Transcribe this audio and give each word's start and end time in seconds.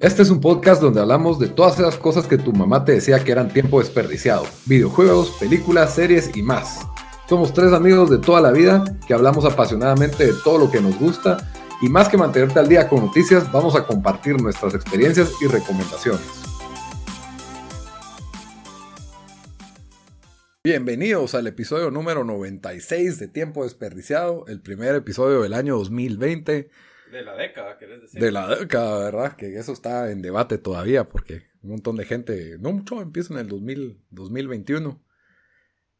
Este 0.00 0.22
es 0.22 0.30
un 0.30 0.40
podcast 0.40 0.80
donde 0.80 0.98
hablamos 0.98 1.38
de 1.38 1.48
todas 1.48 1.78
esas 1.78 1.98
cosas 1.98 2.26
que 2.26 2.38
tu 2.38 2.54
mamá 2.54 2.86
te 2.86 2.92
decía 2.92 3.22
que 3.22 3.32
eran 3.32 3.52
tiempo 3.52 3.80
desperdiciado. 3.80 4.46
Videojuegos, 4.64 5.32
películas, 5.38 5.94
series 5.94 6.34
y 6.34 6.42
más. 6.42 6.86
Somos 7.28 7.52
tres 7.52 7.74
amigos 7.74 8.08
de 8.08 8.16
toda 8.16 8.40
la 8.40 8.50
vida 8.50 8.82
que 9.06 9.12
hablamos 9.12 9.44
apasionadamente 9.44 10.28
de 10.28 10.32
todo 10.42 10.56
lo 10.56 10.70
que 10.70 10.80
nos 10.80 10.98
gusta 10.98 11.52
y 11.82 11.90
más 11.90 12.08
que 12.08 12.16
mantenerte 12.16 12.58
al 12.58 12.68
día 12.70 12.88
con 12.88 13.04
noticias, 13.04 13.52
vamos 13.52 13.76
a 13.76 13.86
compartir 13.86 14.40
nuestras 14.40 14.74
experiencias 14.74 15.32
y 15.42 15.48
recomendaciones. 15.48 16.22
Bienvenidos 20.64 21.34
al 21.34 21.46
episodio 21.46 21.90
número 21.90 22.24
96 22.24 23.18
de 23.18 23.28
Tiempo 23.28 23.64
Desperdiciado, 23.64 24.46
el 24.48 24.62
primer 24.62 24.94
episodio 24.94 25.42
del 25.42 25.52
año 25.52 25.76
2020. 25.76 26.70
De 27.10 27.22
la 27.22 27.36
década, 27.36 27.76
¿querés 27.76 28.02
decir? 28.02 28.20
De 28.20 28.30
la 28.30 28.54
década, 28.54 29.04
¿verdad? 29.04 29.36
Que 29.36 29.58
eso 29.58 29.72
está 29.72 30.10
en 30.12 30.22
debate 30.22 30.58
todavía 30.58 31.08
porque 31.08 31.42
un 31.62 31.70
montón 31.70 31.96
de 31.96 32.04
gente, 32.04 32.56
no 32.60 32.72
mucho, 32.72 33.02
empieza 33.02 33.34
en 33.34 33.40
el 33.40 33.48
2000, 33.48 34.00
2021. 34.10 35.02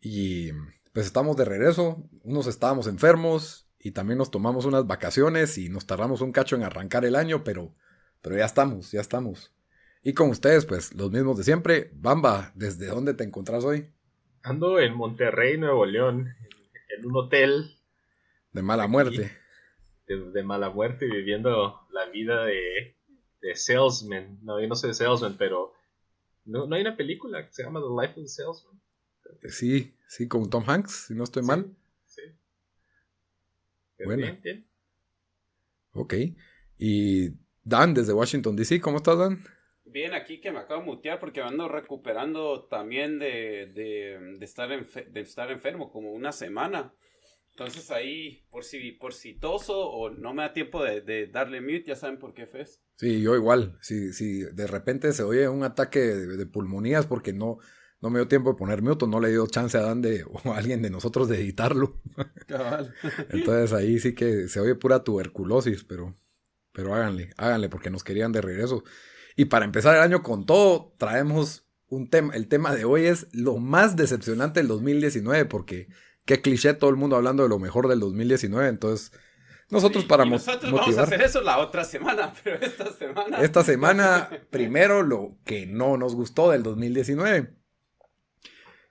Y 0.00 0.52
pues 0.92 1.06
estamos 1.06 1.36
de 1.36 1.44
regreso, 1.44 2.08
unos 2.22 2.46
estábamos 2.46 2.86
enfermos 2.86 3.68
y 3.78 3.90
también 3.90 4.18
nos 4.18 4.30
tomamos 4.30 4.66
unas 4.66 4.86
vacaciones 4.86 5.58
y 5.58 5.68
nos 5.68 5.86
tardamos 5.86 6.20
un 6.20 6.32
cacho 6.32 6.54
en 6.54 6.62
arrancar 6.62 7.04
el 7.04 7.16
año, 7.16 7.42
pero, 7.42 7.74
pero 8.22 8.36
ya 8.36 8.44
estamos, 8.44 8.92
ya 8.92 9.00
estamos. 9.00 9.52
Y 10.02 10.14
con 10.14 10.30
ustedes, 10.30 10.64
pues 10.64 10.94
los 10.94 11.10
mismos 11.10 11.36
de 11.38 11.44
siempre. 11.44 11.90
Bamba, 11.94 12.52
¿desde 12.54 12.86
dónde 12.86 13.14
te 13.14 13.24
encontrás 13.24 13.64
hoy? 13.64 13.90
Ando 14.42 14.78
en 14.78 14.94
Monterrey, 14.94 15.58
Nuevo 15.58 15.84
León, 15.84 16.34
en 16.96 17.06
un 17.06 17.16
hotel. 17.16 17.76
De 18.52 18.62
mala 18.62 18.86
muerte 18.86 19.39
de, 20.16 20.42
mala 20.42 20.70
muerte 20.70 21.06
viviendo 21.06 21.86
la 21.92 22.06
vida 22.06 22.44
de, 22.44 22.96
de, 23.40 23.56
salesman. 23.56 24.38
No, 24.42 24.60
yo 24.60 24.68
no 24.68 24.74
soy 24.74 24.94
salesman, 24.94 25.36
pero 25.36 25.72
no, 26.44 26.66
no, 26.66 26.76
hay 26.76 26.82
una 26.82 26.96
película 26.96 27.46
que 27.46 27.52
se 27.52 27.62
llama 27.62 27.80
The 27.80 27.86
Life 27.88 28.20
of 28.20 28.24
the 28.24 28.28
Salesman. 28.28 28.80
Sí, 29.48 29.94
sí, 30.08 30.28
con 30.28 30.50
Tom 30.50 30.64
Hanks, 30.66 31.06
si 31.06 31.14
no 31.14 31.24
estoy 31.24 31.42
mal. 31.42 31.74
Sí. 32.04 32.22
Bueno. 34.04 34.26
Ok. 35.92 36.14
Y 36.78 37.30
Dan, 37.62 37.94
desde 37.94 38.12
Washington 38.12 38.56
DC, 38.56 38.80
¿cómo 38.80 38.96
estás, 38.98 39.18
Dan? 39.18 39.44
Bien, 39.84 40.14
aquí 40.14 40.40
que 40.40 40.52
me 40.52 40.60
acabo 40.60 40.80
de 40.80 40.86
mutear 40.86 41.18
porque 41.18 41.42
ando 41.42 41.68
recuperando 41.68 42.64
también 42.64 43.18
de, 43.18 43.66
de, 43.74 44.36
de 44.38 44.44
estar, 44.44 44.68
de 44.68 45.20
estar 45.20 45.50
enfermo, 45.50 45.90
como 45.90 46.12
una 46.12 46.32
semana. 46.32 46.94
Entonces 47.60 47.90
ahí, 47.90 48.42
por 48.50 48.64
si, 48.64 48.92
por 48.92 49.12
si 49.12 49.34
toso 49.34 49.78
o 49.78 50.08
no 50.08 50.32
me 50.32 50.44
da 50.44 50.54
tiempo 50.54 50.82
de, 50.82 51.26
darle 51.26 51.60
mute, 51.60 51.84
ya 51.88 51.94
saben 51.94 52.18
por 52.18 52.32
qué 52.32 52.46
fes. 52.46 52.80
Sí, 52.96 53.20
yo 53.20 53.36
igual. 53.36 53.76
Si, 53.82 54.14
si 54.14 54.44
de 54.44 54.66
repente 54.66 55.12
se 55.12 55.24
oye 55.24 55.46
un 55.46 55.62
ataque 55.62 56.00
de, 56.00 56.46
pulmonías 56.46 57.04
porque 57.04 57.34
no, 57.34 57.58
no 58.00 58.08
me 58.08 58.18
dio 58.18 58.28
tiempo 58.28 58.52
de 58.52 58.56
poner 58.56 58.80
mute, 58.80 59.06
no 59.06 59.20
le 59.20 59.28
dio 59.28 59.46
chance 59.46 59.76
a 59.76 59.82
Dan 59.82 60.00
de, 60.00 60.24
o 60.44 60.54
a 60.54 60.56
alguien 60.56 60.80
de 60.80 60.88
nosotros 60.88 61.28
de 61.28 61.36
editarlo. 61.36 62.00
Cabal. 62.46 62.94
Entonces 63.28 63.74
ahí 63.74 63.98
sí 63.98 64.14
que 64.14 64.48
se 64.48 64.58
oye 64.58 64.74
pura 64.74 65.04
tuberculosis, 65.04 65.84
pero, 65.84 66.16
pero 66.72 66.94
háganle, 66.94 67.28
háganle 67.36 67.68
porque 67.68 67.90
nos 67.90 68.04
querían 68.04 68.32
de 68.32 68.40
regreso. 68.40 68.84
Y 69.36 69.44
para 69.44 69.66
empezar 69.66 69.96
el 69.96 70.02
año 70.02 70.22
con 70.22 70.46
todo, 70.46 70.94
traemos 70.96 71.66
un 71.88 72.08
tema, 72.08 72.34
el 72.34 72.48
tema 72.48 72.74
de 72.74 72.86
hoy 72.86 73.04
es 73.04 73.26
lo 73.34 73.58
más 73.58 73.96
decepcionante 73.96 74.60
del 74.60 74.68
2019 74.68 75.44
porque 75.44 75.88
qué 76.24 76.40
cliché 76.40 76.74
todo 76.74 76.90
el 76.90 76.96
mundo 76.96 77.16
hablando 77.16 77.42
de 77.42 77.48
lo 77.48 77.58
mejor 77.58 77.88
del 77.88 78.00
2019. 78.00 78.68
Entonces, 78.68 79.12
nosotros 79.70 80.04
para 80.04 80.26
y 80.26 80.30
nosotros 80.30 80.72
vamos 80.72 80.98
a 80.98 81.02
hacer 81.02 81.22
eso 81.22 81.40
la 81.42 81.58
otra 81.58 81.84
semana, 81.84 82.32
pero 82.44 82.56
esta 82.60 82.92
semana. 82.92 83.40
Esta 83.40 83.62
semana, 83.62 84.28
primero 84.50 85.02
lo 85.02 85.38
que 85.44 85.66
no 85.66 85.96
nos 85.96 86.14
gustó 86.14 86.50
del 86.50 86.62
2019. 86.62 87.54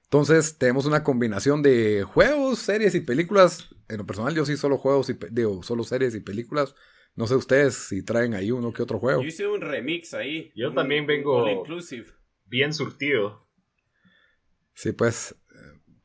Entonces, 0.03 0.57
tenemos 0.57 0.85
una 0.85 1.03
combinación 1.03 1.61
de 1.61 2.03
juegos, 2.03 2.59
series 2.59 2.95
y 2.95 3.01
películas. 3.01 3.69
En 3.89 3.97
lo 3.97 4.05
personal, 4.05 4.33
yo 4.33 4.45
sí 4.45 4.57
solo 4.57 4.77
juegos 4.77 5.09
y 5.09 5.17
digo, 5.31 5.61
solo 5.61 5.83
series 5.83 6.15
y 6.15 6.21
películas. 6.21 6.73
No 7.15 7.27
sé 7.27 7.35
ustedes 7.35 7.75
si 7.75 8.03
traen 8.03 8.33
ahí 8.33 8.49
uno 8.49 8.71
que 8.71 8.81
otro 8.81 8.97
juego. 8.97 9.21
Yo 9.21 9.27
hice 9.27 9.47
un 9.47 9.61
remix 9.61 10.13
ahí. 10.13 10.51
Yo 10.55 10.73
también 10.73 11.05
vengo 11.05 11.45
bien 12.45 12.73
surtido. 12.73 13.47
Sí, 14.73 14.93
pues 14.93 15.35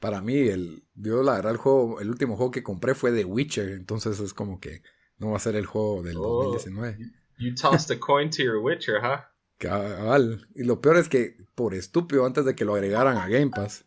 para 0.05 0.21
mí, 0.21 0.37
el, 0.37 0.83
yo 0.97 1.23
la 1.23 1.37
verdad, 1.37 1.53
el 1.53 1.57
juego, 1.57 1.99
el 1.99 2.11
último 2.11 2.37
juego 2.37 2.51
que 2.51 2.63
compré 2.63 2.95
fue 2.95 3.11
The 3.11 3.25
Witcher, 3.25 3.71
entonces 3.71 4.21
es 4.21 4.35
como 4.35 4.61
que 4.61 4.83
no 5.17 5.31
va 5.31 5.39
a 5.39 5.41
ser 5.41 5.57
el 5.57 5.65
juego 5.65 6.03
del 6.03 6.13
2019. 6.13 6.99
You 7.39 7.55
tossed 7.55 7.91
a 7.91 7.99
coin 7.99 8.29
to 8.29 8.43
your 8.43 8.59
Witcher, 8.59 8.97
huh? 9.03 9.23
Cabal. 9.57 10.47
Y 10.55 10.65
lo 10.65 10.83
peor 10.83 10.99
es 10.99 11.09
que, 11.09 11.39
por 11.55 11.73
estúpido, 11.73 12.27
antes 12.27 12.45
de 12.45 12.55
que 12.55 12.67
lo 12.67 12.75
agregaran 12.75 13.17
a 13.17 13.27
Game 13.29 13.49
Pass. 13.49 13.87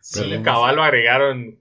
Sí, 0.00 0.22
cabal 0.42 0.76
lo 0.76 0.82
agregaron 0.82 1.60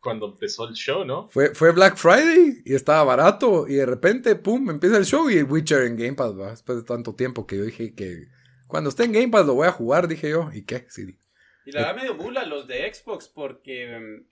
cuando 0.00 0.24
empezó 0.24 0.66
el 0.66 0.72
show, 0.72 1.04
¿no? 1.04 1.28
Fue, 1.28 1.54
fue 1.54 1.70
Black 1.72 1.98
Friday 1.98 2.62
y 2.64 2.74
estaba 2.74 3.04
barato 3.04 3.68
y 3.68 3.74
de 3.74 3.84
repente, 3.84 4.36
pum, 4.36 4.70
empieza 4.70 4.96
el 4.96 5.04
show 5.04 5.28
y 5.28 5.36
el 5.36 5.44
Witcher 5.44 5.82
en 5.82 5.98
Game 5.98 6.14
Pass, 6.14 6.34
¿va? 6.34 6.52
después 6.52 6.78
de 6.78 6.84
tanto 6.84 7.14
tiempo 7.14 7.46
que 7.46 7.58
yo 7.58 7.64
dije 7.64 7.94
que 7.94 8.28
cuando 8.68 8.88
esté 8.88 9.04
en 9.04 9.12
Game 9.12 9.28
Pass 9.28 9.44
lo 9.44 9.52
voy 9.52 9.68
a 9.68 9.72
jugar, 9.72 10.08
dije 10.08 10.30
yo, 10.30 10.48
¿y 10.50 10.62
qué? 10.62 10.86
Sí, 10.88 11.18
y 11.66 11.72
la 11.72 11.80
verdad 11.80 11.96
medio 11.96 12.14
mula 12.14 12.44
los 12.44 12.66
de 12.66 12.92
Xbox 12.92 13.28
porque 13.28 14.24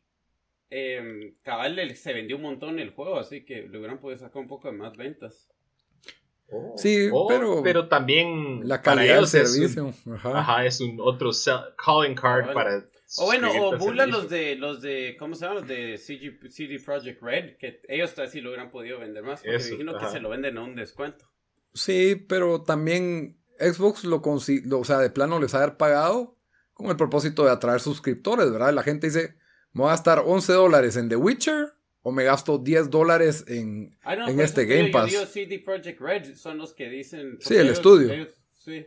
eh, 0.71 1.35
cabal 1.43 1.97
se 1.97 2.13
vendió 2.13 2.37
un 2.37 2.43
montón 2.43 2.79
el 2.79 2.91
juego, 2.91 3.19
así 3.19 3.45
que 3.45 3.69
le 3.69 3.79
hubieran 3.79 3.99
podido 3.99 4.19
sacar 4.19 4.41
un 4.41 4.49
poco 4.49 4.69
de 4.69 4.77
más 4.77 4.97
ventas. 4.97 5.49
Oh. 6.51 6.75
Sí, 6.77 7.09
oh, 7.13 7.27
pero, 7.29 7.63
pero 7.63 7.89
también 7.89 8.67
la 8.69 8.81
calidad 8.81 9.17
del 9.17 9.27
servicio. 9.27 9.89
Es 9.89 10.07
un, 10.07 10.15
ajá. 10.15 10.65
es 10.67 10.81
un 10.81 10.99
otro 11.01 11.31
calling 11.77 12.15
card 12.15 12.53
para. 12.53 12.87
O 13.19 13.27
bueno, 13.27 13.51
o 13.53 13.77
bula 13.77 14.07
los 14.07 14.31
de 14.31 14.57
los 14.57 14.81
de 14.81 15.17
¿cómo 15.19 15.35
se 15.35 15.45
llama? 15.45 15.61
Los 15.61 15.69
de 15.69 15.99
CG, 15.99 16.51
CD 16.51 16.79
Projekt 16.79 17.23
Red, 17.23 17.57
que 17.59 17.83
ellos 17.89 18.15
sí 18.31 18.41
lo 18.41 18.51
hubieran 18.51 18.71
podido 18.71 18.99
vender 18.99 19.23
más, 19.23 19.43
porque 19.43 19.67
imagino 19.69 19.99
que 19.99 20.07
se 20.07 20.21
lo 20.21 20.31
venden 20.31 20.57
a 20.57 20.63
un 20.63 20.75
descuento. 20.75 21.27
Sí, 21.75 22.17
pero 22.17 22.63
también 22.63 23.39
Xbox 23.59 24.05
lo, 24.05 24.23
lo 24.65 24.79
o 24.79 24.85
sea, 24.85 24.99
de 24.99 25.11
plano 25.11 25.39
les 25.39 25.55
haber 25.55 25.77
pagado 25.77 26.39
con 26.73 26.89
el 26.89 26.97
propósito 26.97 27.45
de 27.45 27.51
atraer 27.51 27.81
suscriptores, 27.81 28.51
¿verdad? 28.51 28.73
La 28.73 28.83
gente 28.83 29.07
dice, 29.09 29.37
me 29.73 29.83
voy 29.83 29.89
a 29.89 29.93
gastar 29.93 30.23
11 30.25 30.53
dólares 30.53 30.97
en 30.97 31.09
The 31.09 31.17
Witcher 31.17 31.75
o 32.03 32.13
me 32.13 32.25
gasto 32.25 32.59
10 32.59 32.91
dólares 32.91 33.45
en, 33.49 33.97
en 34.05 34.41
este 34.41 34.67
Game 34.67 34.91
Pass. 34.91 35.13
Yo 35.13 35.27
CD 35.27 35.59
Projekt 35.59 36.01
Red 36.01 36.35
son 36.35 36.59
los 36.59 36.73
que 36.73 36.89
dicen... 36.89 37.39
Sí, 37.41 37.55
el 37.57 37.69
estudio. 37.69 38.27
sí. 38.55 38.87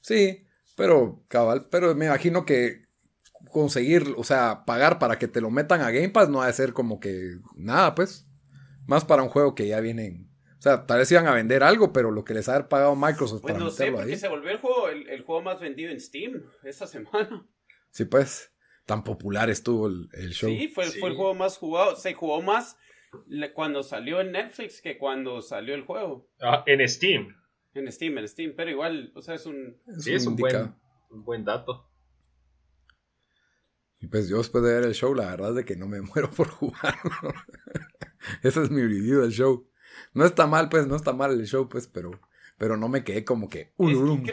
Sí, 0.00 0.46
pero 0.76 1.24
cabal, 1.28 1.66
pero 1.70 1.94
me 1.94 2.06
imagino 2.06 2.44
que 2.44 2.86
conseguir, 3.50 4.14
o 4.16 4.24
sea, 4.24 4.64
pagar 4.64 4.98
para 4.98 5.18
que 5.18 5.28
te 5.28 5.40
lo 5.40 5.50
metan 5.50 5.80
a 5.80 5.90
Game 5.90 6.10
Pass 6.10 6.28
no 6.28 6.40
ha 6.40 6.46
de 6.46 6.52
ser 6.52 6.72
como 6.72 7.00
que 7.00 7.38
nada, 7.54 7.94
pues. 7.94 8.26
Más 8.86 9.04
para 9.04 9.22
un 9.22 9.28
juego 9.28 9.54
que 9.54 9.66
ya 9.66 9.80
viene 9.80 10.27
o 10.58 10.60
sea, 10.60 10.86
tal 10.86 10.98
vez 10.98 11.12
iban 11.12 11.26
a 11.28 11.34
vender 11.34 11.62
algo, 11.62 11.92
pero 11.92 12.10
lo 12.10 12.24
que 12.24 12.34
les 12.34 12.48
ha 12.48 12.68
pagado 12.68 12.96
Microsoft 12.96 13.42
pues 13.42 13.52
para 13.52 13.64
no 13.64 13.70
sé, 13.70 13.92
porque 13.92 14.16
se 14.16 14.26
volvió 14.26 14.50
el 14.50 14.58
juego, 14.58 14.88
el, 14.88 15.22
juego 15.22 15.40
más 15.40 15.60
vendido 15.60 15.92
en 15.92 16.00
Steam 16.00 16.42
esta 16.64 16.86
semana. 16.86 17.46
Sí, 17.90 18.04
pues, 18.04 18.52
tan 18.84 19.04
popular 19.04 19.50
estuvo 19.50 19.86
el, 19.86 20.30
show. 20.32 20.50
Sí 20.50 20.68
fue, 20.68 20.86
fue 20.86 21.10
el 21.10 21.16
juego 21.16 21.34
más 21.34 21.58
jugado. 21.58 21.94
Se 21.94 22.12
jugó 22.14 22.42
más 22.42 22.76
cuando 23.54 23.82
salió 23.82 24.20
en 24.20 24.32
Netflix 24.32 24.80
que 24.82 24.98
cuando 24.98 25.40
salió 25.42 25.74
el 25.74 25.82
juego. 25.82 26.28
Ah, 26.40 26.64
en 26.66 26.86
Steam. 26.88 27.34
En 27.74 27.90
Steam, 27.92 28.18
en 28.18 28.26
Steam, 28.26 28.54
pero 28.56 28.70
igual, 28.70 29.12
o 29.14 29.22
sea, 29.22 29.34
es 29.36 29.46
un... 29.46 29.80
sí, 29.98 30.12
es 30.12 30.26
un 30.26 30.34
buen, 30.34 30.74
un 31.10 31.24
buen 31.24 31.44
dato. 31.44 31.88
Y 34.00 34.08
pues 34.08 34.28
yo 34.28 34.38
después 34.38 34.64
de 34.64 34.72
ver 34.72 34.84
el 34.84 34.94
show, 34.94 35.14
la 35.14 35.26
verdad 35.26 35.50
es 35.50 35.56
de 35.56 35.64
que 35.64 35.76
no 35.76 35.86
me 35.86 36.00
muero 36.02 36.30
por 36.30 36.48
jugar. 36.48 36.96
Ese 38.42 38.62
es 38.62 38.70
mi 38.70 38.82
review 38.82 39.20
del 39.20 39.30
show. 39.30 39.68
No 40.18 40.24
está 40.24 40.48
mal, 40.48 40.68
pues, 40.68 40.88
no 40.88 40.96
está 40.96 41.12
mal 41.12 41.30
el 41.30 41.46
show, 41.46 41.68
pues, 41.68 41.86
pero, 41.86 42.10
pero 42.58 42.76
no 42.76 42.88
me 42.88 43.04
quedé 43.04 43.24
como 43.24 43.48
que, 43.48 43.70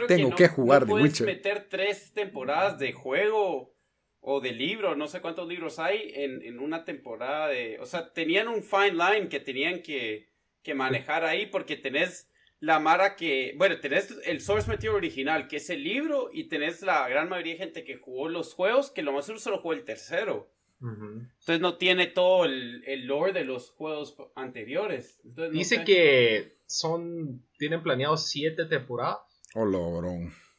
tengo 0.08 0.34
que, 0.36 0.48
jugar 0.48 0.88
no 0.88 0.96
The 0.96 1.04
Witcher. 1.04 1.28
meter 1.28 1.68
tres 1.70 2.12
temporadas 2.12 2.80
de 2.80 2.92
juego 2.92 3.72
o 4.20 4.42
de 4.42 4.52
libro, 4.52 4.96
no 4.96 5.06
sé 5.08 5.22
cuántos 5.22 5.48
libros 5.48 5.78
hay 5.78 6.12
en, 6.16 6.42
en 6.42 6.58
una 6.58 6.86
temporada 6.86 7.50
de... 7.50 7.78
O 7.80 7.86
sea, 7.86 8.12
tenían 8.14 8.48
un 8.48 8.64
fine 8.64 8.94
line 8.94 9.30
que 9.30 9.40
tenían 9.40 9.84
que, 9.84 10.32
que 10.64 10.74
manejar 10.74 11.24
ahí 11.24 11.46
porque 11.46 11.76
tenés 11.76 12.31
la 12.60 12.80
mara 12.80 13.16
que, 13.16 13.54
bueno, 13.56 13.80
tenés 13.80 14.12
el 14.26 14.42
source 14.42 14.68
material 14.68 14.96
original, 14.96 15.48
que 15.48 15.58
es 15.58 15.70
el 15.70 15.84
libro, 15.84 16.31
y 16.34 16.46
tenés 16.46 16.81
la 16.81 17.08
gran 17.08 17.30
mayoría 17.30 17.54
de 17.54 17.60
gente 17.60 17.84
que 17.84 17.98
jugó 17.98 18.28
los 18.28 18.56
juegos, 18.56 18.90
que 18.90 19.04
lo 19.04 19.14
más 19.14 19.28
seguro 19.28 19.40
solo 19.40 19.60
jugó 19.60 19.74
el 19.74 19.84
tercero. 19.84 20.50
Entonces 20.81 21.60
no 21.62 21.77
tiene 21.77 22.07
todo 22.07 22.45
el, 22.45 22.83
el, 22.86 23.07
lore 23.07 23.33
de 23.33 23.45
los 23.45 23.72
juegos 23.72 24.16
anteriores. 24.36 25.19
Dice 25.51 25.83
que 25.83 26.60
son, 26.68 27.44
tienen 27.57 27.81
planeado 27.81 28.18
siete 28.18 28.66
temporadas. 28.66 29.19
Oh. 29.56 29.66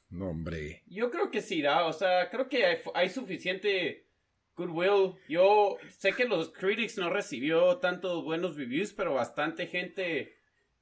No, 0.09 0.31
hombre. 0.31 0.83
Yo 0.87 1.11
creo 1.11 1.31
que 1.31 1.43
sí, 1.43 1.65
o 1.67 1.93
sea, 1.93 2.31
creo 2.31 2.49
que 2.49 2.65
hay, 2.65 2.79
hay 2.95 3.09
suficiente 3.09 4.09
goodwill. 4.57 5.15
Yo 5.29 5.77
sé 5.99 6.13
que 6.13 6.25
los 6.25 6.51
critics 6.51 6.97
no 6.99 7.11
recibió 7.11 7.79
tantos 7.79 8.25
buenos 8.25 8.57
reviews, 8.57 8.93
pero 8.93 9.15
bastante 9.15 9.67
gente 9.67 10.37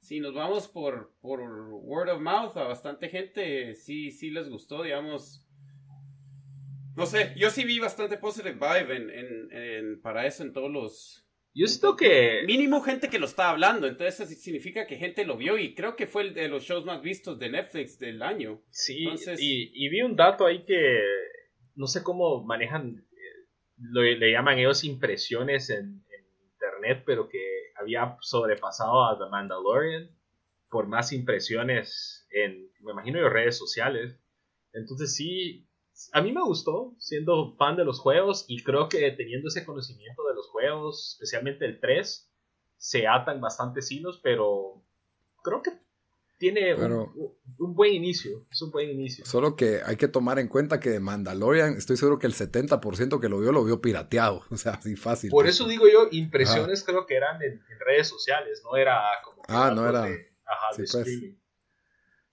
si 0.05 0.19
nos 0.19 0.35
vamos 0.35 0.67
por, 0.67 1.15
por 1.19 1.41
word 1.41 2.09
of 2.09 2.21
mouth, 2.21 2.55
a 2.57 2.63
bastante 2.63 3.09
gente 3.09 3.73
sí, 3.73 4.11
sí 4.11 4.29
les 4.29 4.49
gustó, 4.49 4.83
digamos. 4.83 5.44
No 6.95 7.05
sé, 7.05 7.33
yo 7.35 7.49
sí 7.49 7.65
vi 7.65 7.79
bastante 7.79 8.17
positive 8.17 8.53
vibe 8.53 8.95
en, 8.95 9.51
en, 9.51 10.01
para 10.01 10.25
eso 10.25 10.43
en 10.43 10.53
todos 10.53 10.71
los... 10.71 11.27
Yo 11.53 11.67
siento 11.67 11.95
que... 11.95 12.43
Mínimo 12.45 12.81
gente 12.81 13.09
que 13.09 13.19
lo 13.19 13.25
está 13.25 13.49
hablando, 13.49 13.87
entonces 13.87 14.19
eso 14.19 14.41
significa 14.41 14.87
que 14.87 14.97
gente 14.97 15.25
lo 15.25 15.37
vio 15.37 15.57
y 15.57 15.73
creo 15.73 15.95
que 15.95 16.07
fue 16.07 16.23
el 16.23 16.33
de 16.33 16.47
los 16.47 16.63
shows 16.63 16.85
más 16.85 17.01
vistos 17.01 17.39
de 17.39 17.49
Netflix 17.49 17.97
del 17.97 18.21
año. 18.21 18.61
Sí, 18.69 19.07
y, 19.37 19.89
vi 19.89 20.01
un 20.01 20.15
dato 20.15 20.45
ahí 20.45 20.65
que 20.65 21.01
no 21.75 21.87
sé 21.87 22.03
cómo 22.03 22.43
manejan, 22.43 23.05
eh, 23.11 23.47
lo, 23.77 24.01
le 24.01 24.31
llaman 24.31 24.59
ellos 24.59 24.83
impresiones 24.83 25.69
en, 25.69 26.03
en 26.09 26.25
internet, 26.51 27.03
pero 27.05 27.29
que 27.29 27.39
había 27.79 28.17
sobrepasado 28.21 29.05
a 29.05 29.17
The 29.17 29.29
Mandalorian 29.29 30.09
por 30.69 30.87
más 30.87 31.13
impresiones 31.13 32.27
en, 32.31 32.69
me 32.81 32.91
imagino, 32.91 33.19
en 33.19 33.31
redes 33.31 33.57
sociales. 33.57 34.19
Entonces 34.73 35.15
sí, 35.15 35.69
a 36.11 36.21
mí 36.21 36.31
me 36.31 36.43
gustó 36.43 36.93
siendo 36.97 37.55
fan 37.55 37.77
de 37.77 37.85
los 37.85 37.99
juegos 37.99 38.45
y 38.47 38.63
creo 38.63 38.89
que 38.89 39.11
teniendo 39.11 39.47
ese 39.47 39.65
conocimiento 39.65 40.27
de 40.27 40.33
los 40.33 40.47
juegos, 40.49 41.13
especialmente 41.13 41.65
el 41.65 41.79
3, 41.79 42.29
se 42.77 43.07
atan 43.07 43.39
bastantes 43.39 43.91
hilos, 43.91 44.19
pero 44.21 44.83
creo 45.41 45.61
que 45.61 45.71
tiene 46.37 46.75
un, 46.75 47.73
buen 47.73 47.93
inicio. 47.93 48.45
Es 48.51 48.61
un 48.61 48.71
buen 48.71 48.89
inicio. 48.89 49.25
Solo 49.25 49.55
que 49.55 49.79
hay 49.85 49.95
que 49.95 50.09
tomar 50.09 50.37
en 50.37 50.49
cuenta 50.49 50.81
que 50.81 50.99
Mandalorian, 50.99 51.75
estoy 51.77 51.95
seguro 51.95 52.19
que 52.19 52.27
el 52.27 52.33
70% 52.33 53.21
que 53.21 53.29
lo 53.29 53.39
vio, 53.39 53.53
lo 53.53 53.63
vio 53.63 53.81
pirateado. 53.81 54.43
O 54.51 54.57
sea, 54.57 54.73
así 54.73 54.95
fácil. 54.95 55.29
Por 55.29 55.47
eso 55.47 55.67
digo 55.67 55.87
yo, 55.87 56.07
impresiones 56.11 56.83
creo 56.83 57.05
que 57.05 57.15
eran 57.15 57.41
en, 57.41 57.61
redes 57.85 58.07
sociales, 58.07 58.61
no 58.63 58.75
era 58.75 59.01
como. 59.23 59.43
ah, 59.47 59.71
no 59.73 59.87
era. 59.87 60.01
ajá, 60.01 60.73
sí, 60.75 60.83
pues. 60.91 61.05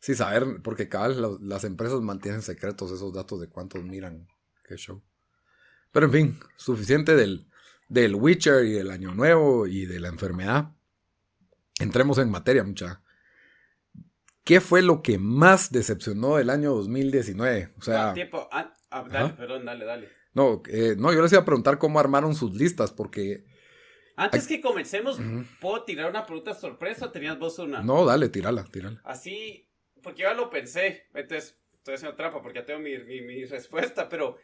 Sí, 0.03 0.17
saber, 0.17 0.61
porque 0.65 0.89
cada 0.89 1.07
vez 1.07 1.17
las 1.41 1.63
empresas 1.63 2.01
mantienen 2.01 2.43
secretos 2.43 2.91
esos 2.91 3.15
datos 3.15 3.41
de 3.41 3.49
cuántos 3.49 3.85
miran 3.85 4.27
qué 4.67 4.77
show. 4.77 5.01
Pero 5.93 6.07
en 6.07 6.13
fin, 6.13 6.41
suficiente 6.57 7.15
del, 7.15 7.47
del 7.89 8.17
Witcher 8.17 8.65
y 8.65 8.73
del 8.73 8.91
Año 8.91 9.15
Nuevo 9.15 9.69
y 9.69 9.87
de 9.87 10.01
la 10.01 10.09
enfermedad. 10.09 10.73
Entremos 11.79 12.19
en 12.19 12.33
materia, 12.33 12.65
mucha. 12.65 13.01
¿Qué 14.43 14.61
fue 14.61 14.83
lo 14.83 15.03
que 15.03 15.19
más 15.19 15.71
decepcionó 15.71 16.35
del 16.35 16.51
año 16.51 16.75
2019? 16.75 17.75
O 17.79 17.83
sea. 17.83 18.11
Ah, 18.11 18.13
tiempo. 18.13 18.49
Ah, 18.51 18.75
ah, 18.91 19.07
dale, 19.09 19.35
perdón, 19.35 19.65
dale, 19.65 19.85
dale. 19.85 20.09
No, 20.35 20.65
eh, 20.67 20.97
no, 20.99 21.13
yo 21.13 21.23
les 21.23 21.31
iba 21.31 21.43
a 21.43 21.45
preguntar 21.45 21.79
cómo 21.79 22.01
armaron 22.01 22.35
sus 22.35 22.53
listas, 22.57 22.91
porque. 22.91 23.45
Antes 24.17 24.49
que 24.49 24.61
comencemos, 24.61 25.21
¿puedo 25.61 25.85
tirar 25.85 26.11
una 26.11 26.27
pregunta 26.27 26.55
sorpresa 26.55 27.07
o 27.07 27.13
tenías 27.13 27.39
vos 27.39 27.61
una? 27.61 27.83
No, 27.83 28.05
dale, 28.05 28.29
tírala, 28.31 28.65
tírala. 28.65 29.01
Así, 29.05 29.69
porque 30.03 30.23
yo 30.23 30.29
ya 30.29 30.35
lo 30.35 30.51
pensé, 30.51 31.07
entonces 31.15 31.59
estoy 31.75 31.95
haciendo 31.95 32.17
trampa 32.17 32.43
porque 32.43 32.61
ya 32.61 32.67
tengo 32.67 32.81
mi, 32.81 32.97
mi, 32.99 33.45
respuesta, 33.45 34.09
pero 34.09 34.39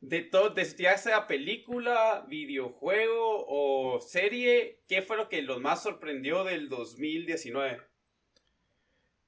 de 0.00 0.22
todo, 0.22 0.54
ya 0.56 0.96
sea 0.96 1.26
película, 1.26 2.24
videojuego 2.28 3.44
o 3.46 4.00
serie, 4.00 4.82
¿qué 4.88 5.02
fue 5.02 5.16
lo 5.16 5.28
que 5.28 5.42
los 5.42 5.60
más 5.60 5.82
sorprendió 5.82 6.44
del 6.44 6.68
2019? 6.68 7.80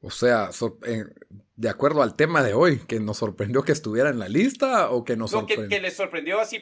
O 0.05 0.11
sea, 0.11 0.51
eh, 0.85 1.05
de 1.55 1.69
acuerdo 1.69 2.03
al 2.03 2.17
tema 2.17 2.43
de 2.43 2.55
hoy, 2.55 2.81
que 2.89 2.99
nos 2.99 3.19
sorprendió 3.19 3.63
que 3.63 3.71
estuviera 3.71 4.11
en 4.11 4.19
la 4.19 4.29
lista 4.29 4.91
o 4.91 5.05
que 5.05 5.17
nos 5.17 5.31
sorprendió. 5.31 5.69
Que, 5.69 5.77
que 5.77 5.81
les 5.81 5.95
sorprendió 5.95 6.41
así, 6.41 6.61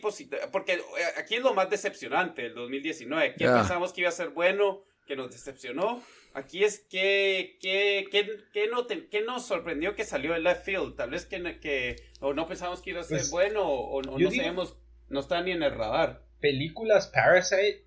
porque 0.52 0.74
eh, 0.74 0.80
aquí 1.16 1.36
es 1.36 1.42
lo 1.42 1.54
más 1.54 1.70
decepcionante 1.70 2.44
el 2.44 2.54
2019. 2.54 3.36
¿Qué 3.38 3.46
pensamos 3.46 3.94
que 3.94 4.02
iba 4.02 4.10
a 4.10 4.12
ser 4.12 4.28
bueno, 4.30 4.84
que 5.06 5.16
nos 5.16 5.30
decepcionó? 5.30 6.02
Aquí 6.32 6.62
es 6.62 6.78
que, 6.78 7.58
que, 7.60 8.08
que, 8.10 8.68
no 8.68 8.86
que 8.86 9.20
nos 9.22 9.46
sorprendió 9.46 9.94
que 9.94 10.04
salió 10.04 10.34
el 10.34 10.44
left 10.44 10.64
field. 10.64 10.96
Tal 10.96 11.10
vez 11.10 11.26
que, 11.26 11.58
que 11.60 11.96
o 12.20 12.32
no 12.34 12.46
pensamos 12.46 12.80
que 12.80 12.90
iba 12.90 13.00
a 13.00 13.04
ser 13.04 13.18
pues, 13.18 13.30
bueno 13.30 13.62
o, 13.62 14.00
no 14.02 14.30
sabemos, 14.30 14.76
no 15.08 15.20
está 15.20 15.42
ni 15.42 15.50
en 15.50 15.62
el 15.62 15.72
radar. 15.72 16.24
Películas 16.40 17.08
Parasite 17.08 17.84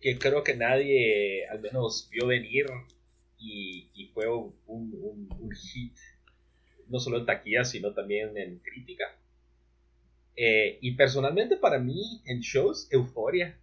que 0.00 0.18
creo 0.18 0.42
que 0.42 0.56
nadie 0.56 1.46
al 1.48 1.60
menos 1.60 2.08
vio 2.10 2.26
venir 2.26 2.66
y, 3.40 4.10
fue 4.14 4.26
un, 4.28 4.54
un, 4.66 5.50
hit, 5.52 5.96
no 6.88 6.98
solo 6.98 7.18
en 7.18 7.26
taquilla, 7.26 7.64
sino 7.64 7.92
también 7.94 8.36
en 8.36 8.58
crítica. 8.58 9.04
Eh, 10.34 10.78
y 10.80 10.92
personalmente 10.92 11.56
para 11.56 11.78
mí 11.78 12.22
en 12.26 12.40
shows, 12.40 12.88
Euforia, 12.90 13.58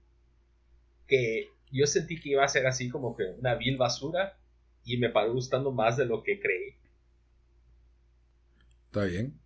que 1.08 1.50
yo 1.72 1.86
sentí 1.88 2.20
que 2.20 2.30
iba 2.30 2.44
a 2.44 2.48
ser 2.48 2.68
así 2.68 2.90
como 2.90 3.16
que 3.16 3.24
una 3.38 3.56
vil 3.56 3.78
basura 3.78 4.40
y 4.84 4.98
me 4.98 5.10
paró 5.10 5.34
gustando 5.34 5.72
más 5.72 5.98
de 5.98 6.06
lo 6.06 6.24
que 6.24 6.40
creí. 6.40 6.78
Está 8.86 9.06
bien. 9.06 9.40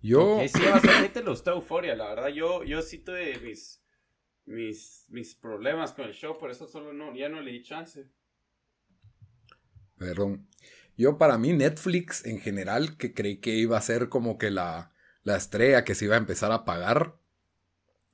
Yo... 0.00 0.40
sí, 0.46 0.60
bastante 0.64 1.22
le 1.22 1.30
gustó 1.30 1.52
Euforia, 1.52 1.96
la 1.96 2.08
verdad. 2.08 2.28
Yo, 2.28 2.64
yo 2.64 2.80
sí 2.82 2.98
tuve 2.98 3.38
mis, 3.40 3.82
mis, 4.46 5.06
mis 5.08 5.34
problemas 5.34 5.92
con 5.92 6.06
el 6.06 6.14
show, 6.14 6.38
por 6.38 6.50
eso 6.50 6.66
solo 6.66 6.92
no, 6.92 7.14
ya 7.14 7.28
no 7.28 7.40
le 7.40 7.52
di 7.52 7.62
chance. 7.62 8.08
Perdón. 9.96 10.48
Yo 10.96 11.18
para 11.18 11.38
mí 11.38 11.52
Netflix 11.52 12.24
en 12.24 12.40
general, 12.40 12.96
que 12.96 13.14
creí 13.14 13.38
que 13.38 13.50
iba 13.50 13.76
a 13.76 13.82
ser 13.82 14.08
como 14.08 14.38
que 14.38 14.50
la, 14.50 14.92
la 15.22 15.36
estrella 15.36 15.84
que 15.84 15.94
se 15.94 16.06
iba 16.06 16.14
a 16.14 16.18
empezar 16.18 16.50
a 16.52 16.64
pagar, 16.64 17.16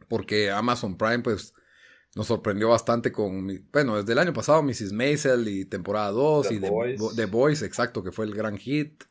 porque 0.08 0.50
Amazon 0.50 0.96
Prime 0.98 1.20
pues 1.20 1.54
nos 2.14 2.28
sorprendió 2.28 2.68
bastante 2.68 3.10
con, 3.10 3.68
bueno, 3.72 3.96
desde 3.96 4.12
el 4.12 4.18
año 4.18 4.32
pasado 4.32 4.62
Mrs. 4.62 4.92
Maisel 4.92 5.48
y 5.48 5.64
temporada 5.64 6.10
2 6.10 6.52
y 6.52 6.60
The, 6.60 7.26
Voice, 7.26 7.66
exacto, 7.66 8.04
que 8.04 8.12
fue 8.12 8.26
el 8.26 8.34
gran 8.34 8.56
hit. 8.56 9.02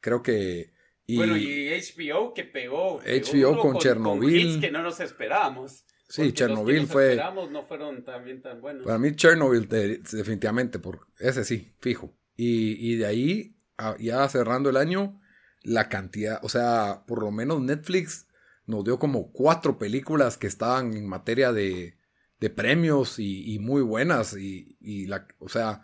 Creo 0.00 0.22
que... 0.22 0.72
bueno, 1.08 1.36
y 1.36 1.68
HBO 1.68 2.32
que 2.32 2.44
pegó. 2.44 3.00
HBO 3.00 3.58
con, 3.58 3.78
Chernobyl. 3.78 4.60
que 4.60 4.70
no 4.70 4.82
nos 4.82 5.00
esperábamos. 5.00 5.84
Sí, 6.08 6.32
Chernobyl 6.32 6.86
fue. 6.86 7.20
no 7.50 7.62
fueron 7.62 8.04
también 8.04 8.40
tan 8.40 8.60
buenos. 8.60 8.84
Para 8.84 8.98
mí, 8.98 9.14
Chernobyl, 9.14 9.68
definitivamente, 9.68 10.78
por 10.78 11.06
ese 11.18 11.44
sí, 11.44 11.74
fijo. 11.78 12.16
Y, 12.36 12.96
de 12.96 13.06
ahí, 13.06 13.56
ya 13.98 14.26
cerrando 14.30 14.70
el 14.70 14.78
año, 14.78 15.20
la 15.62 15.90
cantidad, 15.90 16.40
o 16.42 16.48
sea, 16.48 17.04
por 17.06 17.22
lo 17.22 17.30
menos 17.30 17.60
Netflix 17.60 18.26
nos 18.64 18.82
dio 18.82 18.98
como 18.98 19.30
cuatro 19.30 19.78
películas 19.78 20.38
que 20.38 20.46
estaban 20.46 20.94
en 20.94 21.06
materia 21.06 21.52
de, 21.52 21.99
de 22.40 22.50
premios 22.50 23.18
y, 23.18 23.58
muy 23.60 23.82
buenas. 23.82 24.36
Y, 24.36 24.76
y, 24.80 25.06
la, 25.06 25.28
o 25.38 25.48
sea, 25.48 25.82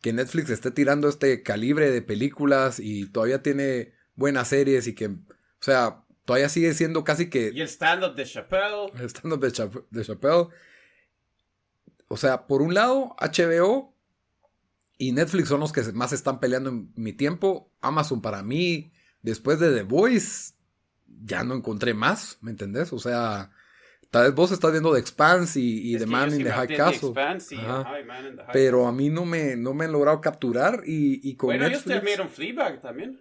que 0.00 0.12
Netflix 0.12 0.50
esté 0.50 0.70
tirando 0.70 1.08
este 1.08 1.42
calibre 1.42 1.90
de 1.90 2.02
películas 2.02 2.80
y 2.80 3.06
todavía 3.06 3.42
tiene 3.42 3.94
buenas 4.16 4.48
series 4.48 4.86
y 4.88 4.94
que, 4.94 5.06
o 5.06 5.20
sea, 5.60 6.04
todavía 6.24 6.48
sigue 6.48 6.74
siendo 6.74 7.04
casi 7.04 7.30
que... 7.30 7.52
Y 7.54 7.60
el 7.60 7.68
stand-up 7.68 8.14
de 8.16 8.24
Chappelle. 8.24 8.92
El 8.98 9.06
stand-up 9.06 9.40
de, 9.40 9.52
Chappelle. 10.02 10.48
O 12.08 12.16
sea, 12.16 12.46
por 12.46 12.62
un 12.62 12.74
lado, 12.74 13.14
HBO 13.20 13.94
y 14.98 15.12
Netflix 15.12 15.48
son 15.48 15.60
los 15.60 15.72
que 15.72 15.82
más 15.92 16.12
están 16.12 16.40
peleando 16.40 16.70
en 16.70 16.92
mi 16.96 17.12
tiempo. 17.12 17.72
Amazon 17.80 18.20
para 18.20 18.42
mí, 18.42 18.92
después 19.22 19.60
de 19.60 19.72
The 19.72 19.84
Voice, 19.84 20.54
ya 21.24 21.44
no 21.44 21.54
encontré 21.54 21.94
más, 21.94 22.38
¿me 22.40 22.50
entendés? 22.50 22.92
O 22.92 22.98
sea, 22.98 23.52
tal 24.12 24.26
vez 24.26 24.34
vos 24.34 24.52
estás 24.52 24.70
viendo 24.72 24.92
The 24.92 25.00
Expanse 25.00 25.58
y, 25.58 25.96
The 25.96 26.04
Man 26.06 26.32
in 26.34 26.44
the 26.44 26.52
High 26.52 26.76
Castle. 26.76 27.14
Pero 28.52 28.86
a 28.86 28.92
mí 28.92 29.08
no 29.08 29.24
me, 29.24 29.56
no 29.56 29.72
me 29.72 29.86
han 29.86 29.92
logrado 29.92 30.20
capturar 30.20 30.82
y, 30.86 31.26
y 31.28 31.34
con 31.34 31.48
bueno, 31.48 31.66
ellos 31.66 31.82
terminaron 31.82 32.28
Fleabag 32.28 32.82
también. 32.82 33.18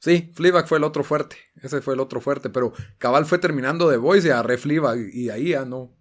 Sí, 0.00 0.30
Fleabag 0.34 0.68
fue 0.68 0.76
el 0.76 0.84
otro 0.84 1.02
fuerte. 1.02 1.36
Ese 1.62 1.80
fue 1.80 1.94
el 1.94 2.00
otro 2.00 2.20
fuerte. 2.20 2.50
Pero 2.50 2.74
Cabal 2.98 3.24
fue 3.24 3.38
terminando 3.38 3.88
de 3.88 3.96
Voice 3.96 4.28
y 4.28 4.30
agarré 4.30 4.58
Fleabag. 4.58 4.98
Y 5.12 5.30
ahí 5.30 5.50
ya 5.50 5.64
no. 5.64 5.96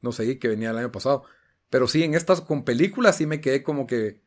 No 0.00 0.12
seguí 0.12 0.38
que 0.38 0.48
venía 0.48 0.70
el 0.70 0.78
año 0.78 0.90
pasado. 0.90 1.24
Pero 1.68 1.86
sí, 1.86 2.02
en 2.02 2.14
estas 2.14 2.40
con 2.40 2.64
películas 2.64 3.16
sí 3.16 3.26
me 3.26 3.42
quedé 3.42 3.62
como 3.62 3.86
que. 3.86 4.22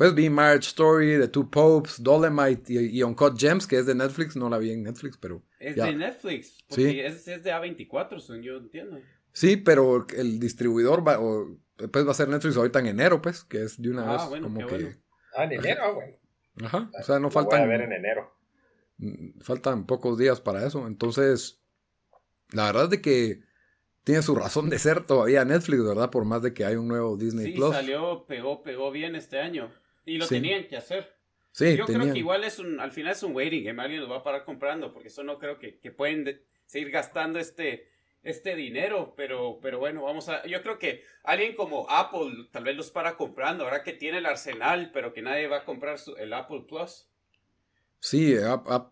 Pues 0.00 0.14
vi 0.14 0.30
Marriage 0.30 0.68
Story, 0.68 1.18
The 1.18 1.28
Two 1.28 1.50
Popes, 1.50 2.02
Dolomite 2.02 2.72
y, 2.72 3.02
Uncut 3.02 3.38
Gems, 3.38 3.66
que 3.66 3.76
es 3.76 3.84
de 3.84 3.94
Netflix. 3.94 4.34
No 4.34 4.48
la 4.48 4.56
vi 4.56 4.70
en 4.70 4.82
Netflix, 4.82 5.18
pero. 5.18 5.42
Es 5.58 5.76
de 5.76 5.94
Netflix. 5.94 6.64
Porque 6.66 6.90
sí. 6.90 7.00
es, 7.00 7.28
es, 7.28 7.44
de 7.44 7.52
A24, 7.52 8.18
según 8.18 8.42
yo 8.42 8.56
entiendo. 8.56 8.98
Sí, 9.34 9.58
pero 9.58 10.06
el 10.16 10.40
distribuidor 10.40 11.06
va, 11.06 11.20
o, 11.20 11.54
pues 11.92 12.06
va 12.06 12.12
a 12.12 12.14
ser 12.14 12.28
Netflix 12.28 12.56
ahorita 12.56 12.78
en 12.78 12.86
enero, 12.86 13.20
pues, 13.20 13.44
que 13.44 13.62
es 13.62 13.78
de 13.78 13.90
una 13.90 14.14
ah, 14.14 14.26
vez 14.30 14.40
como 14.40 14.66
que. 14.66 14.96
Ah, 15.36 15.44
en 15.44 15.52
enero, 15.52 15.94
güey. 15.96 16.16
Ajá. 16.64 16.90
O 16.98 17.02
sea, 17.02 17.18
no 17.18 17.30
faltan. 17.30 17.58
Voy 17.58 17.68
a 17.68 17.70
ver 17.70 17.82
en 17.82 17.92
enero. 17.92 18.34
Mm, 18.96 19.40
faltan 19.42 19.84
pocos 19.84 20.16
días 20.16 20.40
para 20.40 20.66
eso. 20.66 20.86
Entonces, 20.86 21.60
la 22.52 22.64
verdad 22.64 22.84
es 22.84 22.90
de 22.90 23.02
que 23.02 23.42
tiene 24.04 24.22
su 24.22 24.34
razón 24.34 24.70
de 24.70 24.78
ser 24.78 25.04
todavía 25.04 25.44
Netflix, 25.44 25.84
¿verdad? 25.84 26.08
Por 26.08 26.24
más 26.24 26.40
de 26.40 26.54
que 26.54 26.64
hay 26.64 26.76
un 26.76 26.88
nuevo 26.88 27.18
Disney 27.18 27.52
Plus. 27.52 27.68
Sí, 27.68 27.74
salió, 27.74 28.24
pegó, 28.24 28.62
pegó 28.62 28.90
bien 28.90 29.14
este 29.14 29.38
año. 29.38 29.70
Y 30.04 30.18
lo 30.18 30.26
tenían 30.26 30.66
que 30.66 30.76
hacer. 30.76 31.16
Sí, 31.52 31.76
Yo 31.76 31.84
creo 31.86 32.12
que 32.12 32.18
igual 32.18 32.44
es 32.44 32.58
un, 32.58 32.78
al 32.78 32.92
final 32.92 33.12
es 33.12 33.22
un 33.22 33.34
waiting 33.34 33.64
game, 33.64 33.82
alguien 33.82 34.02
lo 34.02 34.08
va 34.08 34.18
a 34.18 34.22
parar 34.22 34.44
comprando, 34.44 34.92
porque 34.92 35.08
eso 35.08 35.24
no 35.24 35.38
creo 35.38 35.58
que, 35.58 35.78
que 35.78 35.90
pueden 35.90 36.40
seguir 36.64 36.90
gastando 36.90 37.40
este, 37.40 37.90
este 38.22 38.54
dinero, 38.54 39.14
pero, 39.16 39.58
pero 39.60 39.78
bueno, 39.78 40.02
vamos 40.02 40.28
a, 40.28 40.46
yo 40.46 40.62
creo 40.62 40.78
que 40.78 41.02
alguien 41.24 41.56
como 41.56 41.90
Apple 41.90 42.48
tal 42.52 42.64
vez 42.64 42.76
los 42.76 42.90
para 42.90 43.16
comprando, 43.16 43.64
ahora 43.64 43.82
que 43.82 43.92
tiene 43.92 44.18
el 44.18 44.26
arsenal, 44.26 44.90
pero 44.92 45.12
que 45.12 45.22
nadie 45.22 45.48
va 45.48 45.58
a 45.58 45.64
comprar 45.64 45.98
el 46.18 46.32
Apple 46.32 46.64
Plus. 46.68 47.08
Sí, 47.98 48.34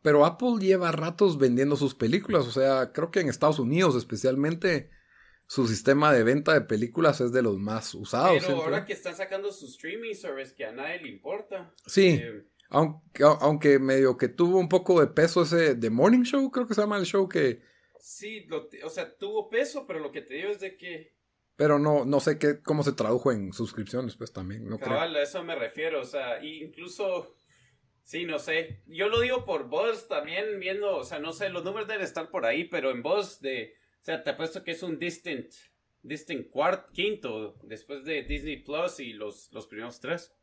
pero 0.02 0.26
Apple 0.26 0.56
lleva 0.60 0.92
ratos 0.92 1.38
vendiendo 1.38 1.76
sus 1.76 1.94
películas, 1.94 2.46
o 2.46 2.50
sea, 2.50 2.92
creo 2.92 3.10
que 3.10 3.20
en 3.20 3.28
Estados 3.28 3.58
Unidos 3.58 3.94
especialmente 3.94 4.90
su 5.48 5.66
sistema 5.66 6.12
de 6.12 6.24
venta 6.24 6.52
de 6.52 6.60
películas 6.60 7.22
es 7.22 7.32
de 7.32 7.40
los 7.40 7.58
más 7.58 7.94
usados. 7.94 8.44
Pero 8.46 8.62
ahora 8.62 8.84
que 8.84 8.92
están 8.92 9.16
sacando 9.16 9.50
su 9.50 9.66
streaming 9.66 10.14
service 10.14 10.54
que 10.54 10.66
a 10.66 10.72
nadie 10.72 11.00
le 11.00 11.08
importa. 11.08 11.72
Sí. 11.86 12.20
Eh, 12.22 12.44
aunque, 12.68 13.24
aunque 13.24 13.78
medio 13.78 14.18
que 14.18 14.28
tuvo 14.28 14.58
un 14.58 14.68
poco 14.68 15.00
de 15.00 15.06
peso 15.06 15.42
ese 15.42 15.74
The 15.74 15.88
Morning 15.88 16.24
Show, 16.24 16.50
creo 16.50 16.66
que 16.66 16.74
se 16.74 16.82
llama 16.82 16.98
el 16.98 17.06
show 17.06 17.26
que... 17.26 17.62
Sí, 17.98 18.46
o 18.84 18.90
sea, 18.90 19.16
tuvo 19.16 19.48
peso, 19.48 19.86
pero 19.86 20.00
lo 20.00 20.12
que 20.12 20.20
te 20.20 20.34
digo 20.34 20.50
es 20.50 20.60
de 20.60 20.76
que... 20.76 21.14
Pero 21.56 21.78
no, 21.78 22.04
no 22.04 22.20
sé 22.20 22.38
qué, 22.38 22.60
cómo 22.62 22.82
se 22.82 22.92
tradujo 22.92 23.32
en 23.32 23.54
suscripciones, 23.54 24.16
pues 24.16 24.34
también. 24.34 24.68
No 24.68 24.78
Cabal, 24.78 25.16
a 25.16 25.22
eso 25.22 25.42
me 25.42 25.56
refiero, 25.56 26.02
o 26.02 26.04
sea, 26.04 26.44
incluso... 26.44 27.34
Sí, 28.02 28.26
no 28.26 28.38
sé. 28.38 28.82
Yo 28.86 29.08
lo 29.08 29.20
digo 29.20 29.46
por 29.46 29.68
voz 29.68 30.08
también 30.08 30.60
viendo, 30.60 30.94
o 30.94 31.04
sea, 31.04 31.18
no 31.18 31.32
sé, 31.32 31.48
los 31.48 31.64
números 31.64 31.88
deben 31.88 32.04
estar 32.04 32.30
por 32.30 32.44
ahí, 32.44 32.64
pero 32.64 32.90
en 32.90 33.02
voz 33.02 33.40
de 33.40 33.77
sea, 34.08 34.24
te 34.24 34.30
apuesto 34.30 34.64
que 34.64 34.70
es 34.70 34.82
un 34.82 34.98
distant, 34.98 35.52
distant 36.02 36.48
cuarto, 36.48 36.90
quinto, 36.92 37.56
después 37.62 38.04
de 38.04 38.22
Disney 38.22 38.56
Plus 38.56 39.00
y 39.00 39.12
los, 39.12 39.50
los 39.52 39.66
primeros 39.66 40.00
tres. 40.00 40.34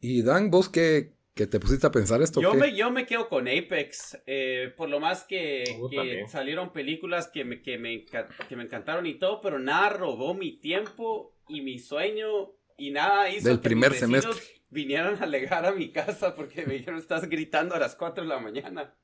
Y 0.00 0.22
Dan, 0.22 0.50
vos 0.50 0.68
que, 0.68 1.14
que 1.34 1.46
te 1.46 1.58
pusiste 1.58 1.86
a 1.86 1.90
pensar 1.90 2.20
esto. 2.20 2.42
Yo, 2.42 2.52
me, 2.52 2.76
yo 2.76 2.90
me 2.90 3.06
quedo 3.06 3.28
con 3.30 3.48
Apex, 3.48 4.18
eh, 4.26 4.72
por 4.76 4.90
lo 4.90 5.00
más 5.00 5.24
que, 5.24 5.64
que 5.90 6.26
salieron 6.28 6.74
películas 6.74 7.28
que 7.28 7.44
me, 7.44 7.62
que, 7.62 7.78
me, 7.78 8.04
que 8.04 8.56
me 8.56 8.64
encantaron 8.64 9.06
y 9.06 9.14
todo, 9.14 9.40
pero 9.40 9.58
nada 9.58 9.88
robó 9.90 10.34
mi 10.34 10.52
tiempo 10.58 11.34
y 11.48 11.62
mi 11.62 11.78
sueño 11.78 12.52
y 12.76 12.90
nada 12.90 13.30
hizo 13.30 13.48
Del 13.48 13.60
primer 13.60 13.94
semestre. 13.94 14.32
vinieran 14.68 15.16
a 15.16 15.24
alegar 15.24 15.64
a 15.64 15.72
mi 15.72 15.90
casa 15.90 16.34
porque 16.34 16.66
me 16.66 16.74
dijeron 16.74 16.98
estás 16.98 17.28
gritando 17.28 17.74
a 17.74 17.78
las 17.78 17.96
4 17.96 18.24
de 18.24 18.28
la 18.28 18.40
mañana. 18.40 18.94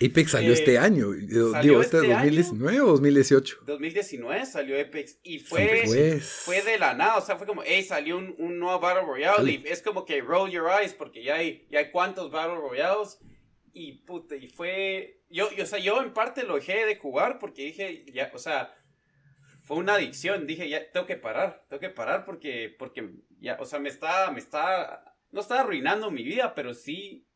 Apex 0.00 0.30
salió 0.30 0.52
este 0.52 0.74
eh, 0.74 0.78
año. 0.78 1.10
Digo, 1.12 1.82
¿este, 1.82 1.98
2019 1.98 2.76
este 2.76 2.80
o 2.82 2.86
2018? 2.86 3.58
2019 3.66 4.46
salió 4.46 4.80
Apex 4.80 5.18
y 5.22 5.38
fue, 5.40 5.82
pues. 5.84 6.24
fue 6.44 6.62
de 6.62 6.78
la 6.78 6.94
nada. 6.94 7.16
O 7.16 7.20
sea, 7.20 7.36
fue 7.36 7.46
como, 7.46 7.62
hey, 7.64 7.82
salió 7.82 8.16
un, 8.16 8.34
un 8.38 8.58
nuevo 8.58 8.78
Battle 8.80 9.02
Royale. 9.02 9.50
Y 9.50 9.62
es 9.66 9.82
como 9.82 10.04
que 10.04 10.20
roll 10.20 10.50
your 10.50 10.68
eyes 10.70 10.94
porque 10.94 11.22
ya 11.22 11.36
hay, 11.36 11.66
ya 11.70 11.80
hay 11.80 11.90
cuantos 11.90 12.30
Battle 12.30 12.56
Royales. 12.56 13.18
Y 13.72 14.04
puta, 14.04 14.36
y 14.36 14.48
fue. 14.48 15.22
Yo, 15.30 15.50
yo, 15.54 15.64
o 15.64 15.66
sea, 15.66 15.78
yo 15.78 16.02
en 16.02 16.12
parte 16.12 16.42
lo 16.42 16.56
dejé 16.56 16.86
de 16.86 16.96
jugar 16.96 17.38
porque 17.38 17.64
dije, 17.64 18.04
ya, 18.12 18.30
o 18.34 18.38
sea, 18.38 18.74
fue 19.64 19.76
una 19.76 19.94
adicción. 19.94 20.46
Dije, 20.46 20.68
ya, 20.68 20.90
tengo 20.90 21.06
que 21.06 21.16
parar, 21.16 21.64
tengo 21.68 21.80
que 21.80 21.90
parar 21.90 22.24
porque, 22.24 22.74
porque 22.78 23.10
ya, 23.40 23.56
o 23.60 23.66
sea, 23.66 23.78
me 23.78 23.88
está, 23.88 24.30
me 24.30 24.38
está, 24.38 25.14
no 25.30 25.40
está 25.40 25.60
arruinando 25.60 26.10
mi 26.10 26.22
vida, 26.22 26.54
pero 26.54 26.72
sí 26.72 27.27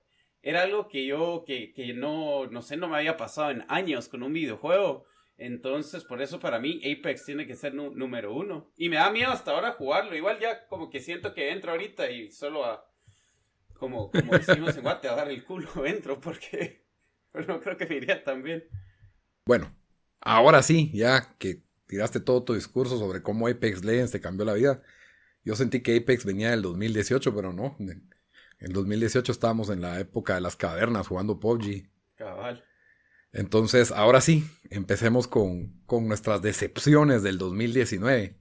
era 0.43 0.63
algo 0.63 0.89
que 0.89 1.07
yo, 1.07 1.45
que, 1.47 1.73
que 1.73 1.95
no, 1.95 2.47
no 2.47 2.63
sé, 2.63 2.77
no 2.77 2.89
me 2.89 2.97
había 2.97 3.17
pasado 3.17 3.51
en 3.51 3.65
años 3.69 4.09
con 4.09 4.23
un 4.23 4.33
videojuego. 4.33 5.07
Entonces, 5.39 6.05
por 6.05 6.21
eso 6.21 6.41
para 6.41 6.59
mí 6.59 6.81
Apex 6.85 7.25
tiene 7.25 7.47
que 7.47 7.57
ser 7.57 7.75
número 7.75 8.35
uno. 8.35 8.71
Y 8.77 8.89
me 8.89 8.97
da 8.97 9.11
miedo 9.11 9.31
hasta 9.31 9.53
ahora 9.53 9.73
jugarlo. 9.73 10.15
Igual 10.15 10.39
ya 10.41 10.67
como 10.67 10.91
que 10.91 11.01
siento 11.01 11.33
que 11.33 11.51
entro 11.51 11.73
ahorita 11.73 12.11
y 12.11 12.31
solo 12.31 12.65
a, 12.65 12.85
como, 13.75 14.11
como 14.11 14.33
decimos 14.33 14.77
en 14.77 14.83
Guate, 14.83 15.09
a 15.09 15.17
dar 15.17 15.31
el 15.31 15.45
culo 15.45 15.69
entro 15.87 16.21
porque 16.21 16.85
no 17.49 17.61
creo 17.61 17.77
que 17.77 17.87
me 17.87 17.97
iría 17.97 18.23
tan 18.23 18.43
bien. 18.43 18.65
Bueno, 19.47 19.75
ahora 20.21 20.63
sí, 20.63 20.91
ya 20.93 21.35
que 21.39 21.63
tiraste 21.87 22.21
todo 22.21 22.45
tu 22.45 22.55
discurso 22.55 22.99
sobre 22.99 23.23
cómo 23.23 23.49
Apex 23.49 23.85
Legends 23.85 24.13
te 24.13 24.21
cambió 24.21 24.45
la 24.45 24.55
vida. 24.55 24.83
Yo 25.45 25.57
sentí 25.57 25.83
que 25.83 25.97
Apex 25.97 26.25
venía 26.25 26.51
del 26.51 26.63
2018, 26.63 27.35
pero 27.35 27.53
no. 27.53 27.77
En 28.63 28.73
2018 28.73 29.33
estábamos 29.33 29.71
en 29.71 29.81
la 29.81 29.99
época 29.99 30.37
de 30.37 30.41
las 30.41 30.55
cavernas 30.55 31.09
jugando 31.09 31.41
PUBG. 31.41 31.91
Cabal. 32.15 32.63
Entonces, 33.33 33.91
ahora 33.91 34.21
sí, 34.21 34.45
empecemos 34.71 35.27
con, 35.27 35.83
con 35.85 36.07
nuestras 36.07 36.43
decepciones 36.43 37.25
del 37.25 37.39
2019. 37.39 38.39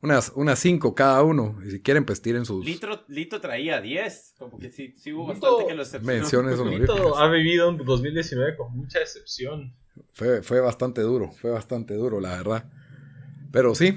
Unas, 0.00 0.32
unas 0.36 0.60
cinco 0.60 0.94
cada 0.94 1.24
uno. 1.24 1.58
Y 1.66 1.72
si 1.72 1.82
quieren, 1.82 2.04
pues 2.04 2.22
tiren 2.22 2.44
sus. 2.44 2.64
Lito, 2.64 3.40
traía 3.40 3.80
10. 3.80 4.34
Como 4.38 4.58
que 4.58 4.70
sí, 4.70 4.92
sí 4.92 5.12
hubo 5.12 5.26
bastante 5.26 5.66
que 5.66 5.74
lo 5.74 5.82
decepcionó. 5.82 6.18
Menciones 6.18 6.58
Lito 6.60 7.16
ha 7.16 7.28
vivido 7.28 7.68
un 7.68 7.78
2019 7.78 8.56
con 8.56 8.76
mucha 8.76 9.00
decepción. 9.00 9.74
Fue, 10.12 10.42
fue 10.42 10.60
bastante 10.60 11.00
duro, 11.00 11.32
fue 11.32 11.50
bastante 11.50 11.94
duro, 11.94 12.20
la 12.20 12.36
verdad. 12.36 12.70
Pero 13.50 13.74
sí, 13.74 13.96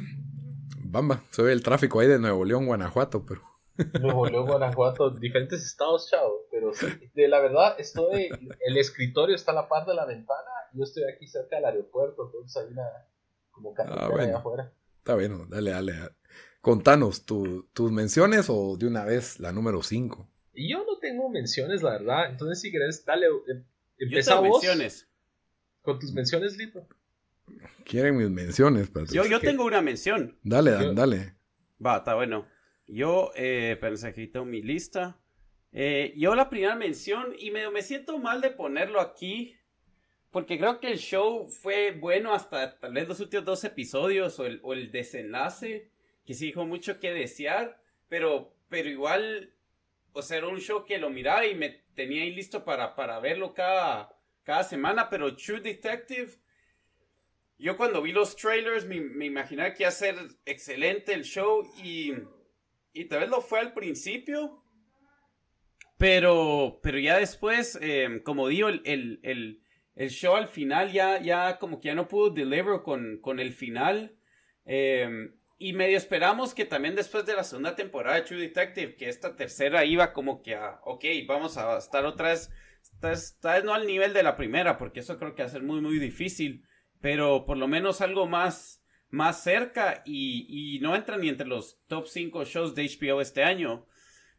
bamba, 0.79 1.24
se 1.29 1.43
ve 1.43 1.51
el 1.51 1.62
tráfico 1.62 2.00
ahí 2.00 2.07
de 2.07 2.17
Nuevo 2.17 2.46
León, 2.46 2.65
Guanajuato, 2.65 3.25
pero. 3.25 3.47
Nuevo 4.01 4.27
León, 4.27 4.48
Guanajuato, 4.48 5.12
diferentes 5.12 5.63
estados, 5.63 6.10
chao. 6.10 6.46
Pero 6.51 6.74
sí, 6.74 6.88
de 7.13 7.27
la 7.27 7.39
verdad, 7.39 7.75
estoy. 7.79 8.29
El 8.60 8.77
escritorio 8.77 9.36
está 9.36 9.51
a 9.51 9.55
la 9.55 9.67
par 9.67 9.86
de 9.86 9.93
la 9.93 10.05
ventana. 10.05 10.50
Yo 10.74 10.84
estoy 10.84 11.03
aquí 11.03 11.27
cerca 11.27 11.57
del 11.57 11.65
aeropuerto, 11.65 12.25
entonces 12.25 12.63
hay 12.63 12.72
una. 12.72 12.84
Como 13.51 13.74
carretera 13.74 14.36
ah, 14.36 14.38
afuera. 14.38 14.72
Está 14.98 15.15
bien, 15.15 15.50
dale, 15.50 15.72
dale. 15.72 15.93
Contanos, 16.62 17.25
¿tus 17.25 17.91
menciones 17.91 18.50
o 18.50 18.77
de 18.77 18.88
una 18.88 19.05
vez 19.05 19.39
la 19.39 19.51
número 19.51 19.81
5? 19.81 20.27
Yo 20.53 20.84
no 20.86 20.98
tengo 21.00 21.29
menciones, 21.29 21.81
la 21.81 21.91
verdad. 21.91 22.29
Entonces, 22.29 22.62
si 22.62 22.72
querés, 22.72 23.05
dale. 23.05 23.27
Em, 23.27 23.63
empezamos. 23.98 24.50
menciones. 24.50 25.07
Con 25.81 26.00
tus 26.00 26.12
menciones, 26.13 26.57
Lito. 26.57 26.88
Quieren 27.86 28.17
mis 28.17 28.29
menciones, 28.29 28.91
Yo, 29.12 29.25
yo 29.25 29.39
tengo 29.39 29.63
una 29.63 29.81
mención. 29.81 30.38
Dale, 30.43 30.72
dale, 30.72 30.93
dale. 30.93 31.36
Va, 31.84 31.98
está 31.98 32.15
bueno. 32.15 32.46
Yo, 32.88 33.32
eh, 33.36 33.77
tengo 34.32 34.46
mi 34.46 34.62
lista. 34.62 35.20
Eh, 35.74 36.13
yo 36.15 36.36
la 36.36 36.50
primera 36.50 36.75
mención, 36.75 37.36
y 37.38 37.51
me, 37.51 37.70
me 37.70 37.82
siento 37.82 38.17
mal 38.17 38.39
de 38.39 38.50
ponerlo 38.50 39.01
aquí, 39.01 39.58
porque 40.32 40.58
creo 40.58 40.79
que 40.79 40.91
el 40.91 40.98
show 40.98 41.48
fue 41.48 41.91
bueno 41.91 42.34
hasta 42.34 42.79
tal 42.79 42.94
vez 42.94 43.08
los 43.08 43.20
últimos 43.20 43.46
dos 43.46 43.63
episodios 43.65 44.39
o 44.39 44.46
el, 44.46 44.62
o 44.63 44.74
el 44.74 44.91
desenlace, 44.91 45.91
que 46.25 46.34
sí 46.34 46.48
dijo 46.48 46.65
mucho 46.65 47.00
que 47.00 47.12
desear, 47.12 47.82
pero, 48.08 48.56
pero 48.70 48.89
igual, 48.89 49.53
o 50.13 50.22
sea, 50.22 50.38
era 50.38 50.48
un 50.48 50.60
show 50.60 50.86
que 50.86 50.98
lo 50.98 51.10
miraba 51.10 51.46
y 51.46 51.56
me 51.56 51.70
tenía 51.94 52.24
ahí 52.24 52.34
listo 52.34 52.63
para, 52.63 52.96
para 52.96 53.20
verlo 53.20 53.53
cada, 53.53 54.17
cada 54.44 54.63
semana, 54.63 55.10
pero 55.10 55.36
True 55.36 55.60
Detective, 55.60 56.32
yo 57.58 57.75
cuando 57.75 58.01
vi 58.01 58.13
los 58.13 58.36
trailers 58.38 58.86
me, 58.86 59.01
me 59.01 59.25
imaginaba 59.25 59.74
que 59.74 59.84
iba 59.84 59.89
a 59.89 59.91
ser 59.91 60.15
excelente 60.46 61.13
el 61.13 61.24
show 61.24 61.70
y 61.84 62.13
y 63.01 63.06
tal 63.06 63.20
vez 63.22 63.30
lo 63.30 63.42
fue 63.42 63.60
al 63.60 63.74
principio, 63.74 64.63
pero, 65.98 66.80
pero 66.82 67.00
ya 67.00 67.18
después, 67.18 67.77
em, 67.82 68.22
como 68.22 68.48
digo, 68.48 68.70
el, 68.70 68.82
el, 69.24 70.10
show 70.10 70.36
al 70.36 70.48
final 70.48 70.92
ya, 70.92 71.20
ya 71.20 71.58
como 71.58 71.80
que 71.80 71.88
ya 71.88 71.96
no 71.96 72.08
pudo 72.08 72.30
deliver 72.30 72.82
con, 72.84 73.20
con 73.20 73.39
el 73.39 73.51
final. 73.51 74.16
Em, 74.66 75.36
y 75.58 75.74
medio 75.74 75.98
esperamos 75.98 76.54
que 76.54 76.66
también 76.66 76.96
después 76.96 77.25
de 77.25 77.34
la 77.34 77.44
segunda 77.44 77.75
temporada 77.75 78.18
de 78.18 78.22
True 78.22 78.39
Detective, 78.39 78.96
que 78.96 79.10
esta 79.10 79.36
tercera 79.36 79.86
iba 79.86 80.13
como 80.13 80.44
que 80.44 80.56
a, 80.56 80.80
ok, 80.84 81.04
vamos 81.27 81.58
a 81.58 81.80
estar 81.80 82.06
otra 82.06 82.30
vez, 82.30 82.51
esta 83.01 83.54
vez 83.54 83.63
no 83.63 83.74
al 83.74 83.88
nivel 83.88 84.13
de 84.13 84.22
la 84.22 84.36
primera, 84.36 84.77
porque 84.77 85.00
eso 85.00 85.18
creo 85.18 85.34
que 85.34 85.42
va 85.42 85.48
a 85.48 85.51
ser 85.51 85.63
muy, 85.63 85.82
muy 85.82 85.98
difícil, 85.98 86.63
pero 87.01 87.46
por 87.46 87.58
lo 87.58 87.68
menos 87.68 88.01
algo 88.01 88.27
más, 88.27 88.76
más 89.10 89.44
cerca 89.44 90.04
y, 90.06 90.80
no 90.82 90.96
entra 90.96 91.18
ni 91.18 91.30
entre 91.30 91.48
los 91.48 91.80
top 91.88 92.08
5 92.08 92.44
shows 92.46 92.76
de 92.76 92.84
HBO 92.84 93.22
este 93.22 93.44
año. 93.44 93.86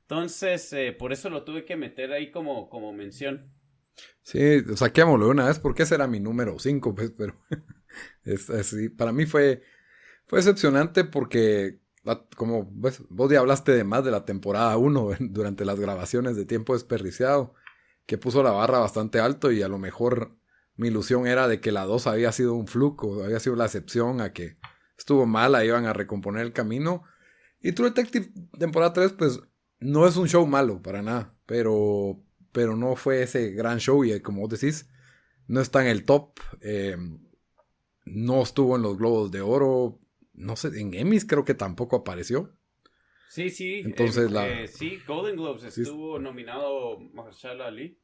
Entonces, 0.03 0.73
eh, 0.73 0.93
por 0.93 1.13
eso 1.13 1.31
lo 1.31 1.45
tuve 1.45 1.65
que 1.65 1.77
meter 1.77 2.13
ahí 2.13 2.31
como, 2.31 2.93
mención. 2.93 3.53
Sí, 4.23 4.61
saquémoslo 4.77 5.29
una 5.29 5.47
vez 5.47 5.59
porque 5.59 5.83
ese 5.83 5.97
era 5.97 6.07
mi 6.07 6.21
número 6.21 6.59
5, 6.59 6.95
pues, 6.95 7.13
pero 7.17 7.35
para 8.97 9.13
mí 9.13 9.27
fue, 9.27 9.63
fue 10.27 10.39
decepcionante 10.39 11.05
porque 11.05 11.81
como 12.37 12.65
vos 12.71 13.31
ya 13.31 13.41
hablaste 13.41 13.73
de 13.73 13.85
más 13.85 14.05
de 14.05 14.11
la 14.11 14.25
temporada 14.25 14.77
1 14.77 15.11
durante 15.21 15.65
las 15.65 15.79
grabaciones 15.79 16.37
de 16.37 16.47
Tiempo 16.47 16.75
Desperdiciado, 16.75 17.55
que 18.07 18.19
puso 18.19 18.43
la 18.43 18.53
barra 18.53 18.79
bastante 18.79 19.21
alto 19.21 19.53
y 19.53 19.63
a 19.63 19.69
lo 19.69 19.79
mejor 19.79 20.38
mi 20.79 20.89
ilusión 20.89 21.27
era 21.27 21.49
de 21.49 21.61
que 21.61 21.73
la 21.73 21.85
2 21.85 22.07
había 22.07 22.33
sido 22.33 22.55
un 22.55 22.67
flujo, 22.67 23.23
había 23.25 23.41
sido 23.41 23.57
la 23.57 23.67
excepción 23.67 24.21
a 24.21 24.33
que 24.33 24.57
estuvo 24.97 25.27
mala, 25.27 25.65
iban 25.65 25.85
a 25.85 25.93
recomponer 25.93 26.47
el 26.47 26.53
camino. 26.53 27.03
Y 27.61 27.73
True 27.73 27.91
Detective 27.91 28.31
temporada 28.59 28.93
3 28.93 29.13
pues 29.13 29.41
no 29.81 30.07
es 30.07 30.17
un 30.17 30.29
show 30.29 30.47
malo 30.47 30.81
para 30.81 31.03
nada, 31.03 31.35
pero, 31.47 32.23
pero 32.53 32.77
no 32.77 32.95
fue 32.97 33.23
ese 33.23 33.51
gran 33.51 33.79
show 33.79 34.05
y 34.05 34.21
como 34.21 34.43
vos 34.43 34.51
decís, 34.51 34.89
no 35.49 35.61
está 35.61 35.83
en 35.83 35.89
el 35.89 36.05
top. 36.05 36.39
Eh, 36.61 36.97
no 38.05 38.43
estuvo 38.43 38.77
en 38.77 38.83
los 38.83 38.97
Globos 38.97 39.31
de 39.33 39.41
Oro. 39.41 39.99
No 40.33 40.55
sé, 40.55 40.69
en 40.81 40.95
Emmys 40.95 41.25
creo 41.25 41.45
que 41.45 41.55
tampoco 41.55 41.97
apareció. 41.97 42.55
Sí, 43.29 43.51
sí. 43.51 43.83
Entonces, 43.85 44.31
la... 44.31 44.49
Eh, 44.49 44.69
sí, 44.69 44.99
Golden 45.07 45.37
Globes 45.37 45.65
estuvo 45.65 46.19
nominado 46.19 46.99
Mahershala 46.99 47.67
Ali. 47.67 47.99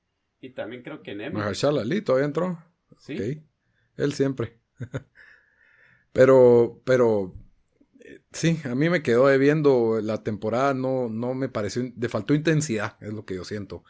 Y 0.45 0.51
también 0.51 0.83
creo 0.83 1.03
que 1.03 1.13
en. 1.13 1.33
Mahershala 1.33 1.83
Ali 1.83 2.03
todavía 2.03 2.27
entró. 2.27 2.63
Sí. 2.99 3.43
Él 3.97 4.13
siempre. 4.13 4.59
pero, 6.13 6.83
pero, 6.85 7.35
eh, 8.01 8.21
sí, 8.33 8.61
a 8.65 8.75
mí 8.75 8.91
me 8.91 9.03
quedó 9.03 9.37
viendo 9.39 10.01
la 10.03 10.23
temporada, 10.23 10.75
no, 10.75 11.09
no 11.09 11.35
me 11.35 11.49
pareció, 11.49 11.91
le 11.97 12.09
faltó 12.09 12.35
intensidad, 12.35 12.97
es 13.01 13.13
lo 13.13 13.25
que 13.25 13.37
yo 13.37 13.45
siento 13.45 13.85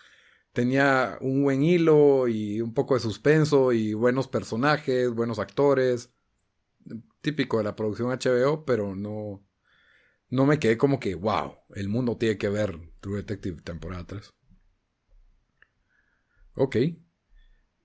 tenía 0.54 1.18
un 1.20 1.42
buen 1.42 1.62
hilo 1.62 2.28
y 2.28 2.60
un 2.62 2.72
poco 2.72 2.94
de 2.94 3.00
suspenso 3.00 3.72
y 3.72 3.92
buenos 3.92 4.28
personajes, 4.28 5.10
buenos 5.10 5.38
actores. 5.38 6.14
Típico 7.20 7.58
de 7.58 7.64
la 7.64 7.74
producción 7.74 8.10
HBO, 8.10 8.64
pero 8.64 8.94
no, 8.94 9.44
no 10.30 10.46
me 10.46 10.58
quedé 10.60 10.78
como 10.78 11.00
que, 11.00 11.16
wow, 11.16 11.56
el 11.74 11.88
mundo 11.88 12.16
tiene 12.16 12.38
que 12.38 12.48
ver 12.48 12.78
True 13.00 13.16
Detective 13.16 13.62
temporada 13.62 14.06
3. 14.06 14.32
Ok. 16.54 16.76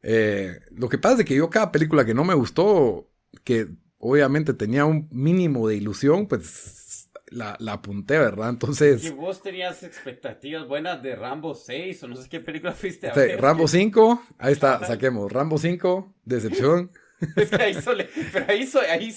Eh, 0.02 0.60
lo 0.72 0.90
que 0.90 0.98
pasa 0.98 1.22
es 1.22 1.26
que 1.26 1.36
yo 1.36 1.50
cada 1.50 1.72
película 1.72 2.06
que 2.06 2.14
no 2.14 2.24
me 2.24 2.34
gustó, 2.34 3.12
que 3.44 3.68
obviamente 3.98 4.54
tenía 4.54 4.86
un 4.86 5.08
mínimo 5.12 5.68
de 5.68 5.76
ilusión, 5.76 6.28
pues 6.28 7.10
la, 7.32 7.56
la 7.60 7.74
apunté, 7.74 8.18
¿verdad? 8.18 8.50
Entonces... 8.50 9.04
Y 9.06 9.12
vos 9.12 9.42
tenías 9.42 9.84
expectativas 9.84 10.68
buenas 10.68 11.04
de 11.04 11.16
Rambo 11.16 11.54
6 11.54 12.04
o 12.04 12.08
no 12.08 12.16
sé 12.16 12.30
qué 12.30 12.40
película 12.40 12.72
fuiste 12.72 13.10
a 13.10 13.14
ver. 13.14 13.40
Rambo 13.42 13.68
5, 13.68 14.24
ahí 14.38 14.54
está, 14.54 14.86
saquemos. 14.86 15.32
Rambo 15.32 15.58
5, 15.58 16.14
Decepción. 16.26 16.92
Es 17.36 17.50
que 17.50 17.62
ahí 17.62 17.74
sole, 17.82 18.10
pero 18.32 18.46
ahí, 18.48 18.66
so, 18.66 18.80
ahí, 18.80 19.16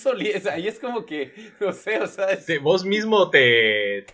ahí 0.51 0.69
es 0.69 0.79
como 0.79 1.07
que, 1.07 1.53
no 1.61 1.73
sé, 1.73 2.01
o 2.01 2.07
sea... 2.07 2.27
vos 2.61 2.85
mismo 2.85 3.31
te, 3.31 4.07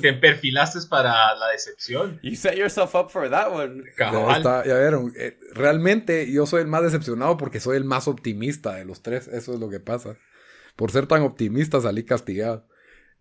te, 0.00 0.12
perfilaste 0.14 0.80
para 0.88 1.34
la 1.34 1.48
decepción. 1.48 2.20
You 2.22 2.36
set 2.36 2.56
yourself 2.56 2.94
up 2.94 3.10
for 3.10 3.30
that 3.30 3.50
one. 3.52 3.84
Está, 3.88 4.64
ya 4.64 4.78
vieron, 4.78 5.12
eh, 5.16 5.38
realmente 5.52 6.30
yo 6.30 6.46
soy 6.46 6.62
el 6.62 6.68
más 6.68 6.82
decepcionado 6.82 7.36
porque 7.36 7.60
soy 7.60 7.76
el 7.76 7.84
más 7.84 8.08
optimista 8.08 8.74
de 8.74 8.84
los 8.84 9.02
tres, 9.02 9.28
eso 9.28 9.54
es 9.54 9.60
lo 9.60 9.70
que 9.70 9.80
pasa. 9.80 10.16
Por 10.76 10.90
ser 10.90 11.06
tan 11.06 11.22
optimista 11.22 11.80
salí 11.80 12.04
castigado. 12.04 12.66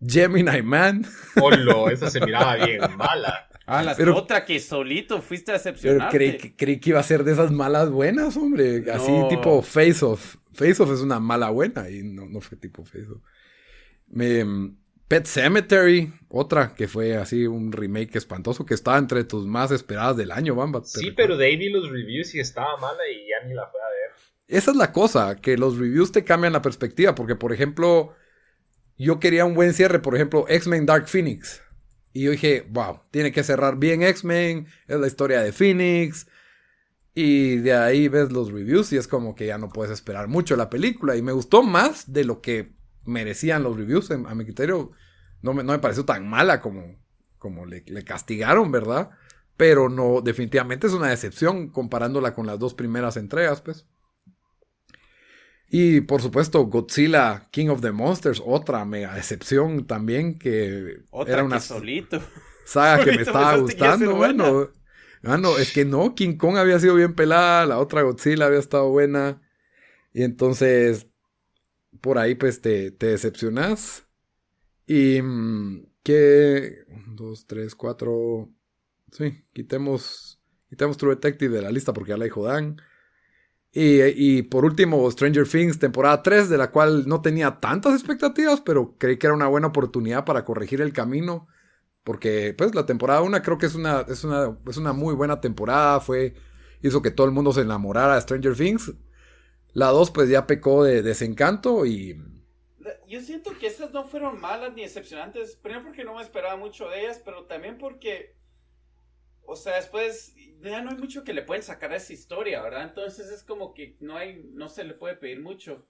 Gemini 0.05 0.61
Man. 0.61 1.05
Polo, 1.35 1.89
esa 1.89 2.09
se 2.09 2.19
miraba 2.19 2.55
bien 2.65 2.81
mala. 2.97 3.47
Ah, 3.65 3.81
la 3.81 3.95
otra 4.13 4.43
que 4.43 4.59
solito 4.59 5.21
fuiste 5.21 5.51
a 5.51 5.53
decepcionarte. 5.55 6.17
Pero 6.17 6.53
creí, 6.57 6.79
que 6.79 6.89
iba 6.89 6.99
a 6.99 7.03
ser 7.03 7.23
de 7.23 7.31
esas 7.31 7.51
malas 7.51 7.89
buenas, 7.89 8.35
hombre. 8.35 8.83
Así 8.91 9.11
tipo 9.29 9.61
Face 9.61 10.03
Off. 10.03 10.35
Face 10.53 10.83
Off 10.83 10.91
es 10.91 10.99
una 10.99 11.19
mala 11.19 11.49
buena 11.49 11.89
y 11.89 12.03
no, 12.03 12.25
no 12.25 12.41
fue 12.41 12.57
tipo 12.57 12.83
Face 12.83 13.07
Off. 13.09 13.21
Pet 15.07 15.25
Cemetery, 15.27 16.11
otra 16.29 16.73
que 16.73 16.87
fue 16.87 17.15
así 17.15 17.45
un 17.45 17.71
remake 17.71 18.15
espantoso 18.15 18.65
que 18.65 18.73
estaba 18.73 18.97
entre 18.97 19.23
tus 19.23 19.45
más 19.45 19.71
esperadas 19.71 20.17
del 20.17 20.31
año, 20.31 20.55
Bamba. 20.55 20.81
Sí, 20.83 21.11
pero 21.11 21.37
de 21.37 21.45
ahí 21.45 21.69
los 21.69 21.89
reviews 21.89 22.33
y 22.35 22.39
estaba 22.39 22.77
mala 22.77 23.07
y 23.07 23.29
ya 23.29 23.47
ni 23.47 23.53
la 23.53 23.67
fue 23.67 23.79
a 23.79 23.89
ver. 23.89 24.17
Esa 24.47 24.71
es 24.71 24.77
la 24.77 24.91
cosa, 24.91 25.35
que 25.35 25.57
los 25.57 25.77
reviews 25.77 26.11
te 26.11 26.23
cambian 26.23 26.53
la 26.53 26.61
perspectiva, 26.61 27.15
porque 27.15 27.35
por 27.35 27.53
ejemplo 27.53 28.15
yo 28.97 29.19
quería 29.19 29.45
un 29.45 29.53
buen 29.53 29.73
cierre, 29.73 29.99
por 29.99 30.15
ejemplo, 30.15 30.45
X-Men 30.47 30.85
Dark 30.85 31.07
Phoenix. 31.07 31.61
Y 32.13 32.23
yo 32.23 32.31
dije, 32.31 32.67
wow, 32.69 33.01
tiene 33.09 33.31
que 33.31 33.43
cerrar 33.43 33.77
bien 33.77 34.03
X-Men, 34.03 34.67
es 34.87 34.99
la 34.99 35.07
historia 35.07 35.41
de 35.41 35.51
Phoenix. 35.51 36.27
Y 37.15 37.57
de 37.57 37.73
ahí 37.73 38.07
ves 38.07 38.31
los 38.31 38.51
reviews 38.51 38.93
y 38.93 38.97
es 38.97 39.07
como 39.07 39.35
que 39.35 39.47
ya 39.47 39.57
no 39.57 39.69
puedes 39.69 39.91
esperar 39.91 40.27
mucho 40.27 40.55
la 40.55 40.69
película. 40.69 41.15
Y 41.15 41.21
me 41.21 41.31
gustó 41.31 41.63
más 41.63 42.11
de 42.13 42.23
lo 42.23 42.41
que 42.41 42.75
merecían 43.03 43.63
los 43.63 43.75
reviews. 43.75 44.11
A 44.11 44.35
mi 44.35 44.45
criterio, 44.45 44.91
no 45.41 45.53
me, 45.53 45.63
no 45.63 45.73
me 45.73 45.79
pareció 45.79 46.05
tan 46.05 46.27
mala 46.27 46.61
como, 46.61 46.95
como 47.39 47.65
le, 47.65 47.83
le, 47.87 48.03
castigaron, 48.03 48.71
¿verdad? 48.71 49.11
Pero 49.57 49.89
no, 49.89 50.21
definitivamente 50.21 50.87
es 50.87 50.93
una 50.93 51.09
decepción 51.09 51.69
comparándola 51.69 52.33
con 52.33 52.47
las 52.47 52.59
dos 52.59 52.73
primeras 52.73 53.17
entregas, 53.17 53.61
pues. 53.61 53.87
Y 55.75 56.01
por 56.01 56.21
supuesto, 56.21 56.63
Godzilla, 56.67 57.47
King 57.49 57.69
of 57.69 57.81
the 57.81 57.91
Monsters, 57.91 58.39
otra 58.45 58.85
mega 58.85 59.15
decepción 59.15 59.87
también 59.87 60.37
que 60.37 60.99
era 61.25 61.43
una 61.43 61.59
solito. 61.59 62.21
saga 62.63 63.03
que 63.03 63.11
me 63.11 63.21
estaba 63.23 63.57
gustando. 63.57 64.15
Bueno, 64.15 64.69
bueno, 65.23 65.57
es 65.57 65.73
que 65.73 65.83
no, 65.83 66.13
King 66.13 66.37
Kong 66.37 66.57
había 66.57 66.79
sido 66.79 66.93
bien 66.93 67.15
pelada, 67.15 67.65
la 67.65 67.79
otra 67.79 68.03
Godzilla 68.03 68.45
había 68.45 68.59
estado 68.59 68.87
buena. 68.91 69.41
Y 70.13 70.21
entonces, 70.21 71.07
por 72.01 72.19
ahí 72.19 72.35
pues 72.35 72.61
te, 72.61 72.91
te 72.91 73.07
decepcionas. 73.07 74.05
Y 74.85 75.21
que... 76.03 76.85
dos, 77.15 77.47
tres, 77.47 77.73
cuatro... 77.73 78.47
Sí, 79.11 79.43
quitemos, 79.53 80.39
quitemos 80.69 80.97
True 80.97 81.15
Detective 81.15 81.55
de 81.55 81.63
la 81.63 81.71
lista 81.71 81.93
porque 81.93 82.11
ya 82.11 82.17
la 82.17 82.25
dijo 82.25 82.45
Dan. 82.45 82.79
Y, 83.75 84.43
por 84.43 84.65
último, 84.65 85.09
Stranger 85.09 85.47
Things, 85.47 85.79
temporada 85.79 86.21
3, 86.21 86.47
de 86.47 86.59
la 86.59 86.69
cual 86.69 87.07
no 87.07 87.21
tenía 87.21 87.59
tantas 87.59 87.93
expectativas, 87.93 88.61
pero 88.61 88.95
creí 88.99 89.17
que 89.17 89.25
era 89.25 89.33
una 89.33 89.47
buena 89.47 89.67
oportunidad 89.67 90.25
para 90.25 90.45
corregir 90.45 90.79
el 90.81 90.93
camino. 90.93 91.47
Porque, 92.03 92.53
pues, 92.55 92.75
la 92.75 92.85
temporada 92.85 93.21
1 93.21 93.41
creo 93.41 93.57
que 93.57 93.65
es 93.65 93.73
una, 93.73 94.01
es 94.01 94.23
una, 94.23 94.55
es 94.67 94.77
una 94.77 94.93
muy 94.93 95.15
buena 95.15 95.41
temporada. 95.41 95.99
Fue, 96.01 96.35
hizo 96.83 97.01
que 97.01 97.09
todo 97.09 97.25
el 97.25 97.33
mundo 97.33 97.51
se 97.51 97.61
enamorara 97.61 98.13
de 98.13 98.21
Stranger 98.21 98.55
Things. 98.55 98.93
La 99.73 99.87
2, 99.87 100.11
pues, 100.11 100.29
ya 100.29 100.45
pecó 100.45 100.83
de 100.83 101.01
desencanto 101.01 101.87
y... 101.87 102.21
Yo 103.07 103.21
siento 103.21 103.57
que 103.57 103.67
estas 103.67 103.91
no 103.91 104.05
fueron 104.05 104.39
malas 104.39 104.73
ni 104.75 104.83
decepcionantes. 104.83 105.55
Primero 105.55 105.85
porque 105.85 106.03
no 106.03 106.15
me 106.15 106.21
esperaba 106.21 106.57
mucho 106.57 106.89
de 106.89 107.01
ellas, 107.01 107.21
pero 107.25 107.45
también 107.45 107.79
porque 107.79 108.35
o 109.45 109.55
sea, 109.55 109.75
después 109.75 110.35
ya 110.61 110.81
no 110.81 110.91
hay 110.91 110.97
mucho 110.97 111.23
que 111.23 111.33
le 111.33 111.41
pueden 111.41 111.63
sacar 111.63 111.91
a 111.91 111.97
esa 111.97 112.13
historia, 112.13 112.61
¿verdad? 112.61 112.83
Entonces 112.83 113.29
es 113.29 113.43
como 113.43 113.73
que 113.73 113.97
no 113.99 114.17
hay, 114.17 114.49
no 114.53 114.69
se 114.69 114.83
le 114.83 114.93
puede 114.93 115.15
pedir 115.15 115.41
mucho. 115.41 115.85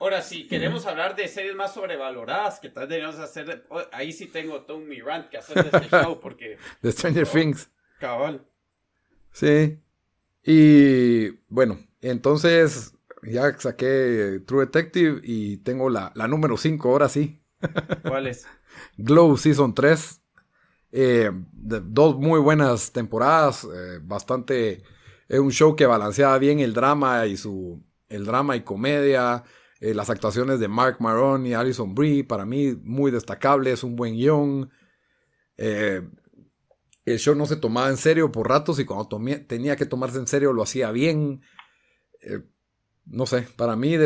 Ahora, 0.00 0.22
si 0.22 0.46
queremos 0.46 0.86
hablar 0.86 1.16
de 1.16 1.26
series 1.26 1.56
más 1.56 1.74
sobrevaloradas, 1.74 2.60
que 2.60 2.68
tal 2.68 2.88
deberíamos 2.88 3.18
hacer, 3.18 3.66
oh, 3.68 3.82
ahí 3.90 4.12
sí 4.12 4.26
tengo 4.26 4.62
todo 4.62 4.78
mi 4.78 5.00
rant 5.00 5.28
que 5.28 5.38
hacer 5.38 5.70
de 5.70 5.76
este 5.76 5.88
show, 5.88 6.20
porque... 6.20 6.56
De 6.82 6.92
Stranger 6.92 7.24
oh, 7.24 7.32
Things. 7.32 7.68
Cabal. 7.98 8.46
Sí. 9.32 9.80
Y 10.44 11.30
bueno, 11.48 11.84
entonces 12.00 12.94
ya 13.24 13.58
saqué 13.58 14.40
True 14.46 14.66
Detective 14.66 15.20
y 15.24 15.56
tengo 15.58 15.90
la, 15.90 16.12
la 16.14 16.28
número 16.28 16.56
5, 16.56 16.88
ahora 16.88 17.08
sí. 17.08 17.42
¿Cuál 18.06 18.28
es? 18.28 18.46
Glow 18.96 19.36
Season 19.36 19.74
3. 19.74 20.20
Eh, 20.90 21.30
dos 21.52 22.16
muy 22.16 22.40
buenas 22.40 22.92
temporadas, 22.92 23.64
eh, 23.64 24.00
bastante, 24.02 24.82
es 25.28 25.38
un 25.38 25.50
show 25.50 25.76
que 25.76 25.86
balanceaba 25.86 26.38
bien 26.38 26.60
el 26.60 26.72
drama 26.72 27.26
y 27.26 27.36
su, 27.36 27.82
el 28.08 28.24
drama 28.24 28.56
y 28.56 28.62
comedia, 28.62 29.44
eh, 29.80 29.92
las 29.92 30.08
actuaciones 30.08 30.60
de 30.60 30.68
Mark 30.68 30.96
Maron 31.00 31.46
y 31.46 31.52
Alison 31.54 31.94
Brie, 31.94 32.24
para 32.24 32.46
mí 32.46 32.74
muy 32.82 33.10
destacables, 33.10 33.84
un 33.84 33.96
buen 33.96 34.14
guion. 34.14 34.70
el 35.56 37.18
show 37.18 37.34
no 37.34 37.46
se 37.46 37.56
tomaba 37.56 37.88
en 37.88 37.96
serio 37.96 38.30
por 38.32 38.48
ratos 38.48 38.78
y 38.78 38.84
cuando 38.84 39.08
tenía 39.46 39.76
que 39.76 39.86
tomarse 39.86 40.18
en 40.18 40.26
serio 40.26 40.52
lo 40.52 40.62
hacía 40.62 40.90
bien. 40.90 41.42
no 43.06 43.26
sé, 43.26 43.42
para 43.56 43.76
mí 43.76 43.96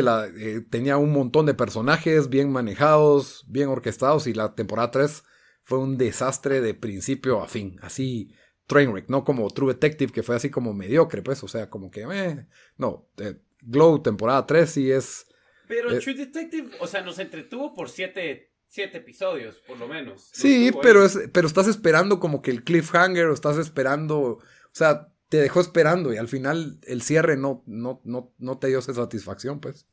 tenía 0.69 0.97
un 0.97 1.11
montón 1.13 1.45
de 1.45 1.53
personajes 1.53 2.29
bien 2.29 2.51
manejados, 2.51 3.45
bien 3.47 3.69
orquestados 3.69 4.27
y 4.27 4.33
la 4.33 4.55
temporada 4.55 4.91
3 4.91 5.23
fue 5.63 5.79
un 5.79 5.97
desastre 5.97 6.61
de 6.61 6.73
principio 6.73 7.41
a 7.41 7.47
fin, 7.47 7.77
así 7.81 8.33
Trainwreck, 8.67 9.09
no 9.09 9.23
como 9.23 9.49
True 9.49 9.73
Detective 9.73 10.11
que 10.11 10.23
fue 10.23 10.35
así 10.35 10.49
como 10.49 10.73
mediocre, 10.73 11.21
pues, 11.21 11.43
o 11.43 11.47
sea, 11.47 11.69
como 11.69 11.91
que, 11.91 12.01
eh, 12.11 12.47
no, 12.77 13.09
eh, 13.17 13.35
Glow 13.61 14.01
temporada 14.01 14.45
3 14.45 14.69
sí 14.69 14.91
es... 14.91 15.27
Pero 15.67 15.91
eh, 15.91 15.99
True 15.99 16.15
Detective, 16.15 16.69
o 16.79 16.87
sea, 16.87 17.01
nos 17.01 17.19
entretuvo 17.19 17.73
por 17.73 17.89
siete, 17.89 18.51
siete 18.67 18.97
episodios, 18.97 19.59
por 19.65 19.79
lo 19.79 19.87
menos. 19.87 20.29
Sí, 20.33 20.71
pero, 20.81 21.05
es, 21.05 21.17
pero 21.33 21.47
estás 21.47 21.67
esperando 21.67 22.19
como 22.19 22.41
que 22.41 22.51
el 22.51 22.63
cliffhanger, 22.63 23.27
o 23.27 23.33
estás 23.33 23.57
esperando, 23.57 24.19
o 24.19 24.41
sea, 24.71 25.13
te 25.29 25.37
dejó 25.37 25.61
esperando 25.61 26.13
y 26.13 26.17
al 26.17 26.27
final 26.27 26.79
el 26.83 27.01
cierre 27.01 27.37
no, 27.37 27.63
no, 27.65 28.01
no, 28.03 28.33
no 28.37 28.59
te 28.59 28.67
dio 28.67 28.79
esa 28.79 28.93
satisfacción, 28.93 29.59
pues. 29.59 29.87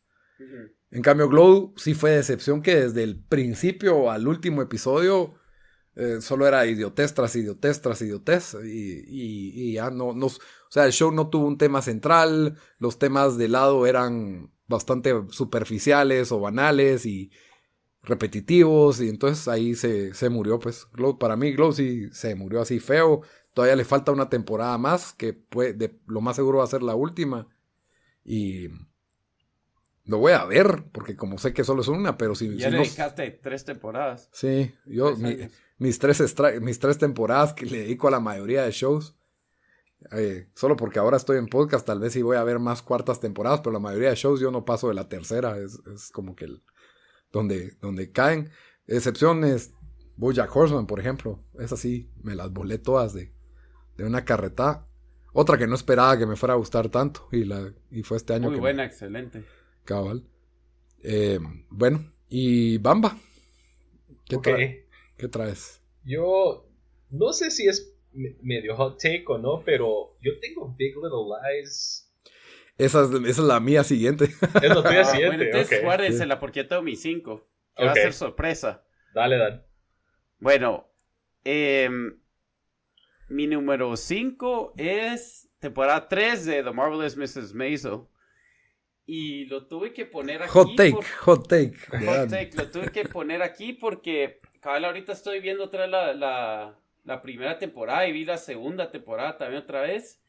En 0.91 1.03
cambio, 1.03 1.29
Glow 1.29 1.75
sí 1.77 1.95
fue 1.95 2.11
decepción 2.11 2.63
que 2.63 2.75
desde 2.75 3.03
el 3.03 3.19
principio 3.19 4.11
al 4.11 4.27
último 4.27 4.63
episodio 4.63 5.40
eh, 6.01 6.23
solo 6.23 6.47
era 6.47 6.67
idiotez 6.67 7.13
tras 7.13 7.37
idiotez 7.37 7.83
tras 7.83 8.01
idiotez 8.01 8.57
y, 8.65 9.05
y, 9.07 9.73
ya 9.75 9.91
no, 9.91 10.15
no, 10.15 10.27
o 10.27 10.33
sea, 10.71 10.87
el 10.87 10.93
show 10.93 11.13
no 11.13 11.29
tuvo 11.29 11.47
un 11.47 11.59
tema 11.59 11.83
central, 11.83 12.57
los 12.79 12.99
temas 12.99 13.37
de 13.37 13.49
lado 13.49 13.87
eran 13.87 14.51
bastante 14.67 15.13
superficiales 15.29 16.33
o 16.33 16.41
banales 16.41 17.05
y 17.05 17.31
repetitivos 18.03 19.03
y 19.03 19.11
entonces 19.11 19.47
ahí 19.47 19.75
se, 19.75 20.15
se 20.15 20.31
murió 20.31 20.59
pues 20.59 20.89
Glow, 20.93 21.19
para 21.19 21.37
mí 21.37 21.53
Glow 21.53 21.73
sí 21.73 22.09
se 22.13 22.35
murió 22.35 22.63
así 22.63 22.81
feo, 22.81 23.21
todavía 23.53 23.77
le 23.77 23.85
falta 23.85 24.11
una 24.11 24.31
temporada 24.31 24.79
más 24.79 25.13
que 25.13 25.35
puede, 25.35 26.01
lo 26.07 26.23
más 26.23 26.37
seguro 26.37 26.59
va 26.59 26.65
a 26.65 26.69
ser 26.69 26.83
la 26.83 26.95
última 26.95 27.47
y 28.25 28.69
lo 30.05 30.19
voy 30.19 30.33
a 30.33 30.45
ver, 30.45 30.85
porque 30.93 31.15
como 31.15 31.39
sé 31.39 31.53
que 31.53 31.63
solo 31.63 31.83
es 31.83 31.89
una, 31.89 32.17
pero 32.17 32.35
si... 32.35 32.57
Ya 32.57 32.71
si 32.71 32.77
dedicaste 32.77 33.31
tres 33.31 33.65
temporadas. 33.65 34.29
Sí, 34.33 34.75
yo, 34.87 35.15
mis, 35.81 35.99
tres 35.99 36.23
mis 36.61 36.79
tres 36.79 36.99
temporadas 36.99 37.55
que 37.55 37.67
le 37.67 37.79
dedico 37.79 38.07
a 38.07 38.13
la 38.13 38.21
mayoría 38.21 38.63
de 38.63 38.71
shows, 38.71 39.17
eh, 40.13 40.49
solo 40.55 40.77
porque 40.77 40.99
ahora 40.99 41.17
estoy 41.17 41.39
en 41.39 41.47
podcast, 41.47 41.87
tal 41.87 41.99
vez 41.99 42.13
sí 42.13 42.23
voy 42.23 42.37
a 42.37 42.45
ver 42.45 42.59
más 42.59 42.83
cuartas 42.83 43.19
temporadas, 43.19 43.61
pero 43.61 43.73
la 43.73 43.81
mayoría 43.81 44.11
de 44.11 44.15
shows 44.15 44.41
yo 44.41 44.51
no 44.51 44.65
paso 44.65 44.89
de 44.89 44.95
la 44.95 45.09
tercera, 45.09 45.59
es, 45.59 45.81
es 45.93 46.11
como 46.11 46.37
que 46.37 46.45
el, 46.45 46.63
donde, 47.33 47.77
donde 47.81 48.13
caen. 48.13 48.51
Excepciones, 48.87 49.73
Bojack 50.17 50.55
Horseman, 50.55 50.87
por 50.87 51.01
ejemplo, 51.01 51.43
es 51.59 51.73
así, 51.73 52.11
me 52.23 52.35
las 52.35 52.53
volé 52.53 52.77
todas 52.79 53.15
de, 53.15 53.33
de 53.97 54.05
una 54.05 54.25
carreta. 54.25 54.87
Otra 55.33 55.57
que 55.57 55.67
no 55.67 55.77
esperaba 55.77 56.19
que 56.19 56.27
me 56.27 56.37
fuera 56.37 56.55
a 56.55 56.59
gustar 56.59 56.91
tanto 56.91 57.27
y, 57.33 57.45
la, 57.45 57.73
y 57.91 58.03
fue 58.03 58.19
este 58.19 58.35
año. 58.35 58.51
Muy 58.51 58.61
buena, 58.61 58.85
excelente. 58.85 59.45
Cabal. 59.85 60.29
Eh, 61.03 61.39
bueno, 61.71 62.13
y 62.29 62.77
Bamba. 62.79 63.17
¿Qué, 64.27 64.90
¿Qué 65.21 65.29
traes? 65.29 65.83
Yo 66.03 66.67
no 67.11 67.35
sé 67.35 67.51
si 67.51 67.69
es 67.69 67.95
medio 68.13 68.75
hot 68.75 68.99
take 68.99 69.25
o 69.27 69.37
no, 69.37 69.63
pero 69.63 70.17
yo 70.23 70.33
tengo 70.41 70.75
Big 70.79 70.97
Little 70.97 71.27
Lies. 71.29 72.11
Esa 72.79 73.05
es, 73.05 73.11
esa 73.11 73.29
es 73.29 73.39
la 73.39 73.61
mía 73.61 73.85
siguiente. 73.85 74.25
Es 74.25 74.69
la 74.69 74.83
tuya 74.83 75.05
siguiente. 75.05 75.37
Bueno, 75.37 75.45
entonces 75.45 75.83
guárdensela 75.83 76.41
porque 76.41 76.61
yo 76.61 76.69
tengo 76.69 76.81
mi 76.81 76.97
5. 76.97 77.47
Que 77.77 77.85
va 77.85 77.93
a 77.93 77.95
ser 77.95 78.15
sorpresa. 78.15 78.83
Dale, 79.15 79.37
dale. 79.37 79.61
Bueno, 80.39 80.91
eh, 81.45 81.91
mi 83.29 83.47
número 83.47 83.97
5 83.97 84.73
es 84.79 85.51
temporada 85.59 86.09
3 86.09 86.47
de 86.47 86.63
The 86.63 86.71
Marvelous 86.71 87.19
Mrs. 87.19 87.53
Maisel. 87.53 88.07
Y 89.05 89.45
lo 89.47 89.67
tuve 89.67 89.93
que 89.93 90.07
poner 90.07 90.43
aquí. 90.43 90.53
Hot 90.53 90.77
take, 90.77 90.97
hot 91.21 91.47
take. 91.47 91.77
Hot 92.07 92.31
take, 92.31 92.53
lo 92.57 92.71
tuve 92.71 92.91
que 92.91 93.05
poner 93.05 93.43
aquí 93.43 93.75
porque, 93.75 94.41
cabal, 94.61 94.85
ahorita 94.85 95.13
estoy 95.13 95.41
viendo 95.41 95.65
otra 95.65 95.83
vez 95.83 95.91
la, 95.91 96.15
la, 96.15 96.79
la, 97.05 97.23
primera 97.23 97.59
temporada 97.59 98.07
y 98.07 98.13
vi 98.13 98.25
la 98.25 98.39
segunda 98.39 98.91
temporada 98.91 99.37
también 99.37 99.63
otra 99.63 99.83
vez. 99.83 100.23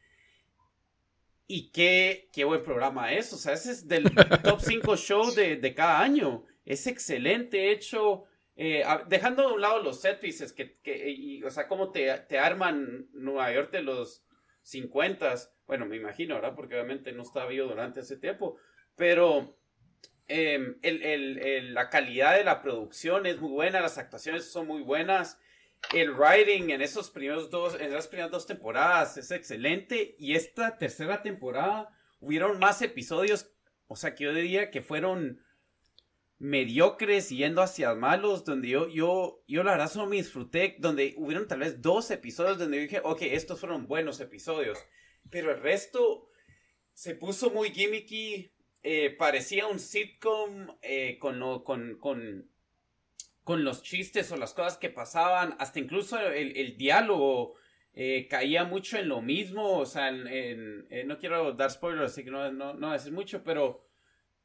Y 1.46 1.70
qué, 1.70 2.30
qué 2.32 2.44
buen 2.44 2.62
programa 2.62 3.12
es. 3.12 3.32
O 3.32 3.36
sea, 3.36 3.52
ese 3.52 3.72
es 3.72 3.88
del 3.88 4.04
top 4.42 4.60
5 4.60 4.96
show 4.96 5.32
de, 5.34 5.56
de 5.56 5.74
cada 5.74 6.00
año. 6.00 6.44
Es 6.64 6.86
excelente 6.86 7.70
hecho 7.70 8.24
eh, 8.54 8.84
dejando 9.08 9.48
a 9.48 9.52
un 9.54 9.60
lado 9.60 9.82
los 9.82 10.00
set 10.00 10.20
pieces, 10.20 10.52
que, 10.52 10.78
que 10.80 11.42
o 11.44 11.50
sea, 11.50 11.68
cómo 11.68 11.90
te, 11.90 12.12
te, 12.28 12.38
arman 12.38 13.08
Nueva 13.12 13.52
York 13.52 13.70
de 13.70 13.82
los 13.82 14.24
50, 14.62 15.34
bueno, 15.66 15.86
me 15.86 15.96
imagino, 15.96 16.34
¿verdad? 16.34 16.54
Porque 16.54 16.74
obviamente 16.74 17.12
no 17.12 17.22
estaba 17.22 17.46
vivo 17.46 17.68
durante 17.68 18.00
ese 18.00 18.18
tiempo, 18.18 18.58
pero 18.94 19.56
em, 20.28 20.78
el, 20.82 21.02
el, 21.02 21.74
la 21.74 21.90
calidad 21.90 22.36
de 22.36 22.44
la 22.44 22.62
producción 22.62 23.26
es 23.26 23.40
muy 23.40 23.50
buena, 23.50 23.80
las 23.80 23.98
actuaciones 23.98 24.50
son 24.50 24.66
muy 24.66 24.82
buenas, 24.82 25.38
el 25.92 26.12
writing 26.12 26.70
en 26.70 26.80
esos 26.80 27.10
primeros 27.10 27.50
dos, 27.50 27.74
en 27.74 27.88
esas 27.90 28.08
primeras 28.08 28.30
dos 28.30 28.46
temporadas 28.46 29.16
es 29.16 29.30
excelente, 29.30 30.14
y 30.18 30.34
esta 30.34 30.78
tercera 30.78 31.22
temporada 31.22 31.88
hubieron 32.20 32.58
más 32.58 32.82
episodios, 32.82 33.50
o 33.88 33.96
sea, 33.96 34.14
que 34.14 34.24
yo 34.24 34.32
diría 34.32 34.70
que 34.70 34.80
fueron 34.80 35.42
mediocres 36.38 37.28
yendo 37.28 37.62
hacia 37.62 37.94
malos, 37.94 38.44
donde 38.44 38.68
yo, 38.68 38.88
yo, 38.88 39.44
yo 39.46 39.62
la 39.62 39.72
verdad 39.72 39.90
solo 39.90 40.06
me 40.06 40.16
disfruté, 40.16 40.76
donde 40.80 41.14
hubieron 41.16 41.46
tal 41.46 41.60
vez 41.60 41.80
dos 41.80 42.10
episodios 42.10 42.58
donde 42.58 42.78
dije, 42.78 43.00
ok, 43.04 43.22
estos 43.22 43.60
fueron 43.60 43.86
buenos 43.86 44.20
episodios, 44.20 44.78
pero 45.30 45.52
el 45.52 45.60
resto 45.60 46.28
se 46.94 47.14
puso 47.14 47.50
muy 47.50 47.70
gimmicky, 47.70 48.52
eh, 48.82 49.10
parecía 49.10 49.66
un 49.66 49.78
sitcom 49.78 50.66
eh, 50.82 51.18
con, 51.18 51.38
lo, 51.38 51.62
con, 51.62 51.98
con, 51.98 53.64
los 53.64 53.82
chistes 53.82 54.32
o 54.32 54.36
las 54.36 54.54
cosas 54.54 54.76
que 54.78 54.90
pasaban, 54.90 55.54
hasta 55.58 55.78
incluso 55.78 56.18
el, 56.18 56.76
diálogo 56.76 57.54
eh, 57.94 58.26
caía 58.28 58.64
mucho 58.64 58.98
en 58.98 59.08
lo 59.08 59.20
mismo, 59.20 59.78
o 59.78 59.86
sea, 59.86 60.08
en, 60.08 60.88
no 61.06 61.18
quiero 61.18 61.52
dar 61.52 61.70
spoilers, 61.70 62.12
así 62.12 62.24
que 62.24 62.30
no, 62.30 62.50
no, 62.50 62.74
no 62.74 62.92
decir 62.92 63.12
mucho, 63.12 63.44
pero 63.44 63.86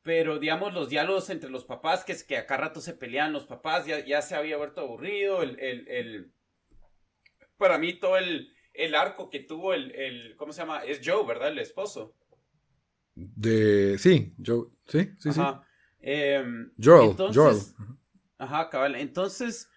pero 0.03 0.39
digamos 0.39 0.73
los 0.73 0.87
diálogos 0.87 1.29
entre 1.29 1.49
los 1.49 1.65
papás, 1.65 2.05
que 2.05 2.13
es 2.13 2.23
que 2.23 2.37
acá 2.37 2.55
rato 2.55 2.79
se 2.79 2.93
pelean 2.93 3.33
los 3.33 3.45
papás, 3.45 3.85
ya, 3.85 3.99
ya 4.05 4.21
se 4.21 4.35
había 4.35 4.55
vuelto 4.55 4.79
aburrido, 4.79 5.43
el, 5.43 5.59
el, 5.59 5.85
el, 5.89 6.31
para 7.57 7.77
mí 7.77 7.91
todo 7.91 8.17
el, 8.17 8.53
el 8.73 8.95
arco 8.95 9.29
que 9.29 9.41
tuvo 9.41 9.73
el, 9.73 9.91
el, 9.91 10.37
¿cómo 10.37 10.53
se 10.53 10.61
llama? 10.61 10.85
Es 10.85 11.01
Joe, 11.03 11.25
¿verdad? 11.25 11.49
El 11.49 11.59
esposo. 11.59 12.15
De, 13.19 13.97
sí, 13.97 14.35
Joe, 14.45 14.67
sí, 14.87 15.11
sí, 15.17 15.31
sí. 15.31 15.41
Em, 15.99 16.71
Joel, 16.81 17.15
Joel. 17.33 17.57
Ajá, 18.37 18.69
cabal. 18.69 18.95
Entonces, 18.95 19.69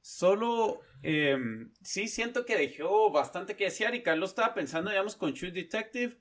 solo, 0.00 0.80
em, 1.02 1.72
sí 1.82 2.08
siento 2.08 2.44
que 2.44 2.56
dejó 2.56 3.12
bastante 3.12 3.56
que 3.56 3.64
desear 3.64 3.94
y 3.94 4.02
Carlos 4.02 4.30
estaba 4.30 4.54
pensando, 4.54 4.90
digamos, 4.90 5.14
con 5.14 5.32
True 5.32 5.52
Detective 5.52 6.18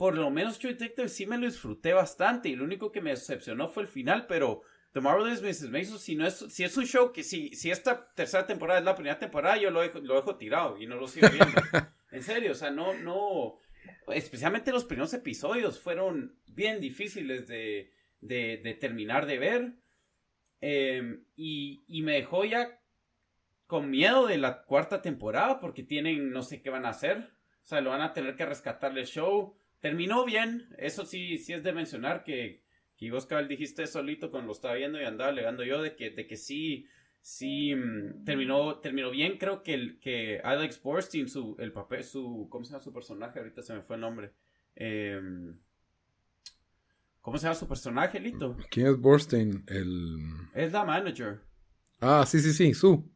por 0.00 0.16
lo 0.16 0.30
menos 0.30 0.58
True 0.58 0.72
Detective 0.72 1.10
sí 1.10 1.26
me 1.26 1.36
lo 1.36 1.44
disfruté 1.44 1.92
bastante 1.92 2.48
y 2.48 2.56
lo 2.56 2.64
único 2.64 2.90
que 2.90 3.02
me 3.02 3.10
decepcionó 3.10 3.68
fue 3.68 3.82
el 3.82 3.88
final, 3.90 4.26
pero 4.26 4.62
The 4.94 5.02
Marvelous 5.02 5.42
Mrs. 5.42 5.68
Mason, 5.68 5.98
si, 5.98 6.16
no 6.16 6.26
es, 6.26 6.38
si 6.48 6.64
es 6.64 6.74
un 6.78 6.86
show 6.86 7.12
que 7.12 7.22
si, 7.22 7.54
si 7.54 7.70
esta 7.70 8.10
tercera 8.14 8.46
temporada 8.46 8.78
es 8.78 8.84
la 8.86 8.94
primera 8.94 9.18
temporada, 9.18 9.58
yo 9.58 9.70
lo 9.70 9.82
dejo, 9.82 9.98
lo 9.98 10.14
dejo 10.14 10.36
tirado 10.36 10.78
y 10.78 10.86
no 10.86 10.96
lo 10.96 11.06
sigo 11.06 11.28
viendo. 11.28 11.52
en 12.12 12.22
serio, 12.22 12.52
o 12.52 12.54
sea, 12.54 12.70
no, 12.70 12.94
no, 12.94 13.58
especialmente 14.12 14.72
los 14.72 14.84
primeros 14.84 15.14
episodios 15.14 15.80
fueron 15.80 16.36
bien 16.46 16.80
difíciles 16.80 17.46
de, 17.48 17.92
de, 18.20 18.76
terminar 18.80 19.26
de 19.26 19.38
ver 19.38 19.72
em, 20.60 21.24
y, 21.36 21.82
y 21.88 22.02
me 22.02 22.12
dejó 22.12 22.44
ya 22.44 22.80
con 23.66 23.90
miedo 23.90 24.26
de 24.26 24.38
la 24.38 24.62
cuarta 24.62 25.00
temporada 25.00 25.60
porque 25.60 25.82
tienen, 25.82 26.30
no 26.30 26.42
sé 26.42 26.60
qué 26.60 26.70
van 26.70 26.86
a 26.86 26.90
hacer, 26.90 27.18
o 27.62 27.66
sea, 27.66 27.80
lo 27.80 27.90
van 27.90 28.02
a 28.02 28.12
tener 28.12 28.36
que 28.36 28.46
rescatarle 28.46 29.02
el 29.02 29.06
show 29.06 29.56
terminó 29.80 30.24
bien. 30.24 30.68
Eso 30.78 31.04
sí, 31.04 31.38
sí 31.38 31.52
es 31.52 31.62
de 31.62 31.72
mencionar 31.72 32.22
que, 32.22 32.62
que 32.96 33.10
vos, 33.10 33.26
cabal, 33.26 33.48
dijiste 33.48 33.86
solito 33.86 34.30
cuando 34.30 34.48
lo 34.48 34.52
estaba 34.52 34.74
viendo 34.74 35.00
y 35.00 35.04
andaba 35.04 35.30
alegando 35.30 35.64
yo 35.64 35.82
de 35.82 35.96
que, 35.96 36.10
de 36.10 36.26
que 36.26 36.36
sí, 36.36 36.86
sí 37.20 37.74
mm, 37.74 38.24
terminó, 38.24 38.78
terminó 38.80 39.10
bien. 39.10 39.38
Creo 39.38 39.62
que, 39.62 39.74
el, 39.74 40.00
que 40.00 40.40
Alex 40.42 40.82
Borstein, 40.82 41.28
su, 41.28 41.56
el 41.58 41.72
papel, 41.72 42.04
su, 42.04 42.48
¿cómo 42.50 42.64
se 42.64 42.72
llama 42.72 42.84
su 42.84 42.92
personaje? 42.92 43.38
Ahorita 43.38 43.62
se 43.62 43.74
me 43.74 43.82
fue 43.82 43.96
el 43.96 44.02
nombre. 44.02 44.32
Em, 44.74 45.58
¿Cómo 47.20 47.36
se 47.36 47.44
llama 47.44 47.54
su 47.54 47.68
personaje, 47.68 48.18
Lito? 48.18 48.56
¿Quién 48.70 48.86
es 48.86 48.98
Borstein? 48.98 49.64
El... 49.66 50.16
Es 50.54 50.72
la 50.72 50.84
manager. 50.84 51.40
Ah, 52.00 52.24
sí, 52.26 52.40
sí, 52.40 52.52
sí, 52.52 52.72
Su. 52.72 53.12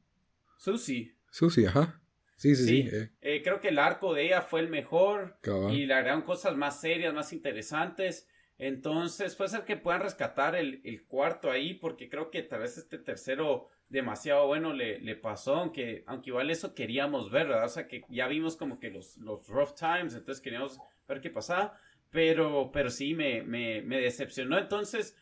Susie. 0.58 1.16
Susie, 1.30 1.66
ajá. 1.66 2.00
Sí, 2.36 2.54
sí, 2.54 2.66
sí. 2.66 2.88
Eh. 2.92 3.10
Eh, 3.22 3.42
creo 3.42 3.60
que 3.60 3.68
el 3.68 3.78
arco 3.78 4.12
de 4.12 4.26
ella 4.26 4.42
fue 4.42 4.60
el 4.60 4.68
mejor 4.68 5.38
y 5.70 5.86
le 5.86 5.94
agregaron 5.94 6.22
cosas 6.22 6.56
más 6.56 6.80
serias, 6.80 7.14
más 7.14 7.32
interesantes. 7.32 8.28
Entonces, 8.58 9.34
puede 9.34 9.50
ser 9.50 9.64
que 9.64 9.76
puedan 9.76 10.02
rescatar 10.02 10.54
el, 10.54 11.04
cuarto 11.06 11.50
ahí, 11.50 11.74
porque 11.74 12.08
creo 12.08 12.30
que 12.30 12.42
tal 12.42 12.60
vez 12.60 12.76
este 12.76 12.98
tercero 12.98 13.68
demasiado 13.94 14.46
bueno 14.46 14.72
le, 14.74 15.16
pasó, 15.16 15.54
aunque, 15.54 16.02
aunque 16.07 16.30
igual 16.30 16.50
eso 16.50 16.74
queríamos 16.74 17.30
ver, 17.30 17.46
¿verdad? 17.46 17.64
O 17.64 17.68
sea, 17.68 17.88
que 17.88 18.02
ya 18.09 18.26
vimos 18.26 18.57
como 18.57 18.78
que 18.78 18.90
los, 18.90 19.16
los 19.18 19.48
rough 19.48 19.74
times, 19.74 20.14
entonces 20.14 20.42
queríamos 20.42 20.78
ver 21.09 21.20
qué 21.20 21.30
pasaba, 21.30 21.78
pero, 22.11 22.70
pero 22.72 22.90
sí 22.90 23.14
me, 23.14 23.42
me, 23.42 24.00
decepcionó. 24.00 24.59
Entonces, 24.59 25.16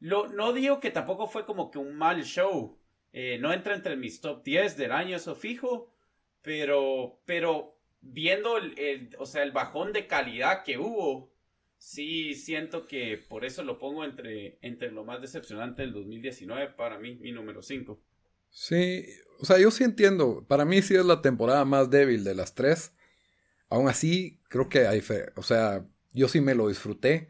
lo, 0.00 0.28
no 0.28 0.52
digo 0.52 0.80
que 0.80 0.90
tampoco 0.90 1.26
fue 1.26 1.44
como 1.44 1.70
que 1.70 1.78
un 1.78 1.96
mal 1.96 2.24
show, 2.24 2.78
eh, 3.12 3.38
no 3.38 3.52
entra 3.52 3.74
entre 3.74 3.94
mis 3.96 4.20
top 4.20 4.42
10 4.42 4.76
del 4.76 4.92
año, 4.92 5.16
eso 5.16 5.34
fijo, 5.36 5.92
pero, 6.42 7.20
pero 7.26 7.78
viendo 8.00 8.56
el, 8.56 9.14
o 9.18 9.26
sea, 9.26 9.42
el 9.42 9.52
bajón 9.52 9.92
de 9.92 10.06
calidad 10.06 10.64
que 10.64 10.78
hubo, 10.78 11.30
sí 11.76 12.34
siento 12.34 12.86
que 12.86 13.18
por 13.18 13.44
eso 13.44 13.62
lo 13.62 13.78
pongo 13.78 14.04
entre, 14.04 14.58
entre 14.62 14.90
lo 14.90 15.04
más 15.04 15.20
decepcionante 15.20 15.82
del 15.82 15.92
2019 15.92 16.72
para 16.72 16.98
mí, 16.98 17.16
mi 17.16 17.30
número 17.30 17.62
5. 17.62 18.00
Sí, 18.54 19.04
o 19.40 19.44
sea, 19.44 19.58
yo 19.58 19.70
sí 19.70 19.84
entiendo. 19.84 20.46
Para 20.48 20.64
mí 20.64 20.80
sí 20.80 20.94
es 20.94 21.04
la 21.04 21.20
temporada 21.20 21.64
más 21.64 21.90
débil 21.90 22.24
de 22.24 22.34
las 22.34 22.54
tres. 22.54 22.92
Aún 23.68 23.88
así, 23.88 24.40
creo 24.48 24.68
que 24.68 24.86
hay, 24.86 25.00
fe, 25.00 25.26
o 25.36 25.42
sea, 25.42 25.86
yo 26.12 26.28
sí 26.28 26.40
me 26.40 26.54
lo 26.54 26.68
disfruté. 26.68 27.28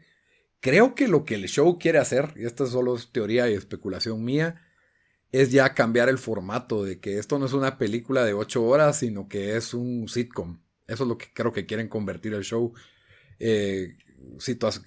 creo 0.61 0.95
que 0.95 1.07
lo 1.07 1.25
que 1.25 1.35
el 1.35 1.47
show 1.47 1.79
quiere 1.79 1.99
hacer, 1.99 2.33
y 2.37 2.45
esta 2.45 2.65
solo 2.67 2.95
es 2.95 3.11
teoría 3.11 3.49
y 3.49 3.53
especulación 3.55 4.23
mía, 4.23 4.61
es 5.31 5.51
ya 5.51 5.73
cambiar 5.73 6.09
el 6.09 6.17
formato 6.17 6.83
de 6.83 6.99
que 6.99 7.19
esto 7.19 7.39
no 7.39 7.47
es 7.47 7.53
una 7.53 7.77
película 7.77 8.23
de 8.25 8.33
ocho 8.33 8.63
horas, 8.65 8.99
sino 8.99 9.27
que 9.27 9.57
es 9.57 9.73
un 9.73 10.07
sitcom. 10.07 10.61
Eso 10.87 11.03
es 11.03 11.09
lo 11.09 11.17
que 11.17 11.27
creo 11.33 11.51
que 11.53 11.65
quieren 11.65 11.89
convertir 11.89 12.33
el 12.33 12.43
show. 12.43 12.73
Eh, 13.39 13.97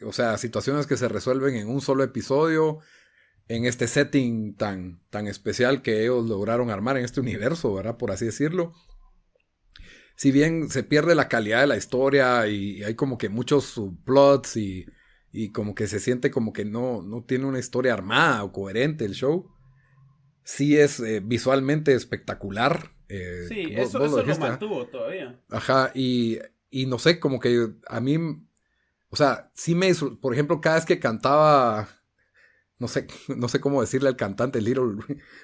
o 0.05 0.13
sea, 0.13 0.39
situaciones 0.39 0.87
que 0.87 0.97
se 0.97 1.09
resuelven 1.09 1.57
en 1.57 1.69
un 1.69 1.81
solo 1.81 2.05
episodio, 2.05 2.81
en 3.49 3.65
este 3.65 3.89
setting 3.89 4.55
tan, 4.55 5.01
tan 5.11 5.27
especial 5.27 5.83
que 5.83 6.03
ellos 6.03 6.29
lograron 6.29 6.71
armar 6.71 6.99
en 6.99 7.05
este 7.05 7.21
universo, 7.21 7.75
¿verdad? 7.75 7.97
Por 7.97 8.11
así 8.11 8.27
decirlo. 8.27 8.75
Si 10.17 10.33
bien 10.33 10.69
se 10.69 10.83
pierde 10.83 11.15
la 11.15 11.29
calidad 11.29 11.61
de 11.61 11.67
la 11.69 11.77
historia 11.77 12.47
y 12.49 12.83
hay 12.83 12.95
como 12.95 13.17
que 13.19 13.29
muchos 13.29 13.65
subplots 13.65 14.57
y, 14.57 14.87
y 15.33 15.51
como 15.53 15.75
que 15.75 15.87
se 15.87 16.01
siente 16.01 16.31
como 16.31 16.53
que 16.53 16.65
no, 16.65 17.03
no 17.03 17.25
tiene 17.25 17.47
una 17.47 17.59
historia 17.59 17.95
armada 17.95 18.45
o 18.45 18.53
coherente 18.53 19.05
el 19.05 19.15
show, 19.15 19.51
sí 20.43 20.77
es 20.77 21.01
eh, 21.01 21.21
visualmente 21.25 21.95
espectacular. 21.95 22.93
Eh, 23.09 23.47
sí, 23.49 23.69
eso, 23.71 23.99
lo, 23.99 24.39
mantuvo 24.39 24.87
todavía. 24.89 25.41
Ajá, 25.49 25.91
y, 25.95 26.39
y 26.69 26.87
no 26.87 26.99
sé, 26.99 27.21
como 27.21 27.39
que 27.41 27.69
a 27.87 28.01
mí, 28.01 28.19
o 29.09 29.17
sea, 29.17 29.51
sí 29.55 29.75
me, 29.75 29.95
por 29.95 30.35
ejemplo, 30.35 30.61
cada 30.61 30.77
vez 30.77 30.85
que 30.85 30.99
cantaba 30.99 31.89
no 32.79 32.89
sé, 32.89 33.07
no 33.29 33.49
sé 33.49 33.61
cómo 33.61 33.81
decirle 33.81 34.09
al 34.09 34.17
cantante 34.17 34.61
Little, 34.61 34.97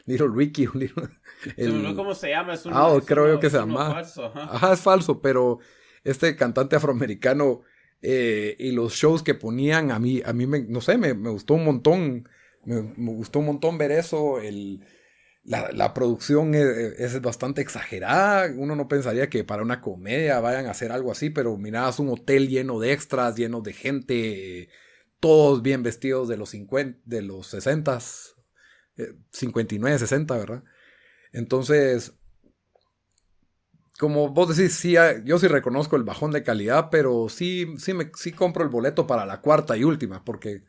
Little 0.07 0.29
Ricky. 0.35 0.65
el, 1.57 1.95
¿Cómo 1.97 2.15
se 2.15 2.31
llama? 2.31 2.55
Es 2.55 2.65
un, 2.67 2.73
ah, 2.75 2.97
creo 3.05 3.41
que 3.41 3.51
se 3.51 3.59
llama. 3.59 3.91
Falso, 3.91 4.25
ajá. 4.27 4.73
es 4.73 4.81
falso, 4.81 5.21
pero 5.21 5.59
este 6.05 6.37
cantante 6.37 6.77
afroamericano 6.77 7.63
eh, 8.03 8.55
y 8.59 8.71
los 8.73 8.95
shows 8.95 9.23
que 9.23 9.35
ponían, 9.35 9.91
a 9.91 9.99
mí, 9.99 10.23
a 10.25 10.33
mí 10.33 10.47
me, 10.47 10.61
no 10.61 10.81
sé, 10.81 10.97
me, 10.99 11.13
gustó 11.13 11.55
un 11.55 11.65
montón. 11.65 12.29
Me, 12.65 12.81
gustó 13.13 13.41
un 13.41 13.47
montón 13.47 13.79
ver 13.79 13.91
eso. 13.91 14.41
El, 14.41 14.85
la, 15.43 15.93
producción 15.93 16.55
es, 16.55 17.21
bastante 17.21 17.63
exagerada. 17.63 18.53
Uno 18.57 18.77
no 18.77 18.89
pensaría 18.89 19.29
que 19.29 19.43
para 19.43 19.63
una 19.63 19.81
comedia 19.81 20.39
vayan 20.41 20.67
a 20.67 20.71
hacer 20.71 20.93
algo 20.93 21.11
así, 21.11 21.31
pero 21.31 21.57
mirabas 21.57 21.99
un 21.99 22.11
hotel 22.11 22.49
lleno 22.49 22.79
de 22.79 22.93
extras, 22.93 23.37
lleno 23.37 23.61
de 23.61 23.73
gente 23.73 24.69
todos 25.25 25.63
bien 25.63 25.83
vestidos 25.83 26.29
de 26.29 26.37
los 26.37 26.51
50, 26.51 27.01
de 27.07 27.23
los 27.23 27.47
60, 27.47 27.99
59, 29.31 29.99
60, 29.99 30.37
¿verdad? 30.37 30.65
Entonces, 31.33 32.13
como 33.99 34.29
vos 34.29 34.55
decís, 34.55 34.75
sí, 34.75 34.97
yo 35.25 35.39
sí 35.39 35.49
reconozco 35.49 35.97
el 35.97 36.03
bajón 36.03 36.31
de 36.31 36.43
calidad, 36.43 36.91
pero 36.91 37.31
sí, 37.31 37.75
sí, 37.79 37.95
me, 37.95 38.13
sí 38.15 38.33
compro 38.33 38.65
el 38.65 38.69
boleto 38.69 39.07
para 39.07 39.25
la 39.25 39.41
cuarta 39.41 39.79
y 39.79 39.85
última, 39.85 40.23
porque, 40.27 40.65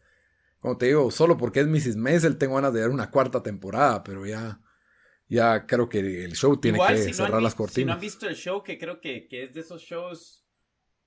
como 0.61 0.77
te 0.77 0.85
digo, 0.85 1.11
solo 1.11 1.35
porque 1.35 1.59
es 1.59 1.67
Mrs. 1.67 1.97
Maisel 1.97 2.37
tengo 2.37 2.55
ganas 2.55 2.71
de 2.71 2.79
ver 2.79 2.91
una 2.91 3.11
cuarta 3.11 3.43
temporada, 3.43 4.05
pero 4.05 4.25
ya, 4.25 4.61
ya 5.27 5.65
creo 5.65 5.89
que 5.89 6.23
el 6.23 6.31
show 6.31 6.55
tiene 6.55 6.79
que 6.87 7.13
cerrar 7.13 7.41
las 7.41 7.55
cortinas. 7.55 7.75
Si 7.75 7.85
no 7.87 7.91
han 7.91 7.99
visto 7.99 8.25
el 8.25 8.35
show, 8.37 8.63
que 8.63 8.77
creo 8.77 9.01
que, 9.01 9.27
que 9.27 9.43
es 9.43 9.53
de 9.53 9.59
esos 9.59 9.81
shows 9.81 10.44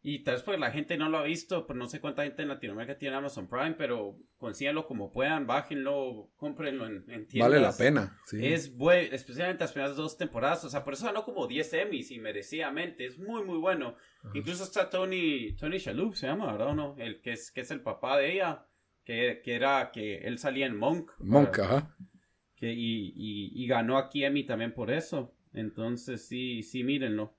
y 0.01 0.23
tal 0.23 0.35
vez 0.35 0.43
porque 0.45 0.61
la 0.61 0.71
gente 0.71 0.97
no 0.97 1.09
lo 1.09 1.19
ha 1.19 1.25
visto, 1.25 1.67
pero 1.67 1.77
no 1.77 1.89
sé 1.89 2.01
cuánta 2.01 2.23
gente 2.23 2.43
en 2.43 2.49
Latinoamérica 2.49 2.97
tiene 2.97 3.17
Amazon 3.17 3.49
Prime, 3.49 3.75
pero 3.77 4.17
consíganlo 4.37 4.87
como 4.87 5.11
puedan, 5.11 5.47
bájenlo, 5.47 6.31
cómprenlo 6.37 6.87
en, 6.87 7.05
en 7.09 7.27
tiendas. 7.27 7.51
Vale 7.51 7.61
la 7.61 7.77
pena, 7.77 8.17
sí. 8.27 8.47
Es 8.47 8.77
bueno, 8.77 9.09
especialmente 9.13 9.65
las 9.65 9.73
primeras 9.73 9.97
dos 9.97 10.17
temporadas, 10.17 10.65
o 10.65 10.71
sea, 10.71 10.85
por 10.85 10.95
eso 10.95 11.07
ganó 11.07 11.25
como 11.25 11.49
10 11.49 11.73
Emmys 11.73 12.13
y 12.13 12.21
merecidamente, 12.21 13.07
es 13.07 13.19
muy, 13.19 13.43
muy 13.43 13.59
bueno. 13.59 13.97
Incluso 14.35 14.63
está 14.63 14.89
Tony, 14.89 15.57
Tony 15.57 15.79
Shalhoub, 15.79 16.15
se 16.15 16.29
llama, 16.29 16.53
¿verdad 16.53 16.69
o 16.69 16.75
no? 16.75 16.95
El 16.99 17.21
que 17.21 17.33
es, 17.33 17.51
que 17.51 17.63
es 17.63 17.71
el 17.73 17.81
papá 17.81 18.19
de 18.19 18.35
ella, 18.35 18.67
que, 19.05 19.41
que 19.43 19.57
era, 19.57 19.91
que 19.93 20.19
él 20.19 20.39
salía 20.39 20.67
en 20.67 20.77
Monk. 20.77 21.11
Monk, 21.19 21.59
ajá. 21.59 21.97
Que, 22.55 22.73
y, 22.73 23.13
y, 23.17 23.65
y 23.65 23.67
ganó 23.67 23.99
aquí 23.99 24.25
Emmy 24.25 24.45
también 24.45 24.75
por 24.75 24.91
eso. 24.93 25.35
Entonces, 25.53 26.29
sí, 26.29 26.63
sí, 26.63 26.85
mírenlo. 26.85 27.38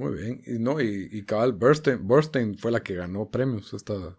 Muy 0.00 0.16
bien. 0.16 0.42
Y 0.46 0.58
no, 0.58 0.80
y, 0.80 1.10
y 1.12 1.26
cabal, 1.26 1.52
Burstein, 1.52 2.56
fue 2.56 2.72
la 2.72 2.82
que 2.82 2.94
ganó 2.94 3.30
premios 3.30 3.74
esta, 3.74 4.16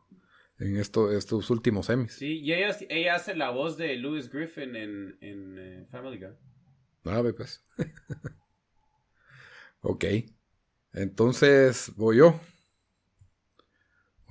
en 0.59 0.77
esto, 0.77 1.11
estos 1.11 1.49
últimos 1.49 1.89
Emmys. 1.89 2.13
Sí, 2.13 2.39
y 2.39 2.53
ella, 2.53 2.77
ella 2.87 3.15
hace 3.15 3.35
la 3.35 3.49
voz 3.49 3.77
de 3.77 3.95
Louis 3.95 4.29
Griffin 4.29 4.75
en, 4.75 5.17
en 5.21 5.57
eh, 5.57 5.87
Family 5.89 6.19
Guy. 6.19 6.35
Ah, 7.05 7.23
pues. 7.35 7.65
ok. 9.81 10.05
Entonces, 10.93 11.91
voy 11.95 12.17
yo. 12.17 12.39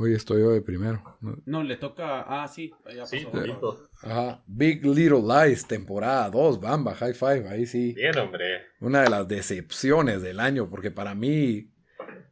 Hoy 0.03 0.15
estoy 0.15 0.41
yo 0.41 0.51
de 0.53 0.63
primero. 0.63 1.19
No, 1.45 1.63
le 1.63 1.77
toca. 1.77 2.23
Ah, 2.27 2.49
sí, 2.49 2.73
ya 2.91 3.03
pasó. 3.03 3.91
Ajá. 4.01 4.43
Big 4.47 4.83
Little 4.83 5.21
Lies, 5.21 5.69
temporada 5.69 6.31
2, 6.31 6.59
Bamba, 6.59 6.95
High 6.95 7.13
Five, 7.13 7.47
ahí 7.51 7.67
sí. 7.67 7.93
Bien, 7.93 8.17
hombre. 8.17 8.63
Una 8.81 9.03
de 9.03 9.11
las 9.11 9.29
decepciones 9.29 10.23
del 10.23 10.41
año, 10.41 10.71
porque 10.71 10.91
para 10.91 11.15
mí. 11.15 11.71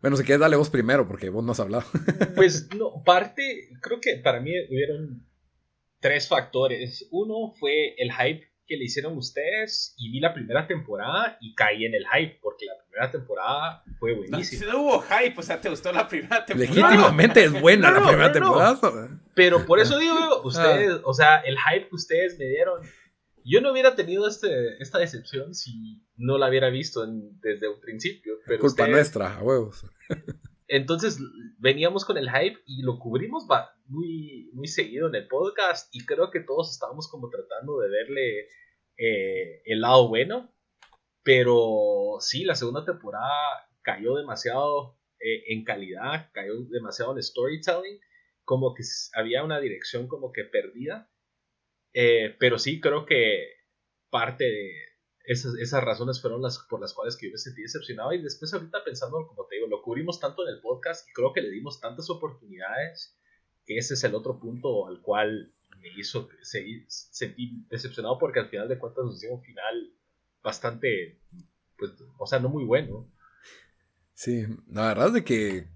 Bueno, 0.01 0.17
si 0.17 0.25
quieres, 0.25 0.41
dale 0.41 0.57
vos 0.57 0.71
primero, 0.71 1.07
porque 1.07 1.29
vos 1.29 1.45
no 1.45 1.53
has 1.53 1.61
hablado. 1.61 1.85
Pues 2.35 2.75
no, 2.75 3.03
parte, 3.05 3.69
creo 3.83 4.01
que 4.01 4.17
para 4.17 4.41
mí 4.41 4.51
hubieron 4.71 5.27
tres 6.01 6.27
factores. 6.27 7.07
Uno 7.11 7.53
fue 7.61 7.95
el 7.99 8.11
hype 8.13 8.48
que 8.69 8.77
le 8.77 8.85
hicieron 8.85 9.17
ustedes 9.17 9.95
y 9.97 10.13
vi 10.13 10.21
la 10.21 10.35
primera 10.35 10.67
temporada 10.67 11.39
y 11.41 11.55
caí 11.55 11.87
en 11.87 11.95
el 11.95 12.05
hype 12.07 12.39
porque 12.43 12.67
la 12.67 12.75
primera 12.83 13.11
temporada 13.11 13.83
fue 13.99 14.15
buenísima. 14.15 14.73
No, 14.73 14.83
hubo 14.83 15.01
hype, 15.03 15.35
o 15.37 15.43
sea, 15.43 15.61
te 15.61 15.71
gustó 15.71 15.91
la 15.91 16.07
primera 16.07 16.45
temporada. 16.45 16.75
Legítimamente 16.75 17.45
es 17.45 17.61
buena 17.61 17.91
la 17.91 18.07
primera 18.07 18.31
temporada. 18.31 19.09
Pero 19.35 19.65
por 19.65 19.81
eso 19.81 19.99
digo, 19.99 20.43
ustedes, 20.45 20.97
ah. 20.97 21.01
o 21.05 21.15
sea, 21.15 21.39
el 21.39 21.57
hype 21.57 21.89
que 21.89 21.95
ustedes 21.95 22.39
me 22.39 22.45
dieron, 22.45 22.83
yo 23.43 23.63
no 23.63 23.73
hubiera 23.73 23.97
tenido 23.97 24.29
este, 24.29 24.81
esta 24.83 24.99
decepción 24.99 25.55
si 25.55 26.05
no 26.17 26.37
la 26.37 26.49
hubiera 26.49 26.69
visto 26.69 27.07
desde 27.41 27.69
un 27.69 27.81
principio. 27.81 28.35
Pero 28.47 28.61
Culpa 28.61 28.87
nuestra, 28.87 29.39
a 29.39 29.43
huevos. 29.43 29.87
Entonces 30.69 31.19
veníamos 31.59 32.05
con 32.05 32.19
el 32.19 32.31
hype 32.31 32.61
y 32.67 32.83
lo 32.83 32.99
cubrimos 32.99 33.47
muy, 33.87 34.51
muy 34.53 34.69
seguido 34.69 35.09
en 35.09 35.15
el 35.15 35.27
podcast 35.27 35.89
y 35.95 36.05
creo 36.05 36.31
que 36.31 36.41
todos 36.41 36.71
estábamos 36.71 37.09
como 37.11 37.31
tratando 37.31 37.79
de 37.79 37.89
verle 37.89 38.49
eh, 38.99 39.63
el 39.65 39.81
lado 39.81 40.09
bueno. 40.09 40.55
Pero 41.23 42.19
sí, 42.21 42.45
la 42.45 42.55
segunda 42.55 42.85
temporada 42.85 43.33
cayó 43.83 44.15
demasiado 44.17 44.99
eh, 45.21 45.53
en 45.53 45.65
calidad, 45.65 46.31
cayó 46.33 46.55
demasiado 46.71 47.13
en 47.13 47.23
storytelling, 47.23 47.99
como 48.45 48.75
que 48.75 48.83
había 49.15 49.43
una 49.43 49.61
dirección 49.61 50.07
como 50.07 50.33
que 50.33 50.45
perdida. 50.45 51.11
Eh, 51.95 52.37
pero 52.39 52.59
sí 52.59 52.81
creo 52.81 53.07
que 53.07 53.49
parte 54.11 54.45
de, 54.45 54.73
esas, 55.29 55.85
razones 55.85 56.23
fueron 56.23 56.41
las 56.41 56.59
por 56.59 56.81
las 56.81 56.95
cuales 56.95 57.17
que 57.17 57.27
yo 57.27 57.33
me 57.33 57.39
sentí 57.39 57.61
decepcionado 57.61 58.13
y 58.15 58.23
después 58.23 58.53
ahorita 58.55 58.83
pensando, 58.83 59.27
como 59.27 59.47
te 59.47 59.57
digo, 59.57 59.67
lo 59.69 59.83
cubrimos 59.83 60.19
tanto 60.19 60.47
en 60.47 60.55
el 60.55 60.61
podcast 60.61 61.07
y 61.09 61.13
creo 61.13 61.33
que 61.35 61.43
le 61.43 61.51
dimos 61.51 61.81
tantas 61.81 62.09
oportunidades 62.09 63.15
que 63.67 63.77
ese 63.77 63.95
es 63.95 64.05
el 64.05 64.15
otro 64.15 64.41
punto 64.41 64.89
al 64.89 65.03
cual 65.03 65.53
me 65.79 65.89
hizo 65.99 66.29
seguir, 66.41 66.87
sentir 66.89 67.51
decepcionado 67.69 68.19
porque 68.19 68.41
al 68.41 68.49
final 68.49 68.69
de 68.69 68.79
cuentas 68.79 69.05
nos 69.05 69.21
dio 69.21 69.35
un 69.35 69.43
final 69.43 69.93
bastante, 70.43 71.21
pues, 71.77 71.93
o 72.19 72.27
sea, 72.27 72.39
no 72.39 72.49
muy 72.49 72.65
bueno. 72.65 73.07
Sí, 74.15 74.47
la 74.71 74.89
verdad 74.89 75.09
es 75.09 75.13
de 75.13 75.25
que 75.25 75.69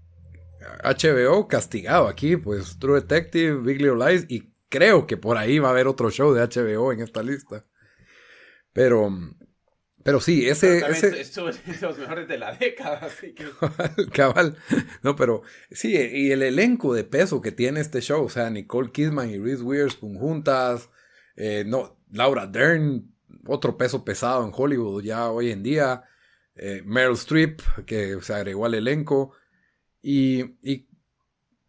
HBO 0.83 1.47
castigado 1.47 2.07
aquí, 2.07 2.37
pues 2.37 2.79
True 2.79 3.01
Detective, 3.01 3.61
Big 3.61 3.79
Little 3.79 4.03
Lies 4.03 4.25
y 4.29 4.51
creo 4.69 5.05
que 5.05 5.15
por 5.15 5.37
ahí 5.37 5.59
va 5.59 5.67
a 5.67 5.71
haber 5.71 5.87
otro 5.87 6.09
show 6.09 6.33
de 6.33 6.41
HBO 6.41 6.91
en 6.91 7.01
esta 7.01 7.21
lista. 7.21 7.67
Pero, 8.73 9.09
pero 10.03 10.19
sí, 10.19 10.47
ese... 10.47 10.79
Estuvo 11.19 11.47
los 11.47 11.97
mejores 11.97 12.27
de 12.27 12.37
la 12.37 12.53
década, 12.55 12.99
así 13.03 13.33
que... 13.33 13.45
Cabal. 14.11 14.57
No, 15.01 15.15
pero 15.15 15.43
sí, 15.71 15.93
y 15.95 16.31
el 16.31 16.43
elenco 16.43 16.93
de 16.93 17.03
peso 17.03 17.41
que 17.41 17.51
tiene 17.51 17.79
este 17.79 18.01
show, 18.01 18.25
o 18.25 18.29
sea, 18.29 18.49
Nicole 18.49 18.91
Kidman 18.91 19.29
y 19.29 19.37
Reese 19.37 19.63
Witherspoon 19.63 20.15
juntas, 20.15 20.89
eh, 21.35 21.63
no, 21.65 21.97
Laura 22.11 22.47
Dern, 22.47 23.13
otro 23.47 23.77
peso 23.77 24.03
pesado 24.03 24.45
en 24.45 24.51
Hollywood 24.53 25.03
ya 25.03 25.29
hoy 25.29 25.51
en 25.51 25.63
día, 25.63 26.03
eh, 26.55 26.81
Meryl 26.85 27.13
Streep, 27.13 27.61
que 27.85 28.17
se 28.21 28.33
agregó 28.33 28.65
al 28.65 28.73
elenco, 28.73 29.33
y, 30.01 30.57
y 30.61 30.87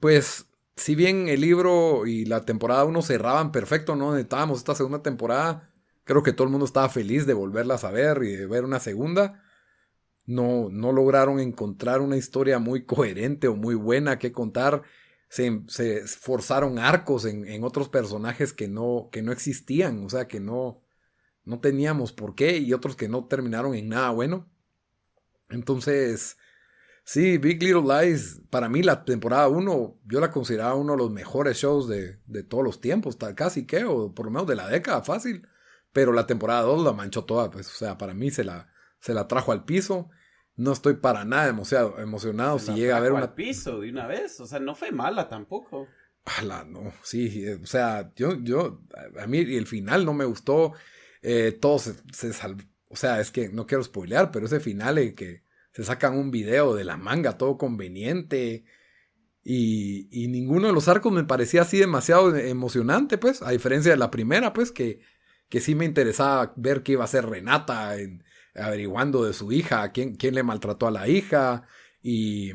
pues 0.01 0.47
si 0.77 0.95
bien 0.95 1.29
el 1.29 1.41
libro 1.41 2.07
y 2.07 2.25
la 2.25 2.45
temporada 2.45 2.85
1 2.85 3.03
cerraban 3.03 3.53
perfecto, 3.53 3.95
¿no? 3.95 4.13
Necesitábamos 4.13 4.59
esta 4.59 4.75
segunda 4.75 5.03
temporada 5.03 5.71
Creo 6.05 6.23
que 6.23 6.33
todo 6.33 6.45
el 6.45 6.51
mundo 6.51 6.67
estaba 6.67 6.89
feliz 6.89 7.27
de 7.27 7.35
volverlas 7.35 7.85
a 7.85 7.91
ver 7.91 8.23
y 8.23 8.37
de 8.37 8.47
ver 8.47 8.65
una 8.65 8.81
segunda. 8.81 9.43
No, 10.27 10.69
no 10.71 10.93
lograron 10.93 11.41
encontrar 11.41 12.01
una 12.01 12.17
historia 12.17 12.59
muy 12.59 12.85
coherente 12.87 13.49
o 13.49 13.57
muy 13.57 13.75
buena 13.75 14.19
que 14.19 14.33
contar. 14.33 14.83
Se, 15.29 15.63
se 15.69 16.07
forzaron 16.07 16.79
arcos 16.79 17.25
en, 17.25 17.65
otros 17.65 17.89
personajes 17.89 18.53
que 18.53 18.69
no, 18.69 19.09
que 19.11 19.23
no 19.23 19.33
existían, 19.33 20.05
o 20.05 20.09
sea, 20.09 20.29
que 20.29 20.39
no, 20.39 20.83
no 21.45 21.59
teníamos 21.59 22.13
por 22.13 22.37
qué 22.37 22.59
y 22.59 22.73
otros 22.73 22.95
que 22.95 23.09
no 23.09 23.25
terminaron 23.27 23.75
en 23.75 23.89
nada 23.89 24.11
bueno. 24.11 24.49
Entonces, 25.49 26.37
Sí, 27.07 27.37
Big 27.37 27.63
Little 27.63 27.83
Lies, 27.83 28.41
para 28.49 28.71
mí 28.71 28.83
la 28.83 29.05
temporada 29.05 29.49
1, 29.49 30.01
yo 30.07 30.21
la 30.21 30.31
consideraba 30.31 30.75
uno 30.75 30.93
de 30.93 30.99
los 30.99 31.11
mejores 31.11 31.59
shows 31.59 31.87
de, 31.87 32.19
de 32.25 32.43
todos 32.43 32.65
los 32.65 32.81
tiempos, 32.81 33.19
casi 33.37 33.67
que, 33.67 33.85
o 33.85 34.15
por 34.15 34.25
lo 34.25 34.33
menos 34.33 34.47
de 34.47 34.57
la 34.57 34.69
década, 34.69 35.03
fácil. 35.03 35.47
Pero 35.95 36.13
la 36.13 36.27
temporada 36.27 36.63
2 36.63 36.85
la 36.85 36.93
manchó 36.93 37.25
toda, 37.25 37.51
pues, 37.51 37.69
o 37.69 37.77
sea, 37.77 37.97
para 37.97 38.13
mí 38.13 38.31
se 38.31 38.45
la, 38.45 38.69
se 39.01 39.15
la 39.15 39.27
trajo 39.27 39.53
al 39.53 39.65
piso. 39.65 40.11
No 40.57 40.73
estoy 40.73 40.95
para 40.95 41.25
nada 41.25 41.49
emocionado, 41.49 41.99
emocionado 41.99 42.59
si 42.59 42.73
llega 42.75 42.97
a 42.97 43.01
ver 43.01 43.13
una. 43.13 43.23
al 43.23 43.35
piso 43.35 43.81
de 43.81 43.91
una 43.91 44.07
vez, 44.07 44.39
o 44.41 44.47
sea, 44.47 44.61
no 44.61 44.75
fue 44.75 44.93
mala 44.93 45.29
tampoco. 45.29 45.89
Ala, 46.25 46.65
no, 46.65 46.93
sí, 47.03 47.49
o 47.49 47.67
sea, 47.67 48.13
yo, 48.17 48.41
yo, 48.43 48.83
a 49.21 49.27
mí 49.27 49.39
el 49.39 49.67
final 49.67 50.05
no 50.05 50.15
me 50.15 50.25
gustó, 50.25 50.73
eh, 51.23 51.53
todo 51.53 51.79
se, 51.79 51.95
se 52.13 52.33
salvó, 52.33 52.63
o 52.89 52.97
sea, 52.97 53.21
es 53.21 53.31
que 53.31 53.49
no 53.49 53.67
quiero 53.67 53.83
spoilear, 53.83 54.31
pero 54.31 54.47
ese 54.47 54.61
final 54.61 54.99
en 54.99 55.15
que 55.15 55.43
se 55.73 55.85
sacan 55.85 56.17
un 56.17 56.31
video 56.31 56.75
de 56.75 56.85
la 56.85 56.97
manga, 56.97 57.37
todo 57.37 57.59
conveniente. 57.59 58.65
Y, 59.43 60.09
y, 60.11 60.29
ninguno 60.29 60.69
de 60.69 60.73
los 60.73 60.89
arcos 60.89 61.13
me 61.13 61.25
parecía 61.25 61.63
así 61.63 61.79
demasiado 61.79 62.35
emocionante, 62.35 63.19
pues, 63.19 63.43
a 63.43 63.51
diferencia 63.51 63.91
de 63.91 63.99
la 63.99 64.11
primera, 64.11 64.55
pues, 64.55 64.73
que, 64.73 65.01
que 65.49 65.61
sí 65.61 65.75
me 65.75 65.85
interesaba 65.85 66.53
ver 66.57 66.83
qué 66.83 66.93
iba 66.93 67.03
a 67.03 67.05
hacer 67.05 67.27
Renata 67.27 67.97
en, 67.97 68.25
averiguando 68.55 69.25
de 69.25 69.33
su 69.33 69.53
hija, 69.53 69.91
quién, 69.93 70.15
quién 70.15 70.35
le 70.35 70.43
maltrató 70.43 70.87
a 70.87 70.91
la 70.91 71.09
hija, 71.09 71.67
y 72.03 72.53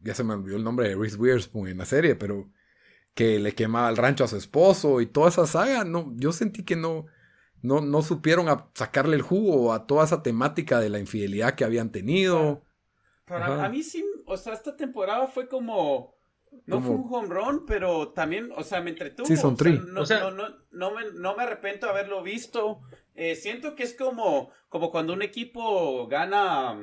ya 0.00 0.14
se 0.14 0.24
me 0.24 0.34
olvidó 0.34 0.56
el 0.56 0.64
nombre 0.64 0.88
de 0.88 0.96
Reese 0.96 1.16
Witherspoon 1.16 1.68
en 1.68 1.78
la 1.78 1.84
serie, 1.84 2.16
pero 2.16 2.50
que 3.14 3.38
le 3.38 3.54
quemaba 3.54 3.88
el 3.90 3.96
rancho 3.96 4.24
a 4.24 4.28
su 4.28 4.36
esposo 4.36 5.00
y 5.00 5.06
toda 5.06 5.28
esa 5.28 5.46
saga, 5.46 5.84
no, 5.84 6.12
yo 6.16 6.32
sentí 6.32 6.64
que 6.64 6.76
no, 6.76 7.06
no, 7.62 7.80
no 7.80 8.02
supieron 8.02 8.48
a 8.48 8.70
sacarle 8.74 9.16
el 9.16 9.22
jugo 9.22 9.72
a 9.72 9.86
toda 9.86 10.04
esa 10.04 10.22
temática 10.22 10.80
de 10.80 10.90
la 10.90 10.98
infidelidad 10.98 11.54
que 11.54 11.64
habían 11.64 11.90
tenido. 11.90 12.64
Para, 13.26 13.64
a 13.64 13.68
mí 13.68 13.82
sí, 13.82 14.04
o 14.26 14.36
sea, 14.36 14.52
esta 14.52 14.76
temporada 14.76 15.26
fue 15.26 15.48
como... 15.48 16.14
No 16.70 16.80
fue 16.80 16.94
un 16.94 17.06
home 17.10 17.28
run, 17.28 17.66
pero 17.66 18.08
también, 18.10 18.50
o 18.56 18.62
sea, 18.62 18.80
me 18.80 18.90
entretuvo. 18.90 19.26
Sí, 19.26 19.36
son 19.36 19.56
o 19.60 19.92
no, 19.92 20.00
o 20.02 20.06
sea, 20.06 20.30
no, 20.30 20.48
no, 20.70 20.90
me, 20.92 21.02
no, 21.12 21.36
me, 21.36 21.42
arrepiento 21.42 21.86
de 21.86 21.92
haberlo 21.92 22.22
visto. 22.22 22.80
Eh, 23.14 23.34
siento 23.34 23.74
que 23.74 23.82
es 23.82 23.94
como, 23.94 24.50
como 24.68 24.90
cuando 24.90 25.12
un 25.12 25.22
equipo 25.22 26.06
gana, 26.06 26.78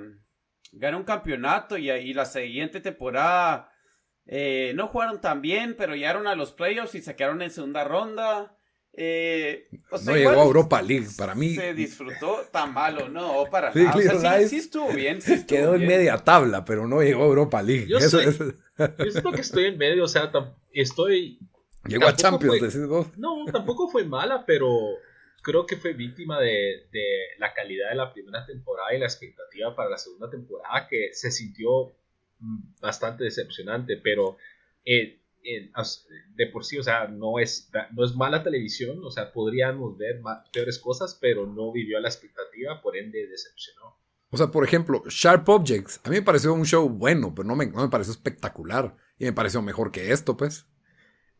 gana 0.71 0.97
un 0.97 1.03
campeonato 1.03 1.77
y, 1.77 1.89
y 1.89 2.13
la 2.13 2.25
siguiente 2.25 2.81
temporada 2.81 3.71
eh, 4.25 4.73
no 4.75 4.87
jugaron 4.87 5.21
tan 5.21 5.41
bien, 5.41 5.75
pero 5.77 5.95
llegaron 5.95 6.27
a 6.27 6.35
los 6.35 6.51
playoffs 6.51 6.95
y 6.95 7.01
se 7.01 7.15
quedaron 7.15 7.41
en 7.41 7.49
segunda 7.49 7.85
ronda. 7.85 8.56
Eh, 8.99 9.67
no 10.05 10.15
llegó 10.15 10.31
a 10.31 10.43
Europa 10.43 10.81
League, 10.81 11.07
para 11.15 11.35
mí. 11.35 11.53
Se 11.53 11.75
disfrutó 11.75 12.47
tan 12.51 12.73
malo, 12.73 13.07
no, 13.07 13.45
para 13.51 13.71
sí, 13.71 13.83
nada. 13.83 14.41
sí, 14.47 14.57
estuvo 14.57 14.91
bien. 14.91 15.19
quedó 15.47 15.75
en 15.75 15.85
media 15.85 16.17
tabla, 16.17 16.65
pero 16.65 16.87
no 16.87 17.03
llegó 17.03 17.23
a 17.23 17.27
Europa 17.27 17.61
League. 17.61 17.85
Yo, 17.87 17.99
eso, 17.99 18.19
siento 18.19 19.31
que 19.31 19.41
estoy 19.41 19.65
en 19.65 19.77
medio, 19.77 20.03
o 20.03 20.07
sea, 20.07 20.31
estoy. 20.73 21.37
Llegó 21.85 22.07
a 22.07 22.15
Champions, 22.15 22.59
decís 22.59 22.87
vos. 22.87 23.15
No, 23.17 23.45
tampoco 23.51 23.87
fue 23.87 24.03
mala, 24.03 24.43
pero 24.47 24.67
creo 25.43 25.67
que 25.67 25.77
fue 25.77 25.93
víctima 25.93 26.39
de, 26.41 26.87
de, 26.91 27.05
la 27.37 27.53
calidad 27.53 27.89
de 27.89 27.95
la 27.95 28.11
primera 28.11 28.47
temporada 28.47 28.95
y 28.95 28.99
la 28.99 29.05
expectativa 29.05 29.75
para 29.75 29.91
la 29.91 29.99
segunda 29.99 30.27
temporada, 30.27 30.87
que 30.89 31.09
se 31.13 31.29
sintió 31.29 31.95
mm, 32.39 32.81
bastante 32.81 33.25
decepcionante, 33.25 33.97
pero. 33.97 34.37
Eh, 34.83 35.19
de 36.35 36.47
por 36.47 36.65
sí, 36.65 36.77
o 36.77 36.83
sea, 36.83 37.07
no 37.07 37.39
es, 37.39 37.69
no 37.93 38.05
es 38.05 38.15
mala 38.15 38.43
televisión, 38.43 38.99
o 39.03 39.11
sea, 39.11 39.31
podríamos 39.31 39.97
ver 39.97 40.21
peores 40.51 40.79
cosas, 40.79 41.17
pero 41.19 41.45
no 41.45 41.71
vivió 41.71 41.97
a 41.97 42.01
la 42.01 42.09
expectativa, 42.09 42.81
por 42.81 42.97
ende 42.97 43.27
decepcionó. 43.27 43.97
O 44.29 44.37
sea, 44.37 44.47
por 44.47 44.63
ejemplo, 44.63 45.03
Sharp 45.07 45.47
Objects, 45.47 46.01
a 46.03 46.09
mí 46.09 46.17
me 46.17 46.21
pareció 46.21 46.53
un 46.53 46.65
show 46.65 46.89
bueno, 46.89 47.33
pero 47.33 47.47
no 47.47 47.55
me, 47.55 47.67
no 47.67 47.81
me 47.81 47.89
pareció 47.89 48.11
espectacular. 48.11 48.95
Y 49.17 49.25
me 49.25 49.33
pareció 49.33 49.61
mejor 49.61 49.91
que 49.91 50.11
esto, 50.11 50.35
pues. 50.35 50.67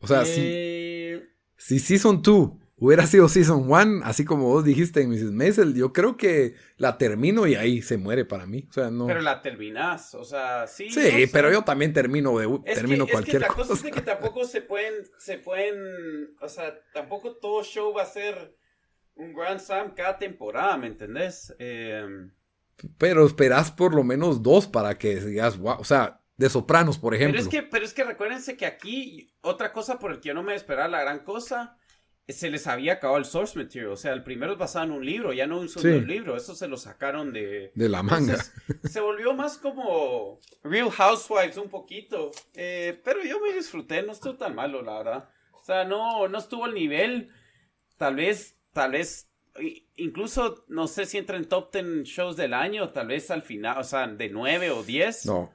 O 0.00 0.06
sea, 0.06 0.22
eh... 0.26 1.22
si, 1.56 1.78
si 1.78 1.98
Season 1.98 2.22
2 2.22 2.50
hubiera 2.80 3.06
sido 3.06 3.28
Season 3.28 3.70
1, 3.70 4.04
así 4.04 4.24
como 4.24 4.44
vos 4.44 4.64
dijiste 4.64 5.02
en 5.02 5.10
Mrs. 5.10 5.32
Maisel, 5.32 5.74
yo 5.74 5.92
creo 5.92 6.16
que 6.16 6.54
la 6.76 6.96
termino 6.96 7.46
y 7.46 7.54
ahí 7.54 7.82
se 7.82 7.96
muere 7.96 8.24
para 8.24 8.46
mí. 8.46 8.66
O 8.70 8.72
sea, 8.72 8.90
no... 8.90 9.06
Pero 9.06 9.20
la 9.20 9.42
terminas, 9.42 10.14
o 10.14 10.24
sea, 10.24 10.66
sí. 10.66 10.90
Sí, 10.90 11.26
pero 11.32 11.50
yo 11.50 11.62
también 11.62 11.92
termino, 11.92 12.38
de, 12.38 12.60
termino 12.74 13.06
cualquier 13.06 13.42
es 13.42 13.42
que 13.42 13.48
la 13.48 13.54
cosa. 13.54 13.72
es 13.74 13.94
que 13.94 14.00
tampoco 14.00 14.44
se 14.44 14.62
pueden, 14.62 14.94
se 15.18 15.38
pueden, 15.38 16.36
o 16.40 16.48
sea, 16.48 16.78
tampoco 16.92 17.36
todo 17.36 17.64
show 17.64 17.92
va 17.92 18.02
a 18.02 18.06
ser 18.06 18.56
un 19.14 19.34
Grand 19.34 19.60
Slam 19.60 19.94
cada 19.94 20.18
temporada, 20.18 20.76
¿me 20.76 20.86
entendés? 20.86 21.54
Em, 21.58 22.32
pero 22.96 23.26
esperás 23.26 23.72
por 23.72 23.94
lo 23.94 24.04
menos 24.04 24.42
dos 24.42 24.68
para 24.68 24.96
que 24.96 25.16
digas, 25.16 25.58
wow, 25.58 25.76
o 25.80 25.84
sea, 25.84 26.20
de 26.36 26.48
Sopranos, 26.48 26.98
por 26.98 27.16
ejemplo. 27.16 27.36
Pero 27.36 27.42
es 27.42 27.48
que, 27.48 27.68
pero 27.68 27.84
es 27.84 27.92
que 27.92 28.04
recuérdense 28.04 28.56
que 28.56 28.66
aquí, 28.66 29.34
otra 29.40 29.72
cosa 29.72 29.98
por 29.98 30.12
el 30.12 30.20
que 30.20 30.28
yo 30.28 30.34
no 30.34 30.44
me 30.44 30.54
esperaba 30.54 30.86
la 30.86 31.00
gran 31.00 31.24
cosa 31.24 31.76
se 32.28 32.50
les 32.50 32.66
había 32.66 32.94
acabado 32.94 33.18
el 33.18 33.24
source 33.24 33.58
material. 33.58 33.92
O 33.92 33.96
sea, 33.96 34.12
el 34.12 34.22
primero 34.22 34.52
es 34.52 34.58
basado 34.58 34.84
en 34.84 34.92
un 34.92 35.04
libro, 35.04 35.32
ya 35.32 35.46
no 35.46 35.58
un 35.58 35.68
solo 35.68 35.98
libro. 36.00 36.36
Eso 36.36 36.54
se 36.54 36.68
lo 36.68 36.76
sacaron 36.76 37.32
de. 37.32 37.72
De 37.74 37.88
la 37.88 38.02
manga. 38.02 38.36
se 38.84 39.00
volvió 39.00 39.32
más 39.34 39.56
como 39.56 40.38
Real 40.62 40.90
Housewives 40.90 41.56
un 41.56 41.68
poquito. 41.70 42.30
Eh, 42.54 43.00
pero 43.02 43.24
yo 43.24 43.40
me 43.40 43.54
disfruté, 43.54 44.02
no 44.02 44.12
estuvo 44.12 44.34
tan 44.34 44.54
malo, 44.54 44.82
la 44.82 44.98
verdad. 44.98 45.28
O 45.52 45.62
sea, 45.62 45.84
no, 45.84 46.28
no 46.28 46.38
estuvo 46.38 46.66
al 46.66 46.74
nivel. 46.74 47.30
Tal 47.96 48.16
vez, 48.16 48.56
tal 48.72 48.92
vez. 48.92 49.30
Incluso 49.96 50.64
no 50.68 50.86
sé 50.86 51.06
si 51.06 51.18
entra 51.18 51.36
en 51.36 51.46
top 51.46 51.72
10 51.72 52.04
shows 52.04 52.36
del 52.36 52.54
año, 52.54 52.90
tal 52.90 53.08
vez 53.08 53.30
al 53.30 53.42
final, 53.42 53.78
o 53.78 53.84
sea, 53.84 54.06
de 54.06 54.28
9 54.28 54.70
o 54.70 54.82
10. 54.84 55.26
No. 55.26 55.52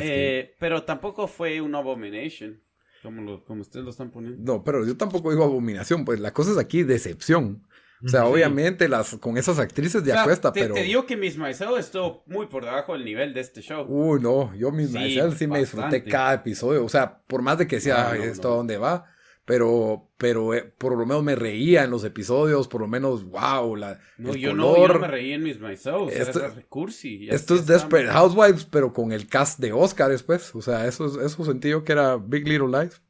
Eh, 0.00 0.56
pero 0.58 0.82
tampoco 0.82 1.28
fue 1.28 1.60
un 1.60 1.74
abomination. 1.76 2.63
Como, 3.04 3.60
ustedes 3.60 3.84
lo 3.84 3.90
están 3.90 4.10
poniendo. 4.10 4.40
No, 4.42 4.64
pero 4.64 4.86
yo 4.86 4.96
tampoco 4.96 5.30
digo 5.30 5.44
abominación, 5.44 6.04
pues 6.04 6.20
la 6.20 6.32
cosa 6.32 6.52
es 6.52 6.58
aquí 6.58 6.82
decepción. 6.82 7.62
O 8.02 8.08
sea, 8.08 8.26
obviamente 8.26 8.88
las 8.88 9.14
con 9.16 9.38
esas 9.38 9.58
actrices 9.58 10.04
de 10.04 10.12
acuesta, 10.12 10.52
pero. 10.52 10.74
Te 10.74 10.82
digo 10.82 11.06
que 11.06 11.16
Miss 11.16 11.38
Maisel 11.38 11.76
estuvo 11.78 12.22
muy 12.26 12.46
por 12.46 12.64
debajo 12.64 12.92
del 12.92 13.04
nivel 13.04 13.32
de 13.32 13.40
este 13.40 13.62
show. 13.62 13.86
Uy, 13.88 14.20
no, 14.20 14.54
yo 14.54 14.70
Miss 14.72 14.90
sí, 14.90 15.18
sí 15.36 15.46
me 15.46 15.60
disfruté 15.60 16.02
cada 16.04 16.34
episodio. 16.34 16.84
O 16.84 16.88
sea, 16.88 17.18
por 17.26 17.40
más 17.40 17.58
de 17.58 17.66
que 17.66 17.80
sea 17.80 18.14
esto 18.16 18.52
a 18.52 18.56
dónde 18.56 18.76
va, 18.76 19.06
pero, 19.44 20.10
pero 20.16 20.54
eh, 20.54 20.62
por 20.62 20.96
lo 20.96 21.04
menos 21.04 21.22
me 21.22 21.34
reía 21.34 21.84
en 21.84 21.90
los 21.90 22.02
episodios, 22.04 22.66
por 22.66 22.80
lo 22.80 22.88
menos, 22.88 23.24
wow, 23.24 23.76
la. 23.76 24.00
No, 24.16 24.34
yo, 24.34 24.54
No, 24.54 24.76
yo 24.76 24.88
no 24.88 24.98
me 25.00 25.08
reí 25.08 25.32
en 25.32 25.42
Miss 25.42 25.60
Maisel, 25.60 26.08
esto, 26.10 26.38
era 26.38 26.48
recursi. 26.48 27.28
Esto 27.28 27.54
es 27.54 27.66
Desperate 27.66 28.10
Housewives, 28.10 28.64
pero 28.64 28.92
con 28.92 29.12
el 29.12 29.26
cast 29.28 29.58
de 29.58 29.72
Oscar 29.72 30.10
después. 30.10 30.54
O 30.54 30.62
sea, 30.62 30.86
eso, 30.86 31.20
eso 31.20 31.44
sentí 31.44 31.68
yo 31.68 31.84
que 31.84 31.92
era 31.92 32.16
Big 32.16 32.48
Little 32.48 32.68
Lies. 32.68 33.02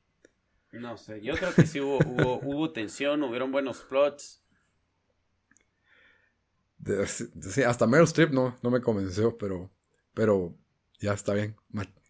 No 0.73 0.97
sé, 0.97 1.21
yo 1.23 1.35
creo 1.35 1.55
que 1.55 1.67
sí 1.67 1.81
hubo, 1.81 1.99
hubo, 1.99 2.41
hubo 2.43 2.73
tensión, 2.73 3.23
hubieron 3.23 3.53
buenos 3.53 3.83
plots. 3.83 4.43
sí, 7.07 7.63
hasta 7.63 7.87
Meryl 7.87 8.07
Streep 8.07 8.33
no, 8.33 8.57
no 8.61 8.71
me 8.71 8.81
convenció, 8.81 9.39
pero, 9.39 9.71
pero 10.15 10.57
ya 10.99 11.13
está 11.13 11.33
bien. 11.33 11.55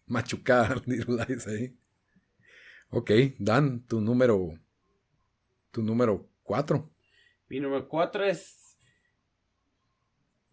machucada 0.07 0.81
Little 0.87 1.23
Lies 1.27 1.45
ahí. 1.45 1.77
Ok, 2.95 3.11
Dan, 3.39 3.85
tu 3.85 3.99
número. 3.99 4.57
Tu 5.71 5.83
número 5.83 6.29
4. 6.43 6.89
Mi 7.49 7.59
número 7.59 7.89
4 7.89 8.23
es. 8.23 8.77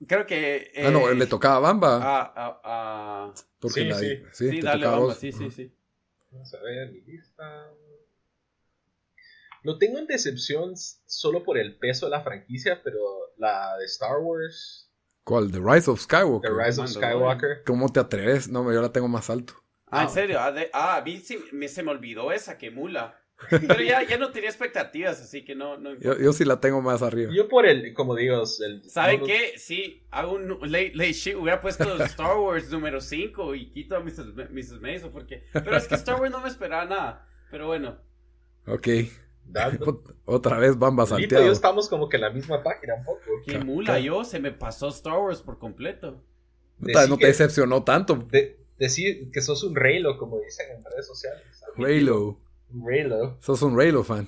Creo 0.09 0.26
que. 0.26 0.72
ah, 0.85 0.90
no, 0.90 1.09
le 1.12 1.26
tocaba 1.26 1.57
a 1.57 1.61
Bamba. 1.61 2.00
Ah, 2.02 2.33
ah, 2.35 2.61
ah. 2.64 3.35
Porque 3.61 3.92
sí, 3.92 3.92
sí. 3.92 4.22
sí, 4.33 4.50
sí 4.50 4.61
dale, 4.61 4.87
Bamba, 4.88 5.14
sí, 5.14 5.31
sí, 5.31 5.52
sí. 5.52 5.72
Vamos 6.33 6.52
a 6.52 6.61
ver 6.62 6.90
mi 6.90 7.00
lista. 7.02 7.70
Lo 9.62 9.78
tengo 9.78 9.98
en 9.98 10.09
decepción 10.09 10.74
solo 10.76 11.44
por 11.44 11.59
el 11.59 11.78
peso 11.78 12.07
de 12.07 12.11
la 12.11 12.22
franquicia, 12.22 12.81
pero 12.83 12.98
la 13.37 13.76
de 13.78 13.85
Star 13.85 14.18
Wars. 14.18 14.90
¿Cuál? 15.22 15.52
The 15.52 15.61
Rise 15.61 15.88
of 15.88 16.00
Skywalker. 16.00 16.50
The 16.50 16.64
Rise 16.64 16.81
of 16.81 16.90
Skywalker. 16.90 17.62
¿Cómo 17.64 17.88
te 17.88 18.00
atreves? 18.00 18.48
No, 18.48 18.72
yo 18.72 18.83
la 18.83 18.90
tengo 18.90 19.07
más 19.07 19.31
alto. 19.31 19.62
Ah, 19.92 20.05
¿en 20.05 20.09
serio? 20.09 20.40
Ah, 20.40 20.55
ah 20.72 20.96
a 20.96 21.02
mí 21.02 21.18
sí, 21.18 21.38
me, 21.52 21.68
se 21.68 21.83
me 21.83 21.90
olvidó 21.90 22.33
esa, 22.33 22.57
que 22.57 22.70
mula. 22.70 23.20
Pero 23.50 23.83
ya, 23.83 24.02
ya 24.05 24.16
no 24.16 24.31
tenía 24.31 24.48
expectativas, 24.48 25.20
así 25.20 25.44
que 25.44 25.55
no. 25.55 25.76
no 25.76 25.94
yo, 25.98 26.16
yo, 26.16 26.33
sí 26.33 26.46
la 26.46 26.61
tengo 26.61 26.81
más 26.81 27.02
arriba. 27.02 27.31
Yo 27.35 27.46
por 27.46 27.66
el, 27.66 27.92
como 27.92 28.14
digo, 28.14 28.42
el. 28.64 28.88
¿Saben 28.88 29.22
qué? 29.24 29.52
Sí, 29.59 30.07
hago 30.11 30.33
un 30.33 30.61
late, 30.62 30.92
late 30.94 31.12
shit. 31.12 31.37
Hubiera 31.37 31.61
puesto 31.61 32.02
Star 32.05 32.38
Wars 32.38 32.70
número 32.70 33.02
5 33.02 33.55
y 33.55 33.70
quito 33.70 33.96
a 33.96 34.00
Mrs. 34.00 34.35
Mrs. 34.50 34.81
Mason 34.81 35.12
porque. 35.12 35.45
Pero 35.53 35.76
es 35.76 35.86
que 35.86 35.97
Star 35.97 36.18
Wars 36.18 36.32
no 36.32 36.40
me 36.40 36.49
esperaba 36.49 36.86
nada. 36.86 37.28
Pero 37.51 37.66
bueno. 37.66 37.99
Ok. 38.66 38.88
Otra 40.24 40.59
vez 40.59 40.78
Bamba 40.78 41.05
Santiago. 41.05 41.45
Y 41.45 41.47
yo 41.49 41.53
estamos 41.53 41.90
como 41.90 42.09
que 42.09 42.16
en 42.16 42.22
la 42.22 42.30
misma 42.30 42.62
página 42.62 42.95
un 42.95 43.05
poco. 43.05 43.20
Qué 43.45 43.59
mula 43.59 43.99
yo, 43.99 44.24
se 44.24 44.40
me 44.40 44.53
pasó 44.53 44.88
Star 44.88 45.18
Wars 45.18 45.43
por 45.43 45.59
completo. 45.59 46.22
no 46.78 47.18
te 47.18 47.26
decepcionó 47.26 47.82
tanto 47.82 48.26
decir 48.83 49.30
que 49.30 49.41
sos 49.41 49.62
un 49.62 49.76
Raylo, 49.76 50.18
como 50.18 50.41
dicen 50.41 50.66
en 50.76 50.85
redes 50.85 51.07
sociales. 51.07 51.43
Raylo. 51.76 52.41
Raylo. 52.68 53.39
Sos 53.41 53.62
un 53.62 53.76
Raylo 53.76 54.03
fan. 54.03 54.26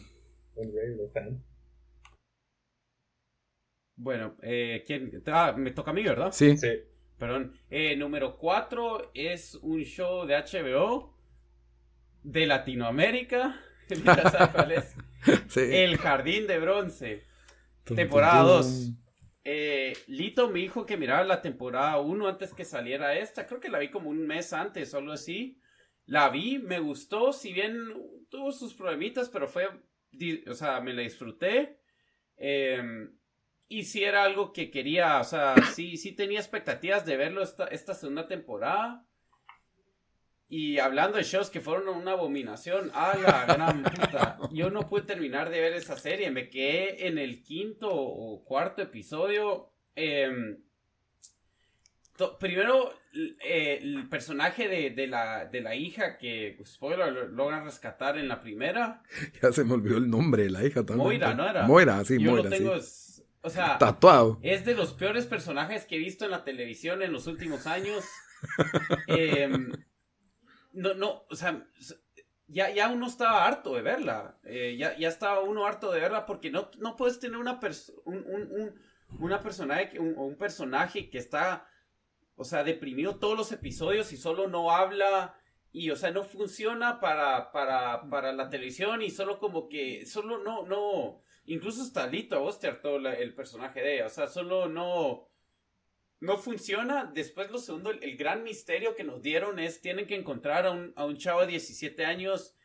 Un 0.55 0.73
Raylo 0.75 1.09
fan. 1.13 1.45
Bueno, 3.97 4.37
eh, 4.43 4.85
¿quién? 4.87 5.23
Ah, 5.27 5.55
me 5.57 5.73
toca 5.73 5.91
a 5.91 5.95
mí, 5.95 6.05
¿verdad? 6.05 6.31
Sí. 6.33 6.57
sí. 6.57 6.69
Perdón. 7.19 7.53
Eh, 7.69 7.97
número 7.97 8.39
4 8.39 9.11
es 9.15 9.57
un 9.57 9.83
show 9.83 10.25
de 10.25 10.37
HBO 10.37 11.17
de 12.23 12.47
Latinoamérica. 12.47 13.61
cuál 14.53 14.73
es? 14.73 14.97
El 15.57 15.99
Jardín 15.99 16.47
de 16.47 16.59
Bronce. 16.59 17.25
temporada 17.85 18.43
2. 18.43 18.93
Eh, 19.45 19.93
Lito 20.07 20.49
me 20.49 20.61
dijo 20.61 20.87
que 20.87 20.97
mirara 20.97 21.23
la 21.25 21.43
temporada 21.43 22.01
1 22.01 22.27
antes 22.29 22.55
que 22.55 22.65
saliera 22.65 23.17
esta. 23.19 23.47
Creo 23.47 23.61
que 23.61 23.69
la 23.69 23.79
vi 23.79 23.91
como 23.91 24.11
un 24.11 24.27
mes 24.27 24.53
antes, 24.53 24.91
solo 24.91 25.13
así. 25.13 25.61
La 26.07 26.31
vi, 26.31 26.59
me 26.59 26.81
gustó, 26.81 27.33
si 27.33 27.53
bien 27.53 27.89
tuvo 28.31 28.53
sus 28.53 28.75
problemitas, 28.75 29.29
pero 29.29 29.47
fue, 29.49 29.69
o 30.49 30.55
sea, 30.55 30.81
me 30.81 30.95
la 30.95 31.03
disfruté. 31.03 31.79
Em, 32.37 33.17
y 33.69 33.85
si 33.85 34.05
era 34.05 34.25
algo 34.25 34.53
que 34.53 34.71
quería, 34.71 35.21
o 35.21 35.25
sea, 35.25 35.55
sí, 35.75 35.97
sí 35.97 36.13
tenía 36.13 36.41
expectativas 36.41 37.05
de 37.07 37.17
verlo 37.17 37.43
esta 37.43 37.95
segunda 37.95 38.27
temporada. 38.27 39.07
Y 40.57 40.79
hablando 40.79 41.19
de 41.19 41.25
shows 41.25 41.51
que 41.51 41.61
fueron 41.61 41.89
una 41.89 42.13
abominación, 42.13 42.93
a 42.95 43.19
la 43.19 43.45
gran 43.45 43.83
puta. 43.83 44.39
Yo 44.53 44.71
no 44.71 44.87
pude 44.87 45.03
terminar 45.03 45.51
de 45.51 45.61
ver 45.61 45.73
esa 45.73 45.97
serie. 45.97 46.31
Me 46.31 46.49
quedé 46.49 47.09
en 47.09 47.19
el 47.19 47.43
quinto 47.43 47.89
o 47.91 48.45
cuarto 48.45 48.81
episodio. 48.81 49.73
Em, 49.97 50.59
primero, 52.39 52.95
eh, 53.45 53.81
el 53.83 54.09
personaje 54.09 54.69
de, 54.69 55.07
la, 55.09 55.47
de 55.47 55.61
la 55.61 55.75
hija 55.75 56.19
que, 56.19 56.57
spoiler, 56.65 57.31
logran 57.31 57.65
rescatar 57.65 58.17
en 58.17 58.29
la 58.29 58.41
primera. 58.41 59.03
Ya 59.43 59.51
se 59.51 59.65
me 59.65 59.75
olvidó 59.75 59.97
el 59.97 60.09
nombre 60.09 60.45
de 60.45 60.51
la 60.51 60.65
hija 60.65 60.87
también. 60.87 61.09
Moira, 61.09 61.35
¿no 61.35 61.49
era? 61.49 61.67
Moira, 61.67 62.05
sí, 62.05 62.23
Yo 62.23 62.37
Lo 62.37 62.49
tengo, 62.49 62.75
o 63.41 63.51
sea, 63.51 63.77
tatuado. 63.79 64.39
Es 64.41 64.65
de 64.65 64.77
los 64.77 64.93
peores 64.93 65.27
personajes 65.27 65.85
que 65.85 65.97
he 65.97 65.99
visto 65.99 66.25
en 66.25 66.31
la 66.31 66.45
televisión 66.45 67.03
en 67.03 67.13
los 67.13 67.27
últimos 67.27 67.67
años. 67.67 68.05
eh, 69.09 69.51
no, 70.75 70.95
no, 70.95 71.25
o 71.31 71.37
sea, 71.37 71.67
ya, 72.47 72.71
ya 72.71 72.89
uno 72.89 73.07
estaba 73.07 73.47
harto 73.47 73.75
de 73.75 73.83
verla. 73.83 74.39
Eh, 74.45 74.77
ya, 74.79 74.97
ya 74.97 75.09
estaba 75.09 75.41
uno 75.41 75.67
harto 75.67 75.91
de 75.91 76.01
verla 76.01 76.27
porque 76.27 76.51
no, 76.51 76.71
no 76.79 76.97
puedes 76.97 77.19
tener 77.19 77.39
una, 77.39 77.59
un, 78.05 78.75
una 79.19 79.41
personaje, 79.41 79.99
un, 79.99 80.17
un 80.17 80.37
personaje 80.37 81.11
que 81.11 81.19
está, 81.19 81.67
o 82.37 82.45
sea, 82.45 82.65
deprimido 82.65 83.17
todos 83.17 83.37
los 83.37 83.53
episodios 83.53 84.13
y 84.13 84.17
solo 84.17 84.49
no 84.49 84.71
habla 84.71 85.37
y, 85.75 85.91
o 85.91 85.97
sea, 85.97 86.13
no 86.13 86.23
funciona 86.23 87.01
para, 87.01 87.51
para, 87.51 88.09
para 88.09 88.33
la 88.33 88.49
televisión 88.49 89.03
y 89.03 89.11
solo 89.11 89.41
como 89.41 89.69
que, 89.69 90.07
solo 90.07 90.39
no, 90.39 90.65
no, 90.65 91.21
incluso 91.47 91.83
está 91.83 92.07
Lito 92.07 92.37
a 92.37 92.39
vos 92.39 92.61
te 92.61 92.69
el 92.69 93.35
personaje 93.35 93.81
de 93.81 93.97
ella, 93.97 94.07
o 94.07 94.11
sea, 94.11 94.29
solo 94.29 94.69
no 94.69 95.27
no 96.25 96.39
funciona. 96.39 97.11
Después, 97.13 97.51
lo 97.51 97.59
segundo, 97.59 97.91
el, 97.91 98.17
gran 98.17 98.43
misterio 98.43 98.95
que 98.97 99.05
nos 99.05 99.23
dieron 99.23 99.59
es: 99.59 99.81
tienen 99.81 100.07
que 100.07 100.17
encontrar 100.17 100.67
a 100.67 100.71
un, 100.71 100.93
a 100.97 101.05
un 101.05 101.19
chavo 101.19 101.41
de 101.41 101.49
17 101.49 102.05
años 102.05 102.57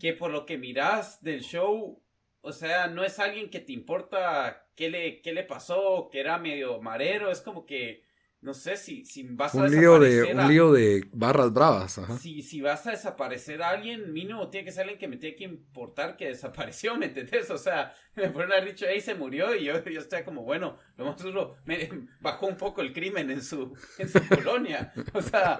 que, 0.00 0.12
por 0.12 0.30
lo 0.30 0.46
que 0.46 0.58
miras 0.58 1.22
del 1.22 1.42
show, 1.42 2.02
o 2.40 2.52
sea, 2.52 2.86
no 2.88 3.04
es 3.04 3.18
alguien 3.18 3.50
que 3.50 3.60
te 3.60 3.72
importa 3.72 4.68
qué 4.76 4.88
le, 4.88 5.20
qué 5.20 5.32
le 5.32 5.42
pasó, 5.42 6.08
que 6.10 6.20
era 6.20 6.38
medio 6.38 6.80
marero. 6.80 7.30
Es 7.30 7.40
como 7.40 7.66
que 7.66 8.05
no 8.46 8.54
sé 8.54 8.76
si, 8.76 9.04
si 9.04 9.24
vas 9.24 9.56
a 9.56 9.66
lío 9.66 9.98
de 9.98 10.32
Un 10.32 10.46
lío 10.46 10.70
de 10.70 11.04
barras 11.12 11.52
bravas. 11.52 12.00
Si, 12.20 12.42
si 12.42 12.60
vas 12.60 12.86
a 12.86 12.92
desaparecer 12.92 13.60
a 13.60 13.70
alguien, 13.70 14.12
mínimo 14.12 14.48
tiene 14.50 14.64
que 14.64 14.70
ser 14.70 14.82
alguien 14.82 15.00
que 15.00 15.08
me 15.08 15.16
tiene 15.16 15.34
que 15.34 15.42
importar 15.42 16.16
que 16.16 16.28
desapareció, 16.28 16.94
¿me 16.96 17.06
entendés? 17.06 17.50
O 17.50 17.58
sea, 17.58 17.92
me 18.14 18.30
pueden 18.30 18.52
haber 18.52 18.66
dicho, 18.66 18.86
ahí 18.86 19.00
se 19.00 19.16
murió 19.16 19.52
y 19.52 19.64
yo, 19.64 19.82
yo 19.82 19.98
estoy 19.98 20.22
como, 20.22 20.44
bueno, 20.44 20.78
lo 20.96 21.06
más 21.06 21.20
duro, 21.20 21.56
me 21.64 21.90
bajó 22.20 22.46
un 22.46 22.56
poco 22.56 22.82
el 22.82 22.92
crimen 22.92 23.32
en 23.32 23.42
su, 23.42 23.76
en 23.98 24.08
su 24.08 24.24
colonia. 24.28 24.92
O 25.12 25.20
sea, 25.20 25.58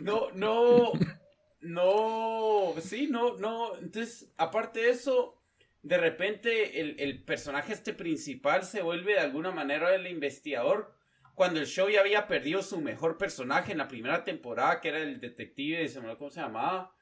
no, 0.00 0.32
no, 0.32 0.94
no, 1.60 2.74
sí, 2.80 3.06
no, 3.08 3.36
no. 3.36 3.76
Entonces, 3.76 4.32
aparte 4.36 4.80
de 4.80 4.90
eso, 4.90 5.40
de 5.84 5.96
repente 5.96 6.80
el, 6.80 6.96
el 6.98 7.22
personaje 7.22 7.72
este 7.72 7.94
principal 7.94 8.64
se 8.64 8.82
vuelve 8.82 9.12
de 9.12 9.20
alguna 9.20 9.52
manera 9.52 9.94
el 9.94 10.08
investigador 10.08 10.93
cuando 11.34 11.60
el 11.60 11.66
show 11.66 11.88
ya 11.88 12.00
había 12.00 12.26
perdido 12.26 12.62
su 12.62 12.80
mejor 12.80 13.18
personaje 13.18 13.72
en 13.72 13.78
la 13.78 13.88
primera 13.88 14.24
temporada, 14.24 14.80
que 14.80 14.88
era 14.88 14.98
el 14.98 15.20
detective, 15.20 15.88
se 15.88 16.00
me 16.00 16.16
cómo 16.16 16.30
se 16.30 16.40
llamaba, 16.40 16.94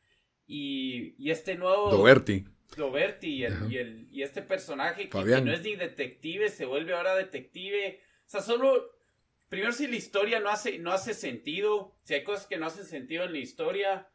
y, 0.47 1.14
y 1.18 1.30
este 1.30 1.57
nuevo... 1.57 1.91
Doberti. 1.91 2.45
Doberti 2.76 3.28
y, 3.28 3.45
el, 3.45 4.09
y, 4.11 4.22
este 4.22 4.41
personaje 4.41 5.11
que, 5.11 5.18
no 5.18 5.53
es 5.53 5.62
ni 5.62 5.76
detective, 5.76 6.49
se 6.49 6.64
vuelve 6.64 6.95
ahora 6.95 7.14
detective. 7.14 8.01
O 8.26 8.30
sea, 8.30 8.41
solo... 8.41 8.91
Primero 9.49 9.72
si 9.72 9.87
la 9.87 9.97
historia 9.97 10.41
no 10.41 10.49
hace, 10.49 10.78
no 10.78 10.93
hace 10.93 11.12
sentido, 11.12 11.95
si 12.05 12.14
hay 12.14 12.24
cosas 12.24 12.47
que 12.47 12.57
no 12.57 12.64
hacen 12.64 12.87
sentido 12.87 13.24
en 13.24 13.33
la 13.33 13.39
historia, 13.39 14.09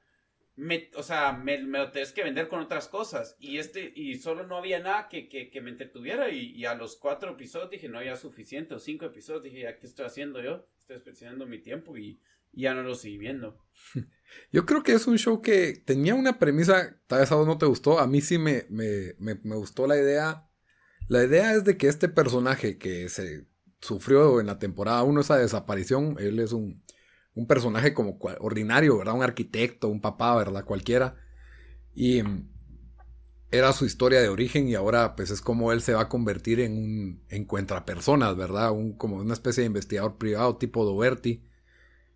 me, 0.58 0.90
o 0.96 1.04
sea, 1.04 1.34
me, 1.34 1.60
lo 1.60 1.92
tenés 1.92 2.12
que 2.12 2.24
vender 2.24 2.48
con 2.48 2.60
otras 2.60 2.88
cosas. 2.88 3.38
Y 3.40 3.60
este, 3.60 3.94
y 3.96 4.16
solo 4.16 4.46
no 4.46 4.58
había 4.58 4.80
nada 4.80 5.08
que, 5.08 5.30
que, 5.30 5.62
me 5.62 5.70
entretuviera. 5.70 6.30
Y, 6.30 6.66
a 6.66 6.74
los 6.74 6.98
cuatro 6.98 7.32
episodios 7.32 7.70
dije, 7.70 7.88
no 7.88 8.00
había 8.00 8.16
suficiente. 8.16 8.74
O 8.74 8.80
cinco 8.80 9.06
episodios 9.06 9.44
dije, 9.44 9.62
ya, 9.62 9.78
¿qué 9.78 9.86
estoy 9.86 10.08
haciendo 10.08 10.42
yo? 10.42 10.68
Estoy 10.80 10.96
desperdiciando 10.96 11.46
mi 11.46 11.60
tiempo 11.60 11.96
y, 11.96 12.20
ya 12.52 12.74
no 12.74 12.82
lo 12.82 12.96
seguí 12.96 13.20
viendo. 13.20 13.64
Yo 14.52 14.66
creo 14.66 14.82
que 14.82 14.94
es 14.94 15.06
un 15.06 15.18
show 15.18 15.42
que 15.42 15.74
tenía 15.86 16.16
una 16.16 16.40
premisa, 16.40 17.00
tal 17.08 17.20
vez 17.20 17.32
a 17.32 17.36
vos 17.36 17.46
no 17.46 17.58
te 17.58 17.66
gustó, 17.66 18.00
a 18.00 18.08
mí 18.08 18.20
sí 18.20 18.38
me, 18.38 18.66
me, 18.70 19.14
me, 19.20 19.36
me 19.44 19.56
gustó 19.56 19.86
la 19.86 19.96
idea. 19.96 20.50
La 21.08 21.24
idea 21.24 21.54
es 21.54 21.64
de 21.64 21.78
que 21.78 21.88
este 21.88 22.10
personaje 22.10 22.78
que 22.78 23.08
se 23.10 23.48
sufrió 23.80 24.42
en 24.42 24.48
la 24.48 24.60
temporada 24.60 25.04
1 25.04 25.22
esa 25.22 25.38
desaparición, 25.38 26.18
él 26.20 26.40
es 26.40 26.52
un 26.52 26.84
un 27.38 27.48
personaje 27.48 27.94
como 27.94 28.18
ordinario, 28.40 28.98
¿verdad? 28.98 29.14
Un 29.16 29.24
arquitecto, 29.24 29.90
un 29.90 30.02
papá, 30.02 30.36
¿verdad? 30.36 30.66
Cualquiera. 30.66 31.16
Y 31.94 32.24
mm, 32.24 32.50
era 33.52 33.74
su 33.74 33.86
historia 33.86 34.22
de 34.22 34.30
origen 34.30 34.68
y 34.68 34.76
ahora 34.76 35.16
pues 35.16 35.30
es 35.30 35.42
como 35.42 35.72
él 35.72 35.82
se 35.82 35.94
va 35.94 36.02
a 36.02 36.10
convertir 36.10 36.60
en 36.60 36.74
un 36.74 37.24
encuentra 37.30 37.86
personas, 37.86 38.36
¿verdad? 38.36 38.72
Un, 38.72 38.94
como 38.94 39.18
una 39.18 39.34
especie 39.34 39.62
de 39.62 39.68
investigador 39.68 40.18
privado 40.18 40.58
tipo 40.58 40.84
Doberti 40.84 41.44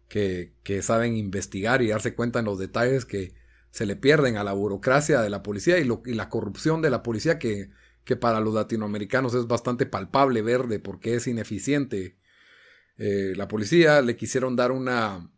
que, 0.08 0.54
que 0.64 0.82
saben 0.82 1.16
investigar 1.16 1.82
y 1.84 1.90
darse 1.90 2.16
cuenta 2.16 2.40
en 2.40 2.46
los 2.46 2.58
detalles 2.60 3.06
que 3.06 3.34
se 3.70 3.86
le 3.86 3.96
pierden 3.96 4.38
a 4.38 4.44
la 4.44 4.54
burocracia 4.54 5.22
de 5.22 5.30
la 5.30 5.44
policía 5.44 5.78
y 5.80 5.86
la 5.86 6.30
corrupción 6.30 6.82
de 6.82 6.90
la 6.90 7.04
policía 7.04 7.40
que, 7.40 7.70
que 8.04 8.16
para 8.16 8.40
los 8.42 8.56
latinoamericanos 8.56 9.36
es 9.36 9.48
bastante 9.48 9.86
palpable 9.86 10.42
ver 10.42 10.68
de 10.68 10.80
por 10.80 11.00
qué 11.00 11.16
es 11.16 11.28
ineficiente 11.28 12.18
eh, 12.98 13.34
la 13.36 13.48
policía 13.48 14.02
le 14.02 14.16
quisieron 14.16 14.56
dar 14.56 14.72
una... 14.72 15.30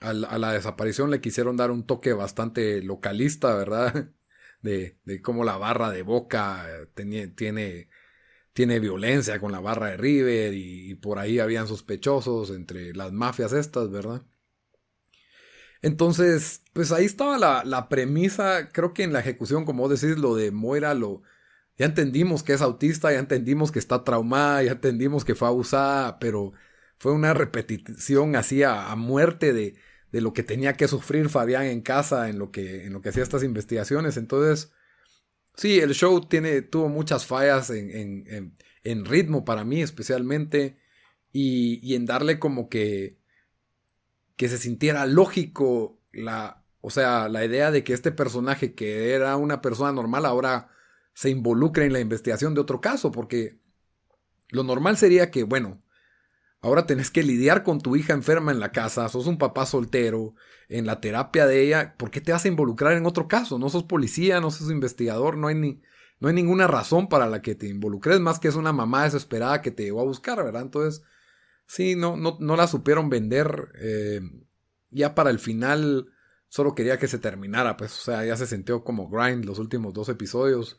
A 0.00 0.14
la, 0.14 0.52
desaparición 0.52 1.10
le 1.10 1.20
quisieron 1.20 1.58
dar 1.58 1.70
un 1.70 1.84
toque 1.84 2.14
bastante 2.14 2.82
localista, 2.82 3.54
¿verdad? 3.54 4.12
De, 4.62 4.98
de 5.04 5.22
cómo 5.22 5.42
la 5.42 5.56
barra 5.56 5.90
de 5.90 6.02
Boca 6.02 6.66
tiene, 6.94 7.28
tiene, 7.28 7.88
tiene 8.52 8.80
violencia 8.80 9.40
con 9.40 9.52
la 9.52 9.60
barra 9.60 9.88
de 9.88 9.96
River 9.96 10.52
y, 10.54 10.94
por 10.96 11.18
ahí 11.18 11.38
habían 11.38 11.66
sospechosos 11.66 12.50
entre 12.50 12.94
las 12.94 13.12
mafias 13.12 13.52
estas, 13.52 13.90
¿verdad? 13.90 14.22
Entonces, 15.82 16.62
pues 16.74 16.92
ahí 16.92 17.06
estaba 17.06 17.38
la, 17.38 17.64
la, 17.64 17.88
premisa, 17.88 18.68
creo 18.70 18.92
que 18.92 19.02
en 19.02 19.12
la 19.14 19.20
ejecución, 19.20 19.64
como 19.64 19.88
vos 19.88 20.00
decís, 20.00 20.18
lo 20.18 20.34
de 20.34 20.50
Moira, 20.50 20.92
lo, 20.94 21.22
ya 21.78 21.86
entendimos 21.86 22.42
que 22.42 22.52
es 22.52 22.60
autista, 22.60 23.12
ya 23.12 23.18
entendimos 23.18 23.72
que 23.72 23.78
está 23.78 24.04
traumada, 24.04 24.62
ya 24.62 24.72
entendimos 24.72 25.24
que 25.24 25.34
fue 25.34 25.48
abusada, 25.48 26.18
pero 26.18 26.52
fue 27.00 27.12
una 27.12 27.32
repetición 27.32 28.36
así 28.36 28.62
a, 28.62 28.94
muerte 28.94 29.54
de, 29.54 29.74
de, 30.12 30.20
lo 30.20 30.34
que 30.34 30.42
tenía 30.42 30.74
que 30.74 30.86
sufrir 30.86 31.30
Fabián 31.30 31.64
en 31.64 31.80
casa 31.80 32.28
en 32.28 32.38
lo 32.38 32.52
que, 32.52 32.84
en 32.84 32.92
lo 32.92 33.00
que 33.00 33.08
hacía 33.08 33.22
estas 33.22 33.42
investigaciones. 33.42 34.18
Entonces, 34.18 34.70
sí, 35.56 35.80
el 35.80 35.94
show 35.94 36.20
tiene, 36.20 36.60
tuvo 36.60 36.90
muchas 36.90 37.24
fallas 37.24 37.70
en, 37.70 37.90
en, 38.28 38.56
en, 38.84 39.04
ritmo 39.06 39.46
para 39.46 39.64
mí 39.64 39.80
especialmente 39.80 40.78
y, 41.32 41.80
y, 41.82 41.94
en 41.94 42.04
darle 42.04 42.38
como 42.38 42.68
que, 42.68 43.16
que 44.36 44.50
se 44.50 44.58
sintiera 44.58 45.06
lógico 45.06 45.98
la, 46.12 46.66
o 46.82 46.90
sea, 46.90 47.30
la 47.30 47.46
idea 47.46 47.70
de 47.70 47.82
que 47.82 47.94
este 47.94 48.12
personaje 48.12 48.74
que 48.74 49.14
era 49.14 49.38
una 49.38 49.62
persona 49.62 49.90
normal 49.90 50.26
ahora 50.26 50.68
se 51.14 51.30
involucre 51.30 51.86
en 51.86 51.94
la 51.94 52.00
investigación 52.00 52.52
de 52.54 52.60
otro 52.60 52.82
caso, 52.82 53.10
porque 53.10 53.58
lo 54.50 54.64
normal 54.64 54.98
sería 54.98 55.30
que, 55.30 55.44
bueno, 55.44 55.82
Ahora 56.62 56.86
tenés 56.86 57.10
que 57.10 57.22
lidiar 57.22 57.62
con 57.62 57.80
tu 57.80 57.96
hija 57.96 58.12
enferma 58.12 58.52
en 58.52 58.60
la 58.60 58.70
casa, 58.70 59.08
sos 59.08 59.26
un 59.26 59.38
papá 59.38 59.64
soltero, 59.64 60.34
en 60.68 60.86
la 60.86 61.00
terapia 61.00 61.46
de 61.46 61.62
ella, 61.62 61.94
¿por 61.96 62.10
qué 62.10 62.20
te 62.20 62.32
vas 62.32 62.44
a 62.44 62.48
involucrar 62.48 62.92
en 62.92 63.06
otro 63.06 63.26
caso? 63.26 63.58
No 63.58 63.70
sos 63.70 63.84
policía, 63.84 64.40
no 64.40 64.50
sos 64.50 64.70
investigador, 64.70 65.36
no 65.36 65.48
hay, 65.48 65.56
ni, 65.56 65.82
no 66.20 66.28
hay 66.28 66.34
ninguna 66.34 66.66
razón 66.66 67.08
para 67.08 67.26
la 67.26 67.42
que 67.42 67.54
te 67.54 67.66
involucres, 67.66 68.20
más 68.20 68.38
que 68.38 68.48
es 68.48 68.54
una 68.54 68.72
mamá 68.72 69.04
desesperada 69.04 69.62
que 69.62 69.70
te 69.70 69.84
llegó 69.84 70.00
a 70.00 70.04
buscar, 70.04 70.42
¿verdad? 70.44 70.62
Entonces, 70.62 71.02
sí, 71.66 71.96
no, 71.96 72.16
no, 72.16 72.36
no 72.40 72.56
la 72.56 72.66
supieron 72.66 73.08
vender. 73.08 73.72
Eh, 73.80 74.20
ya 74.90 75.14
para 75.14 75.30
el 75.30 75.38
final, 75.38 76.12
solo 76.48 76.74
quería 76.74 76.98
que 76.98 77.08
se 77.08 77.18
terminara, 77.18 77.76
pues, 77.76 77.98
o 77.98 78.02
sea, 78.02 78.24
ya 78.24 78.36
se 78.36 78.46
sintió 78.46 78.84
como 78.84 79.08
grind 79.08 79.44
los 79.44 79.58
últimos 79.58 79.92
dos 79.92 80.08
episodios. 80.08 80.78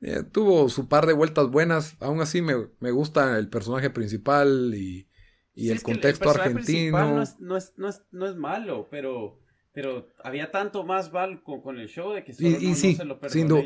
Eh, 0.00 0.22
tuvo 0.22 0.68
su 0.68 0.88
par 0.88 1.06
de 1.06 1.12
vueltas 1.12 1.48
buenas. 1.48 1.96
Aún 2.00 2.20
así 2.20 2.42
me, 2.42 2.90
gusta 2.90 3.38
el 3.38 3.48
personaje 3.48 3.90
principal 3.90 4.72
y, 4.74 5.08
y 5.54 5.70
el 5.70 5.82
contexto 5.82 6.30
argentino. 6.30 6.98
No 6.98 7.22
es, 7.22 7.38
no, 7.38 7.56
es, 7.56 7.74
no, 7.76 7.88
es, 7.88 8.02
no 8.10 8.26
es 8.26 8.36
malo, 8.36 8.88
pero 8.90 9.40
pero 9.72 10.08
había 10.24 10.50
tanto 10.50 10.84
más 10.84 11.12
val 11.12 11.42
con, 11.44 11.78
el 11.78 11.88
show 11.88 12.12
de 12.12 12.24
que 12.24 12.32
solo 12.32 12.48
y, 12.48 12.74
sí, 12.74 12.96
se 12.96 13.04
lo 13.04 13.20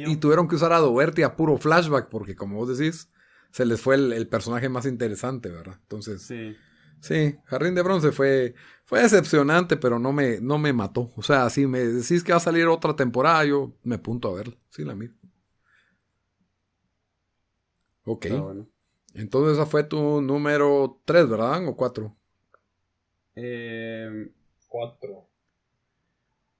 y 0.07 0.16
tuvieron 0.16 0.49
que 0.49 0.57
usar 0.57 0.72
a 0.72 0.78
Doberti 0.78 1.22
a 1.22 1.35
puro 1.35 1.57
flashback, 1.57 2.09
porque 2.11 2.37
como 2.37 2.57
vos 2.57 2.76
decís, 2.76 3.11
se 3.51 3.64
les 3.64 3.80
fue 3.80 3.95
el, 3.95 4.28
personaje 4.28 4.68
más 4.68 4.85
interesante, 4.85 5.51
¿verdad? 5.51 5.78
Entonces, 5.80 6.22
sí, 6.22 6.57
sí 7.01 7.37
Jardín 7.47 7.74
de 7.74 7.82
Bronce 7.82 8.12
fue, 8.12 8.55
fue 8.85 9.01
decepcionante, 9.01 9.78
pero 9.78 9.99
no 9.99 10.12
me, 10.12 10.41
no 10.41 10.59
me 10.59 10.74
mató. 10.74 11.11
O 11.16 11.22
sea, 11.22 11.49
si 11.49 11.66
me 11.66 11.80
decís 11.80 12.22
que 12.22 12.32
va 12.32 12.39
a 12.39 12.41
salir 12.41 12.66
otra 12.66 12.95
temporada, 12.97 13.45
yo 13.47 13.74
me 13.82 13.99
punto 13.99 14.28
a 14.28 14.35
verla. 14.35 14.57
Sí, 14.68 14.85
la 14.85 14.95
misma. 14.95 15.16
Ok. 18.05 18.27
Entonces 19.15 19.55
esa 19.55 19.67
fue 19.67 19.85
tu 19.85 20.21
número 20.21 21.01
3, 21.05 21.29
¿verdad? 21.29 21.67
¿O 21.69 21.77
4? 21.77 22.17
Eh, 23.37 24.31
4. 24.69 25.29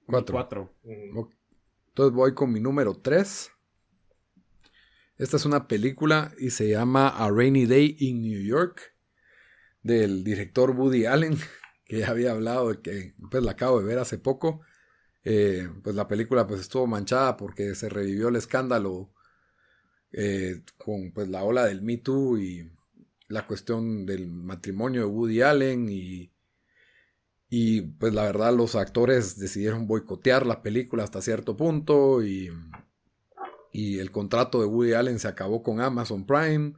Cuatro. 0.05 0.73
Entonces 0.83 2.13
voy 2.13 2.33
con 2.33 2.51
mi 2.51 2.59
número 2.59 2.93
tres. 2.93 3.51
Esta 5.17 5.37
es 5.37 5.45
una 5.45 5.67
película 5.67 6.33
y 6.37 6.49
se 6.49 6.69
llama 6.69 7.07
A 7.07 7.31
Rainy 7.31 7.65
Day 7.65 7.95
in 7.99 8.21
New 8.21 8.43
York 8.43 8.93
del 9.81 10.23
director 10.23 10.71
Woody 10.71 11.05
Allen, 11.05 11.37
que 11.85 11.99
ya 11.99 12.09
había 12.09 12.31
hablado 12.31 12.69
de 12.69 12.81
que 12.81 13.15
pues 13.31 13.43
la 13.43 13.51
acabo 13.51 13.79
de 13.79 13.85
ver 13.85 13.99
hace 13.99 14.17
poco. 14.17 14.61
Eh, 15.23 15.69
pues 15.83 15.95
la 15.95 16.07
película 16.07 16.45
pues 16.45 16.61
estuvo 16.61 16.85
manchada 16.85 17.37
porque 17.37 17.73
se 17.73 17.89
revivió 17.89 18.27
el 18.27 18.35
escándalo 18.35 19.11
eh, 20.17 20.61
con 20.77 21.11
pues 21.11 21.27
la 21.27 21.43
ola 21.43 21.65
del 21.65 21.81
Me 21.81 21.97
Too 21.97 22.39
y 22.39 22.71
la 23.27 23.45
cuestión 23.47 24.05
del 24.05 24.27
matrimonio 24.27 25.01
de 25.01 25.07
Woody 25.07 25.41
Allen 25.41 25.89
y 25.89 26.31
y 27.49 27.81
pues 27.81 28.13
la 28.13 28.23
verdad 28.23 28.53
los 28.53 28.75
actores 28.75 29.37
decidieron 29.39 29.87
boicotear 29.87 30.45
la 30.45 30.61
película 30.61 31.03
hasta 31.03 31.21
cierto 31.21 31.55
punto 31.55 32.23
y, 32.23 32.49
y 33.71 33.99
el 33.99 34.11
contrato 34.11 34.59
de 34.59 34.65
Woody 34.65 34.93
Allen 34.93 35.19
se 35.19 35.27
acabó 35.27 35.61
con 35.63 35.79
Amazon 35.79 36.25
Prime. 36.25 36.73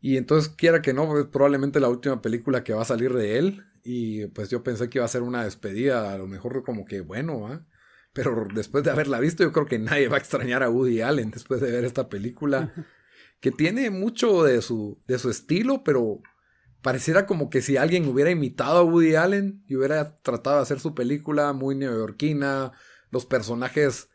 Y 0.00 0.16
entonces 0.16 0.48
quiera 0.50 0.80
que 0.80 0.94
no, 0.94 1.18
es 1.18 1.26
probablemente 1.26 1.80
la 1.80 1.88
última 1.88 2.22
película 2.22 2.62
que 2.62 2.72
va 2.72 2.82
a 2.82 2.86
salir 2.86 3.12
de 3.12 3.38
él. 3.38 3.64
Y 3.82 4.26
pues 4.28 4.50
yo 4.50 4.62
pensé 4.62 4.88
que 4.88 4.98
iba 4.98 5.04
a 5.04 5.08
ser 5.08 5.22
una 5.22 5.44
despedida, 5.44 6.12
a 6.12 6.18
lo 6.18 6.26
mejor 6.26 6.62
como 6.62 6.84
que 6.84 7.00
bueno, 7.00 7.66
Pero 8.12 8.46
después 8.54 8.82
de 8.84 8.90
haberla 8.90 9.20
visto, 9.20 9.42
yo 9.42 9.52
creo 9.52 9.66
que 9.66 9.78
nadie 9.78 10.08
va 10.08 10.16
a 10.16 10.20
extrañar 10.20 10.62
a 10.62 10.70
Woody 10.70 11.00
Allen 11.00 11.30
después 11.30 11.60
de 11.60 11.70
ver 11.70 11.84
esta 11.84 12.08
película. 12.08 12.72
Que 13.40 13.50
tiene 13.50 13.90
mucho 13.90 14.42
de 14.42 14.60
su, 14.62 15.00
de 15.06 15.18
su 15.18 15.30
estilo, 15.30 15.84
pero 15.84 16.20
pareciera 16.82 17.26
como 17.26 17.50
que 17.50 17.62
si 17.62 17.76
alguien 17.76 18.06
hubiera 18.08 18.30
imitado 18.30 18.78
a 18.78 18.84
Woody 18.84 19.14
Allen 19.14 19.64
y 19.66 19.76
hubiera 19.76 20.20
tratado 20.20 20.56
de 20.56 20.62
hacer 20.62 20.80
su 20.80 20.94
película 20.94 21.52
muy 21.52 21.74
neoyorquina, 21.74 22.72
los 23.10 23.26
personajes 23.26 24.08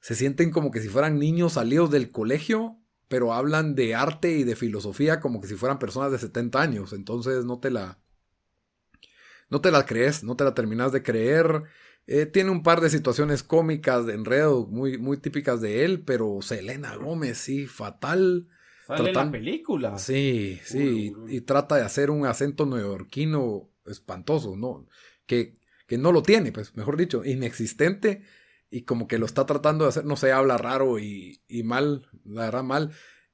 se 0.00 0.14
sienten 0.14 0.50
como 0.50 0.70
que 0.70 0.80
si 0.80 0.88
fueran 0.88 1.18
niños 1.18 1.54
salidos 1.54 1.90
del 1.90 2.10
colegio, 2.10 2.78
pero 3.08 3.32
hablan 3.32 3.74
de 3.74 3.94
arte 3.94 4.32
y 4.32 4.44
de 4.44 4.56
filosofía 4.56 5.20
como 5.20 5.40
que 5.40 5.48
si 5.48 5.54
fueran 5.54 5.78
personas 5.78 6.12
de 6.12 6.18
70 6.18 6.60
años, 6.60 6.92
entonces 6.92 7.44
no 7.44 7.58
te 7.58 7.70
la 7.70 7.98
no 9.50 9.60
te 9.60 9.72
la 9.72 9.84
crees, 9.84 10.22
no 10.22 10.36
te 10.36 10.44
la 10.44 10.54
terminas 10.54 10.92
de 10.92 11.02
creer. 11.02 11.64
Eh, 12.06 12.26
tiene 12.26 12.50
un 12.50 12.62
par 12.62 12.80
de 12.80 12.90
situaciones 12.90 13.42
cómicas 13.42 14.06
de 14.06 14.14
enredo 14.14 14.66
muy, 14.66 14.98
muy 14.98 15.16
típicas 15.18 15.60
de 15.60 15.84
él, 15.84 16.02
pero 16.02 16.42
Selena 16.42 16.96
Gómez, 16.96 17.38
sí, 17.38 17.66
fatal. 17.66 18.48
Sale 18.86 19.12
la 19.12 19.30
película. 19.30 19.98
Sí, 19.98 20.58
sí, 20.64 21.12
y 21.28 21.42
trata 21.42 21.76
de 21.76 21.82
hacer 21.82 22.10
un 22.10 22.26
acento 22.26 22.66
neoyorquino 22.66 23.70
espantoso, 23.86 24.56
¿no? 24.56 24.86
Que, 25.26 25.56
que 25.86 25.98
no 25.98 26.10
lo 26.10 26.22
tiene, 26.22 26.50
pues, 26.50 26.76
mejor 26.76 26.96
dicho, 26.96 27.24
inexistente 27.24 28.22
y 28.70 28.82
como 28.82 29.06
que 29.06 29.18
lo 29.18 29.26
está 29.26 29.46
tratando 29.46 29.84
de 29.84 29.90
hacer, 29.90 30.04
no 30.04 30.16
sé, 30.16 30.32
habla 30.32 30.56
raro 30.56 30.98
y, 30.98 31.42
y 31.46 31.62
mal, 31.62 32.08
la 32.24 32.46
verdad 32.46 32.64
mal. 32.64 32.92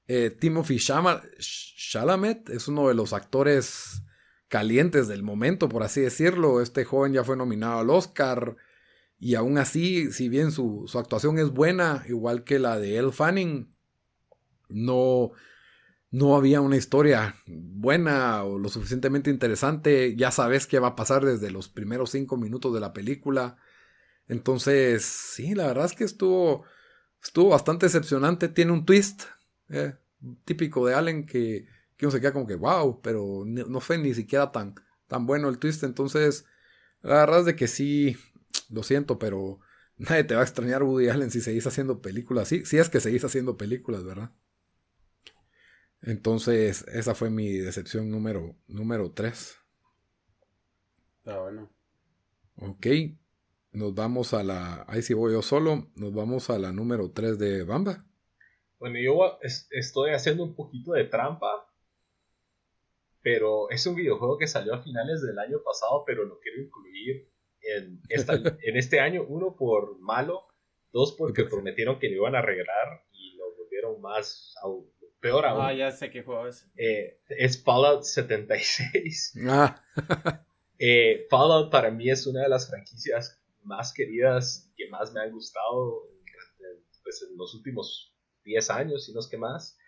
Eh, 0.09 0.31
Timothy 0.31 0.79
Chalamet 0.79 2.49
es 2.51 2.69
uno 2.69 2.89
de 2.89 2.95
los 2.95 3.13
actores 3.13 4.03
calientes 4.49 5.09
del 5.09 5.23
momento, 5.23 5.69
por 5.69 5.83
así 5.83 6.01
decirlo. 6.01 6.61
Este 6.61 6.85
joven 6.85 7.13
ya 7.13 7.25
fue 7.25 7.37
nominado 7.37 7.81
al 7.81 7.91
Oscar 7.91 8.57
y 9.19 9.35
aún 9.35 9.59
así, 9.59 10.13
si 10.13 10.29
bien 10.29 10.53
su, 10.53 10.85
su 10.87 10.99
actuación 10.99 11.39
es 11.39 11.51
buena, 11.51 12.05
igual 12.09 12.45
que 12.45 12.59
la 12.59 12.79
de 12.79 12.97
Elle 12.97 13.13
Fanning, 13.13 13.75
no, 14.69 15.33
no 16.11 16.37
había 16.37 16.61
una 16.61 16.77
historia 16.77 17.37
buena 17.47 18.45
o 18.45 18.59
lo 18.59 18.69
suficientemente 18.69 19.31
interesante. 19.31 20.15
Ya 20.17 20.31
sabes 20.31 20.67
qué 20.67 20.79
va 20.79 20.89
a 20.89 20.97
pasar 20.97 21.25
desde 21.25 21.51
los 21.51 21.69
primeros 21.69 22.11
cinco 22.11 22.37
minutos 22.37 22.75
de 22.75 22.81
la 22.81 22.93
película. 22.93 23.57
Entonces, 24.29 25.05
sí, 25.05 25.55
la 25.55 25.69
verdad 25.69 25.87
es 25.87 25.95
que 25.95 26.05
estuvo, 26.05 26.65
estuvo 27.23 27.51
bastante 27.51 27.87
decepcionante. 27.87 28.49
Tiene 28.49 28.73
un 28.73 28.85
twist 28.85 29.23
eh, 29.69 29.95
típico 30.45 30.87
de 30.87 30.95
Allen 30.95 31.27
que, 31.27 31.67
que 31.97 32.07
uno 32.07 32.13
se 32.13 32.21
queda 32.21 32.33
como 32.33 32.47
que 32.47 32.57
wow, 32.57 33.01
pero 33.03 33.45
no 33.47 33.81
fue 33.81 33.99
ni 33.99 34.15
siquiera 34.15 34.53
tan, 34.53 34.75
tan 35.07 35.27
bueno 35.27 35.49
el 35.49 35.59
twist. 35.59 35.83
Entonces, 35.83 36.47
la 37.03 37.15
verdad 37.17 37.41
es 37.41 37.47
de 37.47 37.57
que 37.57 37.69
sí, 37.69 38.17
lo 38.71 38.83
siento, 38.83 39.19
pero 39.19 39.61
nadie 39.97 40.25
te 40.25 40.35
va 40.35 40.41
a 40.43 40.45
extrañar 40.45 40.83
Woody 40.83 41.09
Allen 41.09 41.31
si 41.31 41.41
seguís 41.41 41.67
haciendo 41.67 42.03
películas. 42.03 42.49
Sí, 42.49 42.65
si 42.65 42.79
es 42.79 42.89
que 42.89 43.01
seguís 43.01 43.25
haciendo 43.25 43.57
películas, 43.57 44.05
¿verdad? 44.05 44.33
Entonces, 46.03 46.85
esa 46.89 47.15
fue 47.15 47.31
mi 47.31 47.53
decepción 47.53 48.11
número, 48.11 48.55
número 48.69 49.11
3. 49.11 49.57
Está 51.19 51.41
bueno. 51.41 51.71
Ok. 52.57 52.87
Nos 53.73 53.95
vamos 53.95 54.33
a 54.33 54.45
la. 54.45 54.85
Ahí 54.89 55.03
sí 55.03 55.15
voy 55.15 55.33
yo 55.33 55.43
solo. 55.43 55.91
Nos 55.97 56.15
vamos 56.15 56.49
a 56.51 56.59
la 56.59 56.73
número 56.73 57.11
3 57.11 57.39
de 57.39 57.65
Bamba. 57.65 58.05
Bueno, 58.79 58.99
yo 58.99 59.39
estoy 59.71 60.13
haciendo 60.13 60.45
un 60.45 60.55
poquito 60.55 60.93
de 60.93 61.05
trampa. 61.05 61.66
Pero 63.27 63.69
es 63.71 63.85
un 63.89 63.97
videojuego 63.97 64.39
que 64.39 64.47
salió 64.47 64.73
a 64.73 64.83
finales 64.85 65.21
del 65.21 65.37
año 65.41 65.61
pasado, 65.65 66.05
pero 66.07 66.23
lo 66.23 66.39
quiero 66.39 66.63
incluir 66.63 67.29
en, 67.61 68.01
esta, 68.09 68.35
en 68.63 68.77
este 68.77 69.01
año. 69.01 69.25
Uno 69.27 69.57
por 69.57 69.99
malo, 69.99 70.47
dos 70.93 71.17
porque 71.19 71.43
prometieron 71.43 71.99
que 71.99 72.09
lo 72.09 72.19
iban 72.19 72.37
a 72.37 72.39
arreglar 72.39 73.05
y 73.11 73.37
lo 73.37 73.53
volvieron 73.57 74.01
más 74.01 74.55
peor 75.19 75.45
aún. 75.45 75.61
Ah, 75.61 75.75
ya 75.75 75.91
sé 75.91 76.09
qué 76.09 76.23
juego 76.23 76.47
es. 76.47 76.71
Eh, 76.77 77.19
es 77.29 77.61
Fallout 77.65 78.05
76. 78.05 79.41
Ah. 79.49 79.83
Eh, 80.79 81.27
Fallout 81.31 81.71
para 81.71 81.91
mí 81.91 82.11
es 82.11 82.27
una 82.27 82.43
de 82.43 82.51
las 82.51 82.69
franquicias 82.69 83.43
más 83.63 83.95
queridas 83.95 84.71
que 84.77 84.91
más 84.91 85.11
me 85.15 85.23
han 85.23 85.33
gustado 85.33 86.11
pues, 87.03 87.27
en 87.27 87.39
los 87.39 87.55
últimos 87.55 88.15
10 88.45 88.71
años, 88.71 89.07
si 89.07 89.15
no 89.15 89.21
es 89.21 89.27
que 89.27 89.39
más. 89.39 89.79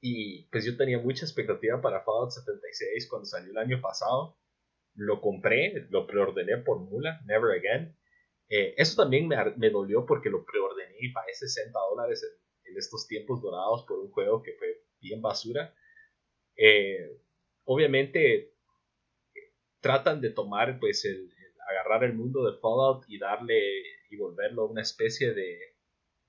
Y 0.00 0.44
pues 0.50 0.64
yo 0.64 0.76
tenía 0.76 0.98
mucha 0.98 1.24
expectativa 1.24 1.80
para 1.80 2.02
Fallout 2.04 2.30
76 2.30 3.08
cuando 3.08 3.26
salió 3.26 3.50
el 3.50 3.58
año 3.58 3.80
pasado. 3.80 4.38
Lo 4.94 5.20
compré, 5.20 5.86
lo 5.90 6.06
preordené 6.06 6.58
por 6.58 6.80
mula, 6.80 7.20
Never 7.26 7.58
Again. 7.58 7.96
Eh, 8.48 8.74
eso 8.76 9.02
también 9.02 9.28
me, 9.28 9.36
me, 9.56 9.70
dolió 9.70 10.06
porque 10.06 10.30
lo 10.30 10.44
preordené 10.44 10.96
y 11.00 11.12
pagué 11.12 11.34
60 11.34 11.78
dólares 11.90 12.24
en 12.64 12.76
estos 12.76 13.06
tiempos 13.06 13.42
dorados 13.42 13.84
por 13.86 13.98
un 13.98 14.10
juego 14.10 14.42
que 14.42 14.52
fue 14.54 14.84
bien 15.00 15.20
basura. 15.20 15.74
Eh, 16.56 17.20
obviamente 17.64 18.54
tratan 19.80 20.20
de 20.20 20.30
tomar, 20.30 20.78
pues, 20.80 21.04
el, 21.04 21.30
agarrar 21.70 22.04
el 22.04 22.14
mundo 22.14 22.50
de 22.50 22.58
Fallout 22.58 23.04
y 23.08 23.18
darle 23.18 23.60
y 24.10 24.16
volverlo 24.16 24.66
una 24.66 24.82
especie 24.82 25.34
de 25.34 25.58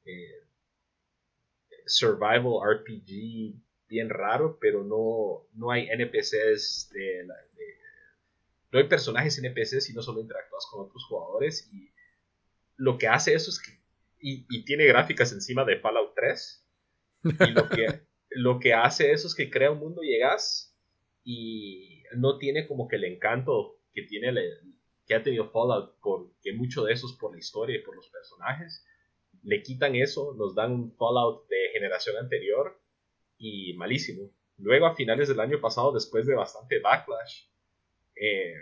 eh, 0.05 0.48
survival 1.89 2.59
RPG 2.63 3.55
bien 3.87 4.09
raro, 4.09 4.57
pero 4.59 4.83
no, 4.83 5.47
no 5.53 5.71
hay 5.71 5.89
NPCs 5.89 6.89
de, 6.93 7.25
no 8.71 8.79
hay 8.79 8.87
personajes 8.87 9.37
NPCs, 9.39 9.85
sino 9.85 10.01
solo 10.01 10.21
interactúas 10.21 10.65
con 10.71 10.85
otros 10.85 11.03
jugadores 11.05 11.69
y 11.73 11.91
lo 12.77 12.97
que 12.97 13.07
hace 13.07 13.33
eso 13.33 13.49
es 13.49 13.59
que 13.59 13.79
y, 14.21 14.63
tiene 14.65 14.85
gráficas 14.85 15.31
encima 15.31 15.65
de 15.65 15.79
Fallout 15.79 16.13
3. 16.15 16.67
Y 17.23 17.51
lo 17.51 17.69
que, 17.69 17.87
lo 18.31 18.59
que 18.59 18.73
hace 18.73 19.11
eso 19.11 19.27
es 19.27 19.35
que 19.35 19.49
crea 19.49 19.71
un 19.71 19.79
mundo 19.79 20.01
llegas 20.01 20.77
y 21.23 22.03
no 22.15 22.37
tiene 22.37 22.67
como 22.67 22.87
que 22.87 22.97
el 22.97 23.05
encanto 23.05 23.79
que 23.93 24.03
tiene 24.03 24.33
que 25.05 25.15
ha 25.15 25.23
tenido 25.23 25.49
Fallout 25.49 25.97
porque 26.01 26.53
mucho 26.53 26.83
de 26.83 26.93
eso 26.93 27.07
es 27.07 27.13
por 27.13 27.31
la 27.31 27.39
historia 27.39 27.77
y 27.77 27.81
por 27.81 27.95
los 27.95 28.09
personajes. 28.09 28.85
Le 29.43 29.63
quitan 29.63 29.95
eso, 29.95 30.33
nos 30.37 30.55
dan 30.55 30.71
un 30.73 30.95
Fallout 30.97 31.47
de 31.47 31.69
generación 31.73 32.17
anterior 32.17 32.79
y 33.37 33.73
malísimo. 33.73 34.31
Luego 34.57 34.85
a 34.85 34.95
finales 34.95 35.29
del 35.29 35.39
año 35.39 35.61
pasado, 35.61 35.93
después 35.93 36.25
de 36.25 36.35
bastante 36.35 36.79
backlash, 36.79 37.45
eh, 38.15 38.55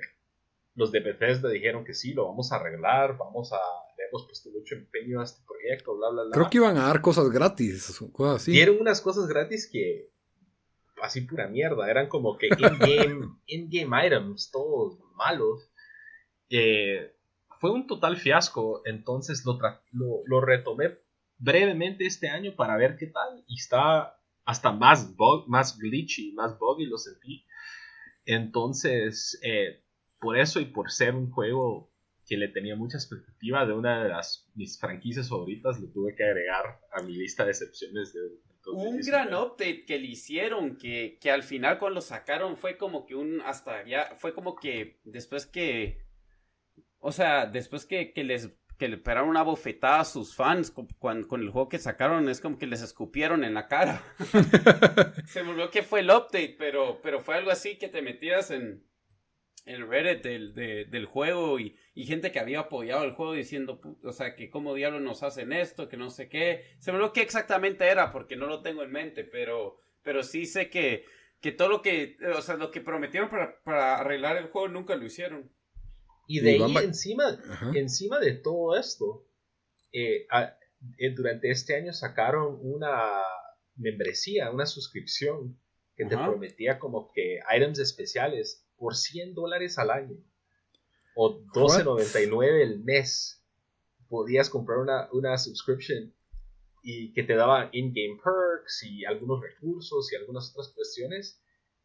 los 0.75 0.91
de 0.91 0.99
Bethesda 0.99 1.49
dijeron 1.49 1.84
que 1.84 1.95
sí, 1.95 2.13
lo 2.13 2.28
vamos 2.28 2.51
a 2.51 2.57
arreglar, 2.57 3.17
vamos 3.17 3.51
a, 3.51 3.57
le 3.97 4.05
hemos 4.05 4.25
puesto 4.28 4.51
mucho 4.51 4.75
empeño 4.75 5.19
a 5.19 5.23
este 5.23 5.41
proyecto, 5.45 5.97
bla, 5.97 6.09
bla, 6.09 6.23
bla. 6.23 6.32
Creo 6.34 6.49
que 6.49 6.57
iban 6.57 6.78
a 6.78 6.86
dar 6.88 7.01
cosas 7.01 7.30
gratis, 7.32 7.99
cosas 8.13 8.43
así. 8.43 8.51
Dieron 8.51 8.78
unas 8.80 9.01
cosas 9.01 9.28
gratis 9.28 9.67
que, 9.71 10.11
así 11.01 11.21
pura 11.21 11.47
mierda, 11.47 11.89
eran 11.89 12.07
como 12.07 12.38
que 12.38 12.47
in-game 12.57 13.28
in 13.47 13.69
-game 13.69 14.05
items, 14.05 14.51
todos 14.51 14.99
malos. 15.15 15.71
Eh, 16.49 17.16
fue 17.60 17.72
un 17.72 17.88
total 17.88 18.18
fiasco, 18.18 18.82
entonces 18.86 19.43
lo, 19.45 19.58
lo, 20.26 20.41
retomé 20.41 20.99
brevemente 21.38 22.05
este 22.05 22.30
año 22.30 22.55
para 22.55 22.78
ver 22.78 22.97
qué 22.97 23.08
tal 23.08 23.43
y 23.47 23.55
está 23.55 24.20
hasta 24.45 24.72
más, 24.72 25.16
bug, 25.16 25.47
más 25.47 25.78
glitchy, 25.78 26.32
más 26.34 26.58
buggy 26.58 26.86
lo 26.86 26.97
sentí. 26.97 27.45
Entonces, 28.26 29.39
eh, 29.43 29.84
por 30.20 30.38
eso 30.38 30.60
y 30.60 30.66
por 30.66 30.91
ser 30.91 31.16
un 31.16 31.32
juego 31.32 31.91
que 32.26 32.38
le 32.38 32.49
tenía 32.49 32.76
mucha 32.76 32.97
expectativa 32.97 33.66
de 33.66 33.74
una 33.74 34.03
de 34.03 34.10
las 34.10 34.49
mis 34.53 34.80
franquicias 34.80 35.30
favoritas, 35.30 35.80
lo 35.80 35.88
tuve 35.89 36.16
que 36.16 36.24
agregar 36.24 36.82
a 36.91 37.01
mi 37.01 37.16
lista 37.16 37.45
de 37.45 37.51
excepciones 37.51 38.14
de... 38.14 38.20
un 38.72 38.99
gran 38.99 39.34
update 39.34 39.86
que 39.86 39.97
le 39.97 40.08
hicieron, 40.08 40.78
que, 40.78 41.18
que 41.22 41.32
al 41.32 41.43
final 41.43 41.78
cuando 41.78 41.95
lo 41.95 42.01
sacaron 42.01 42.58
fue 42.58 42.78
como 42.78 43.05
que 43.05 43.16
un, 43.16 43.41
hasta 43.41 43.86
ya, 43.86 44.16
fue 44.18 44.34
como 44.34 44.55
que 44.55 44.99
después 45.05 45.45
que, 45.45 46.07
o 47.08 47.12
sea, 47.14 47.45
después 47.45 47.86
que, 47.86 48.12
que 48.12 48.26
les 48.26 48.49
que 48.78 48.89
le 48.89 48.97
pegaron 48.97 49.30
una 49.30 49.41
bofetada 49.41 50.01
a 50.01 50.05
sus 50.05 50.36
fans 50.36 50.72
con, 50.72 50.88
con, 51.24 51.41
el 51.41 51.49
juego 51.51 51.70
que 51.70 51.80
sacaron, 51.80 52.28
es 52.28 52.41
como 52.41 52.60
que 52.60 52.68
les 52.68 52.82
escupieron 52.82 53.45
en 53.45 53.53
la 53.53 53.70
cara. 53.70 54.03
Se 55.26 55.41
me 55.41 55.51
olvidó 55.51 55.72
que 55.72 55.84
fue 55.84 56.01
el 56.01 56.10
update, 56.10 56.58
pero, 56.60 56.99
pero 57.01 57.22
fue 57.22 57.36
algo 57.36 57.49
así 57.49 57.78
que 57.78 57.88
te 57.88 58.01
metías 58.01 58.51
en, 58.51 58.84
el 59.66 59.88
Reddit 59.88 60.22
del, 60.22 60.53
del 60.53 61.05
juego 61.05 61.62
y, 61.62 61.78
y, 61.95 62.05
gente 62.05 62.34
que 62.34 62.41
había 62.41 62.60
apoyado 62.60 63.05
el 63.05 63.14
juego 63.14 63.32
diciendo, 63.32 63.80
o 64.03 64.12
sea, 64.12 64.36
que 64.36 64.49
cómo 64.49 64.76
diablos 64.76 65.01
nos 65.01 65.24
hacen 65.24 65.53
esto, 65.53 65.88
que 65.88 65.95
no 65.95 66.10
sé 66.10 66.28
qué. 66.28 66.66
Se 66.78 66.91
me 66.91 66.97
olvidó 66.97 67.14
qué 67.14 67.22
exactamente 67.22 67.88
era 67.88 68.12
porque 68.12 68.36
no 68.36 68.47
lo 68.47 68.62
tengo 68.62 68.84
en 68.84 68.91
mente, 68.91 69.24
pero, 69.24 69.80
pero 70.03 70.24
sí 70.24 70.45
sé 70.45 70.70
que, 70.70 71.05
que 71.39 71.53
todo 71.53 71.70
lo 71.70 71.82
que, 71.82 72.18
o 72.36 72.41
sea, 72.41 72.58
lo 72.58 72.70
que 72.70 72.82
prometieron 72.82 73.30
para, 73.30 73.64
para 73.64 73.95
arreglar 73.95 74.36
el 74.36 74.47
juego 74.47 74.68
nunca 74.68 74.97
lo 74.97 75.05
hicieron. 75.05 75.55
Y 76.28 76.41
de 76.41 76.51
ahí 76.51 76.75
encima, 76.84 77.39
encima 77.73 78.19
de 78.19 78.34
todo 78.34 78.78
esto, 78.78 79.25
eh, 79.93 80.28
eh, 80.97 81.15
durante 81.15 81.49
este 81.49 81.75
año 81.75 81.93
sacaron 81.93 82.59
una 82.61 83.23
membresía, 83.78 84.51
una 84.51 84.65
suscripción 84.65 85.57
que 85.95 86.05
te 86.05 86.17
prometía 86.17 86.78
como 86.78 87.11
que 87.13 87.39
items 87.55 87.80
especiales 87.80 88.67
por 88.75 88.95
100 88.95 89.34
dólares 89.34 89.80
al 89.80 89.89
año 89.89 90.17
o 91.15 91.41
12.99 91.45 92.61
el 92.61 92.84
mes. 92.84 93.43
Podías 94.09 94.49
comprar 94.49 94.80
una, 94.80 95.09
una 95.13 95.38
subscription 95.38 96.13
y 96.84 97.13
que 97.13 97.23
te 97.23 97.36
daba 97.36 97.69
in-game 97.71 98.19
perks 98.23 98.84
y 98.84 99.05
algunos 99.05 99.41
recursos 99.41 100.11
y 100.11 100.15
algunas 100.15 100.51
otras 100.51 100.69
cuestiones. 100.69 101.41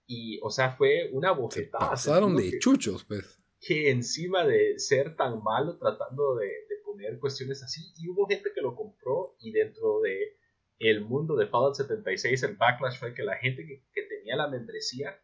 Y, 0.06 0.38
o 0.42 0.50
sea, 0.50 0.76
fue 0.76 1.10
una 1.12 1.32
bofetada. 1.32 1.90
pasaron 1.90 2.36
de 2.36 2.58
chuchos, 2.58 3.04
pues 3.04 3.41
que 3.62 3.90
encima 3.90 4.44
de 4.44 4.78
ser 4.80 5.14
tan 5.14 5.40
malo 5.42 5.78
tratando 5.78 6.34
de, 6.34 6.50
poner 6.84 7.18
cuestiones 7.20 7.62
así, 7.62 7.80
y 7.96 8.08
hubo 8.08 8.26
gente 8.26 8.50
que 8.54 8.60
lo 8.60 8.76
compró 8.76 9.34
y 9.40 9.50
dentro 9.50 10.00
de 10.00 10.36
el 10.78 11.00
mundo 11.00 11.36
de 11.36 11.46
Fallout 11.46 11.76
76 11.76 12.42
el 12.42 12.56
backlash 12.56 12.98
fue 12.98 13.14
que 13.14 13.22
la 13.22 13.36
gente 13.36 13.64
que, 13.64 14.02
tenía 14.02 14.36
la 14.36 14.48
membresía 14.48 15.18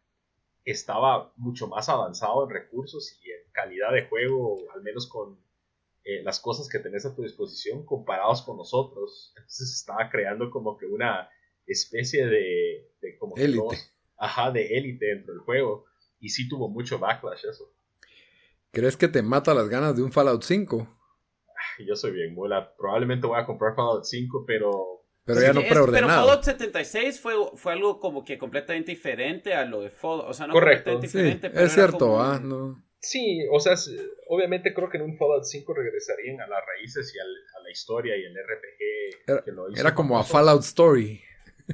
estaba 0.65 1.31
mucho 1.35 1.67
más 1.67 1.89
avanzado 1.89 2.45
en 2.45 2.49
recursos 2.49 3.19
y 3.21 3.29
en 3.29 3.51
calidad 3.51 3.93
de 3.93 4.07
juego, 4.07 4.57
al 4.73 4.81
menos 4.81 5.07
con 5.07 5.37
eh, 6.03 6.23
las 6.23 6.39
cosas 6.39 6.69
que 6.69 6.79
tenés 6.79 7.05
a 7.05 7.13
tu 7.13 7.21
disposición 7.21 7.85
comparados 7.85 8.41
con 8.41 8.57
nosotros. 8.57 9.33
Entonces 9.37 9.75
estaba 9.75 10.09
creando 10.09 10.49
como 10.49 10.75
que 10.77 10.85
una 10.85 11.29
especie 11.67 12.25
de, 12.25 12.89
de 12.99 13.17
como 13.17 13.35
élite. 13.35 13.77
Ajá, 14.17 14.49
de 14.49 14.77
élite 14.77 15.05
dentro 15.05 15.33
del 15.33 15.43
juego. 15.43 15.85
Y 16.19 16.29
sí 16.29 16.49
tuvo 16.49 16.67
mucho 16.67 16.99
backlash 16.99 17.45
eso. 17.45 17.71
¿Crees 18.71 18.97
que 18.97 19.07
te 19.07 19.21
mata 19.21 19.53
las 19.53 19.67
ganas 19.69 19.95
de 19.95 20.03
un 20.03 20.11
Fallout 20.11 20.43
5? 20.43 20.97
Yo 21.85 21.95
soy 21.95 22.11
bien 22.11 22.33
mula. 22.33 22.75
Probablemente 22.77 23.27
voy 23.27 23.39
a 23.39 23.45
comprar 23.45 23.75
Fallout 23.75 24.03
5, 24.03 24.43
pero. 24.45 25.05
Pero 25.25 25.41
ya 25.41 25.53
no 25.53 25.61
preordenado. 25.61 25.91
Pero 25.91 26.07
Fallout 26.07 26.43
76 26.43 27.19
fue, 27.19 27.33
fue 27.55 27.73
algo 27.73 27.99
como 27.99 28.23
que 28.23 28.37
completamente 28.37 28.91
diferente 28.91 29.53
a 29.53 29.65
lo 29.65 29.81
de 29.81 29.89
Fallout. 29.89 30.29
O 30.29 30.33
sea, 30.33 30.47
no 30.47 30.53
Correcto. 30.53 30.91
Completamente 30.91 31.47
diferente, 31.47 31.65
es 31.65 31.73
cierto, 31.73 32.19
ah, 32.19 32.39
no. 32.41 32.83
Sí, 33.01 33.39
o 33.49 33.59
sea, 33.59 33.75
obviamente 34.27 34.73
creo 34.73 34.89
que 34.89 34.97
en 34.97 35.03
un 35.03 35.17
Fallout 35.17 35.45
5 35.45 35.73
regresarían 35.73 36.41
a 36.41 36.47
las 36.47 36.59
raíces 36.65 37.13
y 37.15 37.19
a 37.19 37.23
la 37.63 37.71
historia 37.71 38.17
y 38.17 38.25
el 38.25 38.33
RPG 38.33 39.23
era, 39.27 39.43
que 39.43 39.51
lo 39.51 39.69
hizo 39.69 39.79
Era 39.79 39.95
como 39.95 40.19
a 40.19 40.23
Fallout 40.23 40.63
Story. 40.63 41.21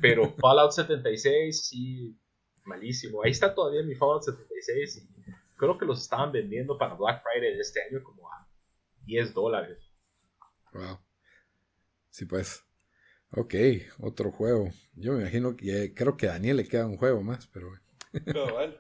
Pero 0.02 0.36
Fallout 0.40 0.72
76, 0.72 1.68
sí, 1.68 2.16
malísimo. 2.64 3.24
Ahí 3.24 3.32
está 3.32 3.56
todavía 3.56 3.82
mi 3.84 3.96
Fallout 3.96 4.24
76 4.24 4.98
y 4.98 5.32
creo 5.56 5.78
que 5.78 5.86
los 5.86 6.02
estaban 6.02 6.32
vendiendo 6.32 6.78
para 6.78 6.96
Black 6.96 7.24
Friday 7.24 7.56
de 7.56 7.62
este 7.62 7.82
año 7.84 8.04
como 8.04 8.32
a 8.32 8.48
10 9.06 9.34
dólares. 9.34 9.80
Wow. 10.74 11.00
Sí, 12.10 12.26
pues. 12.26 12.64
Ok, 13.32 13.54
otro 14.00 14.32
juego. 14.32 14.70
Yo 14.94 15.14
me 15.14 15.22
imagino 15.22 15.58
que 15.58 15.94
creo 15.94 16.16
que 16.16 16.28
a 16.28 16.34
Daniel 16.34 16.58
le 16.58 16.68
queda 16.68 16.86
un 16.86 16.98
juego 16.98 17.22
más, 17.22 17.48
pero. 17.48 17.70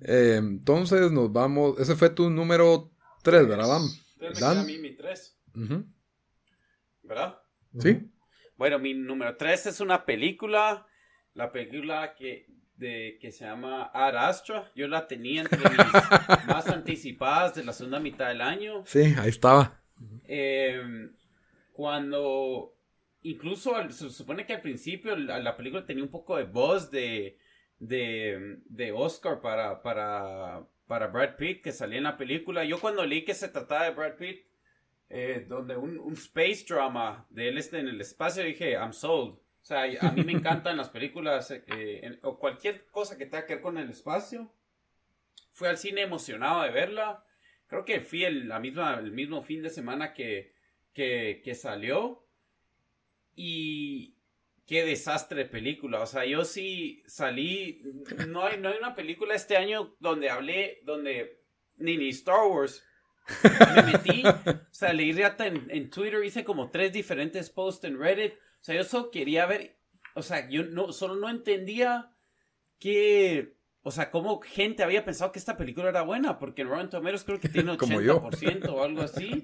eh, 0.00 0.36
entonces 0.36 1.10
nos 1.10 1.32
vamos. 1.32 1.78
Ese 1.80 1.96
fue 1.96 2.10
tu 2.10 2.30
número 2.30 2.92
3, 3.22 3.48
¿verdad? 3.48 3.66
Vamos. 3.66 4.16
a 4.42 4.64
mí 4.64 4.78
mi 4.78 4.94
3. 4.94 5.40
¿Verdad? 7.02 7.42
Sí. 7.78 8.10
Bueno, 8.56 8.78
mi 8.78 8.94
número 8.94 9.36
3 9.36 9.66
es 9.66 9.80
una 9.80 10.04
película. 10.04 10.86
La 11.34 11.50
película 11.50 12.14
que 12.14 12.46
de 12.80 13.18
que 13.20 13.30
se 13.30 13.44
llama 13.44 13.90
Ad 13.92 14.16
Astra. 14.16 14.70
Yo 14.74 14.88
la 14.88 15.06
tenía 15.06 15.42
entre 15.42 15.58
mis 15.58 15.76
más 16.48 16.66
anticipadas 16.66 17.54
de 17.54 17.64
la 17.64 17.72
segunda 17.72 18.00
mitad 18.00 18.28
del 18.28 18.40
año. 18.40 18.82
Sí, 18.86 19.14
ahí 19.18 19.28
estaba. 19.28 19.80
Em, 20.26 21.12
cuando 21.72 22.74
incluso 23.22 23.74
se 23.90 24.08
supone 24.08 24.46
que 24.46 24.54
al 24.54 24.62
principio 24.62 25.14
la, 25.14 25.56
película 25.56 25.84
tenía 25.84 26.02
un 26.02 26.10
poco 26.10 26.38
de 26.38 26.44
voz 26.44 26.90
de, 26.90 27.38
de, 27.78 28.92
Oscar 28.96 29.42
para, 29.42 29.82
para, 29.82 30.66
para 30.86 31.08
Brad 31.08 31.36
Pitt 31.36 31.62
que 31.62 31.72
salía 31.72 31.98
en 31.98 32.04
la 32.04 32.16
película. 32.16 32.64
Yo 32.64 32.80
cuando 32.80 33.04
leí 33.04 33.26
que 33.26 33.34
se 33.34 33.48
trataba 33.48 33.84
de 33.84 33.90
Brad 33.90 34.16
Pitt, 34.16 34.46
eh, 35.10 35.44
donde 35.46 35.76
un, 35.76 35.98
un, 35.98 36.14
space 36.14 36.64
drama 36.66 37.26
de 37.28 37.48
él 37.48 37.62
en 37.72 37.88
el 37.88 38.00
espacio, 38.00 38.42
dije, 38.42 38.72
I'm 38.72 38.94
sold. 38.94 39.38
O 39.62 39.64
sea, 39.64 39.82
a 39.82 40.12
mí 40.12 40.24
me 40.24 40.32
encantan 40.32 40.76
las 40.76 40.88
películas 40.88 41.50
eh, 41.50 42.18
o 42.22 42.38
cualquier 42.38 42.86
cosa 42.86 43.18
que 43.18 43.26
tenga 43.26 43.46
que 43.46 43.54
ver 43.54 43.62
con 43.62 43.78
el 43.78 43.90
espacio. 43.90 44.52
Fui 45.52 45.68
al 45.68 45.78
cine 45.78 46.02
emocionado 46.02 46.62
de 46.62 46.70
verla. 46.70 47.24
Creo 47.66 47.84
que 47.84 48.00
fui 48.00 48.24
el, 48.24 48.50
mismo 49.12 49.42
fin 49.42 49.62
de 49.62 49.70
semana 49.70 50.14
que, 50.14 50.54
salió. 51.54 52.24
Y 53.36 54.16
qué 54.66 54.84
desastre 54.84 55.44
de 55.44 55.50
película. 55.50 56.00
O 56.00 56.06
sea, 56.06 56.24
yo 56.24 56.44
sí 56.44 57.02
salí. 57.06 57.82
No 58.28 58.44
hay, 58.44 58.58
no 58.58 58.70
hay 58.70 58.78
una 58.78 58.94
película 58.94 59.34
este 59.34 59.56
año 59.56 59.94
donde 60.00 60.30
hablé, 60.30 60.80
donde 60.84 61.42
ni 61.76 61.96
ni 61.96 62.08
Star 62.08 62.46
Wars. 62.46 62.84
Me 63.76 63.82
metí, 63.82 64.24
leí 64.92 65.22
hasta 65.22 65.46
en, 65.46 65.70
en 65.70 65.90
Twitter, 65.90 66.24
hice 66.24 66.42
como 66.42 66.70
tres 66.70 66.92
diferentes 66.92 67.50
posts 67.50 67.84
en 67.84 67.98
Reddit 67.98 68.32
o 68.60 68.64
sea, 68.64 68.74
yo 68.74 68.84
solo 68.84 69.10
quería 69.10 69.46
ver, 69.46 69.78
o 70.14 70.22
sea, 70.22 70.48
yo 70.48 70.64
no, 70.64 70.92
solo 70.92 71.16
no 71.16 71.30
entendía 71.30 72.12
que, 72.78 73.56
o 73.82 73.90
sea, 73.90 74.10
cómo 74.10 74.40
gente 74.40 74.82
había 74.82 75.04
pensado 75.04 75.32
que 75.32 75.38
esta 75.38 75.56
película 75.56 75.88
era 75.88 76.02
buena, 76.02 76.38
porque 76.38 76.62
en 76.62 76.68
Rotten 76.68 76.90
Tomatoes 76.90 77.24
creo 77.24 77.40
que 77.40 77.48
tiene 77.50 77.72
80% 77.72 78.68
o 78.68 78.82
algo 78.82 79.02
así. 79.02 79.42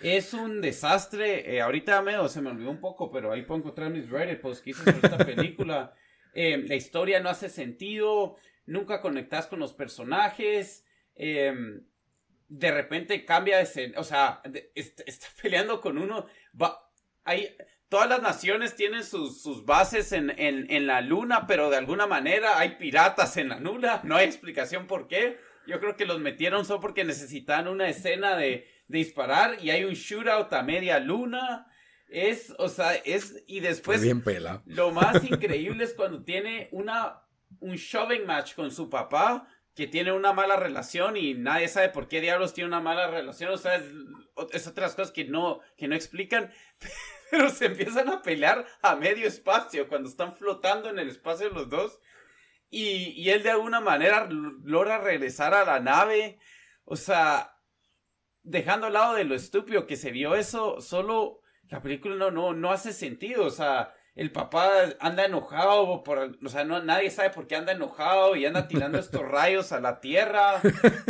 Es 0.00 0.34
un 0.34 0.60
desastre. 0.60 1.54
Eh, 1.54 1.60
ahorita 1.60 2.02
medio 2.02 2.28
se 2.28 2.40
me 2.40 2.50
olvidó 2.50 2.70
un 2.70 2.80
poco, 2.80 3.10
pero 3.10 3.32
ahí 3.32 3.42
puedo 3.42 3.60
encontrar 3.60 3.90
mis 3.90 4.08
Reddit 4.08 4.40
posts 4.40 4.62
que 4.62 4.70
hice 4.70 4.84
sobre 4.84 4.98
esta 4.98 5.18
película. 5.24 5.94
Eh, 6.34 6.64
la 6.66 6.74
historia 6.74 7.20
no 7.20 7.28
hace 7.28 7.48
sentido. 7.48 8.36
Nunca 8.66 9.00
conectas 9.00 9.46
con 9.46 9.60
los 9.60 9.72
personajes. 9.72 10.84
Em, 11.14 11.84
de 12.48 12.70
repente 12.70 13.24
cambia 13.24 13.58
de 13.58 13.62
escena. 13.62 14.00
O 14.00 14.04
sea, 14.04 14.42
está, 14.74 15.28
peleando 15.40 15.80
con 15.80 15.98
uno. 15.98 16.26
Va, 16.60 16.90
hay, 17.24 17.56
todas 17.92 18.08
las 18.08 18.22
naciones 18.22 18.74
tienen 18.74 19.04
sus, 19.04 19.66
bases 19.66 20.12
en, 20.12 20.86
la 20.86 21.02
luna, 21.02 21.46
pero 21.46 21.68
de 21.68 21.76
alguna 21.76 22.06
manera 22.06 22.58
hay 22.58 22.76
piratas 22.76 23.36
en 23.36 23.50
la 23.50 23.60
luna. 23.60 24.00
No 24.04 24.16
hay 24.16 24.24
explicación 24.24 24.86
por 24.86 25.08
qué. 25.08 25.38
Yo 25.66 25.78
creo 25.78 25.94
que 25.94 26.06
los 26.06 26.18
metieron 26.18 26.64
solo 26.64 26.80
porque 26.80 27.04
necesitaban 27.04 27.68
una 27.68 27.90
escena 27.90 28.34
de, 28.34 28.66
disparar 28.88 29.58
y 29.62 29.70
hay 29.70 29.84
un 29.84 29.92
shootout 29.92 30.50
a 30.54 30.62
media 30.62 31.00
luna. 31.00 31.66
Es, 32.08 32.54
o 32.58 32.70
sea, 32.70 32.94
es, 32.94 33.44
y 33.46 33.60
después. 33.60 34.00
Bien 34.00 34.22
pela. 34.22 34.62
Lo 34.64 34.90
más 34.90 35.22
increíble 35.30 35.84
es 35.84 35.92
cuando 35.92 36.24
tiene 36.24 36.70
una, 36.72 37.20
un 37.60 37.76
shoving 37.76 38.24
match 38.24 38.54
con 38.54 38.70
su 38.70 38.88
papá, 38.88 39.46
que 39.74 39.86
tiene 39.86 40.12
una 40.12 40.32
mala 40.32 40.56
relación 40.56 41.18
y 41.18 41.34
nadie 41.34 41.68
sabe 41.68 41.90
por 41.90 42.08
qué 42.08 42.22
diablos 42.22 42.54
tiene 42.54 42.68
una 42.68 42.80
mala 42.80 43.08
relación. 43.08 43.50
O 43.50 43.58
sea, 43.58 43.74
es, 43.76 43.84
es 44.52 44.66
otras 44.66 44.94
cosas 44.94 45.12
que 45.12 45.26
no, 45.26 45.60
que 45.76 45.88
no 45.88 45.94
explican. 45.94 46.50
pero 47.32 47.48
se 47.48 47.64
empiezan 47.64 48.10
a 48.10 48.20
pelear 48.20 48.66
a 48.82 48.94
medio 48.94 49.26
espacio 49.26 49.88
cuando 49.88 50.06
están 50.06 50.34
flotando 50.34 50.90
en 50.90 50.98
el 50.98 51.08
espacio 51.08 51.48
los 51.48 51.70
dos. 51.70 51.98
Y, 52.68 53.14
y 53.16 53.30
él 53.30 53.42
de 53.42 53.48
alguna 53.48 53.80
manera 53.80 54.28
logra 54.30 54.98
regresar 54.98 55.54
a 55.54 55.64
la 55.64 55.80
nave. 55.80 56.38
O 56.84 56.94
sea, 56.94 57.56
dejando 58.42 58.88
al 58.88 58.92
lado 58.92 59.14
de 59.14 59.24
lo 59.24 59.34
estúpido 59.34 59.86
que 59.86 59.96
se 59.96 60.10
vio 60.10 60.34
eso, 60.34 60.82
solo 60.82 61.40
la 61.70 61.80
película 61.80 62.16
no, 62.16 62.30
no, 62.30 62.52
no 62.52 62.70
hace 62.70 62.92
sentido. 62.92 63.46
O 63.46 63.50
sea, 63.50 63.94
el 64.14 64.30
papá 64.30 64.70
anda 65.00 65.24
enojado, 65.24 66.02
por, 66.02 66.36
o 66.44 66.48
sea, 66.50 66.64
no, 66.64 66.82
nadie 66.82 67.10
sabe 67.10 67.30
por 67.30 67.46
qué 67.46 67.56
anda 67.56 67.72
enojado 67.72 68.36
y 68.36 68.44
anda 68.44 68.68
tirando 68.68 68.98
estos 68.98 69.22
rayos 69.26 69.72
a 69.72 69.80
la 69.80 70.00
tierra. 70.00 70.60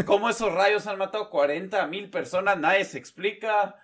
¿Cómo 0.06 0.30
esos 0.30 0.54
rayos 0.54 0.86
han 0.86 0.98
matado 0.98 1.30
40 1.30 1.84
mil 1.88 2.10
personas? 2.10 2.58
Nadie 2.58 2.84
se 2.84 2.98
explica. 2.98 3.74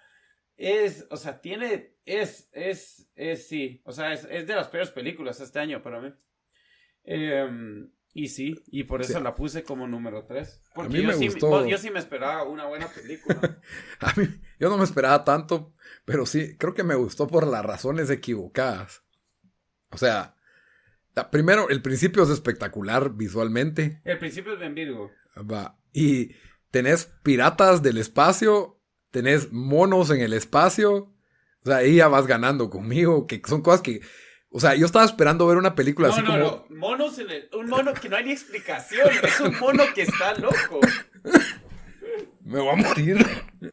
Es, 0.58 1.06
o 1.10 1.16
sea, 1.16 1.40
tiene, 1.40 1.94
es, 2.04 2.50
es, 2.52 3.08
es, 3.14 3.46
sí, 3.46 3.80
o 3.84 3.92
sea, 3.92 4.12
es, 4.12 4.26
es 4.28 4.44
de 4.44 4.56
las 4.56 4.66
peores 4.68 4.90
películas 4.90 5.40
este 5.40 5.60
año 5.60 5.80
para 5.82 6.00
mí. 6.00 6.12
Em, 7.04 7.90
y 8.12 8.26
sí, 8.26 8.60
y 8.66 8.82
por 8.82 9.00
eso 9.00 9.20
la 9.20 9.36
puse 9.36 9.62
como 9.62 9.86
número 9.86 10.24
3. 10.24 10.62
Porque 10.74 10.88
a 10.88 11.00
mí 11.00 11.02
yo, 11.02 11.08
me 11.08 11.14
sí, 11.14 11.28
gustó... 11.28 11.64
yo 11.64 11.78
sí 11.78 11.90
me 11.90 12.00
esperaba 12.00 12.42
una 12.42 12.66
buena 12.66 12.88
película. 12.88 13.60
a 14.00 14.12
mí, 14.16 14.26
yo 14.58 14.68
no 14.68 14.76
me 14.76 14.82
esperaba 14.82 15.24
tanto, 15.24 15.74
pero 16.04 16.26
sí, 16.26 16.56
creo 16.58 16.74
que 16.74 16.82
me 16.82 16.96
gustó 16.96 17.28
por 17.28 17.46
las 17.46 17.64
razones 17.64 18.10
equivocadas. 18.10 19.04
O 19.90 19.96
sea, 19.96 20.34
primero, 21.30 21.68
el 21.68 21.82
principio 21.82 22.24
es 22.24 22.30
espectacular 22.30 23.14
visualmente. 23.14 24.00
El 24.04 24.18
principio 24.18 24.54
es 24.54 24.58
Ben 24.58 24.74
Virgo. 24.74 25.12
Va. 25.36 25.78
Y 25.92 26.32
tenés 26.72 27.06
piratas 27.22 27.80
del 27.82 27.98
espacio, 27.98 28.77
tenés 29.10 29.52
monos 29.52 30.10
en 30.10 30.20
el 30.20 30.32
espacio. 30.32 31.12
O 31.64 31.66
sea, 31.66 31.78
ahí 31.78 31.96
ya 31.96 32.08
vas 32.08 32.26
ganando 32.26 32.70
conmigo, 32.70 33.26
que 33.26 33.40
son 33.46 33.62
cosas 33.62 33.82
que... 33.82 34.00
O 34.50 34.60
sea, 34.60 34.74
yo 34.74 34.86
estaba 34.86 35.04
esperando 35.04 35.46
ver 35.46 35.58
una 35.58 35.74
película 35.74 36.08
así 36.08 36.22
no, 36.22 36.26
como... 36.28 36.38
No, 36.38 36.66
monos 36.70 37.18
en 37.18 37.30
el... 37.30 37.50
Un 37.52 37.68
mono 37.68 37.92
que 37.92 38.08
no 38.08 38.16
hay 38.16 38.24
ni 38.24 38.32
explicación. 38.32 39.08
es 39.22 39.40
un 39.40 39.58
mono 39.58 39.84
que 39.94 40.02
está 40.02 40.34
loco. 40.34 40.80
Me 42.44 42.58
voy 42.60 42.72
a 42.72 42.76
morir. 42.76 43.26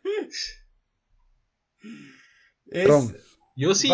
Es... 2.68 2.88
Yo 3.56 3.74
sí. 3.74 3.90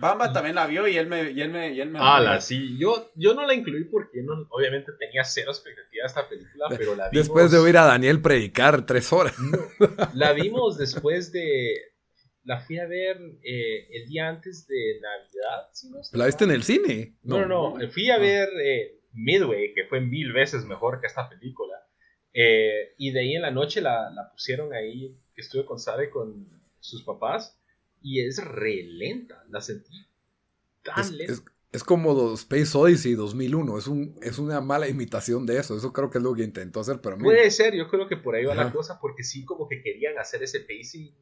Bamba, 0.00 0.32
también 0.32 0.54
la 0.54 0.66
vio 0.66 0.88
y 0.88 0.96
él 0.96 1.06
me. 1.06 1.30
Y 1.30 1.40
él 1.42 1.50
me, 1.50 1.72
y 1.72 1.80
él 1.80 1.90
me 1.90 1.98
ah, 2.00 2.40
sí. 2.40 2.78
Yo, 2.78 3.10
yo 3.14 3.34
no 3.34 3.46
la 3.46 3.54
incluí 3.54 3.84
porque 3.84 4.22
no, 4.22 4.46
obviamente 4.50 4.92
tenía 4.98 5.22
cero 5.22 5.50
expectativa 5.50 6.02
de 6.02 6.06
esta 6.06 6.28
película, 6.28 6.66
pero 6.70 6.94
la 6.94 7.10
vimos. 7.10 7.26
Después 7.26 7.50
de 7.50 7.58
oír 7.58 7.76
a 7.76 7.84
Daniel 7.84 8.22
predicar 8.22 8.86
tres 8.86 9.12
horas. 9.12 9.36
la 10.14 10.32
vimos 10.32 10.78
después 10.78 11.30
de. 11.30 11.74
La 12.44 12.60
fui 12.60 12.78
a 12.78 12.86
ver 12.86 13.18
eh, 13.42 13.88
el 13.90 14.08
día 14.08 14.28
antes 14.28 14.66
de 14.66 15.00
Navidad. 15.00 16.06
¿La 16.12 16.26
viste 16.26 16.44
en 16.44 16.52
el 16.52 16.62
cine? 16.62 17.16
No, 17.22 17.44
no, 17.44 17.76
no. 17.76 17.90
Fui 17.90 18.08
a 18.08 18.18
ver 18.18 18.48
eh, 18.62 19.00
Midway, 19.12 19.74
que 19.74 19.84
fue 19.84 20.00
mil 20.00 20.32
veces 20.32 20.64
mejor 20.64 21.00
que 21.00 21.08
esta 21.08 21.28
película. 21.28 21.74
Eh, 22.32 22.94
y 22.98 23.10
de 23.10 23.20
ahí 23.20 23.34
en 23.34 23.42
la 23.42 23.50
noche 23.50 23.80
la, 23.80 24.10
la 24.10 24.30
pusieron 24.30 24.72
ahí, 24.72 25.18
que 25.34 25.40
estuve 25.40 25.66
con 25.66 25.78
Sara 25.78 26.08
con 26.08 26.48
sus 26.78 27.02
papás 27.02 27.58
y 28.06 28.20
es 28.20 28.42
re 28.42 28.84
lenta. 28.84 29.44
La 29.50 29.60
sentí 29.60 30.06
tan 30.84 31.00
es, 31.00 31.10
lenta. 31.10 31.52
Es, 31.72 31.82
como 31.82 32.34
Space 32.34 32.78
Odyssey 32.78 33.14
2001. 33.14 33.78
Es, 33.78 33.88
un, 33.88 34.16
es 34.22 34.38
una 34.38 34.60
mala 34.60 34.88
imitación 34.88 35.44
de 35.44 35.58
eso. 35.58 35.76
Eso 35.76 35.92
creo 35.92 36.08
que 36.08 36.18
es 36.18 36.24
lo 36.24 36.32
que 36.32 36.44
intentó 36.44 36.78
hacer. 36.78 37.00
Pero 37.00 37.18
Puede 37.18 37.50
ser, 37.50 37.74
yo 37.74 37.88
creo 37.88 38.06
que 38.06 38.16
por 38.16 38.36
ahí 38.36 38.44
va 38.44 38.54
la 38.54 38.70
cosa, 38.70 39.00
porque 39.00 39.24
sí, 39.24 39.44
como 39.44 39.68
que 39.68 39.82
querían 39.82 40.16
hacer 40.18 40.40
ese 40.44 40.60
pacing 40.60 41.12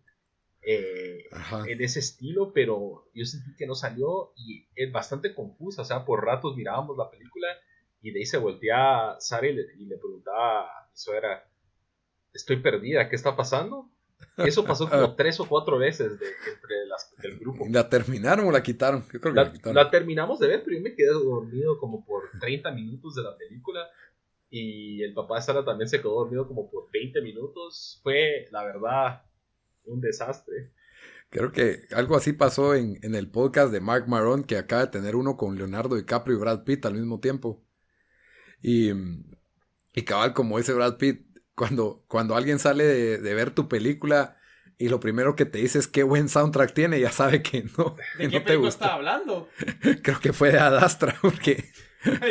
eh, 0.60 1.24
en 1.66 1.82
ese 1.82 2.00
estilo, 2.00 2.52
pero 2.52 3.10
yo 3.14 3.24
sentí 3.24 3.56
que 3.56 3.66
no 3.66 3.74
salió 3.74 4.34
y 4.36 4.68
es 4.76 4.92
bastante 4.92 5.34
confusa. 5.34 5.82
O 5.82 5.84
sea, 5.86 6.04
por 6.04 6.22
ratos 6.22 6.54
mirábamos 6.54 6.98
la 6.98 7.10
película 7.10 7.48
y 8.02 8.10
de 8.10 8.18
ahí 8.18 8.26
se 8.26 8.36
voltea 8.36 9.12
a 9.12 9.20
Sara 9.20 9.48
y 9.48 9.54
le, 9.54 9.62
y 9.78 9.86
le 9.86 9.96
preguntaba 9.96 10.64
a 10.64 10.86
mi 10.90 10.96
suegra: 10.98 11.50
Estoy 12.34 12.58
perdida, 12.58 13.08
¿qué 13.08 13.16
está 13.16 13.34
pasando? 13.34 13.90
Eso 14.36 14.64
pasó 14.64 14.88
como 14.88 15.14
tres 15.16 15.38
o 15.40 15.48
cuatro 15.48 15.78
veces 15.78 16.18
de, 16.18 16.26
entre 16.26 16.86
las, 16.86 17.14
del 17.18 17.38
grupo. 17.38 17.66
¿La 17.70 17.88
terminaron 17.88 18.46
o 18.46 18.50
la 18.50 18.62
quitaron? 18.62 19.04
Yo 19.12 19.20
creo 19.20 19.32
que 19.32 19.40
la, 19.40 19.44
la, 19.44 19.52
quitaron. 19.52 19.74
la, 19.76 19.90
terminamos 19.90 20.40
de 20.40 20.48
ver, 20.48 20.62
pero 20.64 20.76
yo 20.76 20.82
me 20.82 20.94
quedé 20.94 21.08
dormido 21.08 21.78
como 21.78 22.04
por 22.04 22.30
30 22.40 22.70
minutos 22.72 23.14
de 23.14 23.22
la 23.22 23.36
película. 23.36 23.88
Y 24.50 25.02
el 25.02 25.14
papá 25.14 25.36
de 25.36 25.42
Sara 25.42 25.64
también 25.64 25.88
se 25.88 26.00
quedó 26.00 26.14
dormido 26.14 26.46
como 26.46 26.70
por 26.70 26.90
20 26.92 27.20
minutos. 27.22 28.00
Fue, 28.02 28.46
la 28.50 28.64
verdad, 28.64 29.22
un 29.84 30.00
desastre. 30.00 30.72
Creo 31.30 31.50
que 31.50 31.80
algo 31.92 32.16
así 32.16 32.32
pasó 32.32 32.74
en, 32.74 32.98
en 33.02 33.16
el 33.16 33.28
podcast 33.28 33.72
de 33.72 33.80
Mark 33.80 34.06
Maron, 34.08 34.44
que 34.44 34.56
acaba 34.56 34.82
de 34.86 34.92
tener 34.92 35.16
uno 35.16 35.36
con 35.36 35.56
Leonardo 35.56 35.96
DiCaprio 35.96 36.36
y 36.36 36.40
Brad 36.40 36.62
Pitt 36.62 36.86
al 36.86 36.94
mismo 36.94 37.18
tiempo. 37.18 37.64
Y, 38.62 38.92
y 39.92 40.02
cabal, 40.04 40.32
como 40.32 40.58
ese 40.58 40.72
Brad 40.72 40.96
Pitt 40.96 41.33
cuando, 41.54 42.04
cuando 42.08 42.36
alguien 42.36 42.58
sale 42.58 42.84
de, 42.84 43.34
ver 43.34 43.50
tu 43.50 43.68
película 43.68 44.36
y 44.76 44.88
lo 44.88 44.98
primero 45.00 45.36
que 45.36 45.44
te 45.44 45.58
dice 45.58 45.78
es 45.78 45.86
qué 45.86 46.02
buen 46.02 46.28
soundtrack 46.28 46.74
tiene, 46.74 47.00
ya 47.00 47.12
sabe 47.12 47.42
que 47.42 47.64
no. 47.78 47.96
¿De 48.18 48.28
qué 48.28 48.40
te 48.40 48.56
gusta. 48.56 48.84
está 48.84 48.94
hablando? 48.94 49.48
creo 50.02 50.20
que 50.20 50.32
fue 50.32 50.50
de 50.50 50.58
Adastra, 50.58 51.16
porque, 51.22 51.64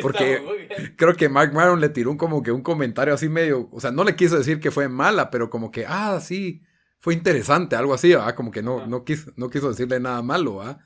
porque 0.01 0.93
creo 0.97 1.15
que 1.15 1.29
Mark 1.29 1.53
Maron 1.53 1.79
le 1.79 1.89
tiró 1.89 2.11
un, 2.11 2.17
como 2.17 2.43
que 2.43 2.51
un 2.51 2.61
comentario 2.61 3.13
así 3.13 3.29
medio, 3.29 3.69
o 3.71 3.79
sea, 3.79 3.91
no 3.91 4.03
le 4.03 4.15
quiso 4.15 4.37
decir 4.37 4.59
que 4.59 4.71
fue 4.71 4.89
mala, 4.89 5.31
pero 5.31 5.49
como 5.49 5.71
que, 5.71 5.85
ah, 5.87 6.19
sí, 6.21 6.63
fue 6.99 7.13
interesante, 7.13 7.75
algo 7.75 7.93
así, 7.93 8.09
¿verdad? 8.09 8.35
Como 8.35 8.51
que 8.51 8.61
no, 8.61 8.87
no, 8.87 9.03
quiso, 9.03 9.31
no 9.35 9.49
quiso 9.49 9.69
decirle 9.69 9.99
nada 9.99 10.21
malo, 10.21 10.57
¿verdad? 10.57 10.79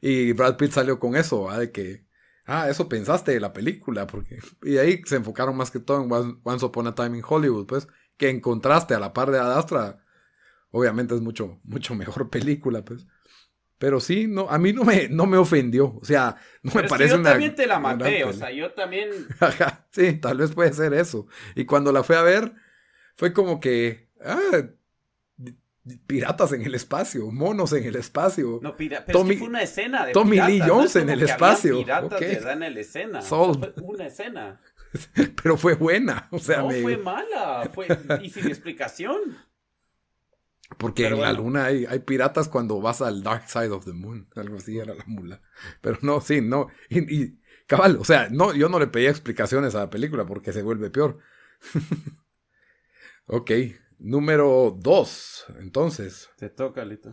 Y 0.00 0.32
Brad 0.32 0.56
Pitt 0.56 0.72
salió 0.72 0.98
con 0.98 1.16
eso, 1.16 1.44
¿verdad? 1.44 1.60
De 1.60 1.72
que, 1.72 2.04
ah, 2.46 2.68
eso 2.68 2.88
pensaste 2.88 3.32
de 3.32 3.40
la 3.40 3.52
película, 3.52 4.06
porque... 4.06 4.38
Y 4.62 4.78
ahí 4.78 5.02
se 5.04 5.16
enfocaron 5.16 5.56
más 5.56 5.70
que 5.70 5.80
todo 5.80 6.02
en 6.02 6.38
Once 6.42 6.64
Upon 6.64 6.86
a 6.86 6.94
Time 6.94 7.18
in 7.18 7.24
Hollywood, 7.26 7.66
pues, 7.66 7.88
que 8.16 8.28
en 8.28 8.40
contraste 8.40 8.94
a 8.94 9.00
la 9.00 9.12
par 9.12 9.30
de 9.30 9.38
Adastra, 9.38 10.04
obviamente 10.70 11.14
es 11.14 11.20
mucho, 11.20 11.60
mucho 11.64 11.94
mejor 11.94 12.30
película, 12.30 12.84
pues. 12.84 13.06
Pero 13.78 14.00
sí, 14.00 14.26
no, 14.28 14.48
a 14.48 14.58
mí 14.58 14.72
no 14.72 14.84
me, 14.84 15.08
no 15.08 15.26
me 15.26 15.36
ofendió, 15.36 15.98
o 16.00 16.04
sea, 16.04 16.36
no 16.62 16.72
me 16.74 16.84
parece 16.84 17.16
una... 17.16 17.30
Yo 17.30 17.32
también 17.32 17.54
te 17.54 17.66
la 17.66 17.80
maté, 17.80 18.24
o 18.24 18.32
sea, 18.32 18.50
yo 18.50 18.72
también... 18.72 19.10
sí, 19.90 20.14
tal 20.14 20.38
vez 20.38 20.52
puede 20.52 20.72
ser 20.72 20.94
eso. 20.94 21.26
Y 21.54 21.64
cuando 21.64 21.92
la 21.92 22.02
fui 22.04 22.16
a 22.16 22.22
ver, 22.22 22.54
fue 23.16 23.32
como 23.32 23.60
que... 23.60 24.08
Ah, 24.24 24.62
piratas 26.06 26.52
en 26.52 26.62
el 26.62 26.74
espacio, 26.74 27.30
monos 27.30 27.72
en 27.72 27.84
el 27.84 27.96
espacio. 27.96 28.60
No, 28.62 28.76
pero 28.76 29.04
Tommy, 29.10 29.36
fue 29.36 29.48
una 29.48 29.62
escena 29.62 30.06
de 30.06 30.12
Tommy 30.12 30.40
Lee 30.40 30.60
Jones 30.66 30.96
en 30.96 31.10
el 31.10 31.22
espacio. 31.22 31.78
Piratas 31.78 32.12
okay. 32.12 32.38
en 32.42 32.60
la 32.60 32.80
escena. 32.80 33.22
fue 33.22 33.72
una 33.82 34.06
escena. 34.06 34.60
pero 35.42 35.56
fue 35.56 35.74
buena, 35.74 36.28
o 36.30 36.38
sea, 36.38 36.58
no 36.58 36.70
fue 36.70 36.96
mala, 36.96 37.68
fue 37.72 37.88
y 38.22 38.30
sin 38.30 38.46
explicación. 38.46 39.36
Porque 40.78 41.06
en 41.06 41.20
la 41.20 41.32
luna 41.32 41.66
hay, 41.66 41.84
hay, 41.86 41.98
piratas 42.00 42.48
cuando 42.48 42.80
vas 42.80 43.02
al 43.02 43.22
Dark 43.22 43.48
Side 43.48 43.70
of 43.70 43.84
the 43.84 43.92
Moon, 43.92 44.28
algo 44.34 44.56
así 44.56 44.78
era 44.78 44.94
la 44.94 45.04
mula. 45.06 45.40
Pero 45.80 45.98
no, 46.02 46.20
sí, 46.20 46.40
no. 46.40 46.68
Y, 46.88 47.14
y 47.14 47.38
cabal, 47.66 47.98
o 48.00 48.04
sea, 48.04 48.28
no, 48.30 48.54
yo 48.54 48.68
no 48.68 48.78
le 48.78 48.86
pedí 48.86 49.06
explicaciones 49.06 49.74
a 49.74 49.80
la 49.80 49.90
película 49.90 50.26
porque 50.26 50.52
se 50.52 50.62
vuelve 50.62 50.90
peor. 50.90 51.18
ok, 53.26 53.50
Número 53.98 54.76
2, 54.78 55.46
entonces. 55.60 56.30
Te 56.36 56.50
toca, 56.50 56.84
Lito. 56.84 57.12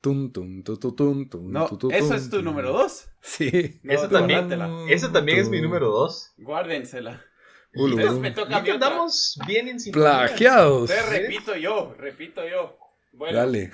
Tum, 0.00 0.30
tum, 0.30 0.62
tum, 0.62 0.78
tum, 0.78 1.28
tum, 1.28 1.50
no, 1.50 1.68
¿Eso 1.90 2.14
es 2.14 2.30
tu 2.30 2.40
número 2.42 2.72
2? 2.72 3.10
Sí. 3.20 3.80
No, 3.82 3.92
eso, 3.92 4.08
también, 4.08 4.48
eso 4.88 5.10
también 5.10 5.38
es 5.38 5.48
mi 5.48 5.60
número 5.60 5.88
2. 5.88 6.34
Guárdensela. 6.38 7.24
Entonces 7.72 8.18
me 8.18 8.30
toca 8.30 8.56
a 8.56 8.62
mí 8.62 8.70
andamos 8.70 9.38
bien 9.46 9.68
en 9.68 9.78
Plagiados. 9.92 10.90
Entonces 10.90 11.20
repito 11.20 11.56
yo, 11.56 11.94
repito 11.98 12.48
yo. 12.48 12.78
Bueno, 13.12 13.38
Dale. 13.38 13.72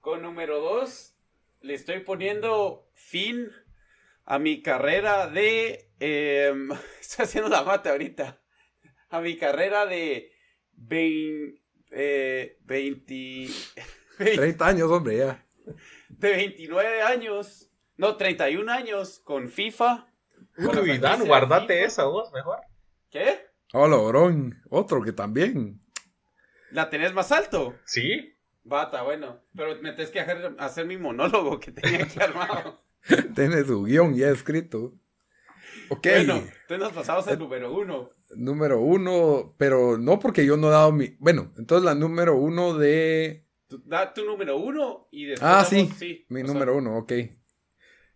con 0.00 0.22
número 0.22 0.60
2 0.60 1.14
le 1.60 1.74
estoy 1.74 2.00
poniendo 2.00 2.88
fin 2.94 3.50
a 4.24 4.38
mi 4.38 4.62
carrera 4.62 5.28
de... 5.28 5.90
Eh, 6.00 6.52
estoy 7.00 7.24
haciendo 7.24 7.48
la 7.48 7.62
mate 7.62 7.90
ahorita. 7.90 8.40
A 9.10 9.20
mi 9.20 9.36
carrera 9.36 9.86
de... 9.86 10.32
20, 10.80 11.60
eh, 11.90 12.58
20, 12.64 13.48
30 14.16 14.66
años, 14.66 14.90
hombre, 14.90 15.18
ya. 15.18 15.44
De 16.08 16.30
29 16.30 17.02
años, 17.02 17.70
no, 17.96 18.16
31 18.16 18.70
años 18.70 19.20
con 19.24 19.48
FIFA. 19.48 20.06
Uy, 20.56 20.98
Dan, 20.98 21.26
guardate 21.26 21.84
esa 21.84 22.04
vos, 22.04 22.32
mejor. 22.32 22.58
¿Qué? 23.10 23.46
Hola, 23.72 23.96
Brón, 23.98 24.62
otro 24.70 25.02
que 25.02 25.12
también. 25.12 25.80
¿La 26.70 26.90
tenés 26.90 27.12
más 27.12 27.32
alto? 27.32 27.76
Sí. 27.84 28.34
Bata, 28.64 29.02
bueno, 29.02 29.40
pero 29.56 29.80
me 29.80 29.92
tenés 29.92 30.10
que 30.10 30.20
hacer, 30.20 30.54
hacer 30.58 30.84
mi 30.86 30.98
monólogo 30.98 31.58
que 31.58 31.72
tenía 31.72 32.04
aquí 32.04 32.20
armado. 32.20 32.82
Tienes 33.34 33.66
su 33.66 33.84
guion 33.84 34.14
ya 34.14 34.28
escrito. 34.28 34.94
Ok. 35.88 36.06
Bueno, 36.06 36.34
entonces 36.36 36.78
nos 36.78 36.92
pasamos 36.92 37.26
al 37.28 37.38
número 37.38 37.72
uno 37.72 38.10
número 38.36 38.80
uno, 38.80 39.54
pero 39.58 39.98
no 39.98 40.18
porque 40.18 40.44
yo 40.44 40.56
no 40.56 40.68
he 40.68 40.70
dado 40.70 40.92
mi... 40.92 41.16
Bueno, 41.18 41.52
entonces 41.56 41.84
la 41.84 41.94
número 41.94 42.36
uno 42.36 42.76
de 42.76 43.46
Tu, 43.68 43.82
da 43.84 44.12
tu 44.14 44.24
número 44.24 44.56
uno 44.56 45.08
y 45.10 45.26
después. 45.26 45.50
Ah, 45.50 45.64
sí. 45.64 46.24
Mi 46.28 46.42
número 46.42 46.76
uno, 46.76 46.96
ok. 46.98 47.12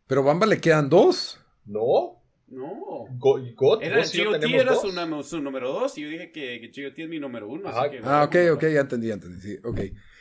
Pero 0.06 0.22
Bamba 0.22 0.46
le 0.46 0.60
quedan 0.60 0.88
dos. 0.88 1.38
No. 1.64 2.22
No. 2.46 3.06
God, 3.18 3.82
era 3.82 3.96
GOT 3.96 4.44
era 4.44 4.74
su, 4.74 5.22
su, 5.22 5.40
número 5.40 5.72
dos 5.72 5.96
y 5.96 6.02
yo 6.02 6.08
dije 6.08 6.32
que, 6.32 6.60
que 6.60 6.84
GOT 6.84 6.98
es 6.98 7.08
mi 7.08 7.18
número 7.18 7.48
uno. 7.48 7.70
ah, 8.04 8.24
ok, 8.24 8.36
ok, 8.54 8.62
ya 8.62 8.80
entendí, 8.80 9.08
ya 9.08 9.14
entendí. 9.14 9.40
Sí, 9.40 9.58
ok. 9.64 9.80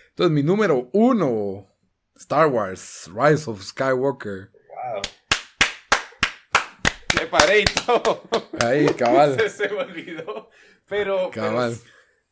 Entonces, 0.10 0.32
mi 0.32 0.44
número 0.44 0.90
uno, 0.94 1.68
Star 2.16 2.48
Wars, 2.48 3.10
Rise 3.14 3.50
of 3.50 3.62
Skywalker. 3.62 4.52
Wow. 4.52 5.02
Me 7.20 7.28
paré 7.28 7.62
y 7.62 7.66
todo. 7.66 8.24
Ahí, 8.60 8.86
cabal. 8.98 9.38
se, 9.50 9.70
me 9.70 9.78
olvidó. 9.78 10.50
Pero, 10.88 11.30
cabal. 11.32 11.78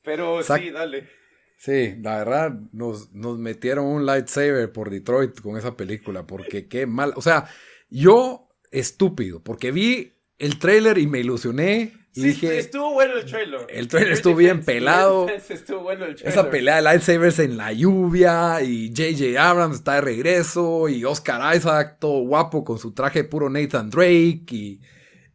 pero, 0.02 0.44
sí, 0.44 0.70
dale. 0.70 1.10
Sí, 1.58 1.96
la 2.02 2.20
verdad, 2.20 2.58
nos, 2.72 3.12
nos 3.12 3.38
metieron 3.38 3.86
un 3.86 4.06
lightsaber 4.06 4.72
por 4.72 4.90
Detroit 4.90 5.42
con 5.42 5.58
esa 5.58 5.76
película, 5.76 6.26
porque 6.26 6.68
qué 6.68 6.86
mal. 6.86 7.14
O 7.16 7.22
sea, 7.22 7.50
yo 7.90 8.50
estúpido, 8.72 9.44
porque 9.44 9.72
vi 9.72 10.14
el 10.38 10.58
trailer 10.58 10.98
y 10.98 11.08
me 11.08 11.20
ilusioné. 11.20 11.94
Y 12.16 12.24
dije, 12.24 12.58
estuvo 12.58 12.94
bueno 12.94 13.14
el 13.16 13.26
trailer. 13.26 13.68
El 13.70 13.88
trailer 13.88 14.14
estuvo 14.14 14.36
bien 14.38 14.64
pelado. 14.64 15.28
Esa 15.30 16.50
pelea 16.50 16.78
de 16.78 16.82
lightsabers 16.82 17.40
en 17.40 17.58
la 17.58 17.72
lluvia 17.72 18.62
y 18.62 18.90
J.J. 18.90 19.50
Abrams 19.50 19.78
está 19.78 19.96
de 19.96 20.02
regreso 20.02 20.90
y 20.90 21.06
Oscar 21.06 21.56
Isaac 21.56 21.98
todo 22.00 22.22
guapo 22.22 22.64
con 22.64 22.80
su 22.80 22.94
traje 22.94 23.24
puro 23.24 23.50
Nathan 23.50 23.90
Drake 23.90 24.46
y, 24.50 24.82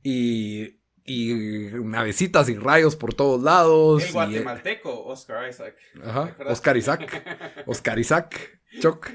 y 0.02 0.80
y 1.04 1.34
navecitas 1.82 2.48
y 2.48 2.56
rayos 2.56 2.96
por 2.96 3.14
todos 3.14 3.42
lados. 3.42 4.04
El 4.04 4.12
guatemalteco, 4.12 5.04
Oscar 5.04 5.48
Isaac. 5.48 5.76
Ajá, 6.02 6.36
Oscar 6.46 6.76
Isaac. 6.76 7.62
Oscar 7.66 7.98
Isaac, 7.98 8.60
Choc. 8.80 9.10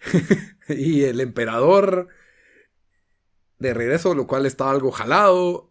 y 0.68 1.02
el 1.02 1.20
emperador 1.20 2.08
de 3.58 3.74
regreso, 3.74 4.14
lo 4.14 4.28
cual 4.28 4.46
estaba 4.46 4.70
algo 4.70 4.92
jalado. 4.92 5.67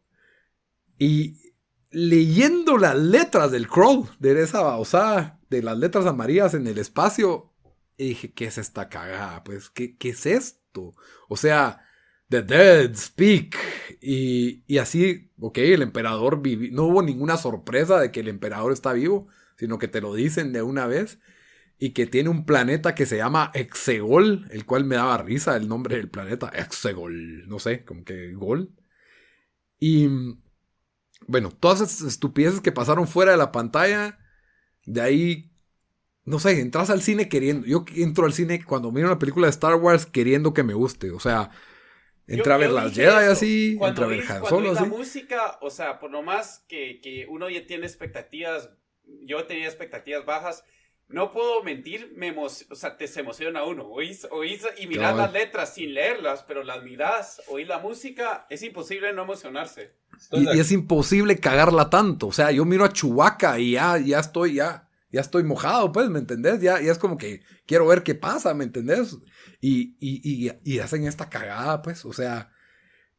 Y 0.97 1.37
leyendo 1.91 2.77
las 2.77 2.97
letras 2.97 3.51
del 3.51 3.67
crawl, 3.67 4.07
de 4.19 4.41
esa 4.41 4.61
baosada, 4.61 5.39
de 5.49 5.61
las 5.61 5.77
letras 5.77 6.05
amarillas 6.05 6.53
en 6.53 6.67
el 6.67 6.77
espacio, 6.77 7.53
dije, 7.97 8.33
¿qué 8.33 8.45
es 8.45 8.57
esta 8.57 8.89
cagada? 8.89 9.43
Pues, 9.43 9.69
¿qué, 9.69 9.97
qué 9.97 10.09
es 10.09 10.25
esto? 10.25 10.93
O 11.27 11.37
sea, 11.37 11.81
The 12.29 12.41
Dead 12.43 12.95
Speak. 12.95 13.57
Y, 14.01 14.63
y 14.67 14.77
así, 14.77 15.31
ok, 15.39 15.57
el 15.59 15.81
emperador 15.81 16.41
vivió. 16.41 16.71
No 16.73 16.85
hubo 16.85 17.01
ninguna 17.01 17.37
sorpresa 17.37 17.99
de 17.99 18.11
que 18.11 18.19
el 18.19 18.27
emperador 18.27 18.71
está 18.71 18.93
vivo, 18.93 19.27
sino 19.57 19.79
que 19.79 19.87
te 19.87 20.01
lo 20.01 20.13
dicen 20.13 20.53
de 20.53 20.61
una 20.61 20.87
vez. 20.87 21.19
Y 21.79 21.91
que 21.91 22.07
tiene 22.07 22.29
un 22.29 22.45
planeta 22.45 22.95
que 22.95 23.05
se 23.05 23.17
llama 23.17 23.51
Exegol, 23.53 24.47
el 24.51 24.65
cual 24.65 24.85
me 24.85 24.95
daba 24.95 25.19
risa 25.19 25.55
el 25.55 25.67
nombre 25.67 25.97
del 25.97 26.09
planeta. 26.09 26.49
Exegol, 26.49 27.47
no 27.47 27.59
sé, 27.59 27.85
como 27.85 28.03
que 28.03 28.33
Gol. 28.33 28.73
Y 29.79 30.09
bueno, 31.25 31.51
todas 31.51 31.81
esas 31.81 32.01
estupideces 32.07 32.61
que 32.61 32.71
pasaron 32.71 33.07
fuera 33.07 33.31
de 33.31 33.37
la 33.37 33.51
pantalla, 33.51 34.19
de 34.85 35.01
ahí, 35.01 35.51
no 36.25 36.39
sé, 36.39 36.59
entras 36.61 36.89
al 36.89 37.01
cine 37.01 37.29
queriendo. 37.29 37.65
Yo 37.67 37.85
entro 37.95 38.25
al 38.25 38.33
cine 38.33 38.63
cuando 38.63 38.91
miro 38.91 39.07
una 39.07 39.19
película 39.19 39.47
de 39.47 39.51
Star 39.51 39.75
Wars 39.75 40.05
queriendo 40.05 40.53
que 40.53 40.63
me 40.63 40.73
guste. 40.73 41.11
O 41.11 41.19
sea, 41.19 41.51
Entra 42.27 42.55
a 42.55 42.57
ver 42.57 42.71
las 42.71 42.93
Jedi 42.93 43.07
así, 43.07 43.77
entra 43.81 44.05
a 44.05 44.09
ver 44.09 44.23
Han 44.29 44.45
Solo 44.45 44.71
así. 44.71 44.83
la 44.83 44.85
música, 44.85 45.57
o 45.61 45.69
sea, 45.69 45.97
por 45.99 46.11
lo 46.11 46.21
más 46.23 46.65
que, 46.67 46.99
que 47.01 47.25
uno 47.29 47.49
ya 47.49 47.65
tiene 47.65 47.85
expectativas, 47.85 48.69
yo 49.05 49.45
tenía 49.45 49.65
expectativas 49.65 50.25
bajas, 50.25 50.65
no 51.09 51.31
puedo 51.31 51.63
mentir, 51.63 52.13
me 52.15 52.35
o 52.37 52.49
sea, 52.49 52.97
te 52.97 53.07
se 53.07 53.21
emociona 53.21 53.63
uno. 53.63 53.87
Oís, 53.87 54.27
oís 54.31 54.65
y 54.77 54.87
miras 54.87 55.15
las 55.15 55.31
letras 55.31 55.73
sin 55.73 55.93
leerlas, 55.93 56.43
pero 56.47 56.63
las 56.63 56.83
miras, 56.83 57.41
oís 57.47 57.67
la 57.67 57.79
música, 57.79 58.45
es 58.49 58.61
imposible 58.63 59.13
no 59.13 59.23
emocionarse. 59.23 59.93
Y, 60.31 60.55
y, 60.55 60.59
es 60.59 60.71
imposible 60.71 61.39
cagarla 61.39 61.89
tanto. 61.89 62.27
O 62.27 62.31
sea, 62.33 62.51
yo 62.51 62.65
miro 62.65 62.83
a 62.83 62.91
Chubaca 62.91 63.57
y 63.59 63.71
ya, 63.71 63.97
ya 63.97 64.19
estoy, 64.19 64.55
ya 64.55 64.87
ya 65.09 65.21
estoy 65.21 65.43
mojado, 65.43 65.91
pues, 65.91 66.09
¿me 66.09 66.19
entendés? 66.19 66.61
Ya, 66.61 66.81
ya 66.81 66.91
es 66.91 66.97
como 66.97 67.17
que 67.17 67.41
quiero 67.65 67.87
ver 67.87 68.03
qué 68.03 68.15
pasa, 68.15 68.53
¿me 68.53 68.65
entendés? 68.65 69.17
Y, 69.61 69.95
y, 69.99 70.51
y, 70.63 70.79
hacen 70.79 71.07
esta 71.07 71.29
cagada, 71.29 71.81
pues, 71.81 72.05
o 72.05 72.13
sea, 72.13 72.51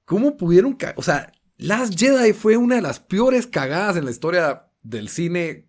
¿cómo 0.05 0.37
pudieron 0.37 0.77
O 0.97 1.03
sea, 1.03 1.33
Last 1.57 1.99
Jedi 1.99 2.33
fue 2.33 2.57
una 2.57 2.77
de 2.77 2.83
las 2.83 3.01
peores 3.01 3.47
cagadas 3.47 3.97
en 3.97 4.05
la 4.05 4.11
historia 4.11 4.69
del 4.83 5.09
cine 5.09 5.68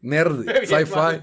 nerd, 0.00 0.44
sci-fi. 0.64 1.20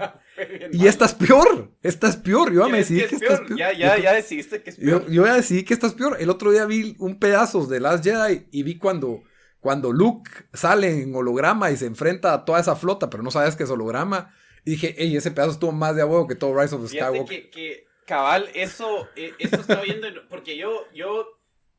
Y 0.72 0.86
esta 0.86 1.06
es 1.06 1.14
peor, 1.14 1.72
esta 1.82 2.08
es 2.08 2.16
peor, 2.16 2.52
yo 2.52 2.66
ya 2.66 2.72
me 2.72 2.78
decidí 2.78 3.06
que, 3.06 3.16
esta 3.16 3.34
es 3.34 3.40
peor. 3.40 3.58
Ya, 3.58 3.72
ya, 3.72 3.98
ya 3.98 4.12
decidiste 4.12 4.62
que 4.62 4.70
es 4.70 4.76
peor. 4.76 5.06
Yo, 5.06 5.10
yo 5.10 5.26
ya 5.26 5.34
decidí 5.34 5.64
que 5.64 5.74
esta 5.74 5.86
es 5.86 5.94
peor. 5.94 6.16
El 6.20 6.30
otro 6.30 6.50
día 6.50 6.66
vi 6.66 6.96
un 6.98 7.18
pedazo 7.18 7.66
de 7.66 7.80
Last 7.80 8.04
Jedi 8.04 8.46
y 8.50 8.62
vi 8.62 8.78
cuando 8.78 9.22
cuando 9.66 9.92
Luke 9.92 10.30
sale 10.52 11.02
en 11.02 11.12
holograma 11.12 11.72
y 11.72 11.76
se 11.76 11.86
enfrenta 11.86 12.32
a 12.32 12.44
toda 12.44 12.60
esa 12.60 12.76
flota, 12.76 13.10
pero 13.10 13.24
no 13.24 13.32
sabes 13.32 13.56
que 13.56 13.64
es 13.64 13.70
holograma. 13.70 14.32
Y 14.64 14.70
dije, 14.70 14.94
ey, 14.96 15.16
ese 15.16 15.32
pedazo 15.32 15.50
estuvo 15.50 15.72
más 15.72 15.96
de 15.96 16.04
huevo 16.04 16.28
que 16.28 16.36
todo 16.36 16.56
Rise 16.56 16.76
of 16.76 16.82
the 16.82 16.88
Skywalker. 16.88 17.26
Que, 17.26 17.50
que, 17.50 17.86
cabal, 18.06 18.48
eso, 18.54 19.08
eh, 19.16 19.32
eso 19.40 19.56
está 19.56 19.80
viendo, 19.80 20.06
porque 20.28 20.56
yo, 20.56 20.86
yo, 20.94 21.35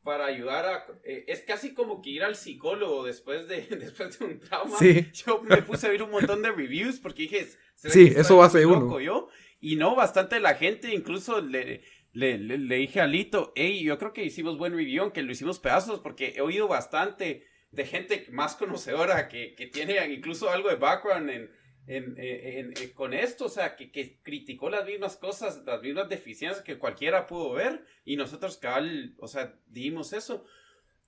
para 0.07 0.27
ayudar 0.27 0.65
a, 0.65 0.85
eh, 1.03 1.25
es 1.27 1.41
casi 1.41 1.73
como 1.73 2.01
que 2.01 2.11
ir 2.11 2.23
al 2.23 2.37
psicólogo 2.37 3.03
después 3.03 3.45
de, 3.49 3.61
después 3.77 4.17
de 4.17 4.23
un 4.23 4.39
trauma. 4.39 4.77
Sí. 4.79 5.05
Yo 5.11 5.41
me 5.43 5.61
puse 5.61 5.85
a 5.85 5.89
ver 5.89 6.01
un 6.01 6.11
montón 6.11 6.41
de 6.41 6.49
reviews 6.49 6.97
porque 6.97 7.23
dije, 7.23 7.45
sí, 7.75 8.13
eso 8.15 8.37
va 8.37 8.45
a 8.45 8.49
ser 8.49 8.67
uno. 8.67 9.01
Yo? 9.01 9.27
Y 9.59 9.75
no, 9.75 9.95
bastante 9.95 10.39
la 10.39 10.55
gente, 10.55 10.95
incluso 10.95 11.41
le, 11.41 11.81
le, 12.13 12.37
le, 12.37 12.75
dije 12.77 13.01
a 13.01 13.05
Lito, 13.05 13.51
hey, 13.57 13.83
yo 13.83 13.97
creo 13.97 14.13
que 14.13 14.23
hicimos 14.23 14.57
buen 14.57 14.73
review, 14.73 15.03
aunque 15.03 15.23
lo 15.23 15.33
hicimos 15.33 15.59
pedazos, 15.59 15.99
porque 15.99 16.35
he 16.37 16.41
oído 16.41 16.69
bastante 16.69 17.45
de 17.71 17.85
gente 17.85 18.27
más 18.31 18.55
conocedora 18.55 19.27
que, 19.27 19.55
que 19.55 19.67
tiene 19.67 20.01
incluso 20.13 20.49
algo 20.49 20.69
de 20.69 20.77
background 20.77 21.29
en, 21.29 21.51
en, 21.87 22.73
con 22.93 23.13
esto, 23.13 23.45
o 23.45 23.49
sea, 23.49 23.75
que, 23.75 23.91
que, 23.91 24.19
criticó 24.21 24.69
las 24.69 24.85
mismas 24.85 25.15
cosas, 25.15 25.63
las 25.65 25.81
mismas 25.81 26.09
deficiencias 26.09 26.63
que 26.63 26.77
cualquiera 26.77 27.27
pudo 27.27 27.53
ver 27.53 27.85
y 28.03 28.17
nosotros 28.17 28.57
cabal, 28.57 29.15
o 29.19 29.27
sea, 29.27 29.57
dimos 29.67 30.13
eso. 30.13 30.45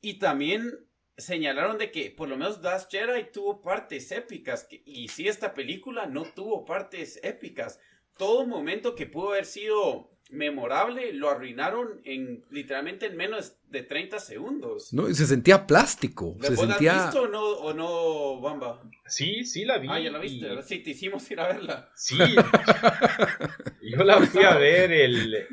Y 0.02 0.20
también 0.20 0.88
señalaron 1.18 1.78
de 1.78 1.92
que 1.92 2.12
por 2.12 2.30
lo 2.30 2.38
menos 2.38 2.62
Das 2.62 2.88
Jedi 2.90 3.32
tuvo 3.32 3.62
partes 3.62 4.12
épicas 4.12 4.68
y 4.86 5.10
si 5.10 5.28
esta 5.28 5.54
película 5.54 6.06
no 6.06 6.24
tuvo 6.24 6.66
partes 6.66 7.20
épicas. 7.24 7.80
Todo 8.18 8.46
momento 8.46 8.96
que 8.96 9.06
pudo 9.06 9.30
haber 9.30 9.46
sido 9.46 10.12
memorable 10.30 11.12
lo 11.14 11.30
arruinaron 11.30 12.02
en 12.06 12.46
literalmente 12.52 13.08
en 13.08 13.18
menos 13.18 13.54
de 13.70 13.84
30 13.84 14.20
segundos. 14.20 14.94
No, 14.94 15.12
se 15.14 15.26
sentía 15.26 15.66
plástico. 15.66 16.38
Se 16.42 16.56
sentía... 16.56 16.96
¿La 16.96 17.04
visto 17.06 17.24
o 17.24 17.28
no, 17.28 17.42
o 17.42 17.74
no, 17.74 18.40
Bamba? 18.40 18.82
Sí, 19.08 19.44
sí 19.44 19.66
la 19.66 19.80
vi. 19.80 19.88
Ah, 19.90 20.00
ya 20.00 20.12
la 20.12 20.20
viste, 20.20 20.62
Sí, 20.64 20.80
te 20.80 20.92
hicimos 20.92 21.30
ir 21.32 21.40
a 21.40 21.48
verla. 21.48 21.90
Sí. 21.96 22.18
Yo 23.82 24.04
la 24.04 24.22
fui 24.22 24.44
a 24.44 24.56
ver 24.56 24.92
el, 24.92 25.34
el, 25.34 25.48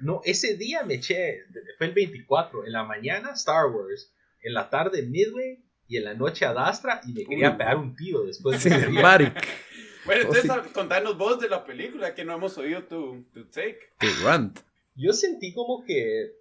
No, 0.00 0.20
ese 0.24 0.56
día 0.56 0.84
me 0.84 0.94
eché, 0.94 1.44
fue 1.78 1.86
el 1.88 1.94
24, 1.94 2.66
en 2.66 2.72
la 2.72 2.84
mañana 2.84 3.32
Star 3.32 3.66
Wars, 3.66 4.12
en 4.42 4.54
la 4.54 4.68
tarde 4.68 5.02
Midway 5.02 5.64
y 5.88 5.96
en 5.96 6.04
la 6.04 6.14
noche 6.14 6.44
Adastra 6.44 7.00
y 7.06 7.12
me 7.12 7.24
quería 7.24 7.56
pegar 7.56 7.78
un 7.78 7.96
tiro 7.96 8.24
después 8.24 8.62
de 8.62 8.70
sí, 8.70 8.88
Maric. 8.90 9.46
Bueno, 10.04 10.22
entonces 10.22 10.72
contanos 10.72 11.16
vos 11.16 11.40
de 11.40 11.48
la 11.48 11.64
película 11.64 12.14
que 12.14 12.24
no 12.24 12.34
hemos 12.34 12.58
oído 12.58 12.84
tu, 12.84 13.24
tu 13.32 13.48
take. 13.50 13.78
Tu 13.98 14.06
rant. 14.24 14.58
Yo 14.94 15.12
sentí 15.12 15.54
como 15.54 15.84
que 15.84 16.32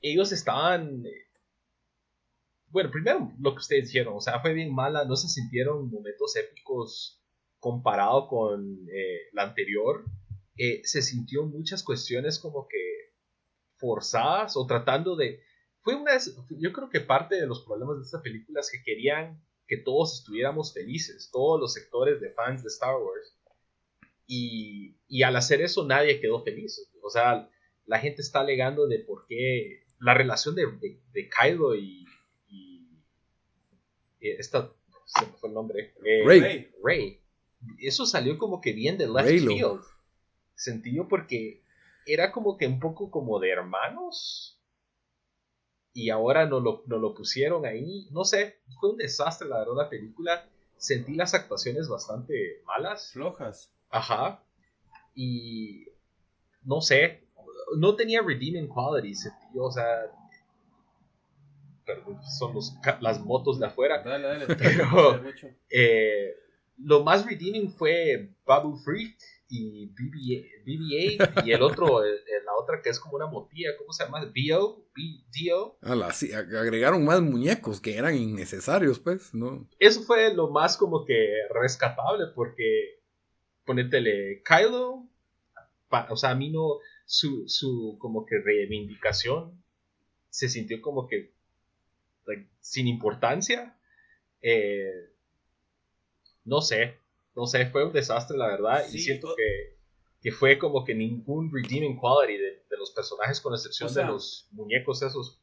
ellos 0.00 0.32
estaban. 0.32 1.04
Eh, 1.04 1.26
bueno, 2.70 2.90
primero 2.90 3.32
lo 3.38 3.52
que 3.52 3.58
ustedes 3.58 3.86
dijeron, 3.86 4.14
o 4.16 4.20
sea, 4.20 4.40
fue 4.40 4.52
bien 4.52 4.74
mala, 4.74 5.04
no 5.04 5.16
se 5.16 5.28
sintieron 5.28 5.90
momentos 5.90 6.36
épicos 6.36 7.22
comparado 7.58 8.28
con 8.28 8.86
eh, 8.92 9.28
la 9.32 9.44
anterior. 9.44 10.04
Eh, 10.56 10.80
se 10.84 11.02
sintió 11.02 11.44
muchas 11.44 11.82
cuestiones 11.82 12.38
como 12.38 12.66
que 12.66 13.14
forzadas 13.76 14.56
o 14.56 14.66
tratando 14.66 15.16
de. 15.16 15.42
Fue 15.82 15.94
una. 15.94 16.12
Yo 16.58 16.72
creo 16.72 16.90
que 16.90 17.00
parte 17.00 17.36
de 17.36 17.46
los 17.46 17.64
problemas 17.64 17.98
de 17.98 18.04
esta 18.04 18.22
película 18.22 18.60
es 18.60 18.70
que 18.70 18.82
querían 18.82 19.42
que 19.68 19.76
todos 19.76 20.20
estuviéramos 20.20 20.72
felices, 20.72 21.28
todos 21.30 21.60
los 21.60 21.74
sectores 21.74 22.20
de 22.20 22.30
fans 22.30 22.62
de 22.62 22.68
Star 22.68 22.96
Wars. 22.96 23.36
Y, 24.26 24.96
y, 25.08 25.22
al 25.22 25.36
hacer 25.36 25.60
eso 25.60 25.86
nadie 25.86 26.20
quedó 26.20 26.42
feliz. 26.42 26.90
O 27.02 27.10
sea, 27.10 27.48
la 27.86 27.98
gente 27.98 28.22
está 28.22 28.40
alegando 28.40 28.86
de 28.86 28.98
por 29.00 29.26
qué 29.26 29.84
la 30.00 30.14
relación 30.14 30.54
de, 30.54 30.66
de, 31.12 31.28
Kylo 31.28 31.74
y, 31.74 32.06
y, 32.48 32.88
esta, 34.20 34.72
se 35.04 35.26
me 35.26 35.32
fue 35.32 35.48
el 35.48 35.54
nombre, 35.54 35.94
eh, 36.04 36.22
Rey. 36.24 36.70
Rey. 36.82 37.20
Eso 37.78 38.06
salió 38.06 38.38
como 38.38 38.60
que 38.60 38.72
bien 38.72 38.98
de 38.98 39.06
left 39.06 39.28
field. 39.28 39.80
Sentido 40.54 41.08
porque 41.08 41.62
era 42.06 42.32
como 42.32 42.56
que 42.56 42.66
un 42.66 42.80
poco 42.80 43.10
como 43.10 43.38
de 43.38 43.50
hermanos 43.50 44.57
y 45.98 46.10
ahora 46.10 46.46
no 46.46 46.60
lo, 46.60 46.84
lo 46.86 47.12
pusieron 47.12 47.66
ahí. 47.66 48.06
No 48.12 48.24
sé, 48.24 48.60
fue 48.78 48.90
un 48.90 48.98
desastre 48.98 49.48
la 49.48 49.58
verdad 49.58 49.74
la 49.76 49.90
película. 49.90 50.48
Sentí 50.76 51.14
las 51.14 51.34
actuaciones 51.34 51.88
bastante 51.88 52.62
malas. 52.64 53.10
Flojas. 53.12 53.72
Ajá. 53.90 54.40
Y 55.16 55.88
no 56.62 56.80
sé, 56.80 57.24
no 57.76 57.96
tenía 57.96 58.22
redeeming 58.22 58.68
qualities, 58.68 59.28
o 59.56 59.72
sea, 59.72 60.12
son 62.38 62.54
las 63.00 63.20
motos 63.20 63.58
de 63.58 63.66
afuera. 63.66 64.00
Dale, 64.04 64.24
dale, 64.24 64.46
pero 64.54 65.20
eh, 65.68 66.32
lo 66.76 67.02
más 67.02 67.26
redeeming 67.26 67.72
fue 67.72 68.30
Babu 68.46 68.76
Freak 68.76 69.16
y 69.48 69.88
BB-8 69.88 71.44
y 71.44 71.52
el 71.52 71.62
otro, 71.62 72.02
otra 72.68 72.82
que 72.82 72.90
es 72.90 73.00
como 73.00 73.16
una 73.16 73.26
motilla, 73.26 73.76
¿cómo 73.78 73.92
se 73.92 74.04
llama? 74.04 74.20
BO, 74.26 74.84
BDO. 74.94 75.78
Ah, 75.82 76.12
sí, 76.12 76.32
agregaron 76.32 77.04
más 77.04 77.20
muñecos 77.22 77.80
que 77.80 77.96
eran 77.96 78.14
innecesarios, 78.14 78.98
pues, 78.98 79.34
¿no? 79.34 79.66
Eso 79.78 80.02
fue 80.02 80.34
lo 80.34 80.50
más 80.50 80.76
como 80.76 81.04
que 81.04 81.34
rescatable 81.50 82.26
porque 82.34 83.00
ponétele 83.64 84.42
Kylo, 84.42 85.06
o 86.10 86.16
sea, 86.16 86.30
a 86.30 86.34
mí 86.34 86.50
no, 86.50 86.78
su, 87.06 87.48
su 87.48 87.96
como 87.98 88.26
que 88.26 88.38
reivindicación 88.38 89.62
se 90.28 90.48
sintió 90.48 90.80
como 90.82 91.06
que 91.06 91.32
sin 92.60 92.86
importancia. 92.86 93.74
Eh, 94.42 95.10
no 96.44 96.60
sé, 96.60 96.98
no 97.34 97.46
sé, 97.46 97.66
fue 97.66 97.84
un 97.84 97.92
desastre 97.92 98.36
la 98.36 98.46
verdad 98.46 98.84
y 98.92 98.98
siento 98.98 99.34
que, 99.34 99.77
que, 100.20 100.32
fue 100.32 100.58
como 100.58 100.84
que 100.84 100.94
ningún 100.94 101.50
redeeming 101.52 101.96
quality 101.96 102.38
de, 102.38 102.76
los 102.78 102.92
personajes 102.92 103.40
con 103.40 103.54
excepción 103.54 103.92
de 103.92 104.04
los 104.04 104.48
muñecos 104.52 105.02
esos. 105.02 105.40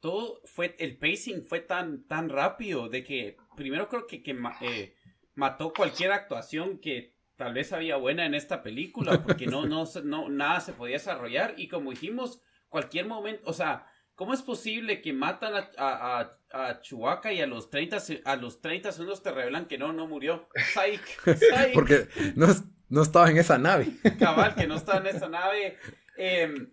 Todo 0.00 0.40
fue, 0.44 0.74
el 0.78 0.96
pacing 0.96 1.42
fue 1.42 1.60
tan, 1.60 2.04
tan 2.06 2.30
rápido 2.30 2.88
de 2.88 3.04
que 3.04 3.36
primero 3.54 3.88
creo 3.88 4.06
que, 4.06 4.22
que 4.22 4.34
eh, 4.62 4.94
mató 5.34 5.74
cualquier 5.74 6.12
actuación 6.12 6.78
que 6.78 7.14
tal 7.36 7.52
vez 7.52 7.72
había 7.72 7.96
buena 7.96 8.24
en 8.24 8.34
esta 8.34 8.62
película 8.62 9.22
porque 9.22 9.46
no, 9.46 9.66
no, 9.66 9.84
no, 10.04 10.28
nada 10.30 10.60
se 10.60 10.72
podía 10.72 10.96
desarrollar 10.96 11.54
y 11.58 11.68
como 11.68 11.90
dijimos, 11.90 12.40
cualquier 12.70 13.06
momento, 13.06 13.42
o 13.44 13.52
sea, 13.52 13.86
¿Cómo 14.20 14.34
es 14.34 14.42
posible 14.42 15.00
que 15.00 15.14
matan 15.14 15.54
a, 15.54 15.70
a, 15.78 16.30
a, 16.52 16.80
Chewbacca 16.82 17.32
y 17.32 17.40
a 17.40 17.46
los 17.46 17.70
30, 17.70 17.96
a 18.26 18.36
los 18.36 18.60
30 18.60 18.92
segundos 18.92 19.22
te 19.22 19.32
revelan 19.32 19.64
que 19.64 19.78
no, 19.78 19.94
no 19.94 20.06
murió? 20.06 20.46
Psych, 20.74 21.72
Porque 21.72 22.06
no, 22.36 22.48
no, 22.90 23.00
estaba 23.00 23.30
en 23.30 23.38
esa 23.38 23.56
nave. 23.56 23.86
Cabal, 24.18 24.56
que 24.56 24.66
no 24.66 24.76
estaba 24.76 24.98
en 24.98 25.16
esa 25.16 25.30
nave. 25.30 25.78
Em, 26.18 26.70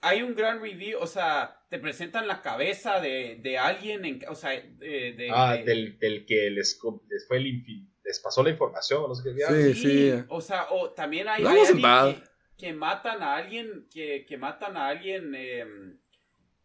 hay 0.00 0.22
un 0.22 0.34
gran 0.34 0.62
review, 0.62 0.98
o 0.98 1.06
sea, 1.06 1.66
te 1.68 1.78
presentan 1.78 2.26
la 2.26 2.40
cabeza 2.40 2.98
de, 2.98 3.40
de 3.42 3.58
alguien, 3.58 4.06
en, 4.06 4.24
o 4.30 4.34
sea, 4.34 4.52
de, 4.52 5.28
ah, 5.34 5.54
del, 5.54 5.98
del, 5.98 6.24
que 6.24 6.48
les, 6.48 6.80
les, 7.10 7.28
fue 7.28 7.40
les 7.40 8.20
pasó 8.20 8.42
la 8.42 8.48
información, 8.48 9.02
no 9.06 9.14
sé 9.14 9.22
qué. 9.22 9.74
Sí, 9.74 9.82
sí, 9.82 10.24
O 10.28 10.40
sea, 10.40 10.68
o 10.70 10.92
también 10.92 11.28
hay, 11.28 11.44
hay 11.44 11.58
alguien 11.58 11.76
que, 11.76 12.22
que, 12.56 12.72
matan 12.72 13.22
a 13.22 13.36
alguien, 13.36 13.86
que, 13.92 14.24
que 14.26 14.38
matan 14.38 14.78
a 14.78 14.88
alguien... 14.88 15.34
Eh, 15.34 15.96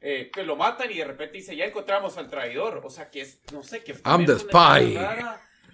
eh, 0.02 0.32
que 0.34 0.43
lo 0.43 0.56
matan 0.56 0.91
y 0.91 0.97
de 0.97 1.06
repente 1.06 1.38
dice, 1.38 1.56
ya 1.56 1.66
encontramos 1.66 2.18
al 2.18 2.30
traidor. 2.30 2.82
O 2.84 2.89
sea, 2.89 3.10
que 3.10 3.22
es, 3.22 3.41
no 3.54 3.64
sé, 3.64 3.84
que... 3.84 3.93
I'm 4.04 4.26
the 4.26 4.39
spy. 4.39 4.97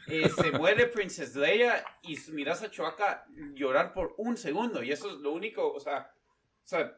Eh, 0.09 0.29
se 0.29 0.51
muere 0.51 0.87
Princess 0.87 1.35
Leia 1.35 1.83
y 2.01 2.17
miras 2.31 2.63
a 2.63 2.71
Chewbacca 2.71 3.25
llorar 3.53 3.93
por 3.93 4.13
un 4.17 4.37
segundo. 4.37 4.83
Y 4.83 4.91
eso 4.91 5.09
es 5.09 5.17
lo 5.17 5.31
único, 5.33 5.73
o 5.73 5.79
sea, 5.79 6.11
o 6.63 6.67
sea 6.67 6.97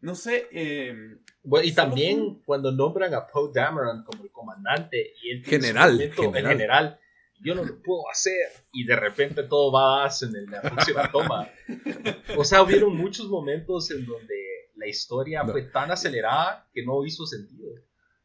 no 0.00 0.14
sé. 0.14 0.48
Eh, 0.50 0.94
bueno, 1.42 1.66
y 1.66 1.72
también 1.72 2.42
cuando 2.44 2.72
nombran 2.72 3.14
a 3.14 3.26
Poe 3.26 3.50
Dameron 3.52 4.04
como 4.04 4.24
el 4.24 4.30
comandante 4.30 5.14
y 5.22 5.30
el 5.30 5.44
general, 5.44 5.98
general. 6.14 6.52
general, 6.52 7.00
yo 7.42 7.54
no 7.54 7.64
lo 7.64 7.82
puedo 7.82 8.08
hacer. 8.10 8.48
Y 8.72 8.84
de 8.84 8.96
repente 8.96 9.42
todo 9.44 9.72
va 9.72 10.06
a 10.06 10.10
en 10.22 10.50
la 10.50 10.62
próxima 10.62 11.10
toma. 11.10 11.48
O 12.36 12.44
sea, 12.44 12.62
hubieron 12.62 12.96
muchos 12.96 13.28
momentos 13.28 13.90
en 13.90 14.06
donde 14.06 14.49
la 14.80 14.88
historia 14.88 15.44
fue 15.44 15.62
tan 15.62 15.90
acelerada 15.90 16.68
que 16.72 16.84
no 16.84 17.04
hizo 17.04 17.26
sentido. 17.26 17.68